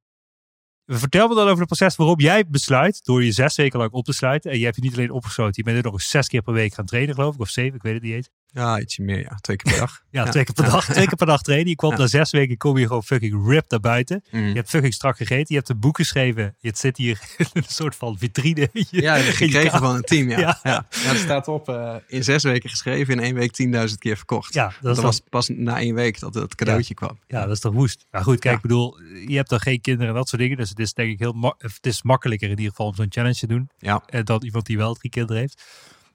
vertel 0.86 1.28
me 1.28 1.36
dan 1.36 1.44
over 1.44 1.58
het 1.58 1.68
proces 1.68 1.96
waarop 1.96 2.20
jij 2.20 2.48
besluit 2.48 3.06
door 3.06 3.24
je 3.24 3.32
zes 3.32 3.56
weken 3.56 3.80
lang 3.80 3.92
op 3.92 4.06
te 4.06 4.14
sluiten. 4.14 4.52
En 4.52 4.58
je 4.58 4.64
hebt 4.64 4.76
je 4.76 4.82
niet 4.82 4.94
alleen 4.94 5.12
opgesloten, 5.12 5.54
je 5.56 5.64
bent 5.64 5.78
er 5.78 5.84
nog 5.84 5.94
eens 5.94 6.10
zes 6.10 6.28
keer 6.28 6.42
per 6.42 6.54
week 6.54 6.74
gaan 6.74 6.86
trainen, 6.86 7.16
geloof 7.16 7.34
ik, 7.34 7.42
of 7.42 7.50
zeven, 7.50 7.76
ik 7.76 7.82
weet 7.82 7.94
het 7.94 8.04
niet 8.04 8.14
eens. 8.14 8.30
Ja, 8.54 8.80
ietsje 8.80 9.02
meer. 9.02 9.20
Ja, 9.20 9.36
twee 9.41 9.56
keer 9.58 9.72
per 9.72 9.82
dag. 9.82 10.02
Ja, 10.10 10.24
Ja. 10.26 10.32
twee 10.32 10.43
keer 10.43 10.54
per 10.54 10.66
dag, 10.66 10.86
twee 10.93 11.08
keer 11.08 11.16
per 11.16 11.28
dag 11.28 11.41
trainen. 11.41 11.70
Je 11.70 11.76
kwam 11.76 11.91
Ja. 11.91 11.98
na 11.98 12.08
zes 12.08 12.32
weken, 12.32 12.58
kom 12.58 12.78
je 12.78 12.88
gewoon 12.88 13.04
fucking 13.04 13.48
ripped 13.48 13.72
naar 13.72 13.80
buiten. 13.80 14.24
Mhm. 14.32 14.43
Je 14.48 14.54
hebt 14.54 14.70
fucking 14.70 14.93
strak 14.93 15.18
gegeten, 15.18 15.45
je 15.48 15.56
hebt 15.56 15.70
een 15.70 15.80
boek 15.80 15.98
geschreven. 15.98 16.56
Je 16.60 16.72
zit 16.76 16.98
hier 16.98 17.20
in 17.38 17.45
een 17.54 17.64
soort 17.68 17.95
van 17.95 18.18
vitrine. 18.18 18.70
je- 18.74 19.02
Ja, 19.02 19.16
je 19.16 19.32
gekregen 19.32 19.80
van 19.80 19.95
een 19.95 20.02
team. 20.02 20.30
Ja. 20.30 20.38
Ja. 20.39 20.60
Ja. 20.64 20.86
Het 20.89 21.18
staat 21.18 21.48
op 21.48 21.70
eh, 21.70 21.95
in 22.08 22.24
zes 22.24 22.43
weken 22.43 22.70
geschreven, 22.70 23.14
in 23.14 23.20
één 23.20 23.36
week 23.36 23.52
10.000 23.89 23.98
keer 23.98 24.16
verkocht. 24.18 24.54
Ja, 24.54 24.74
dat 24.82 24.95
dan- 24.95 25.04
was 25.06 25.22
pas 25.30 25.50
na 25.50 25.80
één 25.80 25.95
week 25.95 26.20
dat 26.20 26.34
het 26.34 26.56
cadeautje 26.56 26.93
kwam. 26.93 27.20
Ja, 27.28 27.41
dat 27.45 27.52
is 27.56 27.60
toch 27.60 27.74
woest. 27.74 28.06
Maar 28.12 28.24
goed, 28.24 28.39
kijk, 28.39 28.43
Ja. 28.43 28.56
ik 28.56 28.62
bedoel, 28.62 28.98
je 29.28 29.36
hebt 29.36 29.50
dan 29.50 29.60
geen 29.60 29.82
kinderen 29.82 30.10
en 30.10 30.16
dat 30.16 30.28
soort 30.30 30.41
dingen. 30.41 30.58
Dus 30.58 30.70
het 30.70 30.80
is 30.80 30.93
denk 30.93 31.12
ik 31.12 31.20
heel 31.20 31.34
ma- 31.34 31.56
het 31.58 31.78
is 31.86 32.04
makkelijker 32.04 32.50
in 32.50 32.56
ieder 32.58 32.70
geval 32.70 32.88
om 32.88 32.95
zo'n 32.95 33.06
challenge 33.10 33.36
te 33.38 33.48
doen. 33.48 33.70
Ja. 33.78 34.04
En 34.06 34.26
dan 34.26 34.43
iemand 34.43 34.66
die 34.66 34.78
wel 34.78 34.93
drie 34.93 35.12
kinderen 35.12 35.41
heeft. 35.41 35.64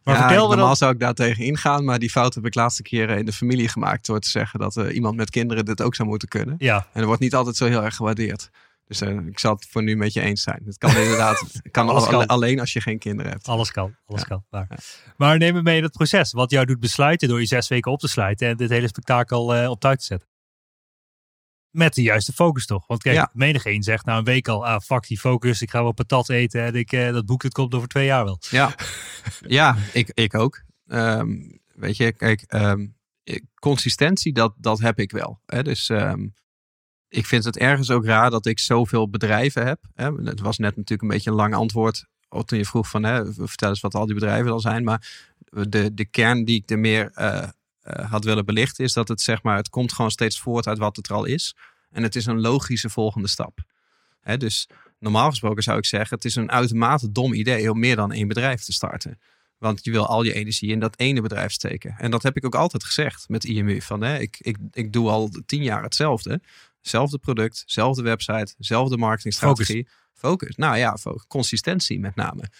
Maar 0.04 0.14
ja, 0.14 0.20
vertel 0.26 0.48
me 0.48 0.56
normaal 0.56 0.76
zou 0.76 0.92
ik 0.92 1.00
daar 1.00 1.14
tegen 1.14 1.44
ingaan, 1.44 1.84
maar 1.84 1.98
die 1.98 2.10
fout 2.10 2.34
heb 2.34 2.46
ik 2.46 2.54
laatste 2.54 2.82
keren 2.82 3.18
in 3.18 3.24
de 3.24 3.32
familie 3.32 3.68
gemaakt 3.68 4.06
door 4.06 4.20
te 4.20 4.28
zeggen 4.28 4.58
dat 4.60 4.76
eh, 4.76 4.94
iemand 4.94 5.16
met 5.16 5.30
kinderen 5.30 5.64
dit 5.64 5.82
ook 5.82 5.94
zou 5.94 6.08
moeten 6.08 6.28
kunnen. 6.28 6.54
Ja, 6.58 6.76
En 6.76 6.86
dat 6.92 7.04
wordt 7.04 7.20
niet 7.20 7.34
altijd 7.34 7.56
zo 7.56 7.66
heel 7.66 7.84
erg 7.84 7.96
gewaardeerd. 7.96 8.50
Dus 8.86 9.00
eh, 9.00 9.08
ik 9.26 9.38
zal 9.38 9.54
het 9.54 9.66
voor 9.70 9.82
nu 9.82 9.96
met 9.96 10.12
je 10.12 10.20
eens 10.20 10.42
zijn. 10.42 10.62
Het 10.64 10.78
kan 10.78 10.96
inderdaad 10.96 11.44
kan 11.70 11.88
Alles 11.88 12.04
al- 12.04 12.10
kan. 12.10 12.26
alleen 12.26 12.60
als 12.60 12.72
je 12.72 12.80
geen 12.80 12.98
kinderen 12.98 13.32
hebt. 13.32 13.48
alles 13.48 13.70
kan. 13.70 13.94
Alles 14.06 14.20
Ja. 14.20 14.26
kan. 14.26 14.44
Maar, 14.50 14.66
Ja. 14.68 14.76
maar 15.16 15.38
neem 15.38 15.54
me 15.54 15.62
mee 15.62 15.76
in 15.76 15.82
het 15.82 15.92
proces. 15.92 16.32
Wat 16.32 16.50
jou 16.50 16.66
doet 16.66 16.80
besluiten 16.80 17.28
door 17.28 17.40
je 17.40 17.46
zes 17.46 17.68
weken 17.68 17.92
op 17.92 17.98
te 18.00 18.08
sluiten 18.08 18.48
en 18.48 18.56
dit 18.56 18.70
hele 18.70 18.88
spektakel 18.88 19.54
eh, 19.54 19.70
op 19.70 19.80
touw 19.80 19.94
te 19.94 20.04
zetten. 20.04 20.28
Met 21.72 21.94
de 21.94 22.02
juiste 22.02 22.32
focus 22.32 22.66
toch? 22.66 22.86
Want 22.86 23.02
kijk, 23.02 23.16
Ja. 23.16 23.30
menig 23.32 23.64
een 23.64 23.82
zegt 23.82 24.04
na 24.04 24.18
een 24.18 24.24
week 24.24 24.48
al, 24.48 24.66
ah 24.66 24.80
fuck 24.80 25.06
die 25.06 25.18
focus, 25.18 25.62
ik 25.62 25.70
ga 25.70 25.82
wel 25.82 25.92
patat 25.92 26.28
eten 26.28 26.64
en 26.64 26.74
ik, 26.74 26.92
eh, 26.92 27.12
dat 27.12 27.26
boek 27.26 27.42
dat 27.42 27.52
komt 27.52 27.74
over 27.74 27.88
twee 27.88 28.06
jaar 28.06 28.24
wel. 28.24 28.38
Ja, 28.50 28.74
ja 29.58 29.76
ik, 29.92 30.10
ik 30.14 30.34
ook. 30.34 30.62
Ehm, 30.86 31.36
weet 31.74 31.96
je, 31.96 32.12
kijk, 32.12 32.42
ehm, 32.46 32.86
consistentie, 33.54 34.32
dat, 34.32 34.54
dat 34.56 34.80
heb 34.80 34.98
ik 34.98 35.10
wel. 35.10 35.40
Hè? 35.46 35.62
Dus 35.62 35.88
ehm, 35.88 36.26
ik 37.08 37.26
vind 37.26 37.44
het 37.44 37.58
ergens 37.58 37.90
ook 37.90 38.04
raar 38.04 38.30
dat 38.30 38.46
ik 38.46 38.58
zoveel 38.58 39.10
bedrijven 39.10 39.66
heb. 39.66 39.80
Hè? 39.94 40.12
Het 40.12 40.40
was 40.40 40.58
net 40.58 40.76
natuurlijk 40.76 41.02
een 41.02 41.08
beetje 41.08 41.30
een 41.30 41.36
lang 41.36 41.54
antwoord 41.54 42.06
toen 42.44 42.58
je 42.58 42.64
vroeg 42.64 42.88
van, 42.88 43.02
hè, 43.02 43.32
vertel 43.34 43.68
eens 43.68 43.80
wat 43.80 43.94
al 43.94 44.06
die 44.06 44.14
bedrijven 44.14 44.46
dan 44.46 44.60
zijn. 44.60 44.84
Maar 44.84 45.30
de, 45.68 45.94
de 45.94 46.04
kern 46.04 46.44
die 46.44 46.62
ik 46.62 46.70
er 46.70 46.78
meer 46.78 47.10
eh, 47.14 47.48
eh, 47.82 48.10
had 48.10 48.24
willen 48.24 48.44
belichten 48.44 48.84
is 48.84 48.92
dat 48.92 49.08
het 49.08 49.20
zeg 49.20 49.42
maar, 49.42 49.56
het 49.56 49.68
komt 49.68 49.92
gewoon 49.92 50.10
steeds 50.10 50.40
voort 50.40 50.66
uit 50.66 50.78
wat 50.78 50.96
het 50.96 51.08
er 51.08 51.14
al 51.14 51.24
is. 51.24 51.56
En 51.90 52.02
het 52.02 52.16
is 52.16 52.26
een 52.26 52.40
logische 52.40 52.90
volgende 52.90 53.28
stap. 53.28 53.58
Hè? 54.20 54.36
Dus 54.36 54.68
normaal 54.98 55.30
gesproken 55.30 55.62
zou 55.62 55.78
ik 55.78 55.84
zeggen, 55.84 56.16
het 56.16 56.24
is 56.24 56.36
een 56.36 56.50
uitermate 56.50 57.12
dom 57.12 57.32
idee 57.32 57.70
om 57.70 57.78
meer 57.78 57.96
dan 57.96 58.12
één 58.12 58.28
bedrijf 58.28 58.62
te 58.62 58.72
starten. 58.72 59.18
Want 59.58 59.84
je 59.84 59.90
wil 59.90 60.06
al 60.06 60.22
je 60.22 60.32
energie 60.32 60.70
in 60.70 60.80
dat 60.80 60.98
ene 60.98 61.20
bedrijf 61.20 61.52
steken. 61.52 61.94
En 61.98 62.10
dat 62.10 62.22
heb 62.22 62.36
ik 62.36 62.44
ook 62.44 62.54
altijd 62.54 62.84
gezegd 62.84 63.28
met 63.28 63.44
IMU. 63.44 63.80
Van, 63.80 64.00
hè, 64.00 64.18
ik, 64.18 64.36
ik, 64.40 64.56
ik 64.72 64.92
doe 64.92 65.10
al 65.10 65.30
tien 65.46 65.62
jaar 65.62 65.82
hetzelfde. 65.82 66.40
Zelfde 66.80 67.18
product, 67.18 67.62
zelfde 67.66 68.02
website, 68.02 68.54
zelfde 68.58 68.96
marketingstrategie. 68.96 69.88
Focus. 70.14 70.56
Nou 70.56 70.76
ja, 70.76 70.96
fo- 70.96 71.18
consistentie 71.28 72.00
met 72.00 72.14
name. 72.14 72.50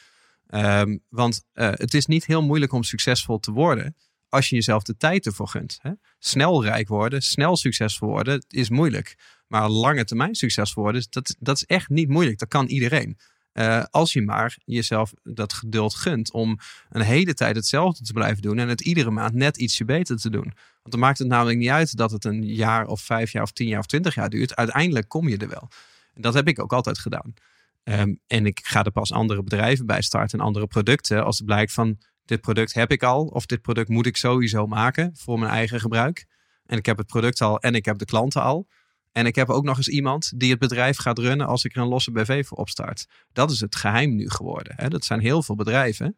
Ehm, 0.46 0.96
want 1.08 1.44
eh, 1.52 1.70
het 1.72 1.94
is 1.94 2.06
niet 2.06 2.26
heel 2.26 2.42
moeilijk 2.42 2.72
om 2.72 2.82
succesvol 2.82 3.38
te 3.38 3.52
worden 3.52 3.96
als 4.32 4.48
je 4.48 4.54
jezelf 4.54 4.82
de 4.82 4.96
tijd 4.96 5.26
ervoor 5.26 5.48
gunt. 5.48 5.78
Hè? 5.82 5.90
Snel 6.18 6.64
rijk 6.64 6.88
worden, 6.88 7.22
snel 7.22 7.56
succesvol 7.56 8.08
worden 8.08 8.44
is 8.48 8.70
moeilijk. 8.70 9.16
Maar 9.46 9.68
lange 9.68 10.04
termijn 10.04 10.34
succesvol 10.34 10.82
worden, 10.82 11.06
dat, 11.10 11.36
dat 11.38 11.56
is 11.56 11.64
echt 11.64 11.88
niet 11.88 12.08
moeilijk. 12.08 12.38
Dat 12.38 12.48
kan 12.48 12.66
iedereen. 12.66 13.18
Eh, 13.52 13.84
als 13.90 14.12
je 14.12 14.22
maar 14.22 14.56
jezelf 14.64 15.12
dat 15.22 15.52
geduld 15.52 15.94
gunt 15.94 16.32
om 16.32 16.58
een 16.90 17.02
hele 17.02 17.34
tijd 17.34 17.56
hetzelfde 17.56 18.04
te 18.04 18.12
blijven 18.12 18.42
doen 18.42 18.58
en 18.58 18.68
het 18.68 18.80
iedere 18.80 19.10
maand 19.10 19.34
net 19.34 19.56
ietsje 19.56 19.84
beter 19.84 20.16
te 20.16 20.30
doen. 20.30 20.52
Want 20.82 20.90
dan 20.90 21.00
maakt 21.00 21.18
het 21.18 21.28
namelijk 21.28 21.58
niet 21.58 21.68
uit 21.68 21.96
dat 21.96 22.10
het 22.10 22.24
een 22.24 22.44
jaar 22.44 22.86
of 22.86 23.00
vijf 23.00 23.32
jaar 23.32 23.42
of 23.42 23.52
tien 23.52 23.68
jaar 23.68 23.78
of 23.78 23.86
twintig 23.86 24.14
jaar 24.14 24.30
duurt. 24.30 24.56
Uiteindelijk 24.56 25.08
kom 25.08 25.28
je 25.28 25.36
er 25.36 25.48
wel. 25.48 25.68
En 26.14 26.22
dat 26.22 26.34
heb 26.34 26.48
ik 26.48 26.60
ook 26.60 26.72
altijd 26.72 26.98
gedaan. 26.98 27.34
Ehm, 27.82 28.14
en 28.26 28.46
ik 28.46 28.60
ga 28.62 28.84
er 28.84 28.90
pas 28.90 29.12
andere 29.12 29.42
bedrijven 29.42 29.86
bij 29.86 30.02
starten 30.02 30.38
en 30.38 30.44
andere 30.44 30.66
producten 30.66 31.24
als 31.24 31.36
het 31.36 31.46
blijkt 31.46 31.72
van 31.72 31.98
dit 32.24 32.40
product 32.40 32.74
heb 32.74 32.90
ik 32.90 33.02
al 33.02 33.24
of 33.24 33.46
dit 33.46 33.62
product 33.62 33.88
moet 33.88 34.06
ik 34.06 34.16
sowieso 34.16 34.66
maken 34.66 35.16
voor 35.16 35.38
mijn 35.38 35.52
eigen 35.52 35.80
gebruik. 35.80 36.26
En 36.66 36.78
ik 36.78 36.86
heb 36.86 36.96
het 36.96 37.06
product 37.06 37.40
al 37.40 37.60
en 37.60 37.74
ik 37.74 37.84
heb 37.84 37.98
de 37.98 38.04
klanten 38.04 38.42
al. 38.42 38.68
En 39.12 39.26
ik 39.26 39.34
heb 39.34 39.50
ook 39.50 39.64
nog 39.64 39.76
eens 39.76 39.88
iemand 39.88 40.32
die 40.36 40.50
het 40.50 40.58
bedrijf 40.58 40.96
gaat 40.96 41.18
runnen 41.18 41.46
als 41.46 41.64
ik 41.64 41.76
er 41.76 41.82
een 41.82 41.88
losse 41.88 42.10
BV 42.10 42.46
voor 42.46 42.58
opstart. 42.58 43.06
Dat 43.32 43.50
is 43.50 43.60
het 43.60 43.76
geheim 43.76 44.14
nu 44.14 44.30
geworden. 44.30 44.72
Hè? 44.76 44.88
Dat 44.88 45.04
zijn 45.04 45.20
heel 45.20 45.42
veel 45.42 45.54
bedrijven. 45.54 46.16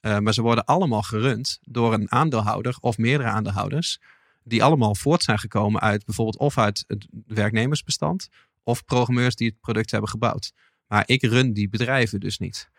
eh, 0.00 0.18
maar 0.18 0.34
ze 0.34 0.42
worden 0.42 0.64
allemaal 0.64 1.02
gerund 1.02 1.58
door 1.62 1.92
een 1.92 2.10
aandeelhouder 2.12 2.76
of 2.80 2.98
meerdere 2.98 3.28
aandeelhouders. 3.28 4.00
Die 4.42 4.62
allemaal 4.62 4.94
voort 4.94 5.22
zijn 5.22 5.38
gekomen 5.38 5.80
uit 5.80 6.04
bijvoorbeeld 6.04 6.38
of 6.38 6.58
uit 6.58 6.84
het 6.86 7.06
werknemersbestand. 7.26 8.28
Of 8.62 8.84
programmeurs 8.84 9.34
die 9.34 9.48
het 9.48 9.60
product 9.60 9.90
hebben 9.90 10.10
gebouwd. 10.10 10.52
Maar 10.86 11.02
ik 11.06 11.22
run 11.22 11.52
die 11.52 11.68
bedrijven 11.68 12.20
dus 12.20 12.38
niet. 12.38 12.70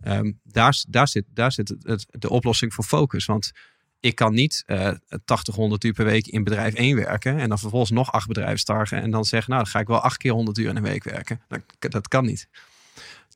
Ehm, 0.00 0.32
daar, 0.42 0.84
daar 0.88 1.08
zit, 1.08 1.24
daar 1.28 1.52
zit 1.52 1.74
het, 1.82 2.06
de 2.10 2.30
oplossing 2.30 2.74
voor 2.74 2.84
focus. 2.84 3.24
Want 3.24 3.52
ik 4.00 4.14
kan 4.14 4.34
niet 4.34 4.62
eh 4.66 4.90
80, 5.24 5.54
100 5.54 5.84
uur 5.84 5.92
per 5.92 6.04
week 6.04 6.26
in 6.26 6.44
bedrijf 6.44 6.74
1 6.74 6.96
werken. 6.96 7.38
En 7.38 7.48
dan 7.48 7.58
vervolgens 7.58 7.90
nog 7.90 8.12
acht 8.12 8.26
bedrijven 8.26 8.58
starten. 8.58 9.02
En 9.02 9.10
dan 9.10 9.24
zeggen, 9.24 9.50
nou 9.50 9.62
dan 9.62 9.72
ga 9.72 9.80
ik 9.80 9.86
wel 9.86 10.00
acht 10.00 10.16
keer 10.16 10.32
100 10.32 10.58
uur 10.58 10.68
in 10.68 10.76
een 10.76 10.82
week 10.82 11.04
werken. 11.04 11.40
Dat, 11.48 11.92
dat 11.92 12.08
kan 12.08 12.24
niet. 12.24 12.48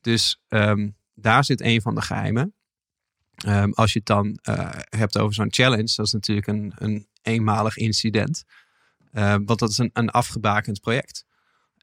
Dus 0.01 0.41
ehm, 0.47 0.89
daar 1.15 1.43
zit 1.43 1.61
een 1.61 1.81
van 1.81 1.95
de 1.95 2.01
geheimen. 2.01 2.53
Ehm, 3.35 3.71
als 3.71 3.93
je 3.93 3.99
het 3.99 4.07
dan 4.07 4.39
eh, 4.41 4.69
hebt 4.89 5.17
over 5.17 5.33
zo'n 5.33 5.53
challenge. 5.53 5.93
Dat 5.95 6.05
is 6.05 6.13
natuurlijk 6.13 6.47
een, 6.47 6.73
een 6.75 7.07
eenmalig 7.21 7.77
incident. 7.77 8.43
Want 9.45 9.59
dat 9.59 9.69
is 9.69 9.77
een, 9.77 9.89
een 9.93 10.09
afgebakend 10.09 10.81
project. 10.81 11.25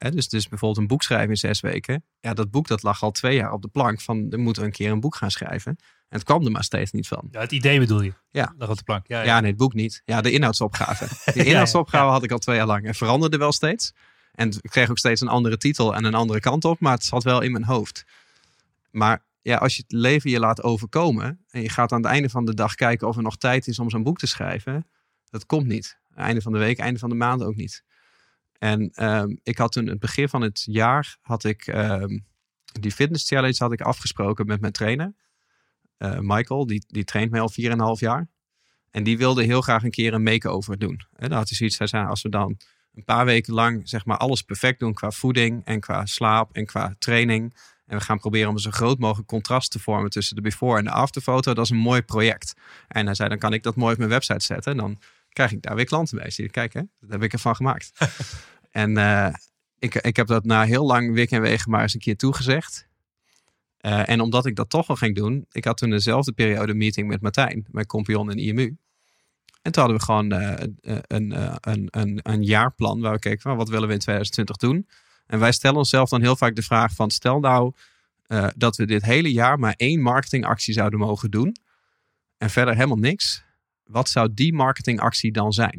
Dus, 0.08 0.28
dus 0.28 0.48
bijvoorbeeld 0.48 0.80
een 0.80 0.86
boek 0.86 1.02
schrijven 1.02 1.30
in 1.30 1.36
zes 1.36 1.60
weken. 1.60 2.04
Ja, 2.20 2.34
dat 2.34 2.50
boek 2.50 2.68
dat 2.68 2.82
lag 2.82 3.02
al 3.02 3.10
twee 3.10 3.36
jaar 3.36 3.52
op 3.52 3.62
de 3.62 3.68
plank. 3.68 4.00
Van, 4.00 4.30
er 4.30 4.38
moeten 4.38 4.62
we 4.62 4.68
een 4.68 4.74
keer 4.74 4.90
een 4.90 5.00
boek 5.00 5.16
gaan 5.16 5.30
schrijven. 5.30 5.76
En 6.08 6.18
het 6.18 6.22
kwam 6.22 6.44
er 6.44 6.50
maar 6.50 6.64
steeds 6.64 6.90
niet 6.90 7.08
van. 7.08 7.28
Ja, 7.30 7.40
het 7.40 7.52
idee 7.52 7.78
bedoel 7.78 8.02
je? 8.02 8.12
Ja. 8.30 8.54
Lag 8.58 8.68
op 8.68 8.76
de 8.76 8.82
plank. 8.82 9.06
Ja, 9.06 9.18
ja. 9.18 9.24
Ja, 9.24 9.40
nee, 9.40 9.50
het 9.50 9.58
boek 9.58 9.74
niet. 9.74 10.02
Ja, 10.04 10.20
de 10.20 10.30
inhoudsopgave. 10.30 11.06
De 11.34 11.44
inhoudsopgave 11.44 12.04
ja. 12.04 12.10
had 12.10 12.22
ik 12.22 12.32
al 12.32 12.38
twee 12.38 12.56
jaar 12.56 12.66
lang. 12.66 12.86
En 12.86 12.94
veranderde 12.94 13.36
wel 13.36 13.52
steeds. 13.52 13.92
En 14.32 14.48
ik 14.48 14.70
kreeg 14.70 14.90
ook 14.90 14.98
steeds 14.98 15.20
een 15.20 15.28
andere 15.28 15.56
titel 15.56 15.94
en 15.94 16.04
een 16.04 16.14
andere 16.14 16.40
kant 16.40 16.64
op. 16.64 16.80
Maar 16.80 16.92
het 16.92 17.04
zat 17.04 17.22
wel 17.22 17.40
in 17.40 17.52
mijn 17.52 17.64
hoofd. 17.64 18.04
Maar 18.90 19.24
ja, 19.42 19.56
als 19.56 19.76
je 19.76 19.82
het 19.82 19.92
leven 19.92 20.30
je 20.30 20.38
laat 20.38 20.62
overkomen. 20.62 21.44
En 21.50 21.62
je 21.62 21.68
gaat 21.68 21.92
aan 21.92 22.02
het 22.02 22.10
einde 22.10 22.28
van 22.28 22.44
de 22.44 22.54
dag 22.54 22.74
kijken 22.74 23.08
of 23.08 23.16
er 23.16 23.22
nog 23.22 23.36
tijd 23.36 23.66
is 23.66 23.78
om 23.78 23.90
zo'n 23.90 24.02
boek 24.02 24.18
te 24.18 24.26
schrijven. 24.26 24.86
Dat 25.30 25.46
komt 25.46 25.66
niet. 25.66 25.98
Einde 26.14 26.40
van 26.40 26.52
de 26.52 26.58
week, 26.58 26.78
einde 26.78 26.98
van 26.98 27.08
de 27.08 27.14
maand 27.14 27.42
ook 27.42 27.56
niet. 27.56 27.84
En 28.60 28.90
ehm, 28.90 29.36
ik 29.42 29.58
had 29.58 29.72
toen, 29.72 29.86
het 29.86 29.98
begin 29.98 30.28
van 30.28 30.40
het 30.40 30.62
jaar, 30.66 31.16
had 31.20 31.44
ik 31.44 31.66
ehm, 31.66 32.18
die 32.80 32.92
fitness 32.92 33.28
challenge 33.28 33.56
had 33.58 33.72
ik 33.72 33.80
afgesproken 33.80 34.46
met 34.46 34.60
mijn 34.60 34.72
trainer. 34.72 35.14
Eh, 35.96 36.18
Michael, 36.18 36.66
die, 36.66 36.84
die 36.86 37.04
traint 37.04 37.30
mij 37.30 37.40
al 37.40 37.50
4,5 37.96 38.00
jaar. 38.00 38.28
En 38.90 39.02
die 39.02 39.18
wilde 39.18 39.42
heel 39.42 39.60
graag 39.60 39.82
een 39.82 39.90
keer 39.90 40.14
een 40.14 40.22
make-over 40.22 40.78
doen. 40.78 41.00
En 41.12 41.28
dan 41.28 41.38
had 41.38 41.48
hij 41.48 41.56
zoiets, 41.56 41.78
hij 41.78 41.86
zei, 41.86 42.06
als 42.06 42.22
we 42.22 42.28
dan 42.28 42.60
een 42.94 43.04
paar 43.04 43.24
weken 43.24 43.54
lang 43.54 43.88
zeg 43.88 44.04
maar 44.04 44.16
alles 44.16 44.42
perfect 44.42 44.78
doen 44.78 44.94
qua 44.94 45.10
voeding 45.10 45.64
en 45.64 45.80
qua 45.80 46.06
slaap 46.06 46.52
en 46.52 46.66
qua 46.66 46.94
training. 46.98 47.56
En 47.86 47.98
we 47.98 48.04
gaan 48.04 48.18
proberen 48.18 48.50
om 48.50 48.58
zo 48.58 48.70
groot 48.70 48.98
mogelijk 48.98 49.28
contrast 49.28 49.70
te 49.70 49.78
vormen 49.78 50.10
tussen 50.10 50.36
de 50.36 50.42
before 50.42 50.78
en 50.78 50.84
de 50.84 50.90
afterfoto. 50.90 51.54
Dat 51.54 51.64
is 51.64 51.70
een 51.70 51.76
mooi 51.76 52.02
project. 52.02 52.54
En 52.88 53.06
hij 53.06 53.14
zei, 53.14 53.28
dan 53.28 53.38
kan 53.38 53.52
ik 53.52 53.62
dat 53.62 53.76
mooi 53.76 53.92
op 53.92 53.98
mijn 53.98 54.10
website 54.10 54.44
zetten. 54.44 54.72
En 54.72 54.78
dan 54.78 54.98
krijg 55.32 55.52
ik 55.52 55.62
daar 55.62 55.74
weer 55.74 55.84
klanten 55.84 56.18
bij. 56.18 56.30
Zie 56.30 56.44
je, 56.44 56.50
kijk 56.50 56.72
hè, 56.72 56.82
dat 57.00 57.10
heb 57.10 57.22
ik 57.22 57.32
ervan 57.32 57.56
gemaakt. 57.56 57.92
en 58.70 58.96
eh, 58.96 59.34
ik, 59.78 59.94
ik 59.94 60.16
heb 60.16 60.26
dat 60.26 60.44
na 60.44 60.64
heel 60.64 60.86
lang 60.86 61.12
wik 61.12 61.30
en 61.30 61.40
wegen 61.40 61.70
maar 61.70 61.82
eens 61.82 61.94
een 61.94 62.00
keer 62.00 62.16
toegezegd. 62.16 62.88
Eh, 63.76 64.08
en 64.08 64.20
omdat 64.20 64.46
ik 64.46 64.56
dat 64.56 64.70
toch 64.70 64.86
wel 64.86 64.96
ging 64.96 65.14
doen, 65.14 65.46
ik 65.50 65.64
had 65.64 65.76
toen 65.76 65.90
dezelfde 65.90 66.32
periode 66.32 66.72
een 66.72 66.78
meeting 66.78 67.08
met 67.08 67.20
Martijn, 67.20 67.66
mijn 67.70 67.86
compagnon 67.86 68.30
in 68.30 68.38
IMU. 68.38 68.76
En 69.62 69.72
toen 69.72 69.82
hadden 69.82 69.98
we 69.98 70.04
gewoon 70.04 70.32
eh, 70.32 70.66
een, 71.06 71.34
een, 71.60 71.88
een, 71.90 72.20
een 72.22 72.42
jaarplan 72.42 73.00
waar 73.00 73.12
we 73.12 73.18
keken 73.18 73.40
van 73.40 73.56
wat 73.56 73.68
willen 73.68 73.88
we 73.88 73.94
in 73.94 74.00
2020 74.00 74.56
doen. 74.56 74.88
En 75.26 75.38
wij 75.38 75.52
stellen 75.52 75.78
onszelf 75.78 76.08
dan 76.08 76.20
heel 76.20 76.36
vaak 76.36 76.54
de 76.54 76.62
vraag 76.62 76.94
van 76.94 77.10
stel 77.10 77.40
nou 77.40 77.72
dat 78.56 78.76
we 78.76 78.86
dit 78.86 79.02
hele 79.02 79.32
jaar 79.32 79.58
maar 79.58 79.74
één 79.76 80.00
marketingactie 80.00 80.74
zouden 80.74 80.98
mogen 80.98 81.30
doen. 81.30 81.56
En 82.38 82.50
verder 82.50 82.74
helemaal 82.74 82.96
niks. 82.96 83.44
Wat 83.90 84.08
zou 84.08 84.30
die 84.34 84.52
marketingactie 84.54 85.32
dan 85.32 85.52
zijn? 85.52 85.72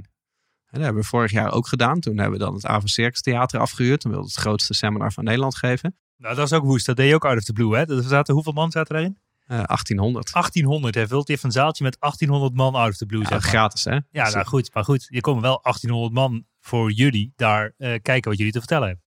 En 0.65 0.77
dat 0.77 0.81
hebben 0.81 1.01
we 1.01 1.07
vorig 1.07 1.31
jaar 1.31 1.51
ook 1.51 1.67
gedaan. 1.67 1.99
Toen 1.99 2.17
hebben 2.17 2.39
we 2.39 2.45
dan 2.45 2.53
het 2.53 2.65
Avon 2.65 2.87
Circus 2.87 3.21
Theater 3.21 3.59
afgehuurd. 3.59 3.99
Toen 3.99 4.11
wilden 4.11 4.29
het 4.29 4.39
grootste 4.39 4.73
seminar 4.73 5.11
van 5.13 5.23
Nederland 5.23 5.57
geven. 5.57 5.97
Nou, 6.17 6.35
dat 6.35 6.45
is 6.45 6.53
ook 6.53 6.63
woest. 6.63 6.85
Dat 6.85 6.95
deed 6.95 7.07
je 7.07 7.15
ook 7.15 7.25
out 7.25 7.37
of 7.37 7.43
the 7.43 7.53
blue, 7.53 7.75
hè? 7.75 7.95
Er 7.95 8.03
zaten, 8.03 8.33
hoeveel 8.33 8.53
man 8.53 8.71
zaten 8.71 8.93
daarin? 8.95 9.17
Eh 9.45 9.47
1800. 9.63 10.33
1800. 10.33 10.95
Hij 10.95 11.07
vult 11.07 11.27
heeft 11.27 11.43
een 11.43 11.51
zaaltje 11.51 11.83
met 11.83 11.97
1800 11.99 12.53
man 12.55 12.75
out 12.75 12.89
of 12.89 12.97
the 12.97 13.05
blue, 13.05 13.21
Ja, 13.21 13.27
zeg 13.27 13.41
maar. 13.41 13.49
gratis 13.49 13.83
hè? 13.83 13.91
Ja, 14.09 14.23
Dus, 14.23 14.33
nou 14.33 14.45
goed. 14.45 14.73
Maar 14.73 14.83
goed, 14.83 15.05
je 15.09 15.21
komen 15.21 15.41
wel 15.41 15.59
1800 15.61 16.13
man 16.13 16.45
voor 16.59 16.91
jullie 16.91 17.33
daar 17.35 17.73
eh, 17.77 17.99
kijken 18.01 18.29
wat 18.29 18.37
jullie 18.37 18.53
te 18.53 18.59
vertellen 18.59 18.87
hebben. 18.87 19.05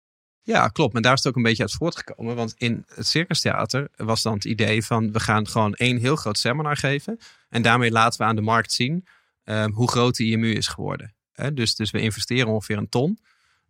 Ja, 0.48 0.68
klopt. 0.68 0.94
Maar 0.94 1.02
daar 1.02 1.14
is 1.14 1.18
het 1.18 1.28
ook 1.28 1.36
een 1.36 1.44
beetje 1.44 1.64
uit 1.64 1.72
voortgekomen. 1.72 2.36
Want 2.36 2.54
in 2.58 2.86
het 2.96 3.08
Circus 3.08 3.42
Theater 3.42 3.90
was 3.96 4.22
dan 4.22 4.34
het 4.34 4.46
idee 4.46 4.86
van... 4.86 5.12
we 5.12 5.20
gaan 5.20 5.48
gewoon 5.48 5.74
één 5.74 5.98
heel 5.98 6.16
groot 6.16 6.38
seminar 6.38 6.78
geven. 6.78 7.20
En 7.50 7.62
daarmee 7.62 7.92
laten 7.92 8.20
we 8.20 8.26
aan 8.26 8.36
de 8.36 8.42
markt 8.42 8.72
zien 8.72 9.08
ehm, 9.44 9.72
hoe 9.72 9.90
groot 9.90 10.16
de 10.16 10.24
IMU 10.24 10.54
is 10.54 10.68
geworden. 10.68 11.16
Dus, 11.54 11.76
dus 11.76 11.92
we 11.92 12.00
investeren 12.00 12.48
ongeveer 12.48 12.78
een 12.78 12.90
ton 12.90 13.20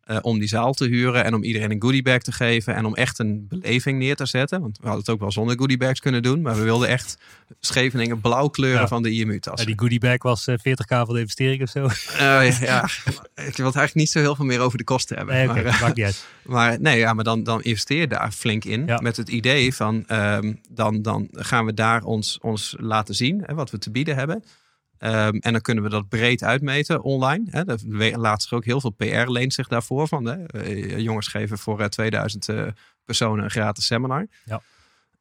eh, 0.08 0.18
om 0.22 0.40
die 0.40 0.48
zaal 0.48 0.74
te 0.74 0.86
huren... 0.86 1.24
en 1.24 1.34
om 1.34 1.44
iedereen 1.44 1.72
een 1.72 1.82
goodiebag 1.82 2.22
te 2.22 2.32
geven... 2.32 2.76
en 2.76 2.86
om 2.86 2.96
echt 2.96 3.20
een 3.20 3.46
beleving 3.48 4.00
neer 4.00 4.16
te 4.16 4.26
zetten. 4.26 4.62
Want 4.62 4.78
we 4.78 4.84
hadden 4.84 5.00
het 5.02 5.10
ook 5.10 5.20
wel 5.20 5.32
zonder 5.32 5.58
goodiebags 5.58 6.00
kunnen 6.00 6.22
doen... 6.24 6.42
maar 6.42 6.56
we 6.56 6.64
wilden 6.64 6.88
echt 6.88 7.18
Scheveningen 7.60 8.22
blauw 8.22 8.48
kleuren 8.48 8.82
Ja. 8.82 8.88
van 8.88 9.04
de 9.04 9.16
Ja, 9.16 9.22
IMU-tassen. 9.22 9.68
die 9.68 9.80
goodiebag 9.80 10.22
was 10.24 10.48
eh, 10.48 10.56
40k 10.58 10.88
van 10.88 11.14
de 11.14 11.20
investering 11.20 11.62
of 11.62 11.70
zo. 11.70 11.86
Eh, 12.18 12.62
ja, 12.62 12.84
ik 13.36 13.58
wil 13.58 13.66
het 13.66 13.76
eigenlijk 13.76 13.94
niet 13.94 14.10
zo 14.10 14.20
heel 14.20 14.36
veel 14.36 14.46
meer 14.46 14.60
over 14.60 14.78
de 14.78 14.84
kosten 14.84 15.18
hebben. 15.18 15.36
Nee, 15.36 15.50
oké, 15.50 15.54
maar, 15.64 15.66
eh, 15.66 15.82
maakt 15.82 15.96
niet 15.96 16.06
uit. 16.06 16.26
Maar 16.46 16.82
nee, 16.82 16.98
ja, 16.98 17.14
maar 17.14 17.24
dan, 17.24 17.44
dan 17.44 17.62
investeer 17.64 18.00
je 18.00 18.08
daar 18.08 18.32
flink 18.32 18.66
in. 18.66 18.86
Ja. 18.86 19.00
Met 19.02 19.18
het 19.18 19.30
idee 19.30 19.74
van 19.76 20.04
ehm, 20.08 20.54
dan, 20.70 21.02
dan 21.02 21.28
gaan 21.32 21.66
we 21.66 21.74
daar 21.74 22.04
ons, 22.04 22.38
ons 22.42 22.76
laten 22.80 23.16
zien 23.16 23.44
hè, 23.46 23.54
wat 23.54 23.72
we 23.72 23.78
te 23.78 23.92
bieden 23.92 24.16
hebben. 24.16 24.44
Ehm, 24.98 25.36
en 25.36 25.52
dan 25.52 25.62
kunnen 25.62 25.84
we 25.84 25.90
dat 25.90 26.10
breed 26.10 26.44
uitmeten 26.44 27.04
online. 27.04 27.46
Hè. 27.50 28.18
Laatst 28.18 28.52
ook 28.52 28.66
heel 28.66 28.82
veel 28.82 28.90
PR 28.90 29.32
leent 29.32 29.54
zich 29.54 29.68
daarvoor. 29.68 30.08
Van, 30.08 30.26
hè. 30.26 30.46
Eh, 30.46 30.98
jongens 30.98 31.28
geven 31.28 31.58
voor 31.58 31.80
eh, 31.80 31.88
2000 31.88 32.50
eh, 32.50 32.68
personen 33.06 33.44
een 33.44 33.52
gratis 33.52 33.86
seminar. 33.86 34.28
Ja. 34.46 34.62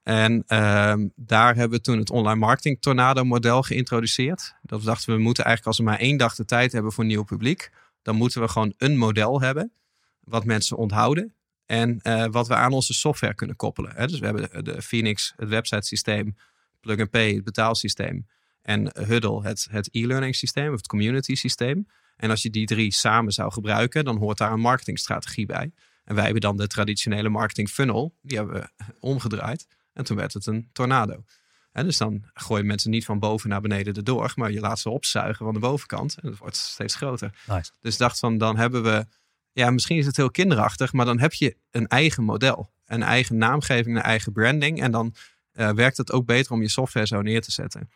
En 0.03 0.45
ehm, 0.47 1.07
daar 1.17 1.55
hebben 1.55 1.79
we 1.79 1.85
toen 1.85 1.99
het 1.99 2.11
online 2.11 2.39
marketing 2.39 2.81
tornado 2.81 3.25
model 3.25 3.63
geïntroduceerd. 3.63 4.55
Dat 4.63 4.81
we 4.81 4.87
dachten 4.87 5.15
we 5.15 5.21
moeten 5.21 5.45
eigenlijk 5.45 5.77
als 5.77 5.87
we 5.87 5.93
maar 5.93 6.01
één 6.01 6.17
dag 6.17 6.35
de 6.35 6.45
tijd 6.45 6.73
hebben 6.73 6.93
voor 6.93 7.05
nieuw 7.05 7.25
publiek. 7.25 7.71
Dan 8.03 8.17
moeten 8.17 8.41
we 8.41 8.49
gewoon 8.49 8.75
een 8.79 8.97
model 8.97 9.41
hebben 9.41 9.73
wat 10.21 10.45
mensen 10.45 10.77
onthouden. 10.77 11.35
En 11.67 12.01
eh, 12.03 12.27
wat 12.31 12.49
we 12.49 12.55
aan 12.55 12.73
onze 12.73 12.95
software 12.95 13.35
kunnen 13.35 13.57
koppelen. 13.57 13.93
Hè. 13.95 14.07
Dus 14.07 14.19
we 14.19 14.25
hebben 14.25 14.65
de 14.65 14.83
Phoenix, 14.83 15.33
het 15.37 15.49
website 15.49 15.87
systeem, 15.87 16.37
Plug 16.81 17.01
and 17.01 17.11
Pay, 17.11 17.35
het 17.35 17.45
betaalsysteem. 17.45 18.27
En 18.67 18.91
Huddle, 19.07 19.43
het, 19.43 19.67
het 19.71 19.89
e-learning 19.93 20.35
systeem 20.35 20.69
of 20.73 20.77
het 20.77 20.87
community 20.87 21.35
systeem. 21.35 21.87
En 22.17 22.31
als 22.31 22.43
je 22.43 22.51
die 22.51 22.67
drie 22.67 22.93
samen 22.93 23.33
zou 23.33 23.53
gebruiken, 23.53 24.05
dan 24.05 24.17
hoort 24.17 24.39
daar 24.39 24.53
een 24.53 24.61
marketingstrategie 24.61 25.47
bij. 25.47 25.73
En 26.05 26.15
wij 26.15 26.25
hebben 26.25 26.41
dan 26.41 26.57
de 26.57 26.67
traditionele 26.67 27.29
marketing 27.29 27.69
funnel, 27.69 28.15
die 28.23 28.37
hebben 28.37 28.55
we 28.55 28.95
omgedraaid. 29.01 29.67
En 29.93 30.05
toen 30.05 30.17
werd 30.17 30.33
het 30.33 30.47
een 30.47 30.69
tornado. 30.73 31.25
En 31.73 31.85
dus 31.85 31.97
dan 31.97 32.25
gooien 32.35 32.67
mensen 32.67 32.91
niet 32.91 33.05
van 33.05 33.19
boven 33.19 33.49
naar 33.49 33.61
beneden 33.61 33.95
erdoor, 33.95 34.33
maar 34.35 34.53
je 34.53 34.61
laat 34.61 34.79
ze 34.79 34.91
opzuigen 34.91 35.45
van 35.45 35.55
de 35.55 35.61
bovenkant. 35.61 36.17
En 36.21 36.29
het 36.29 36.39
wordt 36.39 36.57
steeds 36.57 36.95
groter. 36.95 37.39
Nice. 37.47 37.71
Dus 37.81 37.97
dacht 37.97 38.19
van, 38.19 38.39
dan 38.39 38.57
hebben 38.57 38.83
we, 38.83 39.07
ja, 39.53 39.71
misschien 39.71 39.97
is 39.97 40.07
het 40.07 40.17
heel 40.17 40.31
kinderachtig, 40.31 40.93
maar 40.93 41.07
dan 41.07 41.21
heb 41.21 41.33
je 41.33 41.57
een 41.71 41.87
eigen 41.87 42.25
model. 42.25 42.73
Een 42.87 43.03
eigen 43.03 43.37
naamgeving, 43.37 43.97
een 43.97 44.03
eigen 44.03 44.33
branding. 44.33 44.83
En 44.83 44.91
dan 44.91 45.15
eh, 45.53 45.71
werkt 45.71 45.97
het 45.97 46.13
ook 46.13 46.27
beter 46.27 46.53
om 46.53 46.63
je 46.63 46.69
software 46.69 47.07
zo 47.07 47.23
neer 47.23 47.43
te 47.43 47.53
zetten. 47.53 47.89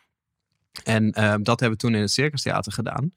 En 0.83 1.11
ehm, 1.11 1.43
dat 1.43 1.59
hebben 1.59 1.79
we 1.79 1.85
toen 1.85 1.95
in 1.95 2.01
het 2.01 2.11
Circus 2.11 2.41
Theater 2.41 2.71
gedaan. 2.71 3.13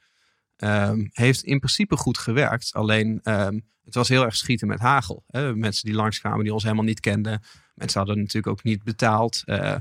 Ehm, 0.57 1.07
heeft 1.13 1.43
in 1.43 1.59
principe 1.59 1.97
goed 1.97 2.19
gewerkt. 2.19 2.73
Alleen 2.75 3.21
ehm, 3.23 3.59
het 3.85 3.95
was 3.95 4.09
heel 4.09 4.25
erg 4.25 4.37
schieten 4.37 4.69
met 4.69 4.81
hagel. 4.81 5.25
Hè? 5.27 5.57
Mensen 5.57 5.85
die 5.85 5.95
langskwamen 5.95 6.45
die 6.45 6.53
ons 6.53 6.63
helemaal 6.63 6.85
niet 6.85 7.01
kenden. 7.01 7.43
Mensen 7.75 7.99
hadden 7.99 8.19
natuurlijk 8.19 8.47
ook 8.47 8.63
niet 8.63 8.83
betaald. 8.83 9.43
Eh, 9.45 9.75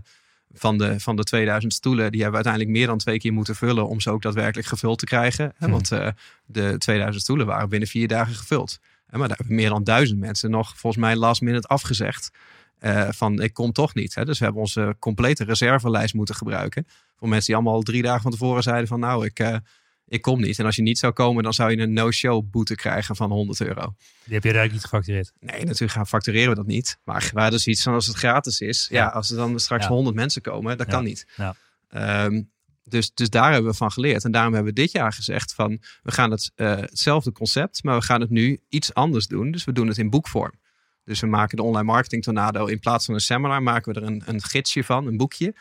van, 0.54 0.78
de, 0.78 1.00
van 1.00 1.16
de 1.16 1.24
2000 1.24 1.74
stoelen, 1.74 2.12
die 2.12 2.22
hebben 2.22 2.40
we 2.40 2.46
uiteindelijk 2.46 2.78
meer 2.78 2.88
dan 2.88 2.98
twee 2.98 3.20
keer 3.20 3.34
moeten 3.34 3.56
vullen. 3.56 3.88
om 3.88 4.00
ze 4.00 4.10
ook 4.10 4.22
daadwerkelijk 4.22 4.68
gevuld 4.68 5.00
te 5.00 5.06
krijgen. 5.06 5.46
Hè? 5.46 5.52
Hmm. 5.58 5.72
Want 5.72 5.92
eh, 5.92 6.08
de 6.46 6.76
2000 6.78 7.24
stoelen 7.24 7.46
waren 7.46 7.70
binnen 7.70 7.88
vier 7.88 8.08
dagen 8.08 8.36
gevuld. 8.36 8.80
Hè, 9.08 9.18
maar 9.18 9.28
daar 9.28 9.38
hebben 9.38 9.56
meer 9.56 9.70
dan 9.70 9.84
duizend 9.84 10.20
mensen 10.20 10.50
nog 10.50 10.78
volgens 10.78 11.04
mij 11.04 11.16
last 11.16 11.42
minute 11.42 11.68
afgezegd. 11.68 12.32
Eh, 12.84 13.08
van 13.12 13.42
ik 13.42 13.54
kom 13.54 13.72
toch 13.72 13.94
niet. 13.94 14.16
Hè? 14.16 14.26
Dus 14.26 14.38
we 14.40 14.44
hebben 14.44 14.62
onze 14.62 14.96
complete 15.00 15.44
reservelijst 15.44 16.14
moeten 16.14 16.36
gebruiken. 16.36 16.86
Voor 17.18 17.28
mensen 17.28 17.46
die 17.46 17.56
allemaal 17.56 17.74
al 17.74 17.82
drie 17.82 18.02
dagen 18.02 18.22
van 18.22 18.32
tevoren 18.32 18.64
zeiden 18.64 18.88
van 18.88 19.00
nou 19.00 19.26
ik, 19.26 19.40
eh, 19.40 19.56
ik 20.08 20.22
kom 20.22 20.42
niet. 20.42 20.60
En 20.60 20.66
als 20.66 20.76
je 20.76 20.82
niet 20.82 20.98
zou 20.98 21.14
komen 21.14 21.44
dan 21.44 21.54
zou 21.54 21.72
je 21.72 21.78
een 21.78 21.94
no-show 21.94 22.44
boete 22.52 22.76
krijgen 22.76 23.16
van 23.16 23.32
100 23.32 23.62
euro. 23.62 23.96
Die 24.24 24.34
heb 24.34 24.44
je 24.44 24.50
eigenlijk 24.50 24.72
niet 24.72 24.82
gefactureerd. 24.82 25.32
Nee, 25.40 25.64
natuurlijk 25.64 25.92
gaan 25.92 26.08
factureren 26.08 26.50
we 26.50 26.56
dat 26.56 26.66
niet. 26.66 26.98
Maar 27.04 27.30
we 27.34 27.42
hadden 27.42 27.60
zoiets 27.60 27.84
van 27.84 27.94
als 27.94 28.08
het 28.08 28.16
gratis 28.16 28.60
is. 28.62 28.88
Ja, 28.90 29.04
Ja. 29.04 29.08
als 29.10 29.30
er 29.32 29.38
dan 29.38 29.60
straks 29.60 29.84
Ja. 29.84 29.90
100 29.90 30.16
mensen 30.16 30.42
komen, 30.42 30.78
dat 30.78 30.88
Ja. 30.88 30.94
kan 30.94 31.04
niet. 31.04 31.28
Ja. 31.36 31.56
Ehm, 31.90 32.42
dus, 32.84 33.14
dus 33.14 33.30
daar 33.30 33.52
hebben 33.52 33.72
we 33.72 33.78
van 33.78 33.92
geleerd. 33.92 34.24
En 34.24 34.32
daarom 34.32 34.54
hebben 34.54 34.74
we 34.74 34.82
dit 34.82 34.92
jaar 34.92 35.14
gezegd 35.14 35.54
van 35.54 35.82
we 36.04 36.12
gaan 36.12 36.32
het, 36.32 36.52
eh, 36.56 36.76
hetzelfde 36.76 37.32
concept, 37.32 37.84
maar 37.84 37.98
we 38.00 38.06
gaan 38.06 38.22
het 38.22 38.30
nu 38.30 38.60
iets 38.70 38.94
anders 38.94 39.28
doen. 39.28 39.52
Dus 39.52 39.64
we 39.64 39.72
doen 39.72 39.88
het 39.88 39.98
in 39.98 40.10
boekvorm. 40.10 40.62
Dus 41.06 41.20
we 41.20 41.28
maken 41.28 41.58
de 41.58 41.64
online 41.64 41.86
marketing 41.86 42.24
tornado 42.24 42.66
in 42.66 42.80
plaats 42.80 43.06
van 43.06 43.14
een 43.14 43.20
seminar, 43.20 43.64
maken 43.64 43.94
we 43.94 44.00
er 44.00 44.08
een, 44.08 44.24
een 44.26 44.42
gidsje 44.42 44.84
van, 44.84 45.08
een 45.08 45.18
boekje, 45.18 45.56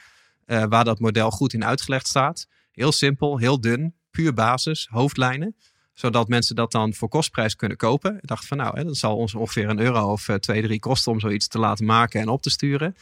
eh, 0.44 0.64
waar 0.68 0.84
dat 0.84 1.00
model 1.00 1.30
goed 1.30 1.52
in 1.52 1.64
uitgelegd 1.64 2.06
staat. 2.06 2.48
Heel 2.72 2.92
simpel, 2.92 3.38
heel 3.38 3.60
dun, 3.60 3.94
puur 4.10 4.34
basis, 4.34 4.88
hoofdlijnen 4.90 5.56
zodat 5.94 6.28
mensen 6.28 6.56
dat 6.56 6.72
dan 6.72 6.94
voor 6.94 7.08
kostprijs 7.08 7.56
kunnen 7.56 7.76
kopen. 7.76 8.16
Ik 8.16 8.26
dacht 8.26 8.46
van 8.46 8.56
nou, 8.56 8.78
hè, 8.78 8.84
dat 8.84 8.96
zal 8.96 9.16
ons 9.16 9.34
ongeveer 9.34 9.68
een 9.68 9.80
euro 9.80 10.12
of 10.12 10.28
eh, 10.28 10.36
twee, 10.36 10.62
drie 10.62 10.78
kosten 10.78 11.12
om 11.12 11.20
zoiets 11.20 11.48
te 11.48 11.58
laten 11.58 11.84
maken 11.84 12.20
en 12.20 12.28
op 12.28 12.42
te 12.42 12.50
sturen. 12.50 12.96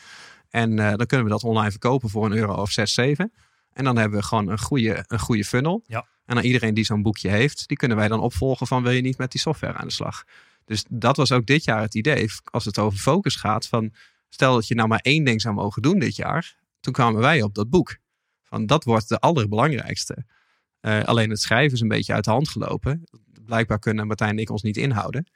En 0.50 0.78
eh, 0.78 0.96
dan 0.96 1.06
kunnen 1.06 1.26
we 1.26 1.32
dat 1.32 1.44
online 1.44 1.70
verkopen 1.70 2.08
voor 2.08 2.24
een 2.24 2.36
euro 2.36 2.54
of 2.54 2.70
zes, 2.70 2.94
zeven. 2.94 3.32
En 3.72 3.84
dan 3.84 3.96
hebben 3.96 4.18
we 4.18 4.24
gewoon 4.24 4.48
een 4.48 4.58
goede, 4.58 5.04
een 5.06 5.18
goede 5.18 5.44
funnel. 5.44 5.82
Ja. 5.86 6.06
En 6.26 6.34
dan 6.34 6.44
iedereen 6.44 6.74
die 6.74 6.84
zo'n 6.84 7.02
boekje 7.02 7.28
heeft, 7.28 7.68
die 7.68 7.76
kunnen 7.76 7.96
wij 7.96 8.08
dan 8.08 8.20
opvolgen 8.20 8.66
van 8.66 8.82
wil 8.82 8.92
je 8.92 9.00
niet 9.00 9.18
met 9.18 9.32
die 9.32 9.40
software 9.40 9.74
aan 9.74 9.86
de 9.86 9.92
slag. 9.92 10.24
Dus 10.70 10.84
dat 10.88 11.16
was 11.16 11.32
ook 11.32 11.46
dit 11.46 11.64
jaar 11.64 11.80
het 11.80 11.94
idee. 11.94 12.28
Als 12.44 12.64
het 12.64 12.78
over 12.78 12.98
focus 12.98 13.36
gaat, 13.36 13.66
van 13.66 13.94
stel 14.28 14.54
dat 14.54 14.68
je 14.68 14.74
nou 14.74 14.88
maar 14.88 14.98
één 14.98 15.24
ding 15.24 15.40
zou 15.40 15.54
mogen 15.54 15.82
doen 15.82 15.98
dit 15.98 16.16
jaar. 16.16 16.56
Toen 16.80 16.92
kwamen 16.92 17.20
wij 17.20 17.42
op 17.42 17.54
dat 17.54 17.70
boek. 17.70 17.96
Van 18.42 18.66
dat 18.66 18.84
wordt 18.84 19.08
de 19.08 19.18
allerbelangrijkste. 19.18 20.24
Eh, 20.80 21.04
alleen 21.04 21.30
het 21.30 21.40
schrijven 21.40 21.72
is 21.72 21.80
een 21.80 21.88
beetje 21.88 22.12
uit 22.12 22.24
de 22.24 22.30
hand 22.30 22.48
gelopen. 22.48 23.04
Blijkbaar 23.44 23.78
kunnen 23.78 24.06
Martijn 24.06 24.30
en 24.30 24.38
ik 24.38 24.50
ons 24.50 24.62
niet 24.62 24.76
inhouden. 24.76 25.30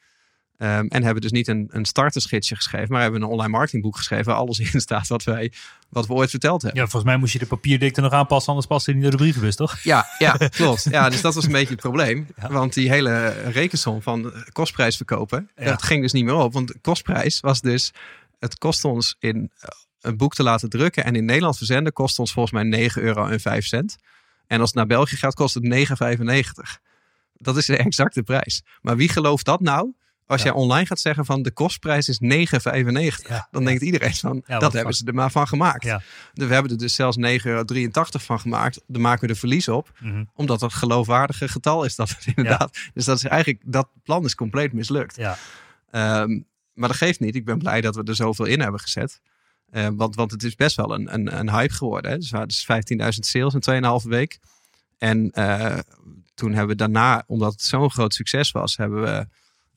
Ehm, 0.59 0.87
en 0.87 1.03
hebben 1.03 1.23
dus 1.23 1.31
niet 1.31 1.49
een, 1.49 1.69
een 1.71 1.85
startersgidsje 1.85 2.55
geschreven, 2.57 2.93
maar 2.93 3.03
hebben 3.03 3.23
een 3.23 3.29
online 3.29 3.49
marketingboek 3.51 3.97
geschreven 3.97 4.25
waar 4.25 4.35
alles 4.37 4.59
in 4.73 4.81
staat 4.81 5.09
wat, 5.09 5.23
wij, 5.25 5.53
wat 5.89 6.07
we 6.07 6.13
ooit 6.13 6.31
verteld 6.31 6.63
hebben. 6.63 6.81
Ja, 6.81 6.87
volgens 6.89 7.11
mij 7.13 7.21
moest 7.21 7.33
je 7.33 7.39
de 7.39 7.47
papierdikte 7.47 8.01
nog 8.01 8.13
aanpassen, 8.13 8.49
anders 8.49 8.67
past 8.67 8.87
hij 8.87 8.95
niet 8.95 9.03
naar 9.03 9.13
de 9.13 9.19
brievenbus, 9.19 9.57
toch? 9.57 9.79
Ja, 9.83 10.07
ja, 10.19 10.33
klopt. 10.51 10.87
Ja, 10.91 11.09
dus 11.09 11.21
dat 11.21 11.35
was 11.35 11.45
een 11.45 11.53
beetje 11.53 11.73
het 11.73 11.81
probleem. 11.81 12.27
Ja. 12.37 12.49
Want 12.51 12.75
die 12.75 12.91
hele 12.91 13.29
rekensom 13.29 14.03
van 14.03 14.33
kostprijs 14.53 14.97
verkopen, 14.97 15.51
Ja. 15.57 15.65
dat 15.65 15.83
ging 15.83 16.03
dus 16.03 16.13
niet 16.13 16.25
meer 16.25 16.35
op. 16.35 16.53
Want 16.53 16.69
de 16.69 16.79
kostprijs 16.83 17.41
was 17.41 17.61
dus, 17.61 17.93
het 18.39 18.59
kost 18.59 18.85
ons 18.85 19.17
in 19.19 19.51
eh, 19.59 19.69
een 20.01 20.17
boek 20.17 20.35
te 20.35 20.43
laten 20.43 20.69
drukken 20.69 21.05
en 21.05 21.17
in 21.17 21.25
Nederland 21.25 21.57
verzenden 21.57 21.93
kost 21.93 22.19
ons 22.19 22.33
volgens 22.33 22.55
mij 22.55 22.63
9 22.63 23.03
euro 23.03 23.27
en 23.27 23.41
5 23.41 23.67
cent. 23.67 23.97
En 24.47 24.61
als 24.61 24.69
het 24.69 24.79
naar 24.79 24.87
België 24.87 25.17
gaat, 25.17 25.35
kost 25.35 25.55
het 25.55 25.65
9,95. 25.65 26.81
Dat 27.37 27.57
is 27.57 27.67
de 27.67 27.77
exacte 27.77 28.23
prijs. 28.23 28.63
Maar 28.83 28.97
wie 28.97 29.09
gelooft 29.09 29.45
dat 29.45 29.61
nou? 29.61 29.93
Als 30.27 30.43
Ja. 30.43 30.47
jij 30.49 30.57
online 30.57 30.87
gaat 30.87 31.01
zeggen 31.01 31.25
van 31.25 31.43
de 31.43 31.51
kostprijs 31.51 32.09
is 32.09 32.19
9,95. 32.19 33.29
Ja, 33.29 33.49
Dan 33.51 33.61
ja. 33.63 33.69
denkt 33.69 33.83
iedereen 33.83 34.15
van, 34.15 34.43
dat 34.47 34.73
hebben 34.73 34.95
ze 34.95 35.05
er 35.07 35.15
maar 35.15 35.31
van 35.31 35.49
gemaakt. 35.49 35.85
Ja. 35.85 36.03
We 36.33 36.45
hebben 36.45 36.73
er 36.73 36.79
dus 36.79 36.95
zelfs 36.95 37.17
9,83 37.17 37.45
euro 37.45 37.65
van 38.25 38.41
gemaakt. 38.41 38.81
Daar 38.87 39.01
maken 39.01 39.21
we 39.21 39.27
de 39.33 39.39
verlies 39.39 39.69
op 39.69 39.93
Mhm. 40.01 40.25
omdat 40.35 40.61
het 40.61 40.73
geloofwaardige 40.73 41.49
getal 41.49 41.85
is 41.85 41.95
dat 41.97 42.09
het 42.09 42.27
inderdaad. 42.37 42.79
Dus 42.95 43.05
dat 43.05 43.17
is 43.17 43.25
eigenlijk, 43.25 43.63
dat 43.67 43.89
plan 44.03 44.25
is 44.25 44.35
compleet 44.35 44.73
mislukt. 44.73 45.17
Ja. 45.17 45.37
Ehm, 45.91 46.41
maar 46.73 46.89
dat 46.89 46.97
geeft 46.97 47.21
niet. 47.21 47.35
Ik 47.35 47.45
ben 47.45 47.59
blij 47.59 47.81
dat 47.81 47.95
we 47.97 48.03
er 48.03 48.15
zoveel 48.15 48.45
in 48.45 48.61
hebben 48.61 48.81
gezet. 48.81 49.21
Eh, 49.71 49.89
want, 49.93 50.15
want 50.17 50.31
het 50.31 50.43
is 50.43 50.55
best 50.55 50.77
wel 50.77 50.95
een, 50.95 51.15
een, 51.15 51.39
een 51.39 51.51
hype 51.51 51.73
geworden. 51.75 52.11
Hè? 52.11 52.17
Dus 52.19 52.31
we 52.31 52.37
hadden 52.37 52.55
dus 52.57 52.65
15.000 52.65 53.27
sales 53.27 53.55
in 53.55 53.61
2,5 53.61 54.09
week. 54.09 54.39
En 54.99 55.31
eh, 55.31 55.79
toen 56.35 56.51
hebben 56.51 56.69
we 56.69 56.75
daarna, 56.77 57.25
omdat 57.27 57.53
het 57.53 57.63
zo'n 57.63 57.91
groot 57.91 58.15
succes 58.15 58.51
was, 58.51 58.77
hebben 58.77 59.03
we, 59.03 59.27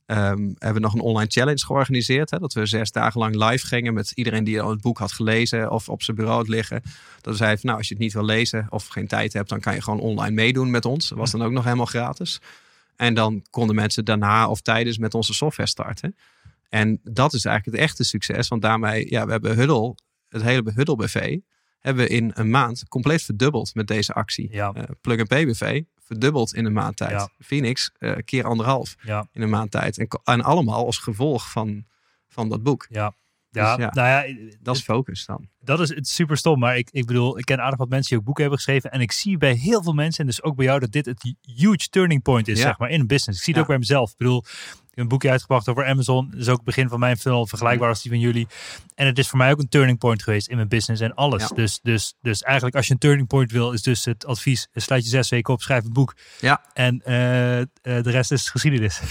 ehm, 0.07 0.51
hebben 0.57 0.73
we 0.73 0.79
nog 0.79 0.93
een 0.93 0.99
online 0.99 1.29
challenge 1.29 1.65
georganiseerd. 1.65 2.29
Hè? 2.29 2.39
Dat 2.39 2.53
we 2.53 2.65
zes 2.65 2.91
dagen 2.91 3.19
lang 3.19 3.35
live 3.35 3.67
gingen 3.67 3.93
met 3.93 4.11
iedereen 4.15 4.43
die 4.43 4.61
al 4.61 4.69
het 4.69 4.81
boek 4.81 4.97
had 4.97 5.11
gelezen 5.11 5.71
of 5.71 5.89
op 5.89 6.03
zijn 6.03 6.17
bureau 6.17 6.37
had 6.37 6.47
liggen. 6.47 6.81
Dat 7.21 7.31
we 7.31 7.35
zeiden, 7.35 7.59
van, 7.59 7.67
nou, 7.67 7.77
als 7.77 7.87
je 7.87 7.93
het 7.93 8.03
niet 8.03 8.13
wil 8.13 8.25
lezen 8.25 8.67
of 8.69 8.87
geen 8.87 9.07
tijd 9.07 9.33
hebt, 9.33 9.49
dan 9.49 9.59
kan 9.59 9.73
je 9.73 9.81
gewoon 9.81 9.99
online 9.99 10.35
meedoen 10.35 10.71
met 10.71 10.85
ons. 10.85 11.09
Dat 11.09 11.17
was 11.17 11.31
dan 11.31 11.43
ook 11.43 11.51
nog 11.51 11.63
helemaal 11.63 11.85
gratis. 11.85 12.39
En 12.95 13.13
dan 13.13 13.45
konden 13.49 13.75
mensen 13.75 14.05
daarna 14.05 14.49
of 14.49 14.61
tijdens 14.61 14.97
met 14.97 15.13
onze 15.13 15.33
software 15.33 15.69
starten. 15.69 16.15
En 16.69 16.99
dat 17.03 17.33
is 17.33 17.45
eigenlijk 17.45 17.77
het 17.77 17.85
echte 17.85 18.03
succes. 18.03 18.47
Want 18.47 18.61
daarmee, 18.61 19.09
ja, 19.09 19.25
we 19.25 19.31
hebben 19.31 19.55
Huddle, 19.55 19.95
het 20.29 20.41
hele 20.41 20.71
Huddle 20.75 20.95
BV, 20.95 21.37
hebben 21.79 22.05
we 22.05 22.09
in 22.09 22.31
een 22.33 22.49
maand 22.49 22.87
compleet 22.87 23.21
verdubbeld 23.21 23.75
met 23.75 23.87
deze 23.87 24.13
actie. 24.13 24.47
Ja. 24.51 24.73
Eh, 24.73 24.83
Plug 25.01 25.19
and 25.19 25.27
Pay 25.27 25.45
BV 25.45 25.81
verdubbeld 26.07 26.53
in 26.53 26.65
een 26.65 26.73
maand 26.73 26.97
tijd. 26.97 27.11
Ja. 27.11 27.29
Phoenix 27.39 27.91
eh, 27.97 28.15
keer 28.25 28.43
anderhalf 28.45 28.95
Ja, 29.01 29.27
in 29.31 29.41
een 29.41 29.49
maand 29.49 29.71
tijd. 29.71 29.97
En, 29.97 30.07
en 30.23 30.41
allemaal 30.41 30.85
als 30.85 30.97
gevolg 30.97 31.51
van, 31.51 31.85
van 32.27 32.49
dat 32.49 32.63
boek. 32.63 32.85
ja. 32.89 33.13
Ja, 33.49 33.75
Dus 33.75 33.85
ja. 33.85 33.91
nou 33.93 34.07
ja, 34.29 34.35
Dat 34.61 34.75
is 34.75 34.81
focus 34.83 35.25
dan. 35.25 35.49
dat 35.59 35.79
is 35.79 35.89
het 35.89 36.07
super 36.07 36.37
stom. 36.37 36.59
Maar 36.59 36.77
ik, 36.77 36.89
ik 36.91 37.05
bedoel, 37.05 37.37
ik 37.37 37.45
ken 37.45 37.61
aardig 37.61 37.77
wat 37.79 37.89
mensen 37.89 38.09
die 38.09 38.17
ook 38.17 38.23
boeken 38.25 38.43
hebben 38.43 38.61
geschreven. 38.61 38.91
En 38.91 39.01
ik 39.01 39.11
zie 39.11 39.37
bij 39.37 39.53
heel 39.53 39.83
veel 39.83 39.93
mensen, 39.93 40.19
en 40.19 40.25
dus 40.25 40.43
ook 40.43 40.55
bij 40.55 40.65
jou, 40.65 40.79
dat 40.79 40.91
dit 40.91 41.05
het 41.05 41.33
huge 41.41 41.87
turning 41.89 42.21
point 42.21 42.47
is, 42.47 42.57
Ja. 42.57 42.63
zeg 42.63 42.77
maar, 42.77 42.89
in 42.89 42.99
een 42.99 43.07
business. 43.07 43.37
Ik 43.39 43.43
zie 43.45 43.53
het 43.53 43.61
ook 43.61 43.67
bij 43.69 43.77
mezelf. 43.77 44.11
Ik 44.11 44.17
bedoel, 44.17 44.43
een 44.97 45.07
boekje 45.07 45.29
uitgebracht 45.29 45.69
over 45.69 45.85
Amazon. 45.85 46.29
Dat 46.31 46.39
is 46.39 46.47
ook 46.47 46.55
het 46.55 46.65
begin 46.65 46.89
van 46.89 46.99
mijn 46.99 47.17
funnel, 47.17 47.47
vergelijkbaar 47.47 47.89
als 47.89 48.01
die 48.01 48.11
van 48.11 48.19
jullie. 48.19 48.47
En 48.95 49.05
het 49.05 49.17
is 49.17 49.27
voor 49.27 49.37
mij 49.37 49.51
ook 49.51 49.59
een 49.59 49.69
turning 49.69 49.97
point 49.97 50.23
geweest 50.23 50.47
in 50.47 50.55
mijn 50.55 50.67
business 50.67 51.01
en 51.01 51.13
alles. 51.13 51.41
Ja. 51.41 51.55
Dus, 51.55 51.79
dus, 51.83 52.13
dus 52.21 52.41
eigenlijk 52.41 52.75
als 52.75 52.87
je 52.87 52.93
een 52.93 52.99
turning 52.99 53.27
point 53.27 53.51
wil, 53.51 53.71
is 53.71 53.81
dus 53.81 54.05
het 54.05 54.25
advies, 54.25 54.67
sluit 54.73 55.03
je 55.03 55.09
zes 55.09 55.29
weken 55.29 55.53
op, 55.53 55.61
schrijf 55.61 55.83
een 55.83 55.93
boek. 55.93 56.15
Ja. 56.39 56.61
En 56.73 57.01
eh, 57.03 57.59
eh, 57.59 57.67
de 57.81 58.09
rest 58.09 58.31
is 58.31 58.49
geschiedenis. 58.49 59.01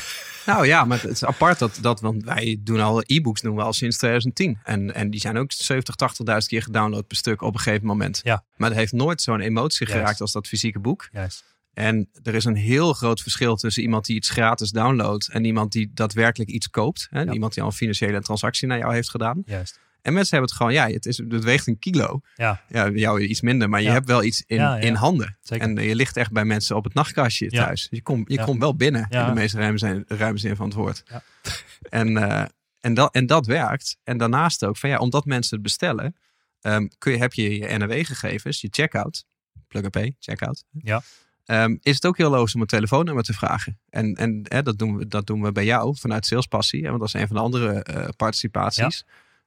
Nou 0.46 0.66
ja, 0.66 0.84
maar 0.84 1.02
het 1.02 1.10
is 1.10 1.24
apart 1.24 1.58
dat, 1.58 1.78
dat 1.80 2.00
want 2.00 2.24
wij 2.24 2.56
doen 2.60 2.80
al 2.80 3.02
e-books 3.06 3.40
doen 3.40 3.56
we 3.56 3.62
al 3.62 3.72
sinds 3.72 3.96
2010. 3.96 4.58
En, 4.64 4.94
en 4.94 5.10
die 5.10 5.20
zijn 5.20 5.36
ook 5.36 5.52
70, 5.52 5.94
80.000 6.30 6.36
keer 6.46 6.62
gedownload 6.62 7.06
per 7.06 7.16
stuk 7.16 7.42
op 7.42 7.54
een 7.54 7.60
gegeven 7.60 7.86
moment. 7.86 8.20
Ja. 8.22 8.44
Maar 8.56 8.68
dat 8.68 8.78
heeft 8.78 8.92
nooit 8.92 9.22
zo'n 9.22 9.40
emotie 9.40 9.86
geraakt 9.86 10.20
als 10.20 10.32
dat 10.32 10.46
fysieke 10.46 10.78
boek. 10.78 11.08
Juist. 11.12 11.55
En 11.76 12.08
er 12.22 12.34
is 12.34 12.44
een 12.44 12.56
heel 12.56 12.92
groot 12.92 13.20
verschil 13.20 13.56
tussen 13.56 13.82
iemand 13.82 14.04
die 14.06 14.16
iets 14.16 14.28
gratis 14.30 14.70
downloadt 14.70 15.28
en 15.28 15.44
iemand 15.44 15.72
die 15.72 15.90
daadwerkelijk 15.94 16.50
iets 16.50 16.68
koopt. 16.70 17.06
Hè? 17.10 17.20
Ja. 17.20 17.32
Iemand 17.32 17.54
die 17.54 17.62
al 17.62 17.68
een 17.68 17.74
financiële 17.74 18.20
transactie 18.20 18.68
naar 18.68 18.78
jou 18.78 18.94
heeft 18.94 19.10
gedaan. 19.10 19.42
Juist. 19.46 19.80
En 20.02 20.12
mensen 20.12 20.30
hebben 20.36 20.48
het 20.48 20.58
gewoon, 20.58 20.72
ja, 20.72 20.88
het, 20.94 21.06
is, 21.06 21.16
het 21.16 21.44
weegt 21.44 21.66
een 21.66 21.78
kilo. 21.78 22.20
Ja, 22.36 22.62
Ja, 22.68 22.88
jou 22.88 23.20
iets 23.20 23.40
minder, 23.40 23.68
maar 23.68 23.80
je 23.80 23.86
Ja. 23.86 23.92
hebt 23.92 24.06
wel 24.06 24.22
iets 24.22 24.42
in, 24.46 24.56
Ja, 24.56 24.76
in 24.78 24.94
handen. 24.94 25.36
zeker. 25.40 25.68
En 25.68 25.82
je 25.84 25.94
ligt 25.94 26.16
echt 26.16 26.32
bij 26.32 26.44
mensen 26.44 26.76
op 26.76 26.84
het 26.84 26.94
nachtkastje 26.94 27.46
Ja. 27.50 27.64
thuis. 27.64 27.86
Je 27.90 28.02
komt 28.02 28.32
je 28.32 28.44
komt 28.44 28.60
wel 28.60 28.76
binnen 28.76 29.06
Ja. 29.10 29.20
in 29.20 29.34
de 29.34 29.40
meest 29.40 29.54
ruime 29.54 29.78
zin, 29.78 30.04
ruime 30.08 30.38
zin 30.38 30.56
van 30.56 30.66
het 30.66 30.74
woord. 30.74 31.02
Ja. 31.06 31.22
En, 31.88 32.16
eh, 32.16 32.44
en, 32.80 32.94
dat, 32.94 33.14
en 33.14 33.26
dat 33.26 33.46
werkt. 33.46 33.96
En 34.04 34.18
daarnaast 34.18 34.64
ook, 34.64 34.76
van 34.76 34.90
ja, 34.90 34.98
omdat 34.98 35.24
mensen 35.24 35.54
het 35.54 35.62
bestellen, 35.62 36.16
ehm, 36.60 36.86
kun 36.98 37.12
je, 37.12 37.18
heb 37.18 37.32
je 37.34 37.58
je 37.58 37.66
NRW-gegevens, 37.78 38.60
je 38.60 38.68
checkout, 38.70 39.24
plug 39.68 39.82
and 39.82 39.92
pay, 39.92 40.16
checkout. 40.18 40.64
Ja. 40.70 41.02
Ehm, 41.46 41.76
is 41.80 41.94
het 41.94 42.06
ook 42.06 42.16
heel 42.16 42.30
logisch 42.30 42.54
om 42.54 42.60
een 42.60 42.66
telefoonnummer 42.66 43.24
te 43.24 43.32
vragen. 43.32 43.78
En, 43.88 44.14
en 44.14 44.40
hè, 44.42 44.62
dat, 44.62 44.78
doen 44.78 44.96
we, 44.96 45.06
dat 45.06 45.26
doen 45.26 45.42
we 45.42 45.52
bij 45.52 45.64
jou 45.64 45.96
vanuit 45.98 46.26
Salespassie. 46.26 46.82
Hè, 46.82 46.88
want 46.88 47.00
dat 47.00 47.08
is 47.08 47.20
een 47.20 47.26
van 47.26 47.36
de 47.36 47.42
andere 47.42 47.82
eh, 47.82 48.08
participaties. 48.16 49.04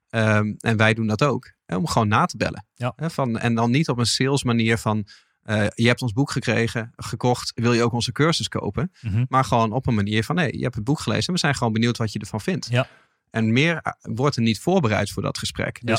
Ehm, 0.09 0.53
en 0.59 0.77
wij 0.77 0.93
doen 0.93 1.07
dat 1.07 1.23
ook. 1.23 1.51
Hè, 1.65 1.75
om 1.75 1.87
gewoon 1.87 2.07
na 2.07 2.25
te 2.25 2.37
bellen. 2.37 2.65
Ja. 2.75 2.93
Hè, 2.95 3.09
van, 3.09 3.37
en 3.39 3.55
dan 3.55 3.71
niet 3.71 3.89
op 3.89 3.97
een 3.97 4.05
sales 4.05 4.43
manier 4.43 4.77
van... 4.77 5.07
eh, 5.43 5.67
je 5.75 5.87
hebt 5.87 6.01
ons 6.01 6.13
boek 6.13 6.31
gekregen, 6.31 6.93
gekocht. 6.95 7.51
Wil 7.55 7.73
je 7.73 7.83
ook 7.83 7.93
onze 7.93 8.11
cursus 8.11 8.47
kopen? 8.47 8.91
Mhm. 9.01 9.25
Maar 9.29 9.43
gewoon 9.43 9.71
op 9.71 9.87
een 9.87 9.95
manier 9.95 10.23
van... 10.23 10.35
nee, 10.35 10.57
je 10.57 10.63
hebt 10.63 10.75
het 10.75 10.83
boek 10.83 10.99
gelezen 10.99 11.27
en 11.27 11.33
we 11.33 11.39
zijn 11.39 11.55
gewoon 11.55 11.73
benieuwd 11.73 11.97
wat 11.97 12.13
je 12.13 12.19
ervan 12.19 12.41
vindt. 12.41 12.67
Ja. 12.69 12.87
En 13.29 13.53
meer 13.53 13.79
eh, 13.81 13.91
wordt 14.01 14.35
er 14.35 14.41
niet 14.41 14.59
voorbereid 14.59 15.11
voor 15.11 15.23
dat 15.23 15.37
gesprek. 15.37 15.79
Ja. 15.83 15.97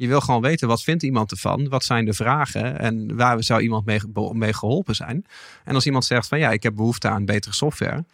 Je 0.00 0.08
wil 0.08 0.20
gewoon 0.20 0.40
weten, 0.40 0.68
wat 0.68 0.82
vindt 0.82 1.02
iemand 1.02 1.30
ervan? 1.30 1.68
Wat 1.68 1.84
zijn 1.84 2.04
de 2.04 2.12
vragen? 2.12 2.78
En 2.78 3.16
waar 3.16 3.42
zou 3.42 3.60
iemand 3.60 3.84
mee, 3.84 4.00
mee 4.32 4.52
geholpen 4.52 4.94
zijn? 4.94 5.26
En 5.64 5.74
als 5.74 5.86
iemand 5.86 6.04
zegt 6.04 6.28
van 6.28 6.38
ja, 6.38 6.50
ik 6.50 6.62
heb 6.62 6.74
behoefte 6.74 7.08
aan 7.08 7.24
betere 7.24 7.54
software. 7.54 8.04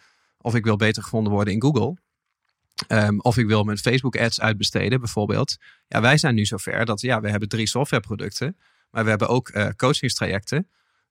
Of 0.41 0.55
ik 0.55 0.63
wil 0.63 0.75
beter 0.75 1.03
gevonden 1.03 1.33
worden 1.33 1.53
in 1.53 1.61
Google. 1.61 1.97
ehm, 2.87 3.19
of 3.19 3.37
ik 3.37 3.47
wil 3.47 3.63
mijn 3.63 3.77
Facebook 3.77 4.17
ads 4.17 4.41
uitbesteden 4.41 4.99
bijvoorbeeld. 4.99 5.57
Ja, 5.87 6.01
wij 6.01 6.17
zijn 6.17 6.35
nu 6.35 6.45
zover 6.45 6.85
dat 6.85 7.01
ja, 7.01 7.21
we 7.21 7.29
hebben 7.29 7.49
drie 7.49 7.67
softwareproducten. 7.67 8.57
Maar 8.91 9.03
we 9.03 9.09
hebben 9.09 9.27
ook 9.27 9.49
eh 9.49 9.67
coachingstrajecten. 9.75 10.67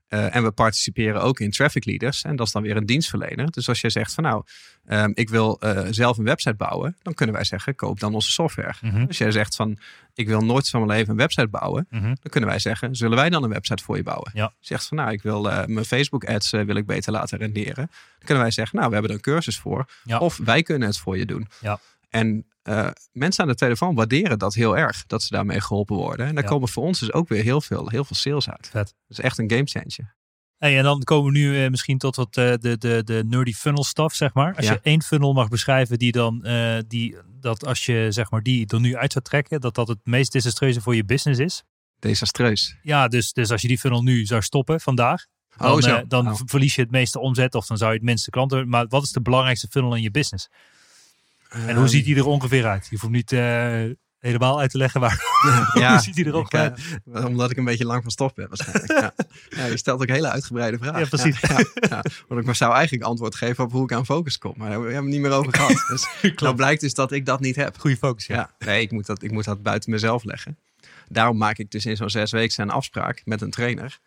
Eh, 0.08 0.36
en 0.36 0.42
we 0.42 0.50
participeren 0.50 1.22
ook 1.22 1.40
in 1.40 1.50
traffic 1.50 1.84
leaders. 1.84 2.22
En 2.22 2.36
dat 2.36 2.46
is 2.46 2.52
dan 2.52 2.62
weer 2.62 2.76
een 2.76 2.86
dienstverlener. 2.86 3.50
Dus 3.50 3.68
als 3.68 3.80
jij 3.80 3.90
zegt 3.90 4.14
van 4.14 4.24
nou, 4.24 4.42
ehm, 4.84 5.10
ik 5.14 5.28
wil 5.28 5.60
eh, 5.60 5.86
zelf 5.90 6.18
een 6.18 6.24
website 6.24 6.54
bouwen. 6.54 6.96
Dan 7.02 7.14
kunnen 7.14 7.34
wij 7.34 7.44
zeggen, 7.44 7.74
koop 7.74 8.00
dan 8.00 8.14
onze 8.14 8.30
software. 8.30 8.74
Mhm. 8.80 9.06
Als 9.06 9.18
jij 9.18 9.30
zegt 9.30 9.56
van, 9.56 9.78
ik 10.14 10.26
wil 10.26 10.40
nooit 10.40 10.68
van 10.68 10.80
mijn 10.80 10.98
leven 10.98 11.10
een 11.10 11.18
website 11.18 11.48
bouwen. 11.48 11.86
Mhm. 11.90 12.04
Dan 12.04 12.30
kunnen 12.30 12.50
wij 12.50 12.58
zeggen, 12.58 12.96
zullen 12.96 13.16
wij 13.16 13.30
dan 13.30 13.42
een 13.42 13.50
website 13.50 13.82
voor 13.82 13.96
je 13.96 14.02
bouwen? 14.02 14.30
Ja. 14.34 14.52
Zegt 14.60 14.86
van, 14.86 14.96
nou, 14.96 15.12
ik 15.12 15.22
wil 15.22 15.50
eh, 15.50 15.66
mijn 15.66 15.84
Facebook 15.84 16.24
ads 16.24 16.50
wil 16.50 16.76
ik 16.76 16.86
beter 16.86 17.12
laten 17.12 17.38
renderen. 17.38 17.74
Dan 17.86 18.24
kunnen 18.24 18.42
wij 18.42 18.52
zeggen, 18.52 18.76
nou, 18.76 18.88
we 18.88 18.94
hebben 18.94 19.10
er 19.12 19.16
een 19.16 19.32
cursus 19.32 19.58
voor. 19.58 19.88
Ja. 20.04 20.18
Of 20.18 20.36
wij 20.36 20.62
kunnen 20.62 20.88
het 20.88 20.98
voor 20.98 21.18
je 21.18 21.26
doen. 21.26 21.48
Ja. 21.60 21.78
En 22.16 22.46
eh, 22.62 22.88
mensen 23.12 23.42
aan 23.42 23.50
de 23.50 23.56
telefoon 23.56 23.94
waarderen 23.94 24.38
dat 24.38 24.54
heel 24.54 24.76
erg. 24.76 25.06
Dat 25.06 25.22
ze 25.22 25.28
daarmee 25.34 25.60
geholpen 25.60 25.96
worden. 25.96 26.26
En 26.26 26.34
daar 26.34 26.44
Ja. 26.44 26.50
komen 26.50 26.68
voor 26.68 26.82
ons 26.84 26.98
dus 27.00 27.12
ook 27.12 27.28
weer 27.28 27.42
heel 27.42 27.60
veel, 27.60 27.88
heel 27.88 28.04
veel 28.04 28.16
sales 28.16 28.50
uit. 28.50 28.66
Vet. 28.70 28.72
Dat 29.06 29.18
is 29.18 29.20
echt 29.20 29.38
een 29.38 29.50
game 29.50 29.64
changer. 29.66 30.14
Hey, 30.58 30.78
en 30.78 30.82
dan 30.84 31.02
komen 31.02 31.32
we 31.32 31.38
nu 31.38 31.64
eh, 31.64 31.70
misschien 31.70 31.98
tot 31.98 32.16
wat 32.16 32.36
eh, 32.36 32.52
de, 32.60 32.78
de, 32.78 33.02
de 33.04 33.24
nerdy 33.26 33.52
funnel 33.52 33.84
stuff, 33.84 34.14
zeg 34.14 34.34
maar. 34.34 34.54
Als 34.56 34.66
Ja. 34.66 34.72
je 34.72 34.80
één 34.82 35.02
funnel 35.02 35.32
mag 35.32 35.48
beschrijven 35.48 35.98
die 35.98 36.12
dan, 36.12 36.46
die, 36.88 37.16
dat 37.40 37.66
als 37.66 37.86
je 37.86 38.06
zeg 38.10 38.30
maar 38.30 38.42
die 38.42 38.66
er 38.66 38.80
nu 38.80 38.96
uit 38.96 39.12
zou 39.12 39.24
trekken, 39.24 39.60
dat 39.60 39.74
dat 39.74 39.88
het 39.88 39.98
meest 40.04 40.32
desastreuze 40.32 40.80
voor 40.80 40.94
je 40.96 41.04
business 41.04 41.40
is. 41.40 41.62
Desastreus. 41.98 42.76
Ja, 42.82 43.08
dus, 43.08 43.32
dus 43.32 43.50
als 43.50 43.62
je 43.62 43.68
die 43.68 43.78
funnel 43.78 44.02
nu 44.02 44.26
zou 44.26 44.42
stoppen 44.42 44.80
vandaag, 44.80 45.26
dan, 45.56 45.72
oh, 45.72 45.88
eh, 45.88 45.98
dan 46.08 46.28
Oh. 46.28 46.34
verlies 46.44 46.74
je 46.74 46.82
het 46.82 46.90
meeste 46.90 47.18
omzet 47.20 47.54
of 47.54 47.66
dan 47.66 47.76
zou 47.76 47.90
je 47.90 47.96
het 47.96 48.06
minste 48.06 48.30
klanten. 48.30 48.68
Maar 48.68 48.86
wat 48.88 49.02
is 49.02 49.10
de 49.12 49.20
belangrijkste 49.20 49.68
funnel 49.70 49.94
in 49.94 50.02
je 50.02 50.10
business? 50.10 50.48
En 51.48 51.60
hoe 51.60 51.70
Ehm, 51.70 51.86
ziet 51.86 52.04
die 52.04 52.16
er 52.16 52.26
ongeveer 52.26 52.66
uit? 52.66 52.86
Je 52.90 52.96
hoeft 53.00 53.12
niet 53.12 53.32
eh, 53.32 53.84
helemaal 54.18 54.60
uit 54.60 54.70
te 54.70 54.78
leggen 54.78 55.00
waar. 55.00 55.22
ja, 55.74 55.90
hoe 55.92 56.00
ziet 56.00 56.14
die 56.14 56.24
er 56.24 56.30
ik, 56.30 56.36
ongeveer 56.36 56.60
eh, 56.60 57.14
uit? 57.14 57.24
omdat 57.24 57.50
ik 57.50 57.56
een 57.56 57.64
beetje 57.64 57.84
lang 57.84 58.02
van 58.02 58.10
stof 58.10 58.34
ben 58.34 58.48
waarschijnlijk. 58.48 59.00
ja. 59.00 59.12
Ja, 59.48 59.64
je 59.64 59.76
stelt 59.76 60.00
ook 60.00 60.08
hele 60.08 60.30
uitgebreide 60.30 60.78
vragen. 60.78 61.00
Ja, 61.00 61.06
precies. 61.06 61.40
Ja. 61.40 62.02
Want 62.28 62.40
ik 62.40 62.46
maar 62.46 62.56
zou 62.56 62.74
eigenlijk 62.74 63.04
antwoord 63.04 63.34
geven 63.34 63.64
op 63.64 63.72
hoe 63.72 63.82
ik 63.82 63.92
aan 63.92 64.06
focus 64.06 64.38
kom. 64.38 64.54
Maar 64.56 64.70
daar 64.70 64.80
hebben 64.80 64.94
we 64.96 65.02
het 65.02 65.04
niet 65.04 65.20
meer 65.20 65.30
over 65.32 65.54
gehad. 65.54 65.84
Dus 66.20 66.34
nou 66.36 66.54
blijkt 66.54 66.80
dus 66.80 66.94
dat 66.94 67.12
ik 67.12 67.26
dat 67.26 67.40
niet 67.40 67.56
heb. 67.56 67.78
Goede 67.78 67.96
focus, 67.96 68.26
ja. 68.26 68.34
Ja, 68.34 68.66
nee, 68.66 68.80
ik 68.80 68.90
moet, 68.90 69.06
dat, 69.06 69.22
ik 69.22 69.30
moet 69.30 69.44
dat 69.44 69.62
buiten 69.62 69.90
mezelf 69.90 70.24
leggen. 70.24 70.58
Daarom 71.08 71.36
maak 71.36 71.58
ik 71.58 71.70
dus 71.70 71.86
in 71.86 71.96
zo'n 71.96 72.10
zes 72.10 72.30
weken 72.30 72.62
een 72.62 72.70
afspraak 72.70 73.22
met 73.24 73.40
een 73.40 73.50
trainer. 73.50 73.98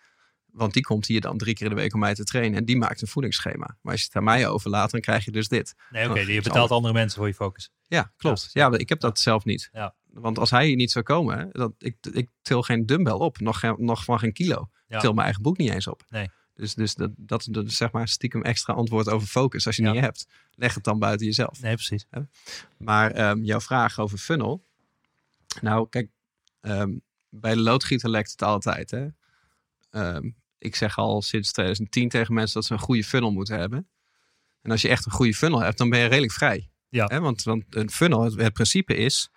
Want 0.52 0.74
die 0.74 0.84
komt 0.84 1.06
hier 1.08 1.22
dan 1.22 1.38
drie 1.38 1.54
keer 1.56 1.68
in 1.70 1.76
de 1.76 1.82
week 1.82 1.94
om 1.94 2.00
mij 2.00 2.14
te 2.16 2.24
trainen. 2.24 2.58
En 2.58 2.66
die 2.66 2.78
maakt 2.78 3.02
een 3.02 3.08
voedingsschema. 3.08 3.78
Maar 3.82 3.92
als 3.92 4.00
je 4.02 4.08
het 4.08 4.16
aan 4.16 4.24
mij 4.24 4.48
overlaat, 4.48 4.92
dan 4.92 5.02
krijg 5.02 5.26
je 5.26 5.32
dus 5.32 5.48
dit. 5.48 5.76
Nee, 5.90 6.10
oké, 6.10 6.20
Oh, 6.20 6.28
je 6.28 6.42
betaalt 6.42 6.72
andere 6.72 6.94
mensen 6.94 7.18
voor 7.18 7.28
je 7.28 7.34
focus. 7.34 7.72
Ja, 7.88 8.14
klopt. 8.18 8.50
Ja, 8.54 8.72
ik 8.78 8.90
heb 8.90 9.00
dat 9.00 9.20
zelf 9.20 9.46
niet. 9.46 9.70
Ja. 9.72 9.96
Want 10.10 10.38
als 10.38 10.50
hij 10.50 10.66
hier 10.66 10.76
niet 10.76 10.92
zou 10.92 11.06
komen, 11.06 11.50
dat, 11.52 11.74
ik, 11.78 11.96
ik 12.12 12.30
til 12.42 12.62
geen 12.62 12.86
dumbbell 12.86 13.14
op. 13.14 13.40
Nog, 13.40 13.60
geen- 13.60 13.76
nog 13.78 14.04
van 14.04 14.20
geen 14.20 14.34
kilo. 14.34 14.70
Ja. 14.88 14.96
Ik 14.96 15.02
til 15.02 15.12
mijn 15.14 15.24
eigen 15.26 15.44
boek 15.44 15.58
niet 15.58 15.70
eens 15.72 15.88
op. 15.88 16.04
Nee. 16.10 16.30
Dus, 16.54 16.74
dus 16.74 16.96
dat, 16.96 17.12
dat, 17.18 17.48
dat 17.52 17.66
is 17.66 17.78
zeg 17.78 17.92
maar 17.92 18.08
stiekem 18.08 18.42
extra 18.44 18.74
antwoord 18.74 19.10
over 19.10 19.28
focus. 19.28 19.66
Als 19.66 19.76
je 19.76 19.84
Ja. 19.84 19.92
niet 19.92 20.02
hebt, 20.02 20.26
leg 20.52 20.74
het 20.74 20.84
dan 20.84 21.00
buiten 21.00 21.26
jezelf. 21.26 21.62
Nee, 21.62 21.74
precies. 21.74 22.06
Maar 22.78 23.12
ehm, 23.12 23.44
jouw 23.44 23.60
vraag 23.62 24.00
over 24.00 24.18
funnel. 24.18 24.66
Nou, 25.62 25.90
kijk, 25.90 26.10
ehm, 26.62 26.92
bij 27.30 27.54
de 27.54 27.62
loodgieter 27.62 28.10
lekt 28.10 28.32
het 28.32 28.42
altijd. 28.42 28.92
Hè? 28.92 29.08
Ehm, 29.90 30.30
ik 30.58 30.76
zeg 30.76 30.98
al 30.98 31.22
sinds 31.22 31.52
2010 31.52 32.10
tegen 32.10 32.34
mensen 32.34 32.54
dat 32.54 32.66
ze 32.66 32.74
een 32.74 32.80
goede 32.80 33.04
funnel 33.04 33.32
moeten 33.32 33.60
hebben. 33.60 33.90
En 34.62 34.72
als 34.72 34.82
je 34.82 34.90
echt 34.90 35.06
een 35.06 35.12
goede 35.12 35.34
funnel 35.34 35.60
hebt, 35.60 35.78
dan 35.78 35.90
ben 35.90 36.00
je 36.00 36.06
redelijk 36.06 36.34
vrij. 36.34 36.70
Ja. 36.90 37.06
Hè? 37.06 37.20
Want, 37.20 37.44
want 37.44 37.64
een 37.70 37.90
funnel, 37.92 38.24
het, 38.24 38.36
het 38.36 38.54
principe 38.54 38.96
is, 38.96 39.30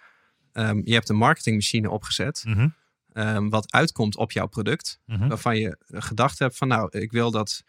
ehm, 0.52 0.80
je 0.84 0.92
hebt 0.92 1.08
een 1.08 1.16
marketingmachine 1.16 1.90
opgezet. 1.90 2.42
Mhm, 2.46 2.68
ehm, 3.12 3.48
wat 3.48 3.72
uitkomt 3.72 4.16
op 4.16 4.32
jouw 4.32 4.46
product. 4.46 5.00
mhm. 5.06 5.28
Waarvan 5.28 5.58
je 5.58 5.76
gedacht 5.88 6.38
hebt 6.38 6.56
van 6.56 6.68
nou, 6.68 6.98
ik 6.98 7.12
wil 7.12 7.30
dat 7.30 7.62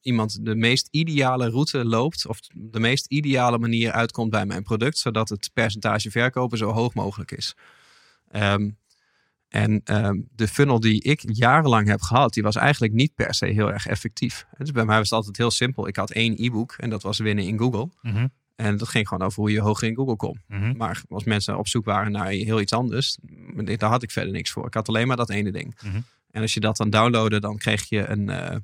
iemand 0.00 0.44
de 0.44 0.54
meest 0.54 0.88
ideale 0.90 1.50
route 1.50 1.84
loopt. 1.84 2.26
Of 2.26 2.40
de 2.52 2.80
meest 2.80 3.06
ideale 3.06 3.58
manier 3.58 3.92
uitkomt 3.92 4.30
bij 4.30 4.46
mijn 4.46 4.62
product. 4.62 4.98
Zodat 4.98 5.28
het 5.28 5.50
percentage 5.52 6.10
verkopen 6.10 6.58
zo 6.58 6.70
hoog 6.70 6.94
mogelijk 6.94 7.30
is. 7.30 7.54
Ehm, 8.28 8.70
en 9.54 9.80
ehm, 9.84 10.20
de 10.34 10.48
funnel 10.48 10.80
die 10.80 11.02
ik 11.02 11.20
jarenlang 11.26 11.88
heb 11.88 12.00
gehad, 12.00 12.32
die 12.34 12.42
was 12.42 12.56
eigenlijk 12.56 12.92
niet 12.92 13.14
per 13.14 13.34
se 13.34 13.46
heel 13.46 13.72
erg 13.72 13.86
effectief. 13.86 14.46
Dus 14.58 14.70
bij 14.70 14.84
mij 14.84 14.96
was 14.96 15.04
het 15.10 15.18
altijd 15.18 15.36
heel 15.36 15.50
simpel. 15.50 15.88
Ik 15.88 15.96
had 15.96 16.10
één 16.10 16.34
e-book 16.44 16.74
en 16.78 16.90
dat 16.90 17.02
was 17.02 17.18
winnen 17.18 17.44
in 17.44 17.58
Google. 17.58 17.88
Mhm, 18.02 18.26
En 18.56 18.76
dat 18.76 18.88
ging 18.88 19.08
gewoon 19.08 19.26
over 19.26 19.40
hoe 19.40 19.50
je 19.50 19.60
hoger 19.60 19.88
in 19.88 19.94
Google 19.94 20.16
komt. 20.16 20.38
mhm. 20.48 20.76
Maar 20.76 21.02
als 21.08 21.24
mensen 21.24 21.58
op 21.58 21.68
zoek 21.68 21.84
waren 21.84 22.12
naar 22.12 22.26
heel 22.28 22.60
iets 22.60 22.72
anders, 22.72 23.18
daar 23.64 23.90
had 23.90 24.02
ik 24.02 24.10
verder 24.10 24.32
niks 24.32 24.50
voor. 24.50 24.66
Ik 24.66 24.74
had 24.74 24.88
alleen 24.88 25.06
maar 25.06 25.16
dat 25.16 25.30
ene 25.30 25.52
ding. 25.52 25.76
Mhm. 25.82 26.00
En 26.30 26.42
als 26.42 26.54
je 26.54 26.60
dat 26.60 26.76
dan 26.76 26.90
downloadde, 26.90 27.40
dan 27.40 27.56
kreeg 27.56 27.88
je 27.88 28.06
een, 28.08 28.28
eh, 28.28 28.56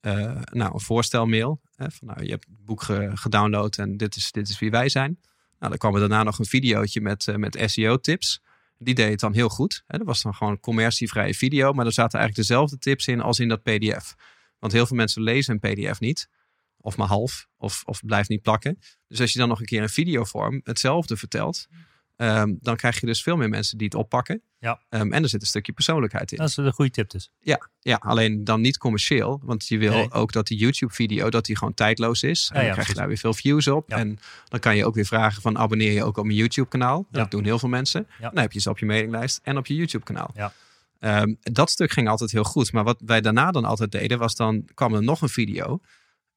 eh, 0.00 0.42
nou, 0.52 0.74
een 0.74 0.80
voorstelmail. 0.80 1.60
Hè, 1.76 1.90
van, 1.90 2.08
nou, 2.08 2.22
je 2.24 2.30
hebt 2.30 2.46
het 2.48 2.64
boek 2.64 2.82
ge- 2.82 3.10
gedownload 3.14 3.76
en 3.78 3.96
dit 3.96 4.16
is, 4.16 4.32
dit 4.32 4.48
is 4.48 4.58
wie 4.58 4.70
wij 4.70 4.88
zijn. 4.88 5.18
Nou, 5.58 5.70
dan 5.70 5.78
kwam 5.78 5.94
er 5.94 6.00
daarna 6.00 6.22
nog 6.22 6.38
een 6.38 6.44
videootje 6.44 7.00
met, 7.00 7.28
eh, 7.28 7.34
met 7.34 7.62
SEO-tips. 7.66 8.40
Die 8.78 8.94
deed 8.94 9.10
het 9.10 9.20
dan 9.20 9.34
heel 9.34 9.48
goed. 9.48 9.82
Dat 9.86 10.02
was 10.04 10.22
dan 10.22 10.34
gewoon 10.34 10.60
commercievrije 10.60 11.34
video, 11.34 11.72
maar 11.72 11.86
er 11.86 11.92
zaten 11.92 12.18
eigenlijk 12.18 12.48
dezelfde 12.48 12.78
tips 12.78 13.06
in 13.06 13.20
als 13.20 13.38
in 13.38 13.48
dat 13.48 13.62
PDF. 13.62 14.14
Want 14.58 14.72
heel 14.72 14.86
veel 14.86 14.96
mensen 14.96 15.22
lezen 15.22 15.58
een 15.60 15.72
PDF 15.72 16.00
niet. 16.00 16.28
Of 16.80 16.96
maar 16.96 17.06
half, 17.06 17.48
of, 17.56 17.82
of 17.84 18.04
blijft 18.04 18.28
niet 18.28 18.42
plakken. 18.42 18.78
Dus 19.06 19.20
als 19.20 19.32
je 19.32 19.38
dan 19.38 19.48
nog 19.48 19.60
een 19.60 19.66
keer 19.66 19.82
in 19.82 19.88
videovorm 19.88 20.60
hetzelfde 20.64 21.16
vertelt, 21.16 21.66
Ehm, 22.18 22.54
dan 22.60 22.76
krijg 22.76 23.00
je 23.00 23.06
dus 23.06 23.22
veel 23.22 23.36
meer 23.36 23.48
mensen 23.48 23.78
die 23.78 23.86
het 23.86 23.96
oppakken. 23.96 24.42
Ja. 24.58 24.80
Ehm, 24.88 25.12
en 25.12 25.22
er 25.22 25.28
zit 25.28 25.40
een 25.40 25.46
stukje 25.46 25.72
persoonlijkheid 25.72 26.32
in. 26.32 26.38
Dat 26.38 26.48
is 26.48 26.56
een 26.56 26.72
goede 26.72 26.90
tip 26.90 27.10
dus. 27.10 27.30
Ja, 27.80 27.96
alleen 28.00 28.44
dan 28.44 28.60
niet 28.60 28.78
commercieel. 28.78 29.40
Want 29.44 29.66
je 29.68 29.78
wil 29.78 29.92
Nee. 29.92 30.10
ook 30.12 30.32
dat 30.32 30.46
die 30.46 30.58
YouTube-video 30.58 31.30
dat 31.30 31.44
die 31.44 31.56
gewoon 31.56 31.74
tijdloos 31.74 32.22
is. 32.22 32.48
En 32.48 32.54
Ja, 32.54 32.58
dan 32.60 32.64
ja, 32.66 32.72
krijg 32.72 32.88
je 32.88 32.94
daar 32.94 33.08
weer 33.08 33.16
veel 33.16 33.34
views 33.34 33.68
op. 33.68 33.88
Ja. 33.90 33.96
En 33.96 34.18
dan 34.48 34.60
kan 34.60 34.76
je 34.76 34.86
ook 34.86 34.94
weer 34.94 35.04
vragen 35.06 35.42
van 35.42 35.58
abonneer 35.58 35.92
je 35.92 36.04
ook 36.04 36.16
op 36.16 36.24
mijn 36.24 36.36
YouTube-kanaal. 36.36 37.06
Ja. 37.10 37.18
Dat 37.18 37.30
doen 37.30 37.44
heel 37.44 37.58
veel 37.58 37.68
mensen. 37.68 38.06
Ja. 38.20 38.28
Dan 38.30 38.42
heb 38.42 38.52
je 38.52 38.60
ze 38.60 38.70
op 38.70 38.78
je 38.78 38.86
mailinglijst 38.86 39.40
en 39.42 39.56
op 39.56 39.66
je 39.66 39.74
YouTube-kanaal. 39.74 40.30
Ja. 40.34 40.52
Ehm, 40.98 41.34
dat 41.40 41.70
stuk 41.70 41.92
ging 41.92 42.08
altijd 42.08 42.30
heel 42.30 42.44
goed. 42.44 42.72
Maar 42.72 42.84
wat 42.84 43.02
wij 43.04 43.20
daarna 43.20 43.50
dan 43.50 43.64
altijd 43.64 43.92
deden, 43.92 44.18
was 44.18 44.34
dan 44.34 44.68
kwam 44.74 44.94
er 44.94 45.02
nog 45.02 45.22
een 45.22 45.28
video 45.28 45.80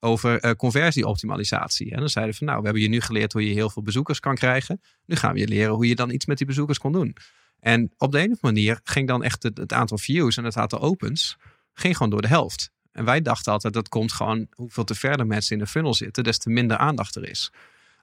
over 0.04 0.40
eh, 0.40 0.52
conversieoptimalisatie. 0.52 1.92
En 1.92 2.00
dan 2.00 2.10
zeiden 2.10 2.34
we 2.34 2.40
van 2.40 2.48
nou, 2.48 2.60
we 2.60 2.66
hebben 2.66 2.84
je 2.84 2.90
nu 2.90 3.02
geleerd 3.02 3.34
hoe 3.34 3.48
je 3.48 3.54
heel 3.54 3.70
veel 3.70 3.82
bezoekers 3.82 4.20
kan 4.20 4.36
krijgen. 4.36 4.82
Nu 5.06 5.16
gaan 5.16 5.34
we 5.34 5.40
je 5.40 5.48
leren 5.48 5.74
hoe 5.74 5.88
je 5.88 5.96
dan 5.96 6.12
iets 6.12 6.26
met 6.26 6.38
die 6.38 6.48
bezoekers 6.48 6.78
kon 6.78 6.92
doen. 6.92 7.16
En 7.60 7.94
op 7.98 8.12
de 8.12 8.20
andere 8.20 8.40
manier 8.42 8.80
ging 8.84 9.08
dan 9.08 9.24
echt 9.24 9.44
het, 9.44 9.58
het 9.58 9.74
aantal 9.74 9.98
views 9.98 10.38
en 10.38 10.44
het 10.44 10.58
aantal 10.58 10.80
opens 10.80 11.38
ging 11.74 11.98
gewoon 11.98 12.12
door 12.12 12.22
de 12.22 12.28
helft. 12.28 12.72
En 12.92 13.06
wij 13.06 13.22
dachten 13.22 13.52
altijd 13.52 13.74
dat 13.74 13.90
komt 13.90 14.12
gewoon 14.12 14.48
hoeveel 14.52 14.84
te 14.84 14.96
verder 14.96 15.28
mensen 15.28 15.54
in 15.54 15.64
de 15.64 15.70
funnel 15.70 15.94
zitten, 15.94 16.24
des 16.24 16.38
te 16.38 16.50
minder 16.50 16.78
aandacht 16.78 17.16
er 17.16 17.30
is. 17.30 17.52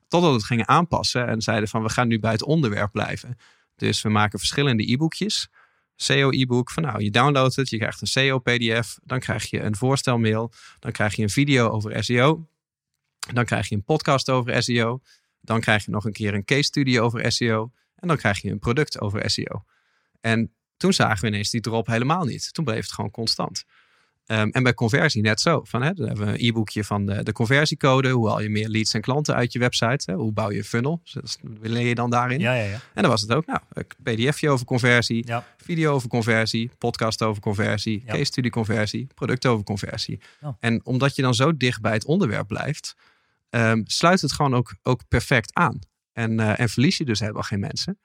Totdat 0.08 0.30
we 0.30 0.36
het 0.36 0.46
gingen 0.46 0.68
aanpassen 0.68 1.26
en 1.26 1.40
zeiden 1.40 1.68
van 1.68 1.82
we 1.82 1.88
gaan 1.88 2.08
nu 2.08 2.18
bij 2.18 2.32
het 2.32 2.42
onderwerp 2.42 2.92
blijven. 2.92 3.36
Dus 3.76 4.02
we 4.02 4.08
maken 4.08 4.38
verschillende 4.38 4.92
e-boekjes. 4.92 5.48
SEO 6.00 6.30
e-book 6.30 6.70
van 6.70 6.82
nou 6.82 7.02
je 7.02 7.10
downloadt 7.10 7.56
het, 7.56 7.70
je 7.70 7.78
krijgt 7.78 8.00
een 8.00 8.06
SEO 8.06 8.38
pdf, 8.38 8.98
dan 9.04 9.18
krijg 9.18 9.50
je 9.50 9.60
een 9.60 9.76
voorstelmail, 9.76 10.52
dan 10.78 10.92
krijg 10.92 11.14
je 11.14 11.22
een 11.22 11.30
video 11.30 11.68
over 11.68 12.04
SEO, 12.04 12.48
dan 13.32 13.44
krijg 13.44 13.68
je 13.68 13.74
een 13.74 13.84
podcast 13.84 14.30
over 14.30 14.62
SEO, 14.62 15.00
dan 15.40 15.60
krijg 15.60 15.84
je 15.84 15.90
nog 15.90 16.04
een 16.04 16.12
keer 16.12 16.34
een 16.34 16.44
case 16.44 16.62
study 16.62 16.98
over 16.98 17.32
SEO 17.32 17.72
en 17.94 18.08
dan 18.08 18.16
krijg 18.16 18.42
je 18.42 18.50
een 18.50 18.58
product 18.58 19.00
over 19.00 19.30
SEO. 19.30 19.64
En 20.20 20.52
toen 20.76 20.92
zagen 20.92 21.20
we 21.20 21.26
ineens 21.26 21.50
die 21.50 21.60
drop 21.60 21.86
helemaal 21.86 22.24
niet. 22.24 22.52
Toen 22.52 22.64
bleef 22.64 22.82
het 22.82 22.92
gewoon 22.92 23.10
constant. 23.10 23.64
Ehm, 24.28 24.48
en 24.48 24.62
bij 24.62 24.74
conversie 24.74 25.22
net 25.22 25.40
zo. 25.40 25.60
Van, 25.64 25.82
hè, 25.82 25.92
dan 25.92 26.06
hebben 26.06 26.26
we 26.26 26.32
een 26.32 26.46
e-boekje 26.48 26.84
van 26.84 27.06
de, 27.06 27.22
de 27.22 27.32
conversiecode. 27.32 28.08
Hoe 28.10 28.28
haal 28.28 28.40
je 28.40 28.48
meer 28.48 28.68
leads 28.68 28.94
en 28.94 29.00
klanten 29.00 29.34
uit 29.34 29.52
je 29.52 29.58
website? 29.58 30.10
Hè? 30.10 30.16
Hoe 30.16 30.32
bouw 30.32 30.50
je 30.50 30.58
een 30.58 30.64
funnel? 30.64 31.00
Dus 31.12 31.36
leer 31.60 31.86
je 31.86 31.94
dan 31.94 32.10
daarin. 32.10 32.38
Ja, 32.40 32.54
ja, 32.54 32.62
ja. 32.64 32.72
En 32.94 33.02
dan 33.02 33.10
was 33.10 33.20
het 33.20 33.32
ook, 33.32 33.46
nou, 33.46 33.60
een 33.72 33.86
pdfje 34.02 34.50
over 34.50 34.66
conversie, 34.66 35.26
Ja. 35.26 35.44
video 35.56 35.92
over 35.92 36.08
conversie, 36.08 36.70
podcast 36.78 37.22
over 37.22 37.42
conversie, 37.42 38.02
Ja. 38.06 38.12
case 38.12 38.24
study 38.24 38.48
conversie, 38.48 39.06
product 39.14 39.46
over 39.46 39.64
conversie. 39.64 40.20
Ja. 40.40 40.56
En 40.60 40.80
omdat 40.84 41.16
je 41.16 41.22
dan 41.22 41.34
zo 41.34 41.56
dicht 41.56 41.80
bij 41.80 41.92
het 41.92 42.04
onderwerp 42.04 42.46
blijft, 42.48 42.96
ehm, 43.50 43.82
sluit 43.84 44.20
het 44.20 44.32
gewoon 44.32 44.54
ook, 44.54 44.74
ook 44.82 45.00
perfect 45.08 45.54
aan. 45.54 45.78
En, 46.12 46.40
eh, 46.40 46.60
en 46.60 46.68
verlies 46.68 46.96
je 46.96 47.04
dus 47.04 47.20
helemaal 47.20 47.42
geen 47.42 47.60
mensen. 47.60 47.98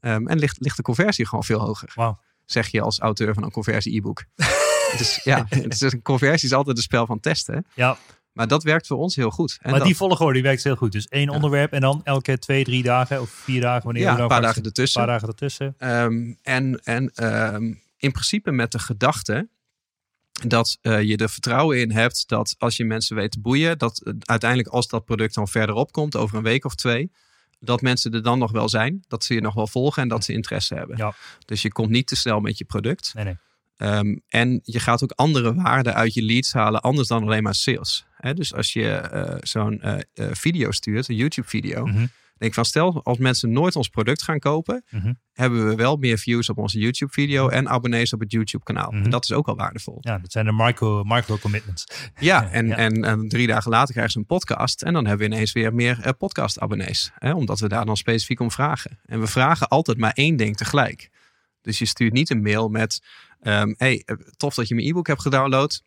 Ehm, 0.00 0.26
en 0.26 0.38
ligt, 0.38 0.56
ligt 0.60 0.76
de 0.76 0.82
conversie 0.82 1.26
gewoon 1.26 1.44
veel 1.44 1.60
hoger. 1.60 1.92
Wauw. 1.94 2.18
Zeg 2.44 2.68
je 2.68 2.80
als 2.80 2.98
auteur 2.98 3.34
van 3.34 3.42
een 3.42 3.50
conversie 3.50 3.96
e-book. 3.96 4.24
dus 4.96 5.20
ja, 5.24 5.46
een 5.78 6.02
conversie 6.02 6.48
is 6.48 6.54
altijd 6.54 6.76
een 6.76 6.82
spel 6.82 7.06
van 7.06 7.20
testen. 7.20 7.66
Ja, 7.74 7.98
Maar 8.32 8.48
dat 8.48 8.62
werkt 8.62 8.86
voor 8.86 8.96
ons 8.98 9.16
heel 9.16 9.30
goed. 9.30 9.58
En 9.60 9.70
maar 9.70 9.78
dat- 9.78 9.88
die 9.88 9.96
volgorde 9.96 10.32
die 10.32 10.42
werkt 10.42 10.64
heel 10.64 10.76
goed. 10.76 10.92
Dus 10.92 11.08
één 11.08 11.28
onderwerp 11.28 11.72
en 11.72 11.80
dan 11.80 12.00
elke 12.04 12.38
twee, 12.38 12.64
drie 12.64 12.82
dagen 12.82 13.20
of 13.20 13.30
vier 13.30 13.60
dagen. 13.60 13.84
Wanneer 13.84 14.02
ja, 14.02 14.16
we 14.16 14.22
een 14.22 14.28
paar 14.28 14.40
dagen 14.42 14.62
ertussen. 14.62 15.00
Een 15.00 15.06
paar 15.06 15.14
dagen 15.18 15.28
ertussen. 15.32 15.74
Ehm, 15.78 16.32
en 16.42 16.80
en 16.84 17.10
ehm, 17.14 17.64
in 17.96 18.12
principe 18.12 18.50
met 18.50 18.72
de 18.72 18.78
gedachte 18.78 19.48
dat 20.46 20.78
eh, 20.80 21.02
je 21.02 21.16
er 21.16 21.28
vertrouwen 21.30 21.80
in 21.80 21.90
hebt 21.90 22.28
dat 22.28 22.54
als 22.58 22.76
je 22.76 22.84
mensen 22.84 23.16
weet 23.16 23.30
te 23.30 23.40
boeien, 23.40 23.78
dat 23.78 23.98
eh, 24.00 24.12
uiteindelijk 24.18 24.70
als 24.70 24.88
dat 24.88 25.04
product 25.04 25.34
dan 25.34 25.48
verderop 25.48 25.92
komt, 25.92 26.16
over 26.16 26.36
een 26.36 26.42
week 26.42 26.64
of 26.64 26.74
twee, 26.74 27.10
dat 27.60 27.80
mensen 27.80 28.12
er 28.12 28.22
dan 28.22 28.38
nog 28.38 28.52
wel 28.52 28.68
zijn, 28.68 29.04
dat 29.08 29.24
ze 29.24 29.34
je 29.34 29.40
nog 29.40 29.54
wel 29.54 29.66
volgen 29.66 30.02
en 30.02 30.08
dat 30.08 30.24
ze 30.24 30.32
interesse 30.32 30.74
hebben. 30.74 30.96
Ja. 30.96 31.14
Dus 31.44 31.62
je 31.62 31.72
komt 31.72 31.90
niet 31.90 32.06
te 32.06 32.16
snel 32.16 32.40
met 32.40 32.58
je 32.58 32.64
product. 32.64 33.12
Nee, 33.14 33.24
nee. 33.24 33.36
Ehm, 33.78 34.16
en 34.28 34.60
je 34.62 34.80
gaat 34.80 35.02
ook 35.02 35.10
andere 35.14 35.54
waarden 35.54 35.94
uit 35.94 36.14
je 36.14 36.22
leads 36.22 36.52
halen, 36.52 36.80
anders 36.80 37.08
dan 37.08 37.22
alleen 37.22 37.42
maar 37.42 37.54
sales. 37.54 38.06
Dus 38.34 38.54
als 38.54 38.72
je 38.72 38.88
eh, 38.90 39.36
zo'n 39.40 39.80
eh, 39.80 39.98
eh, 40.14 40.26
video 40.32 40.70
stuurt, 40.70 41.08
een 41.08 41.14
YouTube-video, 41.16 41.86
Mhm. 41.86 42.06
denk 42.38 42.54
van 42.54 42.64
stel 42.64 43.04
als 43.04 43.18
mensen 43.18 43.52
nooit 43.52 43.76
ons 43.76 43.88
product 43.88 44.22
gaan 44.22 44.38
kopen, 44.38 44.84
Mhm. 44.90 45.12
hebben 45.32 45.68
we 45.68 45.74
wel 45.74 45.96
meer 45.96 46.18
views 46.18 46.48
op 46.48 46.58
onze 46.58 46.78
YouTube-video 46.78 47.48
en 47.48 47.68
abonnees 47.68 48.12
op 48.12 48.20
het 48.20 48.30
YouTube-kanaal. 48.32 48.90
Mhm. 48.90 49.04
En 49.04 49.10
dat 49.10 49.24
is 49.24 49.32
ook 49.32 49.48
al 49.48 49.56
waardevol. 49.56 49.98
Ja, 50.00 50.18
dat 50.18 50.32
zijn 50.32 50.44
de 50.44 50.52
micro, 50.52 51.04
micro 51.04 51.36
commitments. 51.38 51.84
Ja, 52.20 52.48
en, 52.50 52.66
Ja. 52.66 52.76
En, 52.76 53.04
en 53.04 53.28
drie 53.28 53.46
dagen 53.46 53.70
later 53.70 53.90
krijgen 53.92 54.12
ze 54.12 54.18
een 54.18 54.26
podcast. 54.26 54.82
En 54.82 54.92
dan 54.92 55.06
hebben 55.06 55.28
we 55.28 55.34
ineens 55.34 55.52
weer 55.52 55.74
meer 55.74 56.14
podcast-abonnees. 56.18 57.10
Hè, 57.18 57.32
omdat 57.34 57.60
we 57.60 57.68
daar 57.68 57.86
dan 57.86 57.96
specifiek 57.96 58.40
om 58.40 58.50
vragen. 58.50 58.98
En 59.06 59.20
we 59.20 59.26
vragen 59.26 59.68
altijd 59.68 59.98
maar 59.98 60.12
één 60.14 60.36
ding 60.36 60.56
tegelijk. 60.56 61.10
Dus 61.62 61.78
je 61.78 61.86
stuurt 61.86 62.12
niet 62.12 62.30
een 62.30 62.42
mail 62.42 62.68
met... 62.68 63.02
ehm, 63.40 63.74
hey, 63.76 64.02
eh, 64.04 64.16
tof 64.36 64.54
dat 64.54 64.68
je 64.68 64.74
mijn 64.74 64.86
e-book 64.86 65.06
hebt 65.06 65.22
gedownload. 65.22 65.82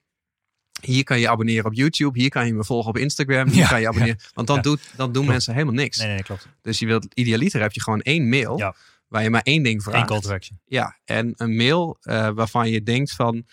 Hier 0.81 1.03
kan 1.03 1.19
je 1.19 1.29
abonneren 1.29 1.65
op 1.65 1.73
YouTube. 1.73 2.19
Hier 2.19 2.29
kan 2.29 2.45
je 2.47 2.53
me 2.53 2.63
volgen 2.63 2.89
op 2.89 2.97
Instagram. 2.97 3.47
Hier 3.47 3.57
Ja, 3.57 3.67
kan 3.67 3.81
je 3.81 3.87
abonneren. 3.87 4.19
Want 4.33 4.47
dan, 4.47 4.55
Ja. 4.55 4.61
doet, 4.61 4.81
dan 4.95 5.05
doen 5.05 5.11
Klopt. 5.13 5.27
mensen 5.27 5.53
helemaal 5.53 5.73
niks. 5.73 5.97
Nee, 5.97 6.07
nee, 6.07 6.23
klopt. 6.23 6.47
Dus 6.61 6.79
je 6.79 6.85
wilt, 6.85 7.07
idealiter 7.13 7.61
heb 7.61 7.71
je 7.71 7.81
gewoon 7.81 8.01
één 8.01 8.29
mail. 8.29 8.73
Waar 9.07 9.23
je 9.23 9.29
maar 9.29 9.41
één 9.41 9.63
ding 9.63 9.75
Eén 9.75 9.81
vraagt. 9.81 10.07
call 10.07 10.19
to 10.19 10.31
action. 10.31 10.59
Ja, 10.65 10.97
en 11.05 11.33
een 11.35 11.55
mail 11.55 11.97
eh, 12.01 12.29
waarvan 12.29 12.69
je 12.69 12.83
denkt 12.83 13.11
van 13.11 13.45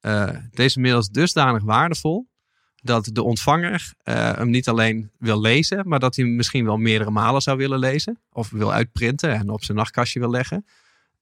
eh, 0.00 0.36
deze 0.50 0.80
mail 0.80 0.98
is 0.98 1.08
dusdanig 1.08 1.62
waardevol 1.62 2.28
dat 2.82 3.08
de 3.12 3.22
ontvanger 3.22 3.92
hem 4.04 4.50
niet 4.50 4.68
alleen 4.68 5.10
wil 5.18 5.40
lezen, 5.40 5.88
maar 5.88 5.98
dat 5.98 6.16
hij 6.16 6.24
hem 6.24 6.36
misschien 6.36 6.64
wel 6.64 6.76
meerdere 6.76 7.10
malen 7.10 7.42
zou 7.42 7.56
willen 7.58 7.78
lezen 7.78 8.20
of 8.32 8.50
wil 8.50 8.72
uitprinten 8.72 9.30
en 9.34 9.48
op 9.50 9.64
zijn 9.64 9.76
nachtkastje 9.76 10.20
wil 10.20 10.30
leggen. 10.30 10.66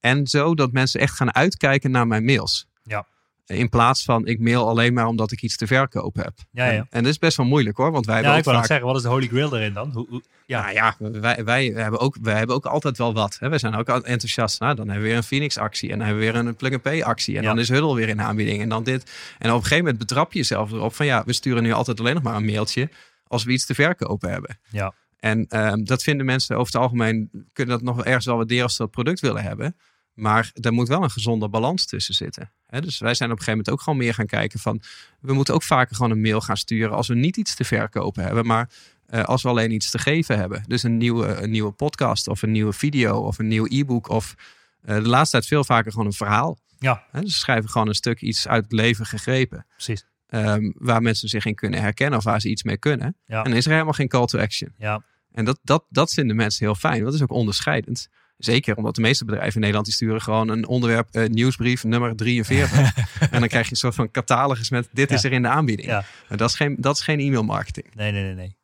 En 0.01 0.27
zo 0.27 0.55
dat 0.55 0.73
mensen 0.73 1.01
echt 1.01 1.15
gaan 1.17 1.35
uitkijken 1.35 1.91
naar 1.91 2.07
mijn 2.07 2.25
mails. 2.25 2.67
Ja. 2.83 3.07
In 3.47 3.69
plaats 3.69 4.05
van 4.05 4.27
ik 4.27 4.41
mail 4.41 4.69
alleen 4.69 4.93
maar 4.93 5.07
omdat 5.07 5.33
ik 5.33 5.43
iets 5.43 5.57
te 5.57 5.67
verkopen 5.67 6.23
heb. 6.23 6.33
Ja, 6.53 6.65
ja. 6.65 6.71
En, 6.73 6.87
en 6.91 7.03
dat 7.03 7.13
is 7.13 7.19
best 7.19 7.37
wel 7.37 7.47
moeilijk 7.47 7.77
hoor, 7.77 7.91
want 7.93 8.07
wij 8.07 8.15
Ja, 8.21 8.33
hebben 8.33 8.53
ik 8.53 8.59
vaak... 8.59 8.67
zeggen, 8.67 8.87
wat 8.87 8.97
is 8.97 9.03
de 9.03 9.09
holy 9.09 9.27
grail 9.27 9.57
erin 9.57 9.73
dan? 9.73 9.91
Hoe, 9.93 10.07
hoe- 10.09 10.23
ja, 10.47 10.71
Ja, 10.71 10.95
ja 11.01 11.11
wij, 11.21 11.45
wij, 11.45 11.67
hebben 11.67 12.01
ook, 12.01 12.17
wij 12.23 12.37
hebben 12.37 12.57
ook 12.57 12.67
altijd 12.67 12.99
wel 12.99 13.15
wat. 13.15 13.37
Hè. 13.41 13.49
We 13.49 13.59
zijn 13.59 13.75
ook 13.75 13.89
enthousiast. 13.89 14.61
Nou, 14.61 14.75
dan 14.75 14.85
hebben 14.87 15.03
we 15.03 15.09
weer 15.09 15.17
een 15.19 15.25
Phoenix-actie. 15.25 15.91
En 15.91 15.99
dan 15.99 16.07
hebben 16.07 16.25
we 16.27 16.33
weer 16.33 16.41
een 16.47 16.57
plug-and-pay-actie. 16.57 17.37
En 17.37 17.43
Ja. 17.43 17.49
dan 17.49 17.59
is 17.59 17.69
Huddle 17.69 17.95
weer 17.95 18.09
in 18.09 18.23
aanbieding. 18.23 18.63
En 18.63 18.69
dan 18.69 18.83
dit. 18.83 19.11
En 19.39 19.49
op 19.51 19.57
een 19.57 19.63
gegeven 19.63 19.79
moment 19.79 19.99
betrap 19.99 20.33
je 20.33 20.39
jezelf 20.39 20.73
erop 20.73 20.95
van... 20.95 21.07
ja, 21.07 21.23
we 21.27 21.33
sturen 21.33 21.63
nu 21.63 21.73
altijd 21.73 22.01
alleen 22.01 22.15
nog 22.15 22.23
maar 22.23 22.37
een 22.37 22.45
mailtje... 22.45 22.89
als 23.27 23.45
we 23.45 23.53
iets 23.53 23.67
te 23.67 23.75
verkopen 23.75 24.31
hebben. 24.31 24.59
Ja. 24.71 24.93
En 25.19 25.47
ehm, 25.47 25.85
dat 25.85 26.03
vinden 26.03 26.27
mensen 26.27 26.57
over 26.57 26.73
het 26.73 26.83
algemeen... 26.83 27.31
kunnen 27.53 27.75
dat 27.77 27.85
nog 27.85 27.97
wel 27.97 28.05
ergens 28.05 28.25
wel 28.25 28.37
waarderen 28.37 28.63
als 28.63 28.77
ze 28.77 28.83
dat 28.83 28.91
product 28.91 29.21
willen 29.21 29.43
hebben. 29.43 29.77
Maar 30.15 30.51
er 30.61 30.73
moet 30.73 30.89
wel 30.89 31.03
een 31.03 31.11
gezonde 31.11 31.49
balans 31.49 31.87
tussen 31.87 32.15
zitten. 32.15 32.53
Dus 32.67 32.99
wij 32.99 33.15
zijn 33.15 33.31
op 33.31 33.39
een 33.39 33.45
gegeven 33.45 33.51
moment 33.51 33.71
ook 33.71 33.81
gewoon 33.81 33.99
meer 33.99 34.15
gaan 34.15 34.27
kijken 34.27 34.61
van... 34.61 34.83
we 35.21 35.33
moeten 35.33 35.55
ook 35.55 35.63
vaker 35.63 35.97
gewoon 35.97 36.11
een 36.11 36.21
mail 36.21 36.41
gaan 36.41 36.57
sturen... 36.57 36.97
als 36.97 37.09
we 37.09 37.15
niet 37.15 37.37
iets 37.37 37.55
te 37.55 37.65
verkopen 37.65 38.25
hebben, 38.25 38.47
maar... 38.47 38.71
eh, 39.07 39.25
als 39.25 39.43
we 39.43 39.49
alleen 39.49 39.71
iets 39.71 39.91
te 39.91 39.99
geven 39.99 40.39
hebben. 40.39 40.65
Dus 40.67 40.83
een 40.83 40.97
nieuwe, 40.97 41.27
een 41.27 41.51
nieuwe 41.51 41.71
podcast 41.71 42.29
of 42.29 42.43
een 42.43 42.51
nieuwe 42.51 42.73
video 42.73 43.19
of 43.19 43.39
een 43.39 43.49
nieuw 43.49 43.67
e-book. 43.69 44.09
Of 44.09 44.35
eh, 44.83 44.95
de 44.95 45.09
laatste 45.09 45.37
tijd 45.37 45.47
veel 45.49 45.65
vaker 45.65 45.91
gewoon 45.91 46.07
een 46.07 46.13
verhaal. 46.13 46.59
ja, 46.79 47.05
Hè? 47.11 47.21
Dus 47.21 47.33
we 47.33 47.39
schrijven 47.39 47.71
gewoon 47.71 47.89
een 47.89 47.95
stuk 47.95 48.21
iets 48.21 48.49
uit 48.49 48.63
het 48.63 48.73
leven 48.73 49.07
gegrepen. 49.07 49.67
precies. 49.75 50.07
Ehm, 50.29 50.71
waar 50.75 51.03
mensen 51.03 51.29
zich 51.29 51.45
in 51.45 51.55
kunnen 51.55 51.81
herkennen 51.81 52.19
of 52.19 52.25
waar 52.25 52.41
ze 52.41 52.49
iets 52.49 52.63
mee 52.63 52.79
kunnen. 52.79 53.17
Ja. 53.27 53.43
En 53.45 53.53
is 53.53 53.65
er 53.67 53.73
helemaal 53.73 53.93
geen 53.93 54.09
call 54.09 54.27
to 54.27 54.39
action. 54.39 54.73
Ja, 54.79 55.03
En 55.33 55.45
dat, 55.45 55.59
dat, 55.63 55.85
dat 55.89 56.13
vinden 56.13 56.37
mensen 56.37 56.65
heel 56.65 56.75
fijn. 56.75 57.05
Dat 57.05 57.15
is 57.15 57.23
ook 57.23 57.33
onderscheidend. 57.33 58.09
Zeker 58.39 58.77
omdat 58.77 58.95
de 58.95 59.01
meeste 59.01 59.25
bedrijven 59.25 59.55
in 59.55 59.61
Nederland 59.61 59.87
die 59.87 59.95
sturen 59.95 60.21
gewoon 60.23 60.49
een 60.49 60.67
onderwerp 60.67 61.09
eh, 61.11 61.27
nieuwsbrief 61.29 61.85
nummer 61.85 62.17
43. 62.17 62.79
en 63.31 63.41
dan 63.41 63.49
krijg 63.49 63.65
je 63.65 63.71
een 63.71 63.77
soort 63.77 63.95
van 63.95 64.11
catalogus 64.11 64.71
met 64.71 64.89
dit 64.93 65.09
Ja. 65.11 65.17
is 65.17 65.25
er 65.25 65.33
in 65.33 65.43
de 65.43 65.49
aanbieding. 65.49 65.89
Ja. 65.89 66.05
Maar 66.29 66.39
dat 66.39 66.49
is 66.51 66.57
geen, 66.57 66.77
dat 66.79 66.97
is 66.97 67.03
geen 67.03 67.21
e-mail 67.21 67.43
marketing. 67.43 67.87
nee, 67.95 68.13
nee, 68.13 68.23
nee, 68.23 68.35
nee. 68.35 68.57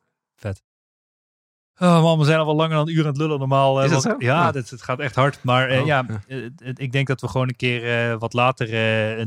Oh 1.79 2.01
man, 2.01 2.19
we 2.19 2.25
zijn 2.25 2.39
al 2.39 2.45
wel 2.45 2.55
langer 2.55 2.75
dan 2.75 2.87
een 2.87 2.93
uur 2.93 3.01
aan 3.01 3.07
het 3.07 3.17
lullen 3.17 3.39
normaal. 3.39 3.79
eh, 3.79 3.85
Is 3.85 3.91
dat 3.91 4.03
want- 4.03 4.21
zo? 4.21 4.27
Ja, 4.27 4.41
Ja. 4.45 4.51
Het, 4.51 4.81
gaat 4.81 4.99
echt 4.99 5.15
hard. 5.15 5.39
Maar 5.41 5.69
eh, 5.69 5.79
Oh, 5.81 5.85
ja, 5.85 6.05
ja. 6.07 6.37
eh, 6.63 6.71
ik 6.75 6.91
denk 6.91 7.07
dat 7.07 7.21
we 7.21 7.27
gewoon 7.27 7.47
een 7.47 7.55
keer 7.55 8.17
wat 8.17 8.33
later 8.33 8.67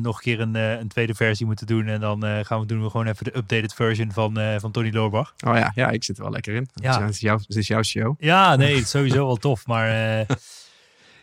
nog 0.00 0.16
een 0.16 0.22
keer 0.22 0.40
een, 0.40 0.54
een 0.54 0.88
tweede 0.88 1.14
versie 1.14 1.46
moeten 1.46 1.66
doen. 1.66 1.86
En 1.86 2.00
dan 2.00 2.22
gaan 2.44 2.60
we 2.60 2.66
doen 2.66 2.82
we 2.82 2.90
gewoon 2.90 3.06
even 3.06 3.24
de 3.24 3.36
updated 3.36 3.74
version 3.74 4.12
van, 4.12 4.38
van 4.60 4.70
Tony 4.70 4.90
Loorbach. 4.92 5.34
Oh 5.46 5.56
ja, 5.56 5.72
ja, 5.74 5.88
ik 5.90 6.04
zit 6.04 6.16
er 6.16 6.22
wel 6.22 6.32
lekker 6.32 6.54
in. 6.54 6.68
Ja. 6.74 7.00
Het, 7.00 7.10
is 7.10 7.20
jouw, 7.20 7.36
het 7.46 7.56
is 7.56 7.66
jouw 7.66 7.82
show. 7.82 8.14
Ja, 8.18 8.56
nee, 8.56 8.74
het 8.74 8.84
is 8.84 8.90
sowieso 8.90 9.26
wel 9.26 9.36
tof. 9.36 9.66
Maar 9.66 9.86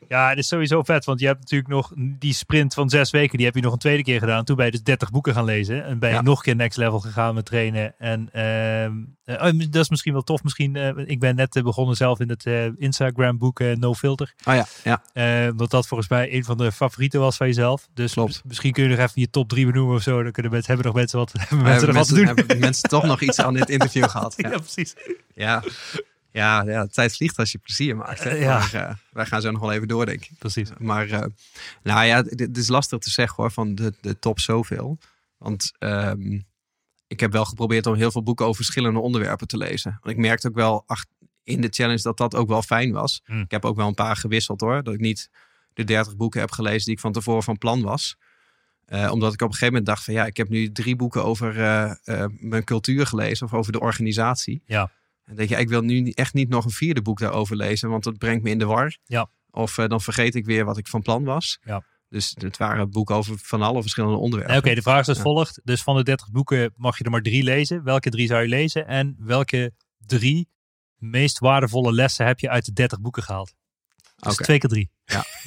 ja, 0.08 0.30
het 0.30 0.38
is 0.38 0.48
sowieso 0.48 0.84
vet. 0.84 1.06
Want 1.06 1.20
je 1.20 1.26
hebt 1.26 1.40
natuurlijk 1.40 1.70
nog 1.70 1.92
die 1.96 2.34
sprint 2.34 2.74
van 2.74 2.90
zes 2.90 3.10
weken. 3.12 3.38
Die 3.38 3.46
heb 3.46 3.56
je 3.56 3.62
nog 3.62 3.74
een 3.74 3.80
tweede 3.80 4.04
keer 4.04 4.20
gedaan. 4.20 4.44
Toen 4.44 4.56
ben 4.56 4.66
je 4.66 4.72
dus 4.72 4.84
30 4.84 5.12
boeken 5.12 5.34
gaan 5.34 5.46
lezen. 5.46 5.86
En 5.86 6.00
ben 6.00 6.10
je 6.10 6.16
Ja. 6.16 6.22
nog 6.22 6.38
een 6.38 6.44
keer 6.44 6.56
next 6.56 6.78
level 6.78 7.00
gegaan 7.00 7.36
met 7.36 7.46
trainen. 7.46 7.94
En 8.00 8.30
ehm, 8.32 8.94
eh, 9.26 9.46
oh, 9.54 9.60
dat 9.70 9.82
is 9.84 9.90
misschien 9.90 10.14
wel 10.14 10.22
tof. 10.22 10.44
Misschien, 10.44 10.76
eh, 10.76 10.90
ik 11.06 11.20
ben 11.20 11.36
net 11.36 11.56
eh, 11.56 11.64
begonnen 11.64 11.96
zelf 11.96 12.20
in 12.20 12.30
het 12.30 12.46
Instagram 12.78 13.38
boek 13.38 13.60
No 13.60 13.94
Filter. 13.94 14.34
Oh 14.44 14.54
ja, 14.54 14.66
ja. 15.14 15.50
Omdat 15.50 15.72
dat 15.72 15.88
volgens 15.88 16.10
mij 16.10 16.34
een 16.34 16.44
van 16.44 16.58
de 16.58 16.72
favorieten 16.72 17.20
was 17.20 17.38
van 17.38 17.48
jezelf. 17.48 17.88
Dus 17.94 18.14
Klopt. 18.14 18.30
mis- 18.30 18.42
misschien 18.46 18.72
kun 18.72 18.84
je 18.84 18.90
nog 18.90 19.00
even 19.00 19.22
je 19.22 19.30
top 19.30 19.50
drie 19.50 19.66
benoemen 19.66 19.96
of 19.96 20.02
zo. 20.02 20.24
Dan 20.24 20.32
kunnen 20.32 20.52
mensen, 20.52 20.74
hebben 20.74 20.86
nog 20.92 20.96
mensen 21.02 21.20
wat, 21.20 21.32
hebben 21.38 21.58
mensen 21.58 21.72
hebben 21.74 21.88
nog 21.96 21.98
wat 21.98 22.08
te 22.08 22.16
doen. 22.26 22.36
hebben 22.36 22.60
mensen 22.60 22.90
toch 22.90 23.04
nog 23.04 23.22
iets 23.22 23.40
aan 23.40 23.54
dit 23.54 23.70
interview 23.70 24.04
gehad. 24.04 24.34
Ja, 24.46 24.50
Ja. 24.50 24.58
precies. 24.58 24.96
Ja. 25.34 25.64
Ja, 26.36 26.64
ja, 26.64 26.84
de 26.84 26.92
tijd 26.92 27.16
vliegt 27.16 27.40
als 27.40 27.52
je 27.52 27.58
plezier 27.58 27.96
maakt. 27.96 28.24
Hè? 28.24 28.30
Eh, 28.30 28.42
ja. 28.42 28.58
Maar, 28.58 28.74
eh, 28.74 28.96
wij 29.12 29.26
gaan 29.26 29.42
zo 29.42 29.52
nog 29.52 29.62
wel 29.62 29.72
even 29.72 29.88
door, 29.88 30.06
denk 30.06 30.26
ik. 30.26 30.32
Precies. 30.40 30.70
Maar 30.78 31.10
eh, 31.10 31.26
nou 31.84 32.06
ja, 32.06 32.24
het 32.24 32.58
is 32.58 32.68
lastig 32.68 33.00
te 33.00 33.10
zeggen 33.10 33.36
hoor, 33.36 33.52
van 33.52 33.76
de, 33.76 33.94
de 34.02 34.20
top 34.20 34.40
zoveel. 34.40 34.98
Want 35.38 35.72
ehm, 35.80 36.40
ik 37.08 37.20
heb 37.20 37.32
wel 37.32 37.46
geprobeerd 37.46 37.86
om 37.86 37.96
heel 37.96 38.12
veel 38.12 38.24
boeken 38.24 38.46
over 38.46 38.56
verschillende 38.56 39.00
onderwerpen 39.00 39.48
te 39.48 39.58
lezen. 39.58 39.98
Want 40.02 40.16
ik 40.16 40.22
merkte 40.22 40.48
ook 40.48 40.56
wel 40.56 40.84
ach, 40.86 41.06
in 41.44 41.62
de 41.62 41.68
challenge 41.72 42.02
dat 42.02 42.18
dat 42.18 42.36
ook 42.36 42.48
wel 42.48 42.62
fijn 42.62 42.92
was. 42.92 43.22
Hmm. 43.26 43.42
Ik 43.42 43.52
heb 43.52 43.66
ook 43.66 43.76
wel 43.76 43.88
een 43.88 43.94
paar 43.94 44.16
gewisseld 44.16 44.62
hoor. 44.62 44.84
Dat 44.84 44.94
ik 44.94 45.00
niet 45.00 45.30
de 45.74 45.84
30 45.84 46.16
boeken 46.16 46.40
heb 46.40 46.52
gelezen 46.52 46.86
die 46.86 46.94
ik 46.94 47.00
van 47.00 47.12
tevoren 47.12 47.44
van 47.44 47.58
plan 47.58 47.82
was. 47.82 48.18
Omdat 48.90 49.34
ik 49.34 49.42
op 49.42 49.48
een 49.48 49.54
gegeven 49.54 49.68
moment 49.68 49.86
dacht 49.86 50.04
van 50.04 50.14
ja, 50.14 50.26
ik 50.26 50.38
heb 50.38 50.50
nu 50.50 50.72
drie 50.72 50.96
boeken 50.96 51.24
over 51.24 51.54
mijn 52.40 52.64
cultuur 52.64 53.06
gelezen 53.06 53.46
of 53.46 53.54
over 53.54 53.72
de 53.72 53.80
organisatie. 53.80 54.62
Ja. 54.66 54.92
En 55.26 55.36
denk 55.36 55.50
je, 55.50 55.56
ik 55.56 55.70
wil 55.70 55.82
nu 55.82 56.10
echt 56.10 56.34
niet 56.34 56.50
nog 56.50 56.66
een 56.66 56.72
vierde 56.72 57.02
boek 57.02 57.20
daarover 57.20 57.56
lezen, 57.56 57.90
want 57.90 58.04
dat 58.04 58.18
brengt 58.18 58.44
me 58.44 58.50
in 58.50 58.60
de 58.60 58.66
war. 58.66 58.98
Ja. 59.04 59.30
Of 59.52 59.78
eh, 59.78 59.88
dan 59.88 60.02
vergeet 60.02 60.36
ik 60.36 60.46
weer 60.46 60.66
wat 60.66 60.78
ik 60.78 60.88
van 60.88 61.02
plan 61.02 61.24
was. 61.24 61.58
Ja. 61.62 61.84
Dus 62.10 62.36
het 62.40 62.58
waren 62.58 62.90
boeken 62.90 63.16
over 63.16 63.38
van 63.38 63.62
alle 63.62 63.82
verschillende 63.82 64.18
onderwerpen. 64.18 64.58
Oké, 64.58 64.74
de 64.76 64.82
vraag 64.82 65.00
is 65.02 65.08
als 65.08 65.18
Ja. 65.18 65.24
volgt. 65.24 65.62
Dus 65.64 65.82
van 65.84 65.96
de 65.96 66.04
30 66.04 66.32
boeken 66.32 66.74
mag 66.76 66.98
je 66.98 67.04
er 67.04 67.12
maar 67.12 67.22
drie 67.22 67.44
lezen. 67.44 67.84
Welke 67.84 68.10
drie 68.10 68.28
zou 68.28 68.42
je 68.42 68.48
lezen? 68.48 68.88
En 68.88 69.16
welke 69.20 69.72
drie 70.06 70.50
meest 70.96 71.40
waardevolle 71.40 71.94
lessen 71.94 72.26
heb 72.26 72.40
je 72.40 72.50
uit 72.50 72.66
de 72.66 72.74
30 72.74 73.02
boeken 73.02 73.24
gehaald? 73.24 73.54
Dus 74.16 74.36
twee 74.36 74.58
keer 74.60 74.70
drie. 74.70 74.90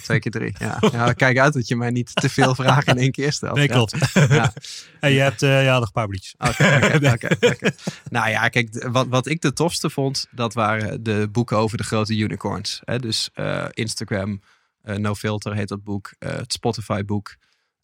Twee 0.03 0.19
keer 0.19 0.33
drie. 0.33 0.55
Ja. 0.59 0.79
ja, 0.93 1.13
kijk 1.13 1.39
uit 1.39 1.53
dat 1.53 1.69
je 1.69 1.77
mij 1.77 1.91
niet 1.91 2.15
te 2.15 2.29
veel 2.29 2.55
vragen 2.55 2.95
in 2.95 2.99
één 3.03 3.11
keer 3.11 3.33
stelt. 3.33 3.55
Nee, 3.57 3.69
Ja. 3.69 3.75
klopt. 3.75 4.13
Ja. 4.13 4.53
en 5.01 5.13
je 5.13 5.21
hebt 5.21 5.43
eh, 5.43 5.65
ja, 5.65 5.79
nog 5.79 5.91
een 5.93 5.93
paar. 5.93 6.51
Oké, 6.51 7.29
oké. 7.47 7.71
Nou 8.11 8.31
ja, 8.31 8.49
kijk, 8.49 8.89
wat, 8.91 9.07
wat 9.09 9.27
ik 9.27 9.41
de 9.41 9.53
tofste 9.53 9.91
vond, 9.91 10.27
dat 10.31 10.55
waren 10.55 11.03
de 11.03 11.29
boeken 11.33 11.57
over 11.57 11.77
de 11.77 11.85
grote 11.85 12.17
unicorns. 12.17 12.81
Hè? 12.85 12.99
Dus 12.99 13.31
eh, 13.35 13.67
Instagram, 13.71 14.41
eh, 14.83 14.97
No 14.97 15.15
Filter 15.15 15.55
heet 15.55 15.69
dat 15.69 15.85
boek, 15.85 16.15
het 16.19 16.53
Spotify 16.53 17.05
boek 17.05 17.37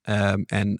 ehm, 0.02 0.42
en 0.46 0.76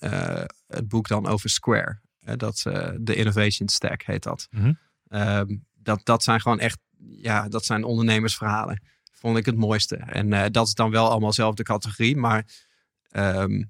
het 0.67 0.89
boek 0.89 1.09
dan 1.09 1.27
over 1.27 1.51
Square. 1.51 2.01
Dat, 2.37 2.63
de 3.01 3.15
Innovation 3.15 3.69
Stack 3.69 4.03
heet 4.03 4.23
dat. 4.23 4.47
Mhm. 4.51 4.73
Ehm, 5.09 5.57
dat. 5.75 6.01
Dat 6.05 6.23
zijn 6.23 6.41
gewoon 6.41 6.61
echt, 6.61 6.79
ja, 6.99 7.49
dat 7.49 7.65
zijn 7.65 7.85
ondernemersverhalen. 7.85 8.83
Vond 9.25 9.37
ik 9.37 9.47
het 9.47 9.57
mooiste. 9.57 9.97
En 9.97 10.33
eh, 10.33 10.45
dat 10.51 10.67
is 10.67 10.75
dan 10.75 10.91
wel 10.91 11.11
allemaal 11.11 11.33
zelf 11.33 11.55
de 11.55 11.63
categorie, 11.63 12.17
maar 12.17 12.47
ehm, 13.09 13.63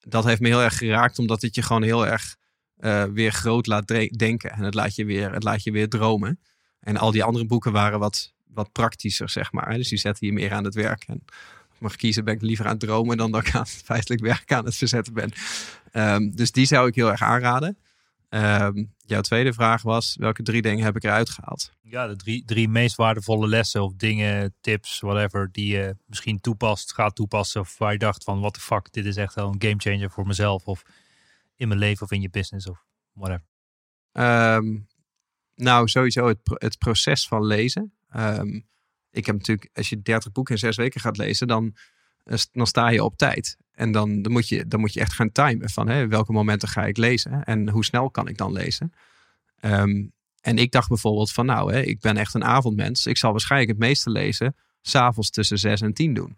dat 0.00 0.24
heeft 0.24 0.40
me 0.40 0.48
heel 0.48 0.62
erg 0.62 0.76
geraakt, 0.76 1.18
omdat 1.18 1.42
het 1.42 1.54
je 1.54 1.62
gewoon 1.62 1.82
heel 1.82 2.06
erg 2.06 2.36
eh, 2.76 3.04
weer 3.04 3.32
groot 3.32 3.66
laat 3.66 3.86
denken. 4.16 4.50
En 4.50 4.62
het 4.62 4.74
laat, 4.74 4.94
je 4.94 5.04
weer, 5.04 5.32
het 5.32 5.42
laat 5.42 5.62
je 5.62 5.70
weer 5.70 5.88
dromen. 5.88 6.40
En 6.80 6.96
al 6.96 7.10
die 7.10 7.24
andere 7.24 7.46
boeken 7.46 7.72
waren 7.72 7.98
wat, 7.98 8.34
wat 8.46 8.72
praktischer, 8.72 9.28
zeg 9.28 9.52
maar. 9.52 9.74
Dus 9.74 9.88
die 9.88 9.98
zetten 9.98 10.26
je 10.26 10.32
meer 10.32 10.52
aan 10.52 10.64
het 10.64 10.74
werk. 10.74 11.04
En 11.06 11.24
mag 11.78 11.96
kiezen, 11.96 12.24
ben 12.24 12.34
ik 12.34 12.42
liever 12.42 12.64
aan 12.64 12.70
het 12.70 12.80
dromen 12.80 13.16
dan 13.16 13.30
dat 13.30 13.46
ik 13.46 13.54
aan 13.54 13.66
feitelijk 13.90 14.22
werk 14.22 14.52
aan 14.52 14.64
het 14.64 14.76
verzetten 14.76 15.12
ben. 15.12 15.32
Ehm, 15.92 16.30
dus 16.30 16.52
die 16.52 16.66
zou 16.66 16.88
ik 16.88 16.94
heel 16.94 17.10
erg 17.10 17.22
aanraden. 17.22 17.78
Ehm, 18.30 18.84
jouw 18.98 19.20
tweede 19.20 19.52
vraag 19.52 19.82
was, 19.82 20.16
welke 20.18 20.42
drie 20.42 20.62
dingen 20.62 20.84
heb 20.84 20.96
ik 20.96 21.04
eruit 21.04 21.30
gehaald? 21.30 21.72
Ja, 21.80 22.06
de 22.06 22.16
drie, 22.16 22.44
drie 22.44 22.68
meest 22.68 22.96
waardevolle 22.96 23.48
lessen 23.48 23.82
of 23.82 23.92
dingen, 23.94 24.54
tips, 24.60 25.00
whatever, 25.00 25.48
die 25.52 25.66
je 25.66 25.96
misschien 26.06 26.40
toepast, 26.40 26.92
gaat 26.92 27.14
toepassen. 27.14 27.60
Of 27.60 27.78
waar 27.78 27.92
je 27.92 27.98
dacht 27.98 28.24
van, 28.24 28.40
what 28.40 28.54
the 28.54 28.60
fuck, 28.60 28.92
dit 28.92 29.04
is 29.04 29.16
echt 29.16 29.34
wel 29.34 29.48
een 29.48 29.62
gamechanger 29.62 30.10
voor 30.10 30.26
mezelf. 30.26 30.66
Of 30.66 30.82
in 31.56 31.68
mijn 31.68 31.80
leven 31.80 32.02
of 32.02 32.10
in 32.10 32.20
je 32.20 32.30
business 32.30 32.68
of 32.68 32.84
whatever. 33.12 33.46
Ehm, 34.12 34.78
nou, 35.54 35.88
sowieso 35.88 36.28
het, 36.28 36.38
het 36.44 36.78
proces 36.78 37.28
van 37.28 37.46
lezen. 37.46 37.92
Ehm, 38.08 38.60
ik 39.10 39.26
heb 39.26 39.36
natuurlijk, 39.36 39.70
als 39.72 39.88
je 39.88 40.02
30 40.02 40.32
boeken 40.32 40.54
in 40.54 40.60
zes 40.60 40.76
weken 40.76 41.00
gaat 41.00 41.16
lezen, 41.16 41.46
dan, 41.46 41.76
eh, 42.24 42.38
dan 42.52 42.66
sta 42.66 42.88
je 42.88 43.04
op 43.04 43.16
tijd. 43.16 43.56
En 43.80 43.92
dan, 43.92 44.22
dan, 44.22 44.32
moet, 44.32 44.48
je, 44.48 44.66
dan 44.66 44.80
moet 44.80 44.92
je 44.92 45.00
echt 45.00 45.12
gaan 45.12 45.32
timen 45.32 45.70
van 45.70 45.88
hè, 45.88 46.08
welke 46.08 46.32
momenten 46.32 46.68
ga 46.68 46.84
ik 46.84 46.96
lezen 46.96 47.44
en 47.44 47.68
hoe 47.68 47.84
snel 47.84 48.10
kan 48.10 48.28
ik 48.28 48.36
dan 48.36 48.52
lezen. 48.52 48.92
Ehm, 49.60 50.04
en 50.40 50.58
ik 50.58 50.72
dacht 50.72 50.88
bijvoorbeeld 50.88 51.32
van 51.32 51.46
nou, 51.46 51.72
hè, 51.72 51.80
ik 51.80 52.00
ben 52.00 52.16
echt 52.16 52.34
een 52.34 52.44
avondmens. 52.44 53.06
Ik 53.06 53.16
zal 53.16 53.30
waarschijnlijk 53.30 53.70
het 53.70 53.80
meeste 53.80 54.10
lezen 54.10 54.56
s'avonds 54.82 55.30
tussen 55.30 55.58
6 55.58 55.80
en 55.80 55.92
10 55.92 56.14
doen 56.14 56.36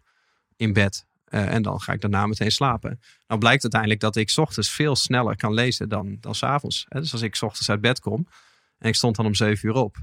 in 0.56 0.72
bed. 0.72 1.06
Eh, 1.24 1.54
en 1.54 1.62
dan 1.62 1.80
ga 1.80 1.92
ik 1.92 2.00
daarna 2.00 2.26
meteen 2.26 2.52
slapen. 2.52 3.00
Nou 3.26 3.40
blijkt 3.40 3.62
uiteindelijk 3.62 4.00
dat 4.00 4.16
ik 4.16 4.32
ochtends 4.36 4.70
veel 4.70 4.96
sneller 4.96 5.36
kan 5.36 5.54
lezen 5.54 5.88
dan, 5.88 6.16
dan 6.20 6.34
's 6.34 6.42
avonds. 6.42 6.86
Hè. 6.88 7.00
Dus 7.00 7.12
als 7.12 7.22
ik 7.22 7.38
ochtends 7.40 7.70
uit 7.70 7.80
bed 7.80 8.00
kom 8.00 8.26
en 8.78 8.88
ik 8.88 8.94
stond 8.94 9.16
dan 9.16 9.26
om 9.26 9.34
7 9.34 9.68
uur 9.68 9.74
op. 9.74 9.96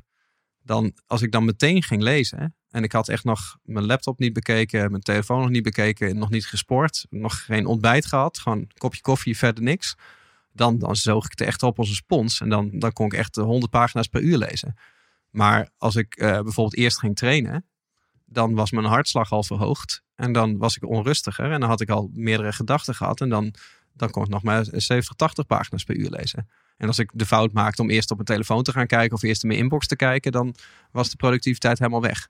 Dan, 0.70 0.94
als 1.08 1.22
ik 1.22 1.32
dan 1.32 1.46
meteen 1.46 1.84
ging 1.84 2.02
lezen 2.02 2.56
en 2.70 2.84
ik 2.84 2.92
had 2.92 3.10
echt 3.10 3.24
nog 3.24 3.58
mijn 3.64 3.86
laptop 3.86 4.20
niet 4.20 4.34
bekeken, 4.34 4.92
mijn 4.92 5.04
telefoon 5.04 5.40
nog 5.40 5.50
niet 5.50 5.64
bekeken, 5.64 6.18
nog 6.18 6.30
niet 6.30 6.48
gesport, 6.48 7.06
nog 7.10 7.46
geen 7.46 7.66
ontbijt 7.66 8.06
gehad, 8.06 8.40
gewoon 8.40 8.58
een 8.58 8.72
kopje 8.78 9.02
koffie, 9.02 9.38
verder 9.38 9.64
niks. 9.64 9.96
Dan, 10.52 10.78
dan 10.78 10.96
zoog 10.96 11.26
ik 11.26 11.32
het 11.32 11.42
echt 11.42 11.64
op 11.64 11.80
als 11.80 11.90
een 11.90 11.96
spons 11.96 12.42
en 12.42 12.50
dan, 12.50 12.70
dan 12.74 12.94
kon 12.94 13.06
ik 13.06 13.14
echt 13.14 13.36
100 13.36 13.72
pagina's 13.72 14.08
per 14.08 14.22
uur 14.22 14.38
lezen. 14.38 14.76
Maar 15.30 15.70
als 15.78 15.96
ik 15.96 16.16
eh, 16.16 16.30
bijvoorbeeld 16.32 16.78
eerst 16.78 17.00
ging 17.00 17.16
trainen, 17.16 17.66
dan 18.26 18.54
was 18.54 18.72
mijn 18.72 18.86
hartslag 18.86 19.32
al 19.32 19.44
verhoogd. 19.44 20.04
En 20.16 20.32
dan 20.32 20.58
was 20.58 20.76
ik 20.76 20.86
onrustiger. 20.86 21.52
En 21.52 21.60
dan 21.60 21.70
had 21.70 21.82
ik 21.82 21.90
al 21.90 22.10
meerdere 22.14 22.54
gedachten 22.54 22.96
gehad. 22.96 23.22
En 23.22 23.30
dan, 23.30 23.54
dan 23.94 24.10
kon 24.10 24.24
ik 24.24 24.30
nog 24.30 24.44
maar 24.44 24.66
70, 24.72 25.16
80 25.16 25.46
pagina's 25.46 25.84
per 25.84 25.96
uur 25.96 26.10
lezen. 26.10 26.50
En 26.80 26.88
als 26.88 27.00
ik 27.00 27.12
de 27.14 27.26
fout 27.26 27.54
maakte 27.54 27.82
om 27.82 27.90
eerst 27.90 28.12
op 28.12 28.16
mijn 28.16 28.30
telefoon 28.30 28.64
te 28.64 28.72
gaan 28.72 28.88
kijken. 28.88 29.16
of 29.16 29.22
eerst 29.22 29.44
in 29.44 29.48
mijn 29.48 29.60
inbox 29.60 29.88
te 29.88 29.96
kijken. 29.96 30.32
dan 30.32 30.56
was 30.92 31.10
de 31.10 31.16
productiviteit 31.16 31.80
helemaal 31.80 32.02
weg. 32.02 32.28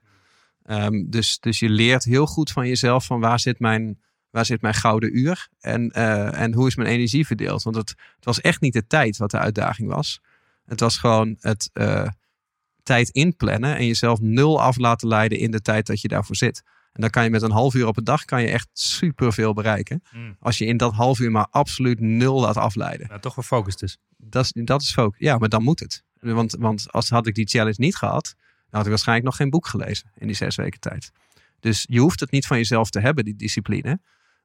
Ehm, 0.62 1.04
dus, 1.08 1.38
dus 1.38 1.58
je 1.58 1.68
leert 1.68 2.04
heel 2.04 2.26
goed 2.26 2.50
van 2.50 2.66
jezelf. 2.66 3.04
van 3.04 3.20
waar 3.20 3.40
zit 3.40 3.58
mijn, 3.58 4.00
waar 4.30 4.44
zit 4.44 4.60
mijn 4.60 4.74
gouden 4.74 5.18
uur. 5.18 5.48
En, 5.60 5.90
eh, 5.90 6.40
en 6.40 6.54
hoe 6.54 6.66
is 6.66 6.76
mijn 6.76 6.88
energie 6.88 7.26
verdeeld. 7.26 7.62
Want 7.62 7.76
het, 7.76 7.88
het 7.88 8.24
was 8.24 8.40
echt 8.40 8.60
niet 8.60 8.72
de 8.72 8.86
tijd 8.86 9.16
wat 9.16 9.30
de 9.30 9.38
uitdaging 9.38 9.88
was. 9.88 10.20
Het 10.64 10.80
was 10.80 10.96
gewoon 10.98 11.36
het. 11.40 11.70
eh, 11.72 12.08
tijd 12.82 13.08
inplannen 13.08 13.76
en 13.76 13.86
jezelf 13.86 14.20
nul 14.20 14.62
af 14.62 14.76
laten 14.76 15.08
leiden 15.08 15.38
in 15.38 15.50
de 15.50 15.60
tijd 15.60 15.86
dat 15.86 16.00
je 16.00 16.08
daarvoor 16.08 16.36
zit. 16.36 16.62
En 16.92 17.00
dan 17.00 17.10
kan 17.10 17.24
je 17.24 17.30
met 17.30 17.42
een 17.42 17.50
half 17.50 17.74
uur 17.74 17.86
op 17.86 17.96
een 17.96 18.04
dag 18.04 18.24
kan 18.24 18.42
je 18.42 18.48
echt 18.48 18.68
superveel 18.72 19.52
bereiken. 19.54 20.02
Mm. 20.12 20.36
Als 20.40 20.58
je 20.58 20.66
in 20.66 20.76
dat 20.76 20.92
half 20.92 21.18
uur 21.18 21.30
maar 21.30 21.46
absoluut 21.50 22.00
nul 22.00 22.40
laat 22.40 22.56
afleiden. 22.56 23.06
Ja, 23.10 23.18
toch 23.18 23.34
weer 23.34 23.44
focus 23.44 23.76
dus. 23.76 23.98
Dat 24.16 24.44
is, 24.44 24.52
dat 24.64 24.82
is 24.82 24.92
focus. 24.92 25.18
Ja, 25.18 25.38
maar 25.38 25.48
dan 25.48 25.62
moet 25.62 25.80
het. 25.80 26.04
Want, 26.20 26.56
want 26.58 26.92
als 26.92 27.08
had 27.08 27.26
ik 27.26 27.34
die 27.34 27.46
challenge 27.48 27.74
niet 27.76 27.96
gehad, 27.96 28.34
dan 28.36 28.66
had 28.70 28.82
ik 28.82 28.88
waarschijnlijk 28.88 29.26
nog 29.26 29.36
geen 29.36 29.50
boek 29.50 29.66
gelezen 29.66 30.10
in 30.16 30.26
die 30.26 30.36
zes 30.36 30.56
weken 30.56 30.80
tijd. 30.80 31.10
Dus 31.60 31.84
je 31.88 32.00
hoeft 32.00 32.20
het 32.20 32.30
niet 32.30 32.46
van 32.46 32.56
jezelf 32.56 32.90
te 32.90 33.00
hebben, 33.00 33.24
die 33.24 33.36
discipline. 33.36 34.00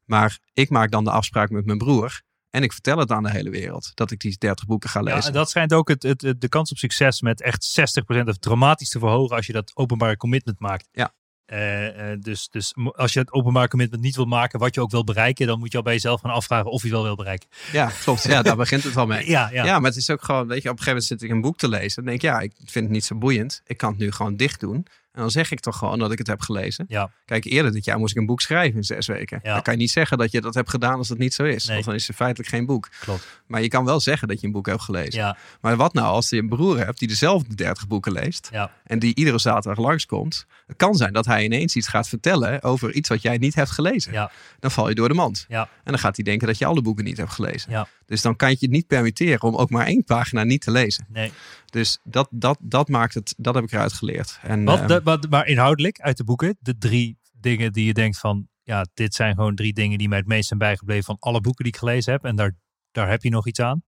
Maar 0.06 0.40
ik 0.54 0.70
maak 0.70 0.92
dan 0.92 1.04
de 1.04 1.12
afspraak 1.12 1.50
met 1.50 1.66
mijn 1.66 1.78
broer. 1.78 2.22
En 2.50 2.64
ik 2.64 2.72
vertel 2.74 2.98
het 2.98 3.12
aan 3.12 3.24
de 3.24 3.32
hele 3.32 3.50
wereld 3.50 3.92
dat 3.94 4.12
ik 4.12 4.20
die 4.20 4.38
30 4.38 4.66
boeken 4.66 4.90
ga 4.90 5.00
Ja, 5.00 5.06
lezen. 5.14 5.24
en 5.28 5.34
dat 5.34 5.50
schijnt 5.50 5.74
ook 5.74 5.88
het- 5.88 6.02
de 6.38 6.50
kans 6.50 6.72
op 6.72 6.78
succes 6.78 7.22
met 7.22 7.42
echt 7.42 7.64
60% 7.64 8.28
of 8.28 8.38
dramatisch 8.38 8.90
te 8.90 9.00
verhogen 9.00 9.36
als 9.36 9.46
je 9.46 9.54
dat 9.54 9.72
openbare 9.76 10.18
commitment 10.18 10.60
maakt. 10.60 10.88
Ja. 10.92 11.14
Eh, 11.46 12.12
eh, 12.12 12.20
dus, 12.22 12.50
dus 12.50 12.74
als 12.96 13.14
je 13.14 13.20
het 13.20 13.32
openbare 13.32 13.68
commitment 13.68 14.02
niet 14.02 14.16
wil 14.16 14.26
maken, 14.26 14.60
wat 14.60 14.76
je 14.76 14.82
ook 14.82 14.92
wil 14.92 15.04
bereiken, 15.04 15.48
dan 15.48 15.60
moet 15.60 15.72
je 15.72 15.78
al 15.78 15.84
bij 15.84 15.94
jezelf 15.94 16.22
gaan 16.22 16.32
afvragen 16.32 16.72
of 16.72 16.82
je 16.82 16.88
het 16.88 16.96
wel 16.96 17.06
wil 17.06 17.16
bereiken. 17.16 17.50
Ja, 17.72 17.92
klopt. 18.04 18.24
Ja, 18.24 18.42
daar 18.42 18.56
begint 18.56 18.84
het 18.84 18.98
al 18.98 19.06
mee. 19.06 19.30
Ja, 19.36 19.50
ja. 19.52 19.66
Ja. 19.66 19.80
maar 19.80 19.90
het 19.90 20.00
is 20.00 20.10
ook 20.10 20.24
gewoon, 20.24 20.48
weet 20.48 20.64
je, 20.64 20.70
op 20.70 20.78
een 20.78 20.84
gegeven 20.84 21.02
moment 21.02 21.06
zit 21.06 21.22
ik 21.22 21.30
een 21.30 21.42
boek 21.42 21.58
te 21.58 21.68
lezen. 21.68 21.96
Dan 21.96 22.06
denk 22.06 22.16
ik, 22.16 22.30
ja, 22.30 22.40
ik 22.40 22.52
vind 22.58 22.86
het 22.86 22.94
niet 22.94 23.06
zo 23.06 23.16
boeiend. 23.16 23.62
Ik 23.66 23.78
kan 23.78 23.90
het 23.90 24.00
nu 24.00 24.12
gewoon 24.12 24.36
dicht 24.36 24.60
doen. 24.60 24.88
En 25.16 25.22
dan 25.22 25.32
zeg 25.32 25.52
ik 25.52 25.60
toch 25.60 25.78
gewoon 25.78 26.00
dat 26.00 26.12
ik 26.12 26.18
het 26.18 26.28
heb 26.28 26.42
gelezen. 26.42 26.86
Ja. 26.88 27.12
Kijk, 27.26 27.46
eerder 27.46 27.72
dit 27.72 27.86
jaar 27.86 27.98
moest 27.98 28.12
ik 28.12 28.18
een 28.20 28.26
boek 28.26 28.42
schrijven 28.42 28.76
in 28.76 28.84
zes 28.84 29.08
weken. 29.08 29.40
Ja. 29.44 29.54
Dan 29.54 29.62
kan 29.62 29.74
je 29.74 29.80
niet 29.80 29.92
zeggen 29.92 30.18
dat 30.18 30.32
je 30.32 30.42
dat 30.42 30.54
hebt 30.54 30.70
gedaan 30.70 30.98
als 30.98 31.08
dat 31.08 31.18
niet 31.18 31.34
zo 31.34 31.44
is. 31.44 31.66
Nee. 31.66 31.74
Want 31.74 31.86
dan 31.86 31.96
is 31.96 32.08
het 32.08 32.16
feitelijk 32.16 32.50
geen 32.50 32.66
boek. 32.66 32.90
Klopt. 33.00 33.42
Maar 33.48 33.62
je 33.62 33.68
kan 33.68 33.86
wel 33.86 34.00
zeggen 34.00 34.28
dat 34.28 34.40
je 34.40 34.46
een 34.48 34.54
boek 34.54 34.66
hebt 34.66 34.82
gelezen. 34.82 35.20
Ja, 35.20 35.38
Maar 35.62 35.76
wat 35.76 35.94
nou 35.94 36.08
als 36.08 36.30
je 36.30 36.38
een 36.38 36.50
broer 36.50 36.78
hebt 36.78 37.00
die 37.00 37.08
dezelfde 37.08 37.56
30 37.56 37.88
boeken 37.88 38.12
leest. 38.12 38.50
En 38.84 39.00
die 39.00 39.16
iedere 39.16 39.40
zaterdag 39.40 39.84
langskomt. 39.86 40.46
Het 40.68 40.78
kan 40.78 40.96
zijn 40.96 41.14
dat 41.14 41.26
hij 41.26 41.44
ineens 41.44 41.76
iets 41.76 41.88
gaat 41.88 42.08
vertellen 42.08 42.64
over 42.64 42.94
iets 42.94 43.10
wat 43.10 43.22
jij 43.22 43.38
niet 43.38 43.56
hebt 43.56 43.72
gelezen. 43.72 44.30
Dan 44.60 44.72
val 44.72 44.90
je 44.90 44.96
door 44.96 45.08
de 45.08 45.14
mand. 45.14 45.46
Ja. 45.48 45.62
En 45.62 45.92
dan 45.92 46.00
gaat 46.00 46.16
hij 46.16 46.26
denken 46.26 46.48
dat 46.48 46.58
je 46.58 46.66
alle 46.66 46.82
boeken 46.82 47.04
niet 47.04 47.18
hebt 47.18 47.32
gelezen. 47.32 47.88
Dus 48.06 48.22
dan 48.22 48.36
kan 48.36 48.50
je 48.50 48.58
het 48.60 48.70
niet 48.70 48.88
permitteren 48.88 49.42
om 49.42 49.56
ook 49.56 49.70
maar 49.70 49.86
één 49.86 50.04
pagina 50.04 50.44
niet 50.44 50.62
te 50.62 50.72
lezen. 50.72 51.06
Nee. 51.10 51.32
Dus 51.66 52.00
dat, 52.04 52.28
dat, 52.32 52.58
dat 52.62 52.90
maakt 52.90 53.14
het, 53.14 53.34
dat 53.38 53.56
heb 53.56 53.64
ik 53.64 53.72
eruit 53.72 53.94
geleerd. 53.94 54.40
En, 54.42 54.64
Wat, 54.64 54.80
ehm, 54.80 54.88
de- 54.88 55.02
wat, 55.04 55.30
maar 55.30 55.48
inhoudelijk 55.48 56.00
uit 56.00 56.18
de 56.18 56.24
boeken, 56.24 56.58
de 56.60 56.78
drie 56.78 57.18
dingen 57.34 57.74
die 57.74 57.86
je 57.86 57.94
denkt 57.94 58.18
van, 58.18 58.48
ja, 58.64 58.86
dit 58.94 59.14
zijn 59.16 59.36
gewoon 59.36 59.56
drie 59.56 59.74
dingen 59.74 59.98
die 59.98 60.08
mij 60.10 60.18
het 60.18 60.28
meest 60.28 60.48
zijn 60.48 60.60
bijgebleven 60.60 61.04
van 61.04 61.18
alle 61.20 61.42
boeken 61.42 61.64
die 61.64 61.74
ik 61.74 61.80
gelezen 61.80 62.12
heb. 62.12 62.24
En 62.24 62.36
daar, 62.36 62.56
daar 62.92 63.10
heb 63.10 63.24
je 63.24 63.30
nog 63.30 63.48
iets 63.48 63.60
aan. 63.60 63.84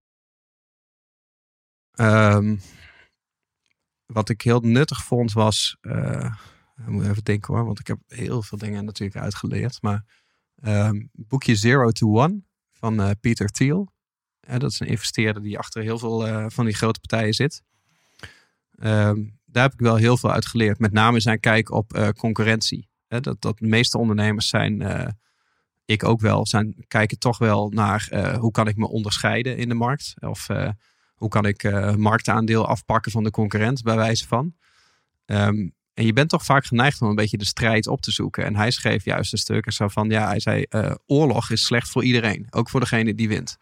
ehm, 1.91 2.57
wat 4.05 4.29
ik 4.29 4.41
heel 4.41 4.59
nuttig 4.59 5.03
vond 5.03 5.31
was. 5.33 5.77
eh, 5.81 6.33
ik 6.77 6.87
moet 6.87 7.07
even 7.07 7.23
denken 7.23 7.53
hoor, 7.53 7.65
want 7.65 7.79
ik 7.79 7.87
heb 7.87 7.99
heel 8.07 8.41
veel 8.41 8.57
dingen 8.57 8.85
natuurlijk 8.85 9.19
uitgeleerd. 9.19 9.81
Maar 9.81 10.05
ehm, 10.61 11.05
boekje 11.11 11.55
Zero 11.55 11.89
to 11.91 12.07
One 12.23 12.41
van 12.71 12.99
eh, 13.01 13.09
Peter 13.21 13.47
Thiel. 13.49 13.91
Eh, 14.47 14.59
dat 14.59 14.71
is 14.71 14.79
een 14.79 14.87
investeerder 14.87 15.41
die 15.41 15.57
achter 15.57 15.81
heel 15.81 15.99
veel 15.99 16.27
eh, 16.27 16.45
van 16.47 16.65
die 16.65 16.73
grote 16.73 16.99
partijen 16.99 17.33
zit. 17.33 17.63
Ehm, 18.79 19.23
daar 19.45 19.63
heb 19.63 19.73
ik 19.73 19.79
wel 19.79 19.95
heel 19.95 20.17
veel 20.17 20.31
uit 20.31 20.45
geleerd. 20.45 20.79
Met 20.79 20.91
name 20.91 21.19
zijn 21.19 21.39
kijk 21.39 21.71
op 21.71 21.95
uh, 21.95 22.09
concurrentie. 22.09 22.87
Dat, 23.07 23.23
dat 23.23 23.57
de 23.57 23.67
meeste 23.67 23.97
ondernemers 23.97 24.47
zijn, 24.47 24.81
uh, 24.81 25.07
ik 25.85 26.03
ook 26.03 26.19
wel, 26.19 26.45
zijn, 26.45 26.75
kijken 26.87 27.19
toch 27.19 27.37
wel 27.37 27.69
naar 27.69 28.09
uh, 28.11 28.37
hoe 28.37 28.51
kan 28.51 28.67
ik 28.67 28.75
me 28.75 28.87
onderscheiden 28.87 29.57
in 29.57 29.69
de 29.69 29.75
markt. 29.75 30.13
Of 30.19 30.47
hoe 31.15 31.29
kan 31.29 31.45
ik 31.45 31.63
marktaandeel 31.97 32.67
afpakken 32.67 33.11
van 33.11 33.23
de 33.23 33.31
concurrent, 33.31 33.81
bij 33.81 33.95
wijze 33.95 34.27
van. 34.27 34.55
Um, 35.25 35.73
en 35.93 36.05
je 36.05 36.13
bent 36.13 36.29
toch 36.29 36.43
vaak 36.45 36.65
geneigd 36.65 37.01
om 37.01 37.09
een 37.09 37.15
beetje 37.15 37.37
de 37.37 37.45
strijd 37.45 37.87
op 37.87 38.01
te 38.01 38.11
zoeken. 38.11 38.45
En 38.45 38.55
hij 38.55 38.71
schreef 38.71 39.05
juist 39.05 39.31
een 39.31 39.39
stuk 39.39 39.71
zo 39.71 39.87
van, 39.87 40.09
ja, 40.09 40.27
hij 40.27 40.39
zei, 40.39 40.65
oorlog 41.05 41.49
is 41.49 41.65
slecht 41.65 41.89
voor 41.89 42.03
iedereen. 42.03 42.47
Ook 42.49 42.69
voor 42.69 42.79
degene 42.79 43.15
die 43.15 43.27
wint. 43.27 43.57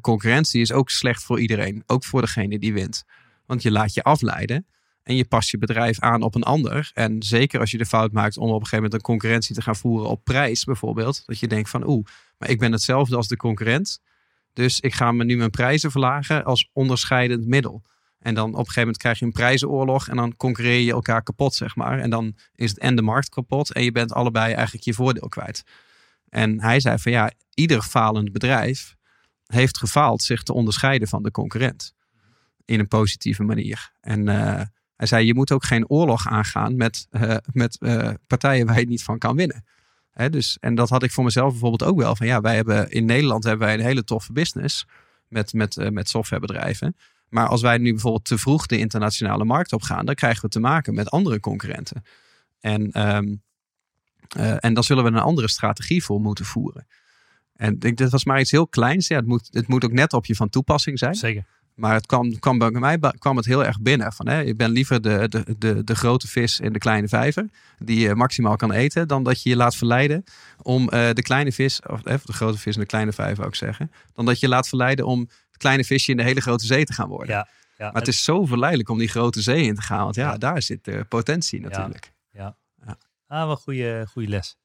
Concurrentie 0.00 0.60
is 0.60 0.72
ook 0.72 0.90
slecht 0.90 1.22
voor 1.22 1.40
iedereen. 1.40 1.82
Ook 1.86 2.04
voor 2.04 2.20
degene 2.20 2.58
die 2.58 2.72
wint. 2.72 3.04
Want 3.46 3.62
je 3.62 3.70
laat 3.70 3.94
je 3.94 4.02
afleiden. 4.02 4.66
En 5.02 5.16
je 5.16 5.24
past 5.24 5.50
je 5.50 5.58
bedrijf 5.58 6.00
aan 6.00 6.22
op 6.22 6.34
een 6.34 6.42
ander. 6.42 6.90
En 6.94 7.22
zeker 7.22 7.60
als 7.60 7.70
je 7.70 7.78
de 7.78 7.86
fout 7.86 8.12
maakt 8.12 8.36
om 8.36 8.48
op 8.48 8.50
een 8.50 8.58
gegeven 8.58 8.76
moment 8.76 8.94
een 8.94 9.00
concurrentie 9.00 9.54
te 9.54 9.62
gaan 9.62 9.76
voeren 9.76 10.08
op 10.08 10.24
prijs 10.24 10.64
bijvoorbeeld. 10.64 11.22
Dat 11.26 11.38
je 11.38 11.46
denkt 11.46 11.70
van 11.70 11.88
oeh, 11.88 12.06
maar 12.38 12.50
ik 12.50 12.58
ben 12.58 12.72
hetzelfde 12.72 13.16
als 13.16 13.28
de 13.28 13.36
concurrent. 13.36 14.00
Dus 14.52 14.80
ik 14.80 14.94
ga 14.94 15.12
me 15.12 15.24
nu 15.24 15.36
mijn 15.36 15.50
prijzen 15.50 15.90
verlagen 15.90 16.44
als 16.44 16.70
onderscheidend 16.72 17.46
middel. 17.46 17.82
En 18.18 18.34
dan 18.34 18.48
op 18.48 18.50
een 18.50 18.58
gegeven 18.58 18.80
moment 18.80 18.98
krijg 18.98 19.18
je 19.18 19.24
een 19.24 19.32
prijzenoorlog 19.32 20.08
en 20.08 20.16
dan 20.16 20.36
concurreer 20.36 20.80
je 20.80 20.92
elkaar 20.92 21.22
kapot, 21.22 21.54
zeg 21.54 21.76
maar. 21.76 21.98
En 21.98 22.10
dan 22.10 22.36
is 22.54 22.70
het 22.70 22.78
en 22.78 22.96
de 22.96 23.02
markt 23.02 23.28
kapot 23.28 23.72
en 23.72 23.84
je 23.84 23.92
bent 23.92 24.12
allebei 24.12 24.52
eigenlijk 24.52 24.84
je 24.84 24.94
voordeel 24.94 25.28
kwijt. 25.28 25.64
En 26.28 26.60
hij 26.60 26.80
zei 26.80 26.98
van 26.98 27.12
ja, 27.12 27.32
ieder 27.54 27.82
falend 27.82 28.32
bedrijf 28.32 28.96
heeft 29.54 29.78
gefaald 29.78 30.22
zich 30.22 30.42
te 30.42 30.52
onderscheiden 30.52 31.08
van 31.08 31.22
de 31.22 31.30
concurrent. 31.30 31.94
In 32.64 32.80
een 32.80 32.88
positieve 32.88 33.42
manier. 33.42 33.92
En 34.00 34.20
uh, 34.28 34.60
hij 34.96 35.06
zei, 35.06 35.26
je 35.26 35.34
moet 35.34 35.52
ook 35.52 35.64
geen 35.64 35.88
oorlog 35.88 36.28
aangaan 36.28 36.76
met, 36.76 37.06
uh, 37.10 37.36
met 37.52 37.76
uh, 37.80 38.10
partijen 38.26 38.66
waar 38.66 38.80
je 38.80 38.86
niet 38.86 39.02
van 39.02 39.18
kan 39.18 39.36
winnen. 39.36 39.64
Hè, 40.10 40.30
dus, 40.30 40.56
en 40.60 40.74
dat 40.74 40.88
had 40.88 41.02
ik 41.02 41.12
voor 41.12 41.24
mezelf 41.24 41.50
bijvoorbeeld 41.50 41.90
ook 41.90 41.98
wel. 41.98 42.16
Van 42.16 42.26
ja, 42.26 42.40
wij 42.40 42.54
hebben 42.54 42.90
in 42.90 43.04
Nederland 43.04 43.44
hebben 43.44 43.66
wij 43.66 43.74
een 43.74 43.84
hele 43.84 44.04
toffe 44.04 44.32
business 44.32 44.86
met, 45.28 45.52
met, 45.52 45.90
met 45.90 46.08
softwarebedrijven. 46.08 46.96
Maar 47.28 47.48
als 47.48 47.62
wij 47.62 47.78
nu 47.78 47.90
bijvoorbeeld 47.90 48.24
te 48.24 48.38
vroeg 48.38 48.66
de 48.66 48.78
internationale 48.78 49.44
markt 49.44 49.72
op 49.72 49.82
gaan, 49.82 50.06
dan 50.06 50.14
krijgen 50.14 50.42
we 50.42 50.48
te 50.48 50.60
maken 50.60 50.94
met 50.94 51.10
andere 51.10 51.40
concurrenten. 51.40 52.02
En, 52.60 53.08
um, 53.08 53.42
en 54.58 54.74
dan 54.74 54.84
zullen 54.84 55.04
we 55.04 55.10
een 55.10 55.18
andere 55.18 55.48
strategie 55.48 56.04
voor 56.04 56.20
moeten 56.20 56.44
voeren. 56.44 56.86
En 57.56 57.76
ik, 57.80 57.96
dit 57.96 58.10
was 58.10 58.24
maar 58.24 58.40
iets 58.40 58.50
heel 58.50 58.66
kleins. 58.66 59.06
Ja, 59.06 59.16
het, 59.16 59.26
moet, 59.26 59.48
het 59.52 59.68
moet 59.68 59.84
ook 59.84 59.92
net 59.92 60.12
op 60.12 60.26
je 60.26 60.34
van 60.34 60.48
toepassing 60.48 60.98
zijn. 60.98 61.14
Zeker. 61.14 61.44
Maar 61.74 61.94
het 61.94 62.06
kwam, 62.06 62.38
kwam 62.38 62.58
bij 62.58 62.70
mij 62.70 62.98
kwam 63.18 63.36
het 63.36 63.46
heel 63.46 63.64
erg 63.64 63.80
binnen. 63.80 64.12
Van, 64.12 64.28
hè, 64.28 64.38
je 64.38 64.54
bent 64.54 64.72
liever 64.72 65.02
de, 65.02 65.28
de, 65.28 65.56
de, 65.58 65.84
de 65.84 65.94
grote 65.94 66.28
vis 66.28 66.60
in 66.60 66.72
de 66.72 66.78
kleine 66.78 67.08
vijver. 67.08 67.48
Die 67.78 68.00
je 68.00 68.14
maximaal 68.14 68.56
kan 68.56 68.72
eten. 68.72 69.08
Dan 69.08 69.22
dat 69.22 69.42
je 69.42 69.50
je 69.50 69.56
laat 69.56 69.76
verleiden 69.76 70.24
om 70.62 70.82
uh, 70.82 71.10
de 71.10 71.22
kleine 71.22 71.52
vis. 71.52 71.80
Of 71.86 72.02
eh, 72.02 72.16
de 72.24 72.32
grote 72.32 72.58
vis 72.58 72.74
in 72.74 72.80
de 72.80 72.86
kleine 72.86 73.12
vijver 73.12 73.44
ook 73.44 73.54
zeggen. 73.54 73.90
Dan 74.12 74.24
dat 74.24 74.40
je 74.40 74.48
laat 74.48 74.68
verleiden 74.68 75.06
om 75.06 75.20
het 75.20 75.56
kleine 75.56 75.84
visje 75.84 76.10
in 76.10 76.16
de 76.16 76.22
hele 76.22 76.40
grote 76.40 76.66
zee 76.66 76.84
te 76.84 76.92
gaan 76.92 77.08
worden. 77.08 77.34
Ja, 77.34 77.48
ja, 77.78 77.84
maar 77.84 78.00
het 78.00 78.08
is 78.08 78.24
zo 78.24 78.44
verleidelijk 78.44 78.88
om 78.88 78.98
die 78.98 79.08
grote 79.08 79.42
zee 79.42 79.62
in 79.62 79.74
te 79.74 79.82
gaan. 79.82 80.04
Want 80.04 80.14
ja, 80.14 80.30
ja. 80.30 80.38
daar 80.38 80.62
zit 80.62 80.84
de 80.84 81.04
potentie 81.08 81.60
natuurlijk. 81.60 82.12
Ja, 82.30 82.56
ja. 82.86 82.98
Ah, 83.26 83.46
wel 83.46 83.56
goede, 83.56 84.06
goede 84.10 84.28
les. 84.28 84.56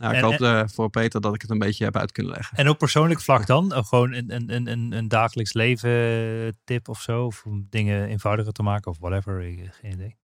Nou, 0.00 0.14
ik 0.16 0.22
hoop 0.22 0.40
en, 0.40 0.70
voor 0.70 0.90
Peter 0.90 1.20
dat 1.20 1.34
ik 1.34 1.42
het 1.42 1.50
een 1.50 1.58
beetje 1.58 1.84
heb 1.84 1.96
uit 1.96 2.12
kunnen 2.12 2.32
leggen. 2.32 2.56
En 2.56 2.68
op 2.68 2.78
persoonlijk 2.78 3.20
vlak 3.20 3.46
dan? 3.46 3.72
Gewoon 3.72 4.12
een, 4.12 4.52
een, 4.54 4.66
een, 4.70 4.92
een 4.92 5.08
dagelijks 5.08 5.52
leven 5.52 6.58
tip 6.64 6.88
of 6.88 7.00
zo? 7.00 7.24
Of 7.24 7.44
om 7.44 7.66
dingen 7.70 8.08
eenvoudiger 8.08 8.52
te 8.52 8.62
maken 8.62 8.90
of 8.90 8.98
whatever? 8.98 9.42
Geen 9.80 9.92
idee. 9.92 10.16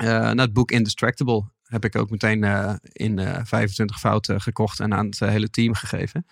Uh, 0.00 0.06
nou, 0.06 0.40
het 0.40 0.52
boek 0.52 0.70
Indestructible 0.70 1.44
heb 1.62 1.84
ik 1.84 1.96
ook 1.96 2.10
meteen 2.10 2.42
uh, 2.42 2.74
in 2.82 3.18
uh, 3.18 3.38
25 3.42 3.98
fouten 3.98 4.40
gekocht 4.40 4.80
en 4.80 4.94
aan 4.94 5.06
het 5.06 5.18
hele 5.18 5.50
team 5.50 5.74
gegeven. 5.74 6.26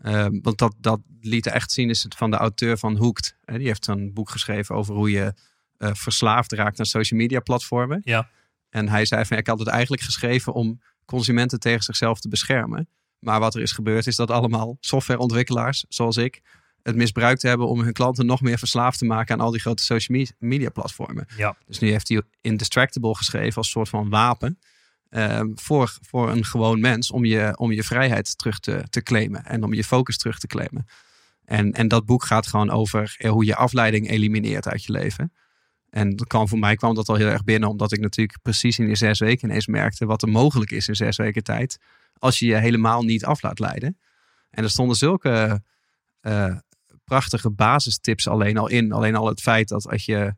Ehm, 0.00 0.38
want 0.42 0.58
dat, 0.58 0.74
dat 0.78 1.00
liet 1.20 1.46
echt 1.46 1.72
zien, 1.72 1.90
is 1.90 2.02
het 2.02 2.14
van 2.14 2.30
de 2.30 2.36
auteur 2.36 2.78
van 2.78 2.96
Hooked. 2.96 3.36
die 3.44 3.66
heeft 3.66 3.86
een 3.86 4.12
boek 4.12 4.30
geschreven 4.30 4.74
over 4.74 4.94
hoe 4.94 5.10
je 5.10 5.34
eh, 5.76 5.94
verslaafd 5.94 6.52
raakt 6.52 6.78
aan 6.78 6.86
social 6.86 7.20
media 7.20 7.40
platformen. 7.40 8.00
Ja. 8.04 8.28
En 8.70 8.88
hij 8.88 9.04
zei 9.04 9.24
van, 9.24 9.36
ik 9.36 9.46
had 9.46 9.58
het 9.58 9.68
eigenlijk 9.68 10.02
geschreven 10.02 10.52
om 10.52 10.80
consumenten 11.08 11.60
tegen 11.60 11.82
zichzelf 11.82 12.20
te 12.20 12.28
beschermen. 12.28 12.88
Maar 13.18 13.40
wat 13.40 13.54
er 13.54 13.62
is 13.62 13.72
gebeurd 13.72 14.06
is 14.06 14.16
dat 14.16 14.30
allemaal 14.30 14.76
softwareontwikkelaars, 14.80 15.84
zoals 15.88 16.16
ik, 16.16 16.42
het 16.82 16.96
misbruikt 16.96 17.42
hebben 17.42 17.68
om 17.68 17.80
hun 17.80 17.92
klanten 17.92 18.26
nog 18.26 18.40
meer 18.40 18.58
verslaafd 18.58 18.98
te 18.98 19.04
maken 19.04 19.34
aan 19.34 19.40
al 19.40 19.50
die 19.50 19.60
grote 19.60 19.84
social 19.84 20.26
media 20.38 20.70
platformen. 20.70 21.26
Ja. 21.36 21.56
Dus 21.66 21.78
nu 21.78 21.90
heeft 21.90 22.08
hij 22.08 22.22
Indistractable 22.40 23.16
geschreven 23.16 23.56
als 23.56 23.70
soort 23.70 23.88
van 23.88 24.08
wapen 24.08 24.58
um, 25.10 25.52
voor, 25.54 25.98
voor 26.00 26.30
een 26.30 26.44
gewoon 26.44 26.80
mens 26.80 27.10
om 27.10 27.24
je, 27.24 27.52
om 27.56 27.72
je 27.72 27.82
vrijheid 27.82 28.38
terug 28.38 28.58
te, 28.58 28.84
te 28.90 29.02
claimen 29.02 29.44
en 29.44 29.62
om 29.64 29.74
je 29.74 29.84
focus 29.84 30.18
terug 30.18 30.38
te 30.38 30.46
claimen. 30.46 30.86
En, 31.44 31.72
en 31.72 31.88
dat 31.88 32.06
boek 32.06 32.24
gaat 32.24 32.46
gewoon 32.46 32.70
over 32.70 33.16
hoe 33.28 33.44
je 33.44 33.56
afleiding 33.56 34.10
elimineert 34.10 34.68
uit 34.68 34.84
je 34.84 34.92
leven. 34.92 35.32
En 35.90 36.16
dat 36.16 36.26
kwam, 36.26 36.48
voor 36.48 36.58
mij 36.58 36.76
kwam 36.76 36.94
dat 36.94 37.08
al 37.08 37.14
heel 37.14 37.26
erg 37.26 37.44
binnen, 37.44 37.68
omdat 37.68 37.92
ik 37.92 38.00
natuurlijk 38.00 38.38
precies 38.42 38.78
in 38.78 38.86
die 38.86 38.96
zes 38.96 39.18
weken 39.18 39.48
ineens 39.48 39.66
merkte 39.66 40.06
wat 40.06 40.22
er 40.22 40.28
mogelijk 40.28 40.70
is 40.70 40.88
in 40.88 40.96
zes 40.96 41.16
weken 41.16 41.42
tijd. 41.42 41.78
Als 42.18 42.38
je 42.38 42.46
je 42.46 42.56
helemaal 42.56 43.02
niet 43.02 43.24
af 43.24 43.42
laat 43.42 43.58
leiden. 43.58 43.98
En 44.50 44.64
er 44.64 44.70
stonden 44.70 44.96
zulke 44.96 45.62
uh, 46.22 46.56
prachtige 47.04 47.50
basistips 47.50 48.28
alleen 48.28 48.58
al 48.58 48.68
in. 48.68 48.92
Alleen 48.92 49.16
al 49.16 49.26
het 49.26 49.40
feit 49.40 49.68
dat 49.68 49.88
als 49.90 50.04
je, 50.04 50.34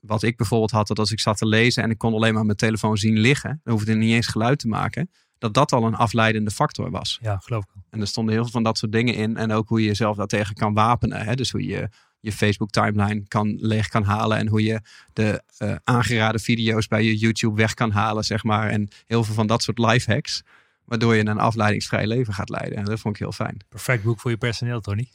wat 0.00 0.22
ik 0.22 0.36
bijvoorbeeld 0.36 0.70
had, 0.70 0.86
dat 0.86 0.98
als 0.98 1.12
ik 1.12 1.20
zat 1.20 1.38
te 1.38 1.46
lezen 1.46 1.82
en 1.82 1.90
ik 1.90 1.98
kon 1.98 2.14
alleen 2.14 2.34
maar 2.34 2.44
mijn 2.44 2.56
telefoon 2.56 2.96
zien 2.96 3.18
liggen, 3.18 3.60
dan 3.64 3.72
hoefde 3.72 3.92
ik 3.92 3.98
niet 3.98 4.12
eens 4.12 4.26
geluid 4.26 4.58
te 4.58 4.68
maken, 4.68 5.10
dat 5.38 5.54
dat 5.54 5.72
al 5.72 5.84
een 5.84 5.94
afleidende 5.94 6.50
factor 6.50 6.90
was. 6.90 7.18
Ja, 7.22 7.38
geloof 7.42 7.64
ik. 7.64 7.70
En 7.90 8.00
er 8.00 8.06
stonden 8.06 8.34
heel 8.34 8.42
veel 8.42 8.52
van 8.52 8.62
dat 8.62 8.78
soort 8.78 8.92
dingen 8.92 9.14
in. 9.14 9.36
En 9.36 9.52
ook 9.52 9.68
hoe 9.68 9.80
je 9.80 9.86
jezelf 9.86 10.16
daartegen 10.16 10.54
kan 10.54 10.74
wapenen. 10.74 11.24
Hè? 11.24 11.34
Dus 11.34 11.50
hoe 11.50 11.66
je 11.66 11.88
je 12.26 12.32
Facebook 12.32 12.70
timeline 12.70 13.22
kan, 13.28 13.56
leeg 13.60 13.88
kan 13.88 14.02
halen. 14.02 14.38
En 14.38 14.48
hoe 14.48 14.62
je 14.62 14.80
de 15.12 15.42
uh, 15.58 15.74
aangeraden 15.84 16.40
video's 16.40 16.88
bij 16.88 17.02
je 17.02 17.16
YouTube 17.16 17.56
weg 17.56 17.74
kan 17.74 17.90
halen, 17.90 18.24
zeg 18.24 18.44
maar. 18.44 18.68
En 18.68 18.88
heel 19.06 19.24
veel 19.24 19.34
van 19.34 19.46
dat 19.46 19.62
soort 19.62 19.78
life 19.78 20.12
hacks. 20.12 20.42
Waardoor 20.84 21.14
je 21.14 21.26
een 21.26 21.38
afleidingsvrij 21.38 22.06
leven 22.06 22.34
gaat 22.34 22.48
leiden. 22.48 22.78
En 22.78 22.84
dat 22.84 23.00
vond 23.00 23.14
ik 23.14 23.20
heel 23.20 23.32
fijn. 23.32 23.56
Perfect 23.68 24.02
boek 24.02 24.20
voor 24.20 24.30
je 24.30 24.36
personeel, 24.36 24.80
Tony. 24.80 25.08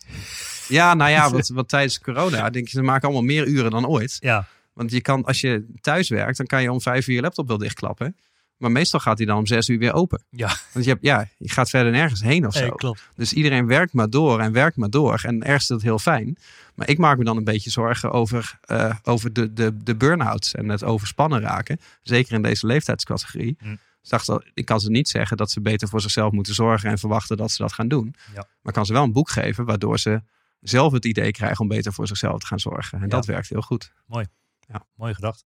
Ja, 0.67 0.93
nou 0.93 1.11
ja, 1.11 1.29
wat, 1.31 1.47
wat 1.47 1.69
tijdens 1.69 1.99
corona 1.99 2.49
denk 2.49 2.67
je, 2.67 2.77
ze 2.77 2.81
maken 2.81 3.03
allemaal 3.03 3.23
meer 3.23 3.47
uren 3.47 3.71
dan 3.71 3.87
ooit. 3.87 4.17
Ja. 4.19 4.47
Want 4.73 4.91
je 4.91 5.01
kan, 5.01 5.23
als 5.25 5.41
je 5.41 5.65
thuis 5.81 6.09
werkt, 6.09 6.37
dan 6.37 6.45
kan 6.45 6.61
je 6.61 6.71
om 6.71 6.81
vijf 6.81 7.07
uur 7.07 7.15
je 7.15 7.21
laptop 7.21 7.47
wel 7.47 7.57
dichtklappen. 7.57 8.15
Maar 8.61 8.71
meestal 8.71 8.99
gaat 8.99 9.17
hij 9.17 9.27
dan 9.27 9.37
om 9.37 9.45
zes 9.45 9.69
uur 9.69 9.77
weer 9.79 9.93
open. 9.93 10.23
Ja. 10.29 10.47
Want 10.73 10.85
je, 10.85 10.91
hebt, 10.91 11.03
ja, 11.03 11.27
je 11.37 11.49
gaat 11.49 11.69
verder 11.69 11.91
nergens 11.91 12.21
heen 12.21 12.47
of 12.47 12.53
zo. 12.53 12.59
Nee, 12.59 12.75
klopt. 12.75 13.09
Dus 13.15 13.33
iedereen 13.33 13.67
werkt 13.67 13.93
maar 13.93 14.09
door 14.09 14.39
en 14.39 14.51
werkt 14.51 14.77
maar 14.77 14.89
door. 14.89 15.21
En 15.25 15.43
ergens 15.43 15.61
is 15.61 15.67
dat 15.67 15.81
heel 15.81 15.99
fijn. 15.99 16.37
Maar 16.75 16.89
ik 16.89 16.97
maak 16.97 17.17
me 17.17 17.23
dan 17.23 17.37
een 17.37 17.43
beetje 17.43 17.69
zorgen 17.69 18.11
over, 18.11 18.59
uh, 18.67 18.95
over 19.03 19.33
de, 19.33 19.53
de, 19.53 19.77
de 19.83 19.95
burn-outs 19.95 20.53
en 20.53 20.69
het 20.69 20.83
overspannen 20.83 21.41
raken. 21.41 21.79
Zeker 22.01 22.33
in 22.33 22.41
deze 22.41 22.65
leeftijdscategorie. 22.65 23.55
Hm. 23.59 23.75
Dus 24.01 24.09
dacht 24.09 24.45
ik 24.53 24.65
kan 24.65 24.79
ze 24.79 24.89
niet 24.89 25.09
zeggen 25.09 25.37
dat 25.37 25.51
ze 25.51 25.61
beter 25.61 25.87
voor 25.87 26.01
zichzelf 26.01 26.31
moeten 26.31 26.53
zorgen 26.53 26.89
en 26.89 26.97
verwachten 26.97 27.37
dat 27.37 27.51
ze 27.51 27.61
dat 27.61 27.73
gaan 27.73 27.87
doen. 27.87 28.15
Ja. 28.33 28.47
Maar 28.61 28.73
kan 28.73 28.85
ze 28.85 28.93
wel 28.93 29.03
een 29.03 29.11
boek 29.11 29.29
geven 29.29 29.65
waardoor 29.65 29.99
ze 29.99 30.21
zelf 30.59 30.93
het 30.93 31.05
idee 31.05 31.31
krijgen 31.31 31.59
om 31.59 31.67
beter 31.67 31.93
voor 31.93 32.07
zichzelf 32.07 32.39
te 32.39 32.45
gaan 32.45 32.59
zorgen. 32.59 32.97
En 32.97 33.03
ja. 33.03 33.09
dat 33.09 33.25
werkt 33.25 33.49
heel 33.49 33.61
goed. 33.61 33.91
Mooi. 34.05 34.25
Ja. 34.67 34.85
Mooi 34.95 35.13
gedacht. 35.13 35.45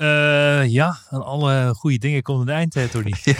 Uh, 0.00 0.66
ja, 0.66 0.98
aan 1.10 1.24
alle 1.24 1.74
goede 1.74 1.98
dingen 1.98 2.22
komt 2.22 2.40
een 2.40 2.54
eind, 2.54 2.74
hè, 2.74 2.88
Tony. 2.88 3.14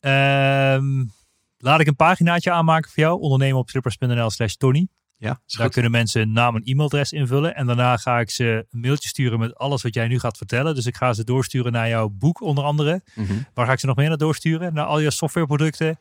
ja. 0.00 0.74
um, 0.74 1.10
laat 1.58 1.80
ik 1.80 1.86
een 1.86 1.96
paginaatje 1.96 2.50
aanmaken 2.50 2.90
voor 2.90 3.02
jou. 3.02 3.20
Ondernemen 3.20 3.58
op 3.58 3.68
strippers.nl 3.68 4.30
slash 4.30 4.54
Tony. 4.54 4.88
Ja, 5.16 5.40
Daar 5.46 5.68
kunnen 5.68 5.90
mensen 5.90 6.32
naam 6.32 6.56
en 6.56 6.62
e-mailadres 6.62 7.12
invullen. 7.12 7.54
En 7.54 7.66
daarna 7.66 7.96
ga 7.96 8.20
ik 8.20 8.30
ze 8.30 8.66
een 8.70 8.80
mailtje 8.80 9.08
sturen 9.08 9.38
met 9.38 9.54
alles 9.54 9.82
wat 9.82 9.94
jij 9.94 10.08
nu 10.08 10.18
gaat 10.18 10.36
vertellen. 10.36 10.74
Dus 10.74 10.86
ik 10.86 10.96
ga 10.96 11.12
ze 11.12 11.24
doorsturen 11.24 11.72
naar 11.72 11.88
jouw 11.88 12.08
boek 12.08 12.40
onder 12.40 12.64
andere. 12.64 13.02
Mm 13.14 13.26
-hmm. 13.26 13.46
Waar 13.54 13.66
ga 13.66 13.72
ik 13.72 13.78
ze 13.78 13.86
nog 13.86 13.96
meer 13.96 14.08
naar 14.08 14.16
doorsturen? 14.16 14.74
Naar 14.74 14.84
al 14.84 14.98
je 14.98 15.10
softwareproducten, 15.10 15.98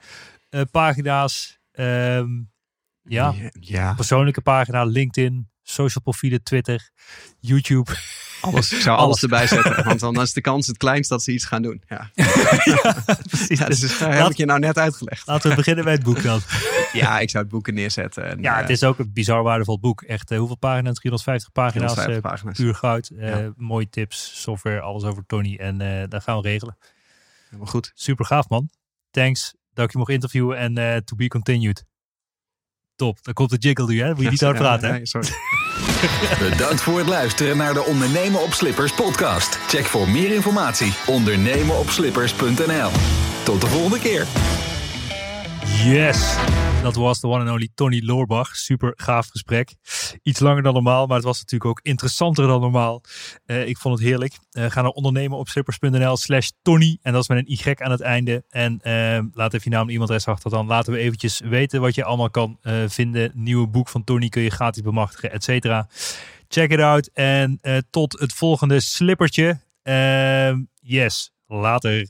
uh, 0.49 0.62
pagina's. 0.72 1.60
Um, 1.72 2.52
ja, 3.03 3.34
ja, 3.60 3.94
persoonlijke 3.94 4.41
pagina, 4.41 4.84
LinkedIn, 4.84 5.49
social 5.64 6.03
profielen, 6.03 6.44
Twitter, 6.44 6.90
YouTube. 7.40 7.91
Alles, 8.41 8.72
ik 8.72 8.81
zou 8.81 8.97
alles, 8.97 9.05
alles 9.05 9.22
erbij 9.22 9.47
zetten, 9.47 9.84
want 9.85 9.99
dan 9.99 10.22
is 10.22 10.34
de 10.34 10.41
kans 10.41 10.68
het 10.68 10.77
kleinst 10.77 11.09
dat 11.09 11.23
ze 11.23 11.31
iets 11.31 11.45
gaan 11.45 11.61
doen. 11.61 11.84
Ja, 11.88 12.09
ja 12.63 12.95
precies. 13.30 13.59
Ja, 13.59 13.65
dus 13.65 13.97
daar 13.97 14.18
heb 14.18 14.30
ik 14.30 14.38
je 14.38 14.45
nou 14.45 14.59
net 14.59 14.77
uitgelegd. 14.77 15.27
Laten 15.27 15.49
we 15.49 15.55
beginnen 15.55 15.84
bij 15.84 15.93
het 15.93 16.03
boek 16.03 16.23
dan. 16.23 16.41
Ja, 16.93 17.19
ik 17.19 17.30
zou 17.30 17.43
het 17.43 17.51
boeken 17.51 17.73
neerzetten. 17.73 18.26
En, 18.26 18.41
ja, 18.41 18.57
het 18.57 18.69
is 18.69 18.84
ook 18.84 18.99
een 18.99 19.13
bizar 19.13 19.43
waardevol 19.43 19.80
boek. 19.80 20.01
Echt, 20.01 20.31
uh, 20.31 20.38
hoeveel 20.38 20.57
pagina's? 20.57 20.95
350 20.95 21.51
pagina's. 21.51 21.93
350 21.93 22.31
pagina's. 22.31 22.57
Puur 22.57 22.76
goud. 22.76 23.11
Uh, 23.13 23.30
ja. 23.30 23.51
Mooie 23.55 23.89
tips, 23.89 24.41
software, 24.41 24.81
alles 24.81 25.03
over 25.03 25.23
Tony. 25.26 25.55
En 25.55 25.81
uh, 25.81 26.03
dat 26.07 26.23
gaan 26.23 26.41
we 26.41 26.41
regelen. 26.41 26.77
Helemaal 27.45 27.72
goed. 27.72 27.91
Super 27.93 28.26
gaaf, 28.26 28.49
man. 28.49 28.69
Thanks 29.11 29.53
dat 29.73 29.85
ik 29.85 29.91
je 29.91 29.97
mocht 29.97 30.11
interviewen 30.11 30.57
en 30.57 30.80
uh, 30.80 30.95
to 30.95 31.15
be 31.15 31.27
continued. 31.27 31.85
Top. 32.95 33.23
Dan 33.23 33.34
komt 33.34 33.49
de 33.49 33.57
jiggle 33.57 33.88
nu, 33.88 34.01
hè? 34.01 34.13
Moet 34.13 34.23
je 34.23 34.30
niet 34.30 34.41
hard 34.41 34.57
praten, 34.57 34.88
ja, 34.88 34.93
nee, 34.93 35.05
sorry. 35.05 35.30
Bedankt 36.49 36.82
voor 36.82 36.98
het 36.98 37.07
luisteren 37.07 37.57
naar 37.57 37.73
de 37.73 37.84
Ondernemen 37.84 38.41
op 38.41 38.53
Slippers 38.53 38.91
podcast. 38.91 39.60
Check 39.68 39.86
voor 39.86 40.10
meer 40.10 40.32
informatie 40.32 40.94
ondernemenopslippers.nl. 41.06 42.91
Tot 43.44 43.61
de 43.61 43.68
volgende 43.68 43.99
keer. 43.99 44.26
Yes, 45.84 46.36
dat 46.82 46.95
was 46.95 47.20
de 47.20 47.28
one 47.28 47.40
and 47.40 47.49
only 47.49 47.70
Tony 47.76 48.02
Loorbach. 48.06 48.56
Super 48.56 48.94
gaaf 48.95 49.28
gesprek. 49.28 49.76
Iets 50.24 50.40
langer 50.40 50.64
dan 50.64 50.74
normaal, 50.74 51.06
maar 51.06 51.16
het 51.16 51.26
was 51.26 51.40
natuurlijk 51.40 51.70
ook 51.70 51.80
interessanter 51.84 52.48
dan 52.48 52.62
normaal. 52.62 53.02
Uh, 53.45 53.68
ik 53.68 53.78
vond 53.78 53.99
het 53.99 54.08
heerlijk. 54.08 54.34
Uh, 54.52 54.66
ga 54.70 54.82
naar 54.82 54.91
ondernemenopslippers.nl 54.91 56.18
slash 56.18 56.49
Tony. 56.62 56.98
En 57.02 57.14
dat 57.14 57.22
is 57.22 57.28
met 57.28 57.38
een 57.38 57.52
Y 57.52 57.84
aan 57.84 57.91
het 57.91 58.02
einde. 58.02 58.44
En 58.49 58.80
uh, 58.84 59.20
laat 59.34 59.53
even 59.53 59.72
je 59.72 59.78
naam 59.78 59.88
en 59.88 59.94
e-mailadres 59.94 60.26
achter. 60.26 60.49
Dan 60.49 60.68
laten 60.68 60.94
we 60.94 60.99
eventjes 60.99 61.40
weten 61.40 61.82
wat 61.82 61.95
je 61.95 62.03
allemaal 62.03 62.30
kan 62.30 62.58
vinden. 62.88 63.32
Nieuwe 63.34 63.68
boek 63.68 63.90
van 63.90 64.03
Tony 64.03 64.30
kun 64.30 64.41
je 64.41 64.49
gratis 64.49 64.82
bemachtigen, 64.82 65.32
et 65.32 65.44
cetera. 65.44 65.88
Check 66.48 66.72
it 66.72 66.80
out. 66.80 67.10
En 67.14 67.60
tot 67.90 68.20
het 68.20 68.34
volgende 68.34 68.80
slippertje. 68.80 69.60
Ehm, 69.84 70.60
yes, 70.80 71.32
later. 71.48 72.10